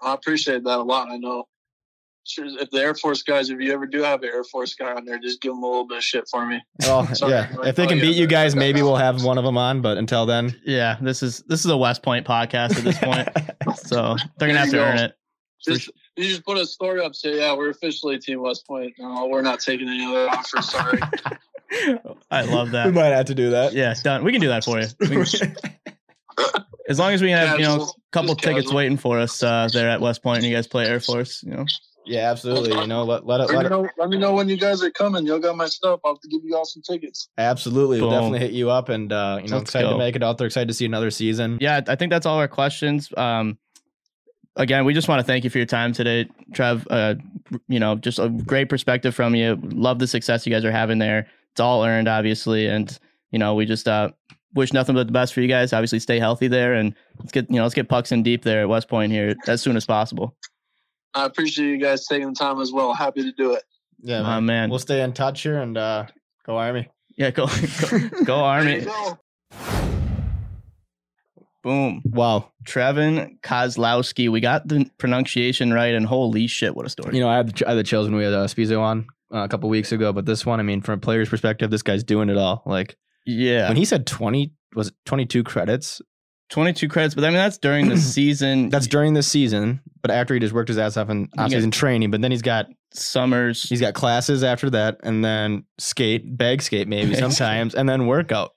I 0.00 0.14
appreciate 0.14 0.62
that 0.62 0.78
a 0.78 0.82
lot. 0.82 1.10
I 1.10 1.16
know. 1.16 1.48
Sure, 2.30 2.46
if 2.46 2.70
the 2.70 2.80
Air 2.80 2.94
Force 2.94 3.22
guys, 3.22 3.50
if 3.50 3.60
you 3.60 3.72
ever 3.72 3.86
do 3.86 4.02
have 4.02 4.22
an 4.22 4.30
Air 4.32 4.44
Force 4.44 4.74
guy 4.74 4.92
on 4.92 5.04
there, 5.04 5.18
just 5.18 5.40
give 5.40 5.52
them 5.52 5.62
a 5.62 5.66
little 5.66 5.86
bit 5.86 5.98
of 5.98 6.04
shit 6.04 6.28
for 6.28 6.46
me. 6.46 6.60
well, 6.80 7.06
Sorry, 7.14 7.32
yeah. 7.32 7.52
like, 7.56 7.68
If 7.68 7.76
they 7.76 7.84
oh, 7.84 7.88
can 7.88 7.98
yeah, 7.98 8.04
beat 8.04 8.16
you 8.16 8.26
guys, 8.26 8.54
maybe 8.54 8.82
we'll 8.82 8.96
have 8.96 9.24
one 9.24 9.38
of 9.38 9.44
them 9.44 9.58
on. 9.58 9.82
But 9.82 9.98
until 9.98 10.26
then, 10.26 10.54
Yeah, 10.64 10.96
this 11.00 11.22
is 11.22 11.40
this 11.48 11.64
is 11.64 11.70
a 11.70 11.76
West 11.76 12.02
Point 12.02 12.26
podcast 12.26 12.76
at 12.78 12.84
this 12.84 12.98
point, 12.98 13.28
so 13.78 14.16
they're 14.38 14.48
gonna 14.48 14.60
have 14.60 14.70
to 14.70 14.80
earn 14.80 14.98
it. 14.98 15.16
Just, 15.66 15.90
you 16.16 16.24
just 16.24 16.44
put 16.44 16.56
a 16.56 16.66
story 16.66 17.04
up, 17.04 17.14
say, 17.14 17.38
yeah, 17.38 17.54
we're 17.54 17.70
officially 17.70 18.18
Team 18.18 18.40
West 18.40 18.66
Point. 18.66 18.94
No, 18.98 19.26
we're 19.26 19.42
not 19.42 19.60
taking 19.60 19.88
any 19.88 20.04
other 20.06 20.28
offers. 20.28 20.70
Sorry. 20.70 21.00
I 22.30 22.42
love 22.42 22.70
that. 22.70 22.86
we 22.86 22.92
might 22.92 23.06
have 23.06 23.26
to 23.26 23.34
do 23.34 23.50
that. 23.50 23.74
Yeah, 23.74 23.94
done. 24.02 24.24
We 24.24 24.32
can 24.32 24.40
do 24.40 24.48
that 24.48 24.64
for 24.64 24.80
you. 24.80 24.86
Can- 25.00 25.56
as 26.88 26.98
long 26.98 27.12
as 27.12 27.22
we 27.22 27.30
have 27.30 27.58
you 27.58 27.64
know 27.64 27.82
a 27.82 27.88
couple 28.12 28.34
just 28.34 28.40
tickets 28.40 28.66
casual. 28.66 28.76
waiting 28.76 28.96
for 28.96 29.18
us 29.18 29.42
uh, 29.42 29.68
there 29.72 29.88
at 29.88 30.00
West 30.00 30.22
Point, 30.22 30.38
and 30.38 30.46
you 30.46 30.54
guys 30.54 30.66
play 30.66 30.86
Air 30.86 31.00
Force. 31.00 31.42
You 31.42 31.52
know, 31.52 31.64
yeah, 32.06 32.30
absolutely. 32.30 32.72
You 32.78 32.86
know, 32.86 33.04
let 33.04 33.26
let 33.26 33.40
it, 33.40 33.48
Let 33.48 33.56
let 33.56 33.62
me, 33.64 33.68
know, 33.70 33.88
let 33.98 34.08
me 34.10 34.18
know 34.18 34.34
when 34.34 34.48
you 34.48 34.56
guys 34.56 34.82
are 34.82 34.90
coming. 34.90 35.26
Y'all 35.26 35.38
got 35.38 35.56
my 35.56 35.66
stuff. 35.66 36.00
I'll 36.04 36.14
have 36.14 36.20
to 36.20 36.28
give 36.28 36.40
you 36.44 36.56
all 36.56 36.64
some 36.64 36.82
tickets. 36.82 37.28
absolutely. 37.38 38.00
We'll 38.00 38.10
Boom. 38.10 38.18
definitely 38.18 38.38
hit 38.40 38.52
you 38.52 38.70
up, 38.70 38.88
and 38.88 39.12
uh, 39.12 39.38
you 39.42 39.48
know, 39.48 39.58
Let's 39.58 39.70
excited 39.70 39.86
go. 39.86 39.92
to 39.92 39.98
make 39.98 40.16
it 40.16 40.22
out 40.22 40.38
there. 40.38 40.46
Excited 40.46 40.68
to 40.68 40.74
see 40.74 40.86
another 40.86 41.10
season. 41.10 41.58
yeah, 41.60 41.80
I 41.86 41.94
think 41.96 42.10
that's 42.10 42.26
all 42.26 42.38
our 42.38 42.48
questions. 42.48 43.12
Um, 43.16 43.58
again, 44.56 44.84
we 44.84 44.94
just 44.94 45.08
want 45.08 45.20
to 45.20 45.24
thank 45.24 45.44
you 45.44 45.50
for 45.50 45.58
your 45.58 45.66
time 45.66 45.92
today, 45.92 46.28
Trev. 46.54 46.86
Uh, 46.90 47.14
you 47.68 47.80
know, 47.80 47.94
just 47.96 48.18
a 48.18 48.28
great 48.28 48.68
perspective 48.68 49.14
from 49.14 49.34
you. 49.34 49.58
Love 49.62 49.98
the 49.98 50.06
success 50.06 50.46
you 50.46 50.52
guys 50.52 50.64
are 50.64 50.72
having 50.72 50.98
there. 50.98 51.26
It's 51.52 51.60
all 51.60 51.84
earned, 51.84 52.08
obviously, 52.08 52.66
and 52.66 52.96
you 53.30 53.38
know, 53.38 53.54
we 53.54 53.66
just 53.66 53.86
uh, 53.88 54.10
wish 54.54 54.72
nothing 54.72 54.94
but 54.94 55.06
the 55.06 55.12
best 55.12 55.34
for 55.34 55.40
you 55.40 55.48
guys. 55.48 55.72
Obviously, 55.72 55.98
stay 56.00 56.18
healthy 56.18 56.48
there, 56.48 56.74
and 56.74 56.94
let's 57.18 57.32
get 57.32 57.48
you 57.50 57.56
know, 57.56 57.62
let's 57.62 57.74
get 57.74 57.88
pucks 57.88 58.12
in 58.12 58.22
deep 58.22 58.42
there 58.42 58.62
at 58.62 58.68
West 58.68 58.88
Point 58.88 59.12
here 59.12 59.34
as 59.46 59.60
soon 59.62 59.76
as 59.76 59.84
possible. 59.86 60.34
I 61.14 61.24
appreciate 61.24 61.68
you 61.68 61.78
guys 61.78 62.06
taking 62.06 62.28
the 62.28 62.34
time 62.34 62.60
as 62.60 62.72
well. 62.72 62.94
Happy 62.94 63.22
to 63.22 63.32
do 63.32 63.54
it. 63.54 63.64
Yeah, 64.02 64.36
Oh 64.36 64.40
man, 64.40 64.70
We'll 64.70 64.78
stay 64.78 65.02
in 65.02 65.12
touch 65.12 65.42
here 65.42 65.60
and 65.60 65.76
uh, 65.76 66.06
go 66.46 66.56
Army. 66.56 66.88
yeah, 67.16 67.30
go 67.30 67.46
go, 67.46 68.24
go 68.24 68.34
Army. 68.44 68.80
Go. 68.82 69.18
Boom. 71.62 72.02
Wow. 72.06 72.52
Trevin 72.64 73.38
Kozlowski. 73.40 74.30
We 74.30 74.40
got 74.40 74.66
the 74.66 74.90
pronunciation 74.98 75.72
right, 75.72 75.94
and 75.94 76.06
holy 76.06 76.46
shit, 76.46 76.74
what 76.74 76.86
a 76.86 76.88
story. 76.88 77.14
You 77.14 77.20
know, 77.20 77.28
I 77.28 77.36
had 77.36 77.48
the, 77.48 77.66
I 77.66 77.70
had 77.70 77.78
the 77.78 77.82
chills 77.82 78.06
when 78.06 78.16
we 78.16 78.24
had 78.24 78.32
uh, 78.32 78.46
Spizo 78.46 78.80
on 78.80 79.06
uh, 79.32 79.40
a 79.40 79.48
couple 79.48 79.68
weeks 79.68 79.92
ago, 79.92 80.12
but 80.12 80.24
this 80.24 80.46
one, 80.46 80.58
I 80.58 80.62
mean, 80.62 80.80
from 80.80 80.94
a 80.94 80.98
player's 80.98 81.28
perspective, 81.28 81.70
this 81.70 81.82
guy's 81.82 82.02
doing 82.02 82.30
it 82.30 82.38
all. 82.38 82.62
Like 82.64 82.96
yeah. 83.26 83.68
when 83.68 83.76
he 83.76 83.84
said 83.84 84.06
twenty, 84.06 84.52
was 84.74 84.88
it 84.88 84.94
twenty 85.04 85.26
two 85.26 85.44
credits? 85.44 86.00
22 86.50 86.88
credits, 86.88 87.14
but 87.14 87.24
I 87.24 87.28
mean, 87.28 87.36
that's 87.36 87.58
during 87.58 87.88
the 87.88 87.96
season. 87.98 88.68
That's 88.68 88.86
during 88.86 89.14
the 89.14 89.22
season, 89.22 89.80
but 90.02 90.10
after 90.10 90.34
he 90.34 90.40
just 90.40 90.52
worked 90.52 90.68
his 90.68 90.78
ass 90.78 90.96
off 90.96 91.08
in 91.10 91.26
got- 91.36 91.44
off 91.46 91.50
season 91.50 91.70
training. 91.70 92.10
But 92.10 92.20
then 92.22 92.30
he's 92.30 92.42
got 92.42 92.66
summers. 92.92 93.62
he's 93.62 93.80
got 93.80 93.94
classes 93.94 94.42
after 94.42 94.70
that, 94.70 94.98
and 95.02 95.24
then 95.24 95.64
skate, 95.78 96.36
bag 96.36 96.62
skate 96.62 96.88
maybe 96.88 97.14
sometimes, 97.24 97.74
and 97.74 97.88
then 97.88 98.06
workout, 98.06 98.50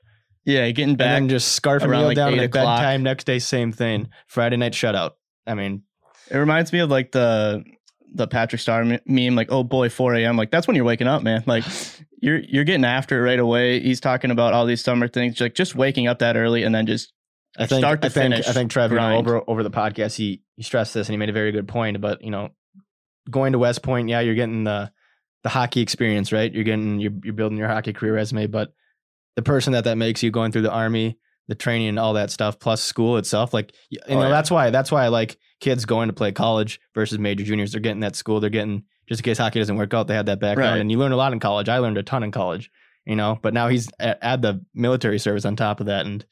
yeah, 0.45 0.69
getting 0.71 0.89
and 0.89 0.97
back. 0.97 1.07
then 1.15 1.29
just 1.29 1.53
scarf 1.53 1.83
meal 1.83 2.01
like 2.03 2.15
down 2.15 2.37
at 2.39 2.51
bedtime. 2.51 3.03
Next 3.03 3.25
day, 3.25 3.39
same 3.39 3.71
thing. 3.71 4.09
Friday 4.27 4.57
night 4.57 4.73
shutout. 4.73 5.11
I 5.45 5.53
mean, 5.53 5.83
It 6.31 6.37
reminds 6.37 6.73
me 6.73 6.79
of 6.79 6.89
like 6.89 7.11
the 7.11 7.63
the 8.15 8.27
Patrick 8.27 8.61
Star 8.61 8.83
meme, 9.07 9.35
like, 9.35 9.51
oh 9.51 9.63
boy, 9.63 9.89
4 9.89 10.15
a.m. 10.15 10.37
Like 10.37 10.51
that's 10.51 10.67
when 10.67 10.75
you're 10.75 10.85
waking 10.85 11.07
up, 11.07 11.23
man. 11.23 11.43
Like 11.47 11.63
you're 12.21 12.39
you're 12.39 12.63
getting 12.63 12.85
after 12.85 13.19
it 13.19 13.29
right 13.29 13.39
away. 13.39 13.79
He's 13.81 13.99
talking 13.99 14.31
about 14.31 14.53
all 14.53 14.65
these 14.65 14.81
summer 14.83 15.07
things, 15.07 15.39
like 15.41 15.53
just 15.55 15.75
waking 15.75 16.07
up 16.07 16.19
that 16.19 16.35
early 16.37 16.63
and 16.63 16.73
then 16.73 16.85
just 16.87 17.11
I 17.57 17.65
think 17.67 17.81
Start 17.81 18.01
to 18.01 18.07
I 18.07 18.09
think 18.09 18.33
finish 18.33 18.47
I 18.47 18.51
think 18.53 18.71
Trevor 18.71 18.95
you 18.95 19.01
know, 19.01 19.17
over 19.17 19.41
over 19.47 19.63
the 19.63 19.69
podcast 19.71 20.15
he 20.15 20.41
he 20.55 20.63
stressed 20.63 20.93
this 20.93 21.07
and 21.07 21.13
he 21.13 21.17
made 21.17 21.29
a 21.29 21.33
very 21.33 21.51
good 21.51 21.67
point. 21.67 21.99
But 22.01 22.23
you 22.23 22.31
know, 22.31 22.49
going 23.29 23.53
to 23.53 23.59
West 23.59 23.83
Point, 23.83 24.09
yeah, 24.09 24.19
you're 24.21 24.35
getting 24.35 24.63
the 24.63 24.91
the 25.43 25.49
hockey 25.49 25.81
experience, 25.81 26.31
right? 26.31 26.51
You're 26.53 26.63
getting 26.63 26.99
you're 26.99 27.11
you're 27.23 27.33
building 27.33 27.57
your 27.57 27.67
hockey 27.67 27.93
career 27.93 28.13
resume, 28.15 28.47
but 28.47 28.73
the 29.35 29.41
person 29.41 29.73
that 29.73 29.83
that 29.85 29.97
makes 29.97 30.23
you 30.23 30.31
going 30.31 30.51
through 30.51 30.61
the 30.63 30.71
army, 30.71 31.17
the 31.47 31.55
training, 31.55 31.89
and 31.89 31.99
all 31.99 32.13
that 32.13 32.31
stuff, 32.31 32.59
plus 32.59 32.81
school 32.81 33.17
itself, 33.17 33.53
like 33.53 33.73
you 33.89 33.99
Oh, 34.07 34.13
know, 34.15 34.21
yeah. 34.23 34.29
that's 34.29 34.49
why 34.51 34.69
that's 34.69 34.91
why 34.91 35.03
I 35.05 35.07
like 35.09 35.37
kids 35.59 35.85
going 35.85 36.07
to 36.09 36.13
play 36.13 36.31
college 36.31 36.79
versus 36.95 37.19
major 37.19 37.43
juniors. 37.43 37.71
They're 37.71 37.81
getting 37.81 38.01
that 38.01 38.15
school. 38.15 38.39
They're 38.39 38.49
getting 38.49 38.83
just 39.07 39.19
in 39.21 39.23
case 39.25 39.37
hockey 39.37 39.59
doesn't 39.59 39.75
work 39.75 39.93
out, 39.93 40.07
they 40.07 40.15
have 40.15 40.25
that 40.27 40.39
background, 40.39 40.71
Right. 40.75 40.79
and 40.81 40.89
you 40.91 40.97
learn 40.97 41.11
a 41.11 41.17
lot 41.17 41.33
in 41.33 41.39
college. 41.39 41.67
I 41.69 41.77
learned 41.79 41.97
a 41.97 42.03
ton 42.03 42.23
in 42.23 42.31
college. 42.31 42.71
You 43.05 43.17
know, 43.17 43.37
but 43.41 43.53
now 43.53 43.67
he's 43.67 43.89
add 43.99 44.41
the 44.41 44.63
military 44.73 45.19
service 45.19 45.43
on 45.43 45.57
top 45.57 45.81
of 45.81 45.87
that, 45.87 46.05
and 46.05 46.25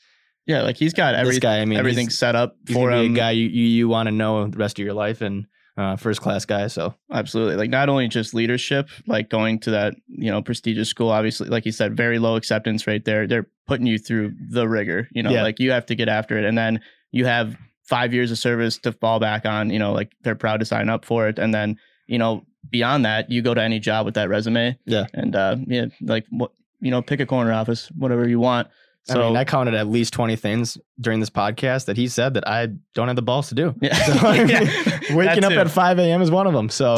yeah, 0.51 0.61
like 0.61 0.77
he's 0.77 0.93
got 0.93 1.15
every, 1.15 1.33
this 1.33 1.39
guy, 1.39 1.59
I 1.59 1.65
mean, 1.65 1.79
everything 1.79 2.09
set 2.09 2.35
up 2.35 2.55
for 2.71 2.91
a 2.91 3.07
guy 3.09 3.31
you 3.31 3.47
you, 3.47 3.65
you 3.65 3.87
want 3.89 4.07
to 4.07 4.11
know 4.11 4.47
the 4.47 4.57
rest 4.57 4.77
of 4.79 4.85
your 4.85 4.93
life 4.93 5.21
and 5.21 5.45
uh, 5.77 5.95
first 5.95 6.21
class 6.21 6.45
guy. 6.45 6.67
So 6.67 6.93
Absolutely. 7.11 7.55
Like 7.55 7.69
not 7.69 7.87
only 7.89 8.07
just 8.07 8.33
leadership, 8.33 8.89
like 9.07 9.29
going 9.29 9.59
to 9.61 9.71
that, 9.71 9.95
you 10.07 10.29
know, 10.29 10.41
prestigious 10.41 10.89
school, 10.89 11.09
obviously, 11.09 11.47
like 11.47 11.65
you 11.65 11.71
said, 11.71 11.95
very 11.95 12.19
low 12.19 12.35
acceptance 12.35 12.85
rate 12.87 13.05
there. 13.05 13.25
They're 13.25 13.47
putting 13.67 13.87
you 13.87 13.97
through 13.97 14.33
the 14.49 14.67
rigor, 14.67 15.07
you 15.13 15.23
know, 15.23 15.31
Yeah. 15.31 15.43
like 15.43 15.59
you 15.59 15.71
have 15.71 15.85
to 15.87 15.95
get 15.95 16.09
after 16.09 16.37
it. 16.37 16.43
And 16.45 16.57
then 16.57 16.81
you 17.11 17.25
have 17.25 17.55
five 17.83 18.13
years 18.13 18.31
of 18.31 18.37
service 18.37 18.77
to 18.79 18.91
fall 18.91 19.19
back 19.19 19.45
on, 19.45 19.69
you 19.69 19.79
know, 19.79 19.93
like 19.93 20.11
they're 20.23 20.35
proud 20.35 20.59
to 20.59 20.65
sign 20.65 20.89
up 20.89 21.05
for 21.05 21.27
it. 21.29 21.39
And 21.39 21.53
then, 21.53 21.77
you 22.07 22.17
know, 22.19 22.45
beyond 22.69 23.05
that, 23.05 23.31
you 23.31 23.41
go 23.41 23.53
to 23.53 23.61
any 23.61 23.79
job 23.79 24.05
with 24.05 24.15
that 24.15 24.27
resume. 24.29 24.77
Yeah. 24.85 25.05
And 25.13 25.35
uh 25.35 25.55
yeah, 25.67 25.85
like 26.01 26.25
what 26.29 26.51
you 26.81 26.91
know, 26.91 27.01
pick 27.01 27.19
a 27.19 27.25
corner 27.25 27.53
office, 27.53 27.89
whatever 27.95 28.27
you 28.27 28.39
want. 28.39 28.67
So 29.05 29.21
I 29.21 29.25
mean, 29.27 29.37
I 29.37 29.43
counted 29.45 29.73
at 29.73 29.87
least 29.87 30.13
twenty 30.13 30.35
things 30.35 30.77
during 30.99 31.19
this 31.19 31.29
podcast 31.29 31.85
that 31.85 31.97
he 31.97 32.07
said 32.07 32.35
that 32.35 32.47
I 32.47 32.67
don't 32.93 33.07
have 33.07 33.15
the 33.15 33.21
balls 33.23 33.49
to 33.49 33.55
do. 33.55 33.75
yeah. 33.81 33.95
So, 34.05 34.13
I 34.27 34.37
mean, 34.43 34.47
Yeah, 34.49 35.15
Waking 35.15 35.43
up 35.43 35.51
at 35.53 35.69
five 35.71 35.97
a.m. 35.99 36.21
is 36.21 36.29
one 36.29 36.45
of 36.47 36.53
them. 36.53 36.69
So, 36.69 36.97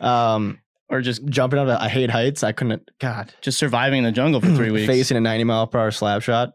um, 0.00 0.58
or 0.88 1.00
just 1.00 1.24
jumping 1.26 1.58
out, 1.58 1.68
of, 1.68 1.78
I 1.80 1.88
hate 1.88 2.10
heights. 2.10 2.42
I 2.42 2.52
couldn't. 2.52 2.90
God, 3.00 3.32
just 3.40 3.58
surviving 3.58 3.98
in 3.98 4.04
the 4.04 4.12
jungle 4.12 4.40
for 4.40 4.48
three 4.54 4.70
weeks. 4.72 4.86
facing 4.86 5.16
a 5.16 5.20
ninety 5.20 5.44
mile 5.44 5.66
per 5.66 5.78
hour 5.78 5.90
slap 5.90 6.22
shot. 6.22 6.52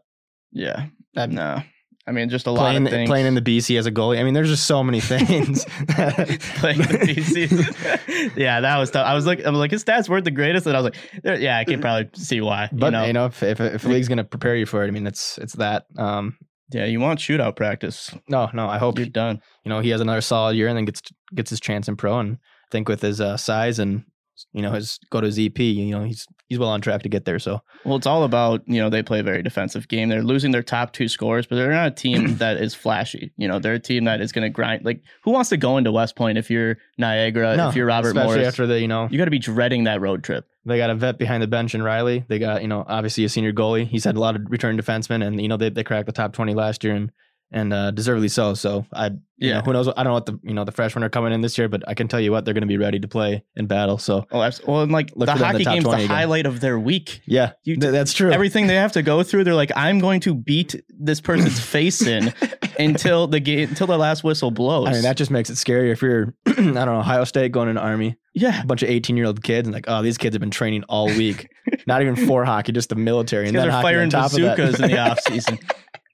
Yeah. 0.52 0.86
That- 1.14 1.30
No. 1.30 1.62
I 2.10 2.12
mean, 2.12 2.28
just 2.28 2.48
a 2.48 2.50
lot 2.50 2.62
Playing, 2.62 2.86
of 2.88 2.92
things. 2.92 3.08
playing 3.08 3.26
in 3.26 3.34
the 3.36 3.40
BC 3.40 3.78
as 3.78 3.86
a 3.86 3.92
goalie. 3.92 4.18
I 4.18 4.24
mean, 4.24 4.34
there's 4.34 4.48
just 4.48 4.66
so 4.66 4.82
many 4.82 4.98
things. 5.12 5.64
playing 5.94 6.78
the 6.78 6.98
BC. 7.06 8.36
yeah, 8.36 8.60
that 8.60 8.78
was 8.78 8.90
tough. 8.90 9.06
I 9.06 9.14
was 9.14 9.26
like, 9.26 9.44
I 9.44 9.50
was 9.50 9.60
like, 9.60 9.70
his 9.70 9.84
stats 9.84 10.08
weren't 10.08 10.24
the 10.24 10.32
greatest, 10.32 10.66
and 10.66 10.76
I 10.76 10.80
was 10.80 10.92
like, 10.92 11.40
yeah, 11.40 11.56
I 11.56 11.64
can 11.64 11.80
probably 11.80 12.10
see 12.14 12.40
why. 12.40 12.68
But 12.72 13.06
you 13.06 13.12
know, 13.12 13.26
if 13.26 13.42
if, 13.44 13.60
if 13.60 13.84
a 13.84 13.88
league's 13.88 14.08
gonna 14.08 14.24
prepare 14.24 14.56
you 14.56 14.66
for 14.66 14.82
it, 14.84 14.88
I 14.88 14.90
mean, 14.90 15.06
it's 15.06 15.38
it's 15.38 15.52
that. 15.54 15.86
Um, 15.96 16.36
yeah, 16.72 16.84
you 16.84 16.98
want 16.98 17.20
shootout 17.20 17.54
practice. 17.54 18.12
no, 18.28 18.50
no. 18.52 18.68
I 18.68 18.78
hope 18.78 18.98
You're 18.98 19.06
done. 19.06 19.40
you 19.64 19.68
know 19.70 19.78
he 19.78 19.90
has 19.90 20.00
another 20.00 20.20
solid 20.20 20.56
year 20.56 20.66
and 20.66 20.76
then 20.76 20.86
gets 20.86 21.02
gets 21.32 21.50
his 21.50 21.60
chance 21.60 21.86
in 21.86 21.94
pro. 21.96 22.18
And 22.18 22.34
I 22.36 22.68
think 22.72 22.88
with 22.88 23.02
his 23.02 23.20
uh, 23.20 23.36
size 23.36 23.78
and 23.78 24.04
you 24.52 24.62
know 24.62 24.72
his 24.72 24.98
go 25.10 25.20
to 25.20 25.26
his 25.26 25.38
EP, 25.38 25.58
you 25.60 25.92
know 25.92 26.02
he's 26.04 26.26
he's 26.50 26.58
well 26.58 26.68
on 26.68 26.82
track 26.82 27.02
to 27.04 27.08
get 27.08 27.24
there. 27.24 27.38
So 27.38 27.62
Well, 27.84 27.96
it's 27.96 28.06
all 28.06 28.24
about 28.24 28.62
you 28.66 28.78
know 28.82 28.90
they 28.90 29.02
play 29.02 29.20
a 29.20 29.22
very 29.22 29.42
defensive 29.42 29.88
game. 29.88 30.10
They're 30.10 30.22
losing 30.22 30.50
their 30.50 30.62
top 30.62 30.92
two 30.92 31.08
scores, 31.08 31.46
but 31.46 31.56
they're 31.56 31.70
not 31.70 31.86
a 31.86 31.90
team 31.92 32.34
that 32.38 32.58
is 32.58 32.74
flashy. 32.74 33.32
You 33.38 33.48
know, 33.48 33.58
they're 33.58 33.74
a 33.74 33.78
team 33.78 34.04
that 34.04 34.20
is 34.20 34.32
going 34.32 34.42
to 34.42 34.50
grind. 34.50 34.84
Like, 34.84 35.02
who 35.22 35.30
wants 35.30 35.48
to 35.50 35.56
go 35.56 35.78
into 35.78 35.92
West 35.92 36.16
Point 36.16 36.36
if 36.36 36.50
you're 36.50 36.76
Niagara? 36.98 37.56
no, 37.56 37.68
if 37.70 37.76
you're 37.76 37.86
Robert 37.86 38.08
especially 38.08 38.34
Morris, 38.34 38.48
after 38.48 38.66
the 38.66 38.78
you 38.78 38.88
know 38.88 39.08
you 39.10 39.16
got 39.16 39.24
to 39.24 39.30
be 39.30 39.38
dreading 39.38 39.84
that 39.84 40.02
road 40.02 40.22
trip. 40.22 40.44
they 40.66 40.76
got 40.76 40.90
a 40.90 40.94
vet 40.94 41.18
behind 41.18 41.42
the 41.42 41.46
bench 41.46 41.74
in 41.74 41.82
Riley. 41.82 42.24
They 42.28 42.38
got 42.38 42.60
you 42.60 42.68
know 42.68 42.84
obviously 42.86 43.24
a 43.24 43.28
senior 43.28 43.52
goalie. 43.52 43.86
He's 43.86 44.04
had 44.04 44.16
a 44.16 44.20
lot 44.20 44.36
of 44.36 44.42
return 44.50 44.76
defensemen, 44.76 45.24
and 45.26 45.40
you 45.40 45.48
know 45.48 45.56
they 45.56 45.70
they 45.70 45.84
cracked 45.84 46.06
the 46.06 46.12
top 46.12 46.32
twenty 46.32 46.52
last 46.52 46.84
year 46.84 46.94
and 46.94 47.10
and 47.52 47.72
uh, 47.72 47.90
deservedly 47.90 48.28
so. 48.28 48.54
So 48.54 48.86
I 48.92 49.06
you 49.06 49.48
Yeah. 49.48 49.54
know 49.54 49.60
who 49.62 49.72
knows 49.72 49.88
I 49.88 49.92
don't 50.02 50.04
know 50.04 50.12
what 50.12 50.26
the 50.26 50.38
you 50.42 50.54
know 50.54 50.64
the 50.64 50.72
freshmen 50.72 51.02
are 51.04 51.08
coming 51.08 51.32
in 51.32 51.40
this 51.40 51.56
year, 51.58 51.68
but 51.68 51.82
I 51.88 51.94
can 51.94 52.08
tell 52.08 52.20
you 52.20 52.30
what 52.30 52.44
they're 52.44 52.54
going 52.54 52.62
to 52.62 52.66
be 52.68 52.76
ready 52.76 53.00
to 53.00 53.08
play 53.08 53.42
in 53.56 53.66
battle. 53.66 53.98
So 53.98 54.26
Oh, 54.30 54.42
abs- 54.42 54.60
well, 54.66 54.82
and 54.82 54.92
like 54.92 55.08
the 55.14 55.20
in 55.20 55.26
the 55.26 55.32
hockey 55.46 55.64
top 55.64 55.74
game's 55.74 55.84
the 55.84 55.90
again. 55.92 56.06
highlight 56.08 56.46
of 56.46 56.60
their 56.60 56.78
week. 56.78 57.20
yeah, 57.26 57.52
You- 57.64 57.76
th- 57.76 57.92
that's 57.92 58.12
true. 58.12 58.30
everything 58.30 58.66
they 58.66 58.76
have 58.76 58.92
to 58.92 59.02
go 59.02 59.22
through, 59.22 59.44
they're 59.44 59.54
like, 59.54 59.72
I'm 59.74 59.98
going 59.98 60.20
to 60.20 60.34
beat 60.34 60.74
this 60.98 61.20
person's 61.20 61.58
face 61.64 62.02
in 62.06 62.32
until 62.78 63.26
the 63.26 63.40
game 63.40 63.68
until 63.70 63.86
the 63.86 63.98
last 63.98 64.22
whistle 64.24 64.50
blows. 64.50 64.88
I 64.88 64.92
mean 64.92 65.02
that 65.02 65.16
just 65.16 65.30
makes 65.30 65.50
it 65.50 65.54
scarier 65.54 65.90
if 65.92 66.02
you're 66.02 66.34
I 66.46 66.52
don't 66.52 66.74
know 66.74 66.98
Ohio 66.98 67.24
State 67.24 67.50
going 67.52 67.68
into 67.68 67.80
Army. 67.80 68.16
yeah, 68.34 68.62
a 68.62 68.66
bunch 68.66 68.82
of 68.82 68.90
18 68.90 69.16
year 69.16 69.26
old 69.26 69.42
kids 69.42 69.66
and 69.66 69.74
like, 69.74 69.86
oh, 69.88 70.02
these 70.02 70.18
kids 70.18 70.34
have 70.34 70.40
been 70.40 70.50
training 70.50 70.84
all 70.84 71.06
week. 71.06 71.48
Not 71.86 72.02
even 72.02 72.14
for 72.14 72.44
hockey, 72.44 72.72
just 72.72 72.90
the 72.90 72.94
military. 72.94 73.44
these 73.46 73.54
And 73.54 73.58
then 73.58 73.70
are 73.70 73.82
firing 73.82 74.10
top 74.10 74.26
of 74.26 74.32
that. 74.32 74.56
bazookas 74.56 74.80
in 74.80 74.90
the 74.90 74.98
off 75.10 75.18
season 75.20 75.58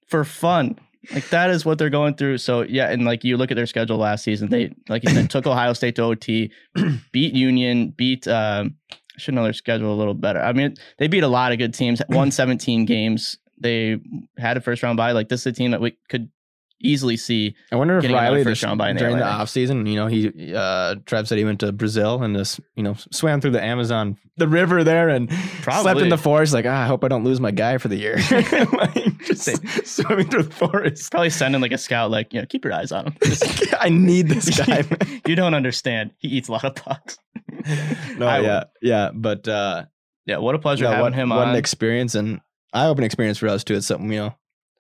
for 0.09 0.25
fun. 0.25 0.79
Like 1.13 1.29
that 1.31 1.51
is 1.51 1.65
what 1.65 1.79
they're 1.79 1.91
going 1.91 2.15
through. 2.15 2.39
So 2.39 2.63
yeah, 2.63 2.91
and 2.91 3.05
like 3.05 3.25
you 3.25 3.37
look 3.37 3.51
at 3.51 3.57
their 3.57 3.67
schedule 3.67 3.99
last 3.99 4.25
season, 4.25 4.49
they 4.49 4.75
like 4.89 5.05
you 5.05 5.11
said 5.11 5.31
took 5.31 5.47
Ohio 5.47 5.73
State 5.73 5.97
to 5.97 6.03
OT, 6.03 6.51
beat 7.13 7.35
Union, 7.35 7.91
beat. 7.91 8.27
Um, 8.29 8.77
I 8.93 9.19
should 9.19 9.35
know 9.35 9.45
their 9.45 9.53
schedule 9.53 9.95
a 9.95 9.97
little 9.97 10.15
better. 10.15 10.41
I 10.41 10.53
mean, 10.53 10.75
they 10.99 11.09
beat 11.09 11.23
a 11.23 11.29
lot 11.29 11.53
of 11.53 11.59
good 11.59 11.73
teams. 11.73 12.03
Won 12.11 12.31
17 12.31 12.85
games. 12.85 13.39
They 13.59 13.99
had 14.37 14.59
a 14.59 14.61
first 14.61 14.83
round 14.83 14.99
bye. 14.99 15.13
Like 15.13 15.29
this 15.31 15.41
is 15.41 15.47
a 15.47 15.53
team 15.53 15.71
that 15.71 15.81
we 15.81 15.97
could 16.11 16.31
easily 16.81 17.17
see 17.17 17.55
I 17.73 17.77
wonder 17.77 17.99
if 17.99 18.05
Riley 18.05 18.43
this, 18.43 18.61
during 18.61 19.17
the 19.17 19.25
off 19.25 19.49
season, 19.49 19.87
you 19.87 19.97
know, 19.97 20.07
he 20.07 20.55
uh 20.55 20.97
Trev 21.07 21.27
said 21.27 21.39
he 21.39 21.45
went 21.45 21.61
to 21.61 21.73
Brazil 21.73 22.23
and 22.23 22.37
just 22.37 22.61
you 22.75 22.83
know 22.83 22.95
swam 23.11 23.41
through 23.41 23.53
the 23.53 23.63
Amazon, 23.63 24.19
the 24.37 24.49
river 24.49 24.85
there, 24.85 25.09
and 25.09 25.29
Probably. 25.63 25.83
slept 25.83 26.01
in 26.01 26.09
the 26.09 26.19
forest. 26.19 26.53
Like, 26.53 26.67
ah, 26.67 26.83
I 26.83 26.87
hope 26.87 27.05
I 27.05 27.09
don't 27.09 27.25
lose 27.25 27.41
my 27.41 27.51
guy 27.51 27.79
for 27.79 27.89
the 27.89 27.97
year. 27.97 28.17
like, 28.73 29.19
just 29.25 29.87
swimming 29.87 30.29
through 30.29 30.45
the 30.45 30.55
forest. 30.55 31.11
probably 31.11 31.31
sending 31.31 31.61
like 31.61 31.73
a 31.73 31.79
scout, 31.79 32.11
like 32.11 32.33
you 32.33 32.41
know, 32.41 32.47
keep 32.47 32.65
your 32.65 32.75
eyes 32.75 32.93
on 32.93 33.07
him. 33.07 33.17
I 33.81 33.89
need 33.89 34.29
this 34.29 34.51
guy. 34.59 34.85
you 35.27 35.37
don't 35.37 35.55
understand. 35.55 36.13
He 36.19 36.29
eats 36.29 36.49
a 36.49 36.53
lot 36.53 36.65
of 36.65 36.75
pucks. 36.75 37.19
no, 38.17 38.27
I 38.27 38.41
yeah, 38.41 38.65
yeah, 38.83 39.11
but 39.15 39.49
uh, 39.49 39.85
Yeah, 40.27 40.39
what 40.39 40.55
a 40.55 40.59
pleasure 40.59 40.85
no, 40.85 40.91
having 40.91 41.03
what, 41.03 41.15
him 41.15 41.29
what 41.31 41.39
on. 41.39 41.49
an 41.51 41.57
experience 41.57 42.15
and 42.15 42.41
eye 42.73 42.87
opening 42.87 43.07
experience 43.07 43.39
for 43.39 43.49
us 43.49 43.65
too. 43.65 43.75
It's 43.75 43.87
something 43.87 44.13
you 44.13 44.19
know. 44.21 44.35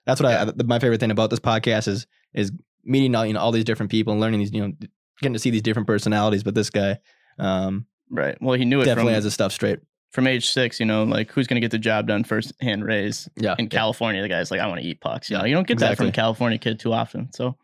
That's 0.06 0.20
what 0.20 0.32
I. 0.32 0.52
My 0.64 0.78
favorite 0.78 1.00
thing 1.00 1.10
about 1.10 1.30
this 1.30 1.40
podcast 1.40 1.88
is 1.88 2.06
is 2.34 2.52
meeting 2.84 3.14
all 3.14 3.26
you 3.26 3.32
know 3.32 3.40
all 3.40 3.52
these 3.52 3.64
different 3.64 3.90
people 3.90 4.12
and 4.12 4.20
learning 4.20 4.40
these 4.40 4.52
you 4.52 4.60
know 4.66 4.72
getting 5.20 5.32
to 5.32 5.38
see 5.38 5.50
these 5.50 5.62
different 5.62 5.86
personalities. 5.86 6.42
But 6.42 6.54
this 6.54 6.70
guy 6.70 6.98
um, 7.38 7.86
right. 8.10 8.36
Well, 8.40 8.56
he 8.58 8.64
knew 8.64 8.80
it 8.80 8.84
definitely 8.84 9.10
from, 9.10 9.14
has 9.14 9.24
his 9.24 9.34
stuff 9.34 9.52
straight. 9.52 9.80
from 10.12 10.26
age 10.26 10.48
six. 10.48 10.80
You 10.80 10.86
know, 10.86 11.04
like 11.04 11.30
who's 11.30 11.46
going 11.46 11.56
to 11.56 11.60
get 11.60 11.70
the 11.70 11.78
job 11.78 12.06
done 12.06 12.24
first 12.24 12.52
hand 12.60 12.84
raise 12.84 13.28
Yeah, 13.36 13.54
in 13.58 13.68
California? 13.68 14.22
The 14.22 14.28
guy's 14.28 14.50
like, 14.50 14.60
I 14.60 14.66
want 14.66 14.80
to 14.80 14.86
eat 14.86 15.00
pucks. 15.00 15.30
You 15.30 15.36
know, 15.36 15.42
Yeah, 15.42 15.48
you 15.48 15.54
don't 15.54 15.66
get 15.66 15.78
that 15.78 15.96
from 15.96 16.08
a. 16.08 16.12
California 16.12 16.58
kid 16.58 16.78
too 16.80 16.92
often. 16.92 17.32
So, 17.32 17.56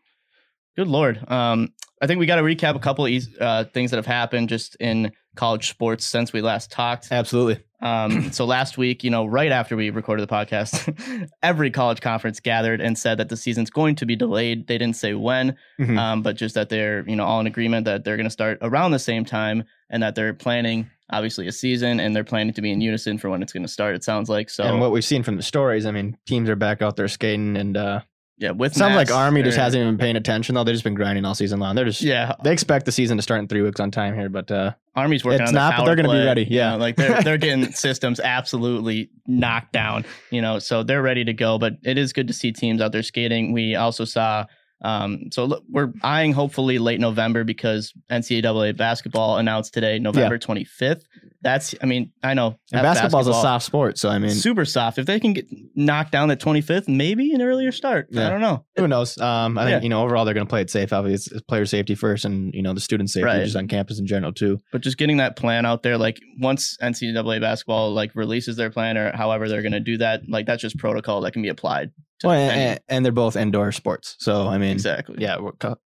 good 0.75 0.87
lord. 0.87 1.23
Um, 1.29 1.73
I 2.01 2.07
think 2.07 2.19
we 2.19 2.25
got 2.25 2.35
to 2.35 2.41
recap 2.41 2.75
a 2.75 2.79
couple 2.79 3.05
of 3.05 3.13
uh, 3.39 3.63
things 3.65 3.91
that 3.91 3.97
have 3.97 4.05
happened 4.05 4.49
just 4.49 4.75
in 4.81 5.13
college 5.35 5.69
sports 5.69 6.05
since 6.05 6.33
we 6.33 6.41
last 6.41 6.69
talked. 6.69 7.07
absolutely. 7.11 7.63
Um, 7.83 8.31
so 8.31 8.45
last 8.45 8.77
week, 8.77 9.03
you 9.03 9.09
know, 9.11 9.25
right 9.25 9.51
after 9.51 9.75
we 9.75 9.89
recorded 9.91 10.27
the 10.27 10.33
podcast, 10.33 11.29
every 11.43 11.69
college 11.69 12.01
conference 12.01 12.39
gathered 12.39 12.81
and 12.81 12.97
said 12.97 13.19
that 13.19 13.29
the 13.29 13.37
season's 13.37 13.69
going 13.69 13.95
to 13.95 14.05
be 14.05 14.15
delayed. 14.15 14.65
They 14.67 14.77
didn't 14.79 14.95
say 14.95 15.13
when, 15.13 15.55
Mhm. 15.79 15.97
um, 15.99 16.21
but 16.23 16.35
just 16.37 16.55
that 16.55 16.69
they're, 16.69 17.07
you 17.07 17.15
know, 17.15 17.25
all 17.25 17.39
in 17.39 17.45
agreement 17.47 17.85
that 17.85 18.03
they're 18.03 18.17
going 18.17 18.25
to 18.25 18.29
start 18.31 18.57
around 18.61 18.91
the 18.91 18.99
same 18.99 19.25
time 19.25 19.65
and 19.89 20.01
that 20.01 20.15
they're 20.15 20.33
planning, 20.33 20.89
obviously, 21.11 21.47
a 21.47 21.51
season 21.51 21.99
and 21.99 22.15
they're 22.15 22.23
planning 22.23 22.53
to 22.53 22.61
be 22.61 22.71
in 22.71 22.81
unison 22.81 23.17
for 23.19 23.29
when 23.29 23.43
it's 23.43 23.53
going 23.53 23.63
to 23.63 23.71
start. 23.71 23.95
It 23.95 24.03
sounds 24.03 24.29
like 24.29 24.49
so. 24.49 24.63
and 24.63 24.79
what 24.79 24.91
we've 24.91 25.03
seen 25.05 25.21
from 25.21 25.35
the 25.37 25.43
stories, 25.43 25.85
I 25.85 25.91
mean, 25.91 26.17
teams 26.25 26.49
are 26.49 26.55
back 26.55 26.81
out 26.81 26.95
there 26.95 27.07
skating, 27.07 27.57
and 27.57 27.75
uh, 27.77 27.99
yeah, 28.43 28.51
with 28.51 28.75
sounds 28.75 28.95
like 28.95 29.09
Army 29.09 29.41
just 29.41 29.57
hasn't 29.57 29.79
even 29.79 29.93
been 29.95 30.03
paying 30.03 30.15
attention 30.17 30.53
though. 30.53 30.65
They've 30.65 30.73
just 30.73 30.83
been 30.83 30.95
grinding 30.95 31.23
all 31.23 31.33
season 31.33 31.61
long. 31.61 31.75
They're 31.75 31.85
just 31.85 32.01
Yeah, 32.01 32.35
they 32.43 32.51
expect 32.51 32.85
the 32.85 32.91
season 32.91 33.15
to 33.15 33.23
start 33.23 33.39
in 33.39 33.47
three 33.47 33.61
weeks 33.61 33.79
on 33.79 33.89
time 33.89 34.15
here, 34.15 34.27
but 34.27 34.51
uh, 34.51 34.73
Army's 34.97 35.23
working 35.23 35.43
It's 35.43 35.51
on 35.51 35.55
not, 35.55 35.77
but 35.77 35.85
they're 35.85 35.95
gonna 35.95 36.09
be 36.09 36.15
play, 36.15 36.25
ready, 36.25 36.41
you 36.41 36.57
yeah. 36.57 36.71
know, 36.71 36.77
like 36.77 36.97
they're 36.97 37.23
they're 37.23 37.37
getting 37.39 37.71
systems 37.71 38.19
absolutely 38.19 39.09
knocked 39.27 39.71
down. 39.71 40.03
You 40.29 40.41
know, 40.41 40.59
so 40.59 40.83
they're 40.83 41.01
ready 41.01 41.23
to 41.23 41.31
go. 41.31 41.57
But 41.57 41.77
it 41.83 41.97
is 41.97 42.11
good 42.11 42.27
to 42.27 42.33
see 42.33 42.51
teams 42.51 42.81
out 42.81 42.91
there 42.91 43.01
skating. 43.01 43.53
We 43.53 43.75
also 43.75 44.03
saw. 44.03 44.45
Um, 44.83 45.29
so 45.31 45.45
look, 45.45 45.63
we're 45.69 45.93
eyeing 46.03 46.33
hopefully 46.33 46.77
late 46.77 46.99
November 46.99 47.43
because 47.43 47.93
NCAA 48.11 48.75
basketball 48.77 49.37
announced 49.37 49.73
today, 49.73 49.97
November 49.99 50.37
25th. 50.37 51.03
That's, 51.41 51.75
I 51.81 51.85
mean, 51.87 52.11
I 52.23 52.35
know 52.35 52.57
basketball's 52.71 53.27
a 53.27 53.33
soft 53.33 53.65
sport, 53.65 53.97
so 53.97 54.07
I 54.07 54.17
mean, 54.17 54.31
super 54.31 54.63
soft. 54.63 54.97
If 54.97 55.05
they 55.05 55.19
can 55.19 55.33
get 55.33 55.45
knocked 55.75 56.11
down 56.13 56.29
the 56.29 56.37
25th, 56.37 56.87
maybe 56.87 57.33
an 57.33 57.41
earlier 57.41 57.73
start. 57.73 58.07
I 58.15 58.29
don't 58.29 58.39
know. 58.39 58.65
who 58.77 58.87
knows? 58.87 59.17
Um, 59.17 59.57
I 59.57 59.65
think 59.65 59.71
Yeah. 59.71 59.81
you 59.83 59.89
know 59.89 60.03
overall 60.03 60.23
they're 60.23 60.33
going 60.33 60.45
to 60.47 60.49
play 60.49 60.61
it 60.61 60.69
safe. 60.69 60.93
Obviously, 60.93 61.35
it's, 61.35 61.45
player 61.45 61.65
safety 61.65 61.95
first, 61.95 62.23
and 62.23 62.53
you 62.53 62.61
know 62.61 62.73
the 62.73 62.79
student 62.79 63.09
safety 63.09 63.25
Right. 63.25 63.43
just 63.43 63.57
on 63.57 63.67
campus 63.67 63.99
in 63.99 64.07
general 64.07 64.31
too. 64.31 64.59
but 64.71 64.79
just 64.81 64.97
getting 64.97 65.17
that 65.17 65.35
plan 65.35 65.65
out 65.65 65.83
there 65.83 65.97
like 65.97 66.19
once 66.39 66.77
ncaa 66.81 67.41
basketball 67.41 67.91
like 67.93 68.11
releases 68.15 68.55
their 68.55 68.69
plan 68.69 68.97
or 68.97 69.11
however 69.15 69.49
they're 69.49 69.61
going 69.61 69.71
to 69.73 69.79
do 69.81 69.97
that 69.97 70.21
like 70.29 70.45
that's 70.45 70.61
just 70.61 70.77
protocol 70.77 71.21
that 71.21 71.31
can 71.33 71.41
be 71.41 71.49
applied 71.49 71.91
Well, 72.23 72.33
and, 72.33 72.79
and 72.87 73.05
they're 73.05 73.11
both 73.11 73.35
indoor 73.35 73.71
sports, 73.71 74.15
so 74.19 74.47
I 74.47 74.57
mean, 74.57 74.71
exactly 74.71 75.17
yeah, 75.19 75.37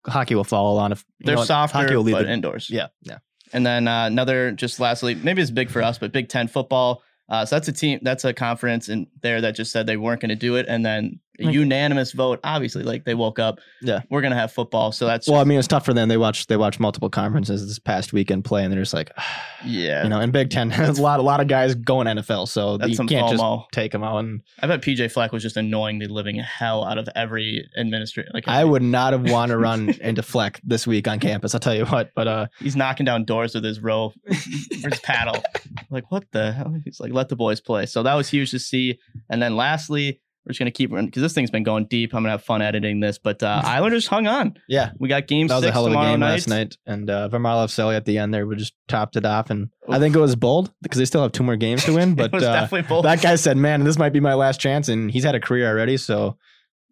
hockey 0.05 0.35
will 0.35 0.43
follow 0.43 0.77
on 0.79 0.91
if 0.91 1.03
they're 1.21 1.35
know 1.35 1.43
softer 1.43 1.79
Hockey 1.79 1.95
will 1.95 2.03
leave 2.03 2.15
but 2.15 2.25
it. 2.25 2.31
indoors 2.31 2.69
Yeah, 2.69 2.87
yeah. 3.01 3.17
and 3.53 3.65
then 3.65 3.87
uh, 3.87 4.05
another 4.05 4.51
just 4.51 4.79
lastly 4.79 5.15
maybe 5.15 5.41
it's 5.41 5.51
big 5.51 5.69
for 5.69 5.81
us 5.81 5.97
but 5.97 6.11
big 6.11 6.29
10 6.29 6.47
football 6.47 7.01
uh, 7.29 7.45
so 7.45 7.55
that's 7.55 7.67
a 7.67 7.73
team 7.73 7.99
that's 8.03 8.23
a 8.23 8.33
conference 8.33 8.87
in 8.87 9.07
there 9.21 9.41
that 9.41 9.55
just 9.55 9.71
said 9.71 9.87
they 9.87 9.97
weren't 9.97 10.21
going 10.21 10.29
to 10.29 10.35
do 10.35 10.55
it 10.55 10.65
and 10.69 10.85
then 10.85 11.19
Like- 11.39 11.53
unanimous 11.53 12.11
vote 12.13 12.39
obviously 12.43 12.83
like 12.83 13.03
they 13.05 13.13
woke 13.13 13.37
up 13.39 13.59
Yeah. 13.81 14.01
we're 14.09 14.21
going 14.21 14.31
to 14.31 14.37
have 14.37 14.51
football 14.51 14.91
so 14.91 15.05
that's 15.05 15.27
Well, 15.27 15.39
I 15.39 15.43
mean, 15.43 15.59
it's 15.59 15.67
tough 15.67 15.85
for 15.85 15.93
them. 15.93 16.09
They 16.09 16.17
watch 16.17 16.47
they 16.47 16.57
watch 16.57 16.79
multiple 16.79 17.09
conferences 17.09 17.67
this 17.67 17.79
past 17.79 18.13
weekend 18.13 18.45
play, 18.45 18.63
and 18.63 18.71
they're 18.73 18.81
just 18.81 18.93
like, 18.93 19.11
yeah 19.65 20.03
you 20.03 20.09
know, 20.09 20.19
in 20.19 20.31
Big 20.31 20.49
Ten, 20.49 20.69
there's 20.69 20.97
a 20.99 21.01
lot 21.01 21.19
a 21.19 21.23
lot 21.23 21.39
of 21.39 21.47
guys 21.47 21.75
going 21.75 22.07
NFL, 22.07 22.47
so 22.47 22.77
that's 22.77 22.89
you 22.91 22.95
some 22.95 23.07
can't 23.07 23.29
just 23.29 23.43
take 23.71 23.91
them 23.91 24.03
out. 24.03 24.17
And 24.17 24.41
I 24.61 24.67
bet 24.67 24.81
PJ 24.81 25.11
Fleck 25.11 25.31
was 25.31 25.43
just 25.43 25.57
annoying 25.57 25.99
the 25.99 26.07
living 26.07 26.35
hell 26.37 26.83
out 26.83 26.97
of 26.97 27.07
every 27.15 27.67
administrator. 27.75 28.29
Like 28.33 28.47
I 28.47 28.63
would 28.63 28.81
not 28.81 29.13
have 29.13 29.29
wanted 29.29 29.53
to 29.53 29.57
run 29.59 29.89
into 30.01 30.21
Fleck 30.23 30.59
this 30.63 30.87
week 30.87 31.07
on 31.07 31.19
campus. 31.19 31.53
I'll 31.53 31.59
tell 31.59 31.75
you 31.75 31.85
what, 31.85 32.11
but 32.15 32.27
uh, 32.27 32.47
he's 32.59 32.75
knocking 32.75 33.05
down 33.05 33.25
doors 33.25 33.53
with 33.55 33.63
his 33.63 33.79
row, 33.79 34.13
his 34.25 34.99
paddle. 35.03 35.41
Like 35.89 36.11
what 36.11 36.25
the 36.31 36.51
hell? 36.51 36.75
He's 36.83 36.99
like, 36.99 37.13
let 37.13 37.29
the 37.29 37.35
boys 37.37 37.61
play. 37.61 37.85
So 37.85 38.03
that 38.03 38.13
was 38.15 38.27
huge 38.27 38.51
to 38.51 38.59
see. 38.59 38.99
And 39.29 39.41
then 39.41 39.55
lastly, 39.55 40.19
we're 40.47 40.51
just 40.51 40.59
gonna 40.59 40.71
keep 40.71 40.93
running 40.93 41.07
because 41.07 41.21
this 41.21 41.33
thing's 41.33 41.51
been 41.51 41.63
going 41.63 41.85
deep. 41.87 42.13
I'm 42.13 42.23
gonna 42.23 42.31
have 42.31 42.41
fun 42.43 42.61
editing 42.61 43.01
this, 43.01 43.17
but 43.17 43.43
uh, 43.43 43.61
Islanders 43.65 44.07
hung 44.07 44.27
on. 44.27 44.57
yeah, 44.69 44.91
We 44.97 45.09
got 45.09 45.27
game 45.27 45.47
that 45.47 45.55
was 45.55 45.63
six 45.65 45.69
a 45.71 45.73
hell 45.73 45.85
of 45.87 45.91
a 45.91 45.93
tomorrow 45.95 46.11
game 46.13 46.21
night. 46.21 46.31
last 46.31 46.47
night. 46.47 46.77
And 46.85 47.09
uh, 47.09 47.27
Varlamov 47.29 47.67
Selly 47.67 47.97
at 47.97 48.05
the 48.05 48.17
end 48.17 48.33
there, 48.33 48.47
we 48.47 48.55
just 48.55 48.73
topped 48.87 49.17
it 49.17 49.25
off, 49.25 49.49
and 49.49 49.69
I 49.89 49.99
think 49.99 50.15
it 50.15 50.19
was 50.19 50.37
bold 50.37 50.71
because 50.81 50.99
they 50.99 51.05
still 51.05 51.21
have 51.21 51.33
two 51.33 51.43
more 51.43 51.57
games 51.57 51.83
to 51.83 51.93
win. 51.93 52.15
But 52.15 52.33
uh, 52.41 52.67
that 53.01 53.19
guy 53.21 53.35
said, 53.35 53.57
"Man, 53.57 53.83
this 53.83 53.97
might 53.99 54.13
be 54.13 54.21
my 54.21 54.35
last 54.35 54.61
chance," 54.61 54.87
and 54.87 55.11
he's 55.11 55.25
had 55.25 55.35
a 55.35 55.39
career 55.41 55.67
already, 55.69 55.97
so 55.97 56.37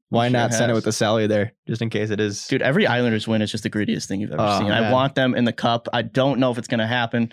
why 0.10 0.28
Sure 0.28 0.34
not 0.34 0.54
send 0.54 0.70
it 0.72 0.76
with 0.76 0.84
the 0.84 0.92
Sally 0.92 1.26
there, 1.26 1.54
just 1.68 1.82
in 1.82 1.90
case 1.90 2.10
it 2.10 2.20
is? 2.20 2.46
Dude, 2.48 2.62
every 2.62 2.86
Islanders 2.86 3.28
win 3.28 3.42
is 3.42 3.52
just 3.52 3.64
the 3.64 3.70
greediest 3.70 4.08
thing 4.10 4.20
you've 4.22 4.32
ever 4.32 4.42
Oh, 4.42 4.60
seen. 4.60 4.70
I 4.72 4.92
want 4.92 5.16
them 5.16 5.34
in 5.34 5.46
the 5.46 5.54
cup. 5.54 5.88
I 5.94 6.02
don't 6.02 6.40
know 6.40 6.52
if 6.52 6.58
it's 6.58 6.68
gonna 6.68 6.86
happen. 6.88 7.32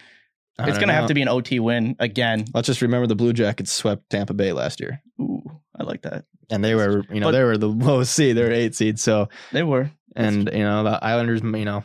I 0.59 0.69
It's 0.69 0.79
gonna 0.79 0.93
have 0.93 1.09
to 1.09 1.15
be 1.15 1.23
an 1.23 1.29
OT 1.29 1.61
win 1.61 1.97
again. 1.99 2.45
Let's 2.53 2.67
just 2.67 2.83
remember 2.83 3.07
the 3.07 3.15
Blue 3.15 3.33
Jackets 3.33 3.73
swept 3.73 4.11
Tampa 4.11 4.35
Bay 4.35 4.53
last 4.53 4.81
year, 4.81 5.03
Ooh, 5.19 5.32
I 5.83 5.85
like 5.85 6.03
that. 6.03 6.25
and 6.51 6.63
they 6.65 6.75
were, 6.75 7.05
you 7.13 7.21
know, 7.21 7.27
But- 7.27 7.33
they 7.33 7.43
were 7.45 7.57
the 7.59 7.69
lowest 7.89 8.15
seed. 8.15 8.37
They 8.37 8.43
were 8.45 8.53
eight 8.53 8.75
seed. 8.75 8.99
So, 8.99 9.29
They 9.53 9.63
were. 9.63 9.91
and 10.17 10.49
you 10.53 10.65
know, 10.65 10.85
the 10.85 11.05
Islanders, 11.05 11.41
you 11.43 11.65
know, 11.65 11.85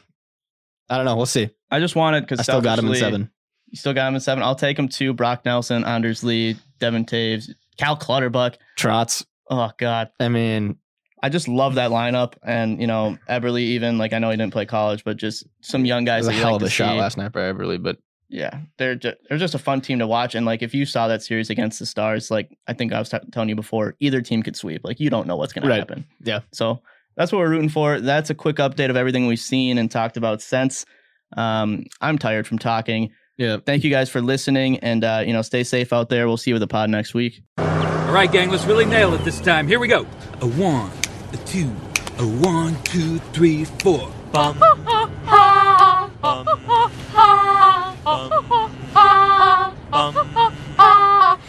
I 0.90 0.98
don't 0.98 1.06
know. 1.06 1.16
We'll 1.18 1.26
see. 1.26 1.50
I 1.72 1.80
just 1.80 1.96
wanted 1.96 2.22
because 2.22 2.40
I 2.40 2.44
still 2.44 2.62
got 2.62 2.78
them 2.78 2.88
in 2.88 2.96
seven. 2.96 3.30
You 3.70 3.78
still 3.78 3.94
got 3.94 4.08
him 4.08 4.16
in 4.16 4.22
seven. 4.22 4.44
I'll 4.44 4.56
take 4.56 4.80
him 4.80 4.88
to 4.88 5.14
Brock 5.14 5.44
Nelson, 5.44 5.84
Anders 5.84 6.24
Lee, 6.24 6.56
Devon 6.80 7.04
Toews, 7.06 7.50
Cal 7.78 7.98
Clutterbuck. 7.98 8.56
Trotz. 8.78 9.26
Oh 9.50 9.72
God, 9.78 10.10
I 10.20 10.30
mean, 10.30 10.78
I 11.22 11.28
just 11.30 11.48
love 11.50 11.76
that 11.76 11.92
lineup. 11.92 12.36
And 12.44 12.80
you 12.80 12.88
know, 12.88 13.18
Eberle. 13.30 13.60
Even 13.60 13.98
like 13.98 14.14
I 14.14 14.20
know 14.20 14.30
he 14.30 14.38
didn't 14.38 14.54
play 14.54 14.66
college, 14.66 15.04
but 15.04 15.18
just 15.18 15.46
some 15.62 15.84
young 15.86 16.04
it 16.04 16.06
guys. 16.06 16.28
was 16.28 16.36
a 16.36 16.40
hell 16.40 16.54
like 16.54 16.62
of 16.62 16.68
a 16.68 16.70
shot 16.70 16.96
last 16.96 17.18
night 17.18 17.34
by 17.34 17.42
Eberle, 17.42 17.82
but 17.84 17.98
Yeah, 18.30 18.60
they're 18.78 18.96
just, 18.96 19.18
they're 19.30 19.38
just 19.38 19.56
a 19.56 19.60
fun 19.60 19.80
team 19.82 20.00
to 20.00 20.08
watch. 20.08 20.36
And 20.36 20.46
like 20.46 20.62
if 20.62 20.74
you 20.74 20.86
saw 20.86 21.08
that 21.08 21.24
series 21.24 21.50
against 21.50 21.80
the 21.80 21.86
Stars, 21.86 22.30
like 22.30 22.58
I 22.68 22.74
think 22.74 22.92
I 22.94 23.00
was 23.00 23.10
t- 23.10 23.18
telling 23.32 23.48
you 23.50 23.56
before, 23.56 23.96
either 24.00 24.22
team 24.22 24.44
could 24.44 24.56
sweep. 24.58 24.82
Like 24.84 25.00
you 25.00 25.10
don't 25.10 25.28
know 25.28 25.36
what's 25.38 25.54
going 25.54 25.66
Right. 25.68 25.76
to 25.76 25.82
happen. 25.82 26.06
Yeah. 26.24 26.42
So 26.52 26.82
that's 27.16 27.32
what 27.32 27.40
we're 27.40 27.50
rooting 27.50 27.70
for. 27.70 28.00
That's 28.02 28.30
a 28.30 28.36
quick 28.36 28.58
update 28.58 28.90
of 28.90 28.98
everything 28.98 29.28
we've 29.28 29.40
seen 29.40 29.78
and 29.78 29.90
talked 29.90 30.18
about 30.18 30.42
since. 30.42 30.86
Um, 31.38 31.86
I'm 32.02 32.18
tired 32.18 32.48
from 32.48 32.60
talking. 32.60 33.12
yeah, 33.38 33.58
Thank 33.66 33.84
you 33.84 33.90
guys 33.90 34.10
for 34.10 34.22
listening, 34.22 34.80
and 34.80 35.04
uh, 35.04 35.24
you 35.26 35.34
know, 35.34 35.42
stay 35.42 35.64
safe 35.64 35.92
out 35.94 36.10
there. 36.10 36.28
We'll 36.28 36.38
see 36.38 36.52
you 36.52 36.56
with 36.56 36.62
the 36.62 36.68
pod 36.68 36.90
next 36.90 37.14
week. 37.14 37.42
All 37.58 38.14
right, 38.14 38.32
gang, 38.32 38.50
let's 38.50 38.66
really 38.66 38.86
nail 38.86 39.14
it 39.14 39.24
this 39.26 39.40
time. 39.42 39.68
Here 39.68 39.80
we 39.80 39.88
go. 39.88 40.06
A 40.42 40.48
one, 40.48 40.92
a 41.34 41.38
two, 41.46 41.70
a 42.18 42.26
one, 42.26 42.82
two, 42.84 43.20
three, 43.34 43.66
four. 43.66 44.12
Bum. 44.32 44.58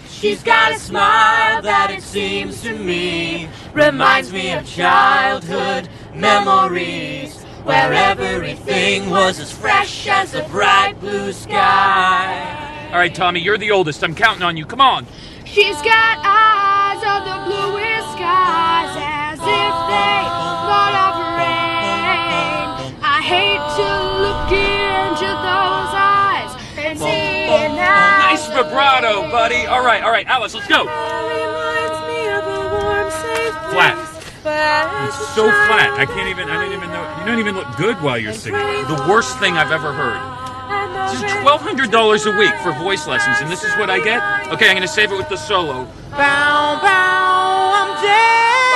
She's 0.09 0.43
got 0.43 0.73
a 0.73 0.79
smile 0.79 1.63
that 1.63 1.93
it 1.97 2.03
seems 2.03 2.61
to 2.63 2.77
me 2.77 3.49
reminds 3.73 4.33
me 4.33 4.53
of 4.53 4.67
childhood 4.67 5.89
memories 6.13 7.45
where 7.63 7.93
everything 7.93 9.11
was 9.11 9.39
as 9.39 9.53
fresh 9.53 10.09
as 10.09 10.35
a 10.35 10.43
bright 10.49 10.99
blue 10.99 11.33
sky. 11.33 12.89
All 12.91 12.99
right, 12.99 13.15
Tommy, 13.15 13.39
you're 13.41 13.59
the 13.59 13.71
oldest. 13.71 14.03
I'm 14.03 14.15
counting 14.15 14.43
on 14.43 14.57
you. 14.57 14.67
Come 14.67 14.81
on. 14.81 15.07
She's 15.45 15.81
got 15.83 16.19
eyes 16.25 17.03
of 17.05 17.25
the 17.25 17.39
bluest 17.47 18.13
skies 18.13 18.97
as 18.99 19.39
if 19.39 19.47
they 19.47 20.25
thought 20.67 21.15
of 21.15 21.18
vibrato, 28.69 29.23
buddy. 29.31 29.66
All 29.66 29.85
right, 29.85 30.03
all 30.03 30.11
right, 30.11 30.27
Alice, 30.27 30.55
let's 30.55 30.69
go. 30.69 30.85
Flat. 33.71 33.97
It's 35.07 35.16
so 35.35 35.45
flat. 35.45 35.95
I 35.99 36.07
can't 36.07 36.29
even. 36.29 36.49
I 36.49 36.62
don't 36.62 36.73
even 36.73 36.91
know. 36.91 37.16
You 37.21 37.27
don't 37.27 37.39
even 37.39 37.55
look 37.55 37.69
good 37.77 38.01
while 38.03 38.19
you're 38.19 38.33
singing. 38.33 38.61
The 38.61 39.05
worst 39.09 39.39
thing 39.39 39.55
I've 39.55 39.73
ever 39.73 39.93
heard. 39.93 40.19
This 41.11 41.23
is 41.23 41.33
twelve 41.43 41.61
hundred 41.61 41.91
dollars 41.91 42.27
a 42.27 42.33
week 42.33 42.55
for 42.62 42.73
voice 42.73 43.07
lessons, 43.07 43.37
and 43.41 43.51
this 43.51 43.64
is 43.64 43.73
what 43.77 43.91
I 43.91 44.01
get. 44.01 44.21
Okay, 44.53 44.69
I'm 44.69 44.77
gonna 44.77 44.89
save 44.89 45.12
it 45.12 45.16
with 45.16 45.29
the 45.29 45.37
solo. 45.37 45.85
Bow, 46.11 46.79
bow, 46.81 47.73
I'm 47.77 47.91
Derek, 48.03 48.68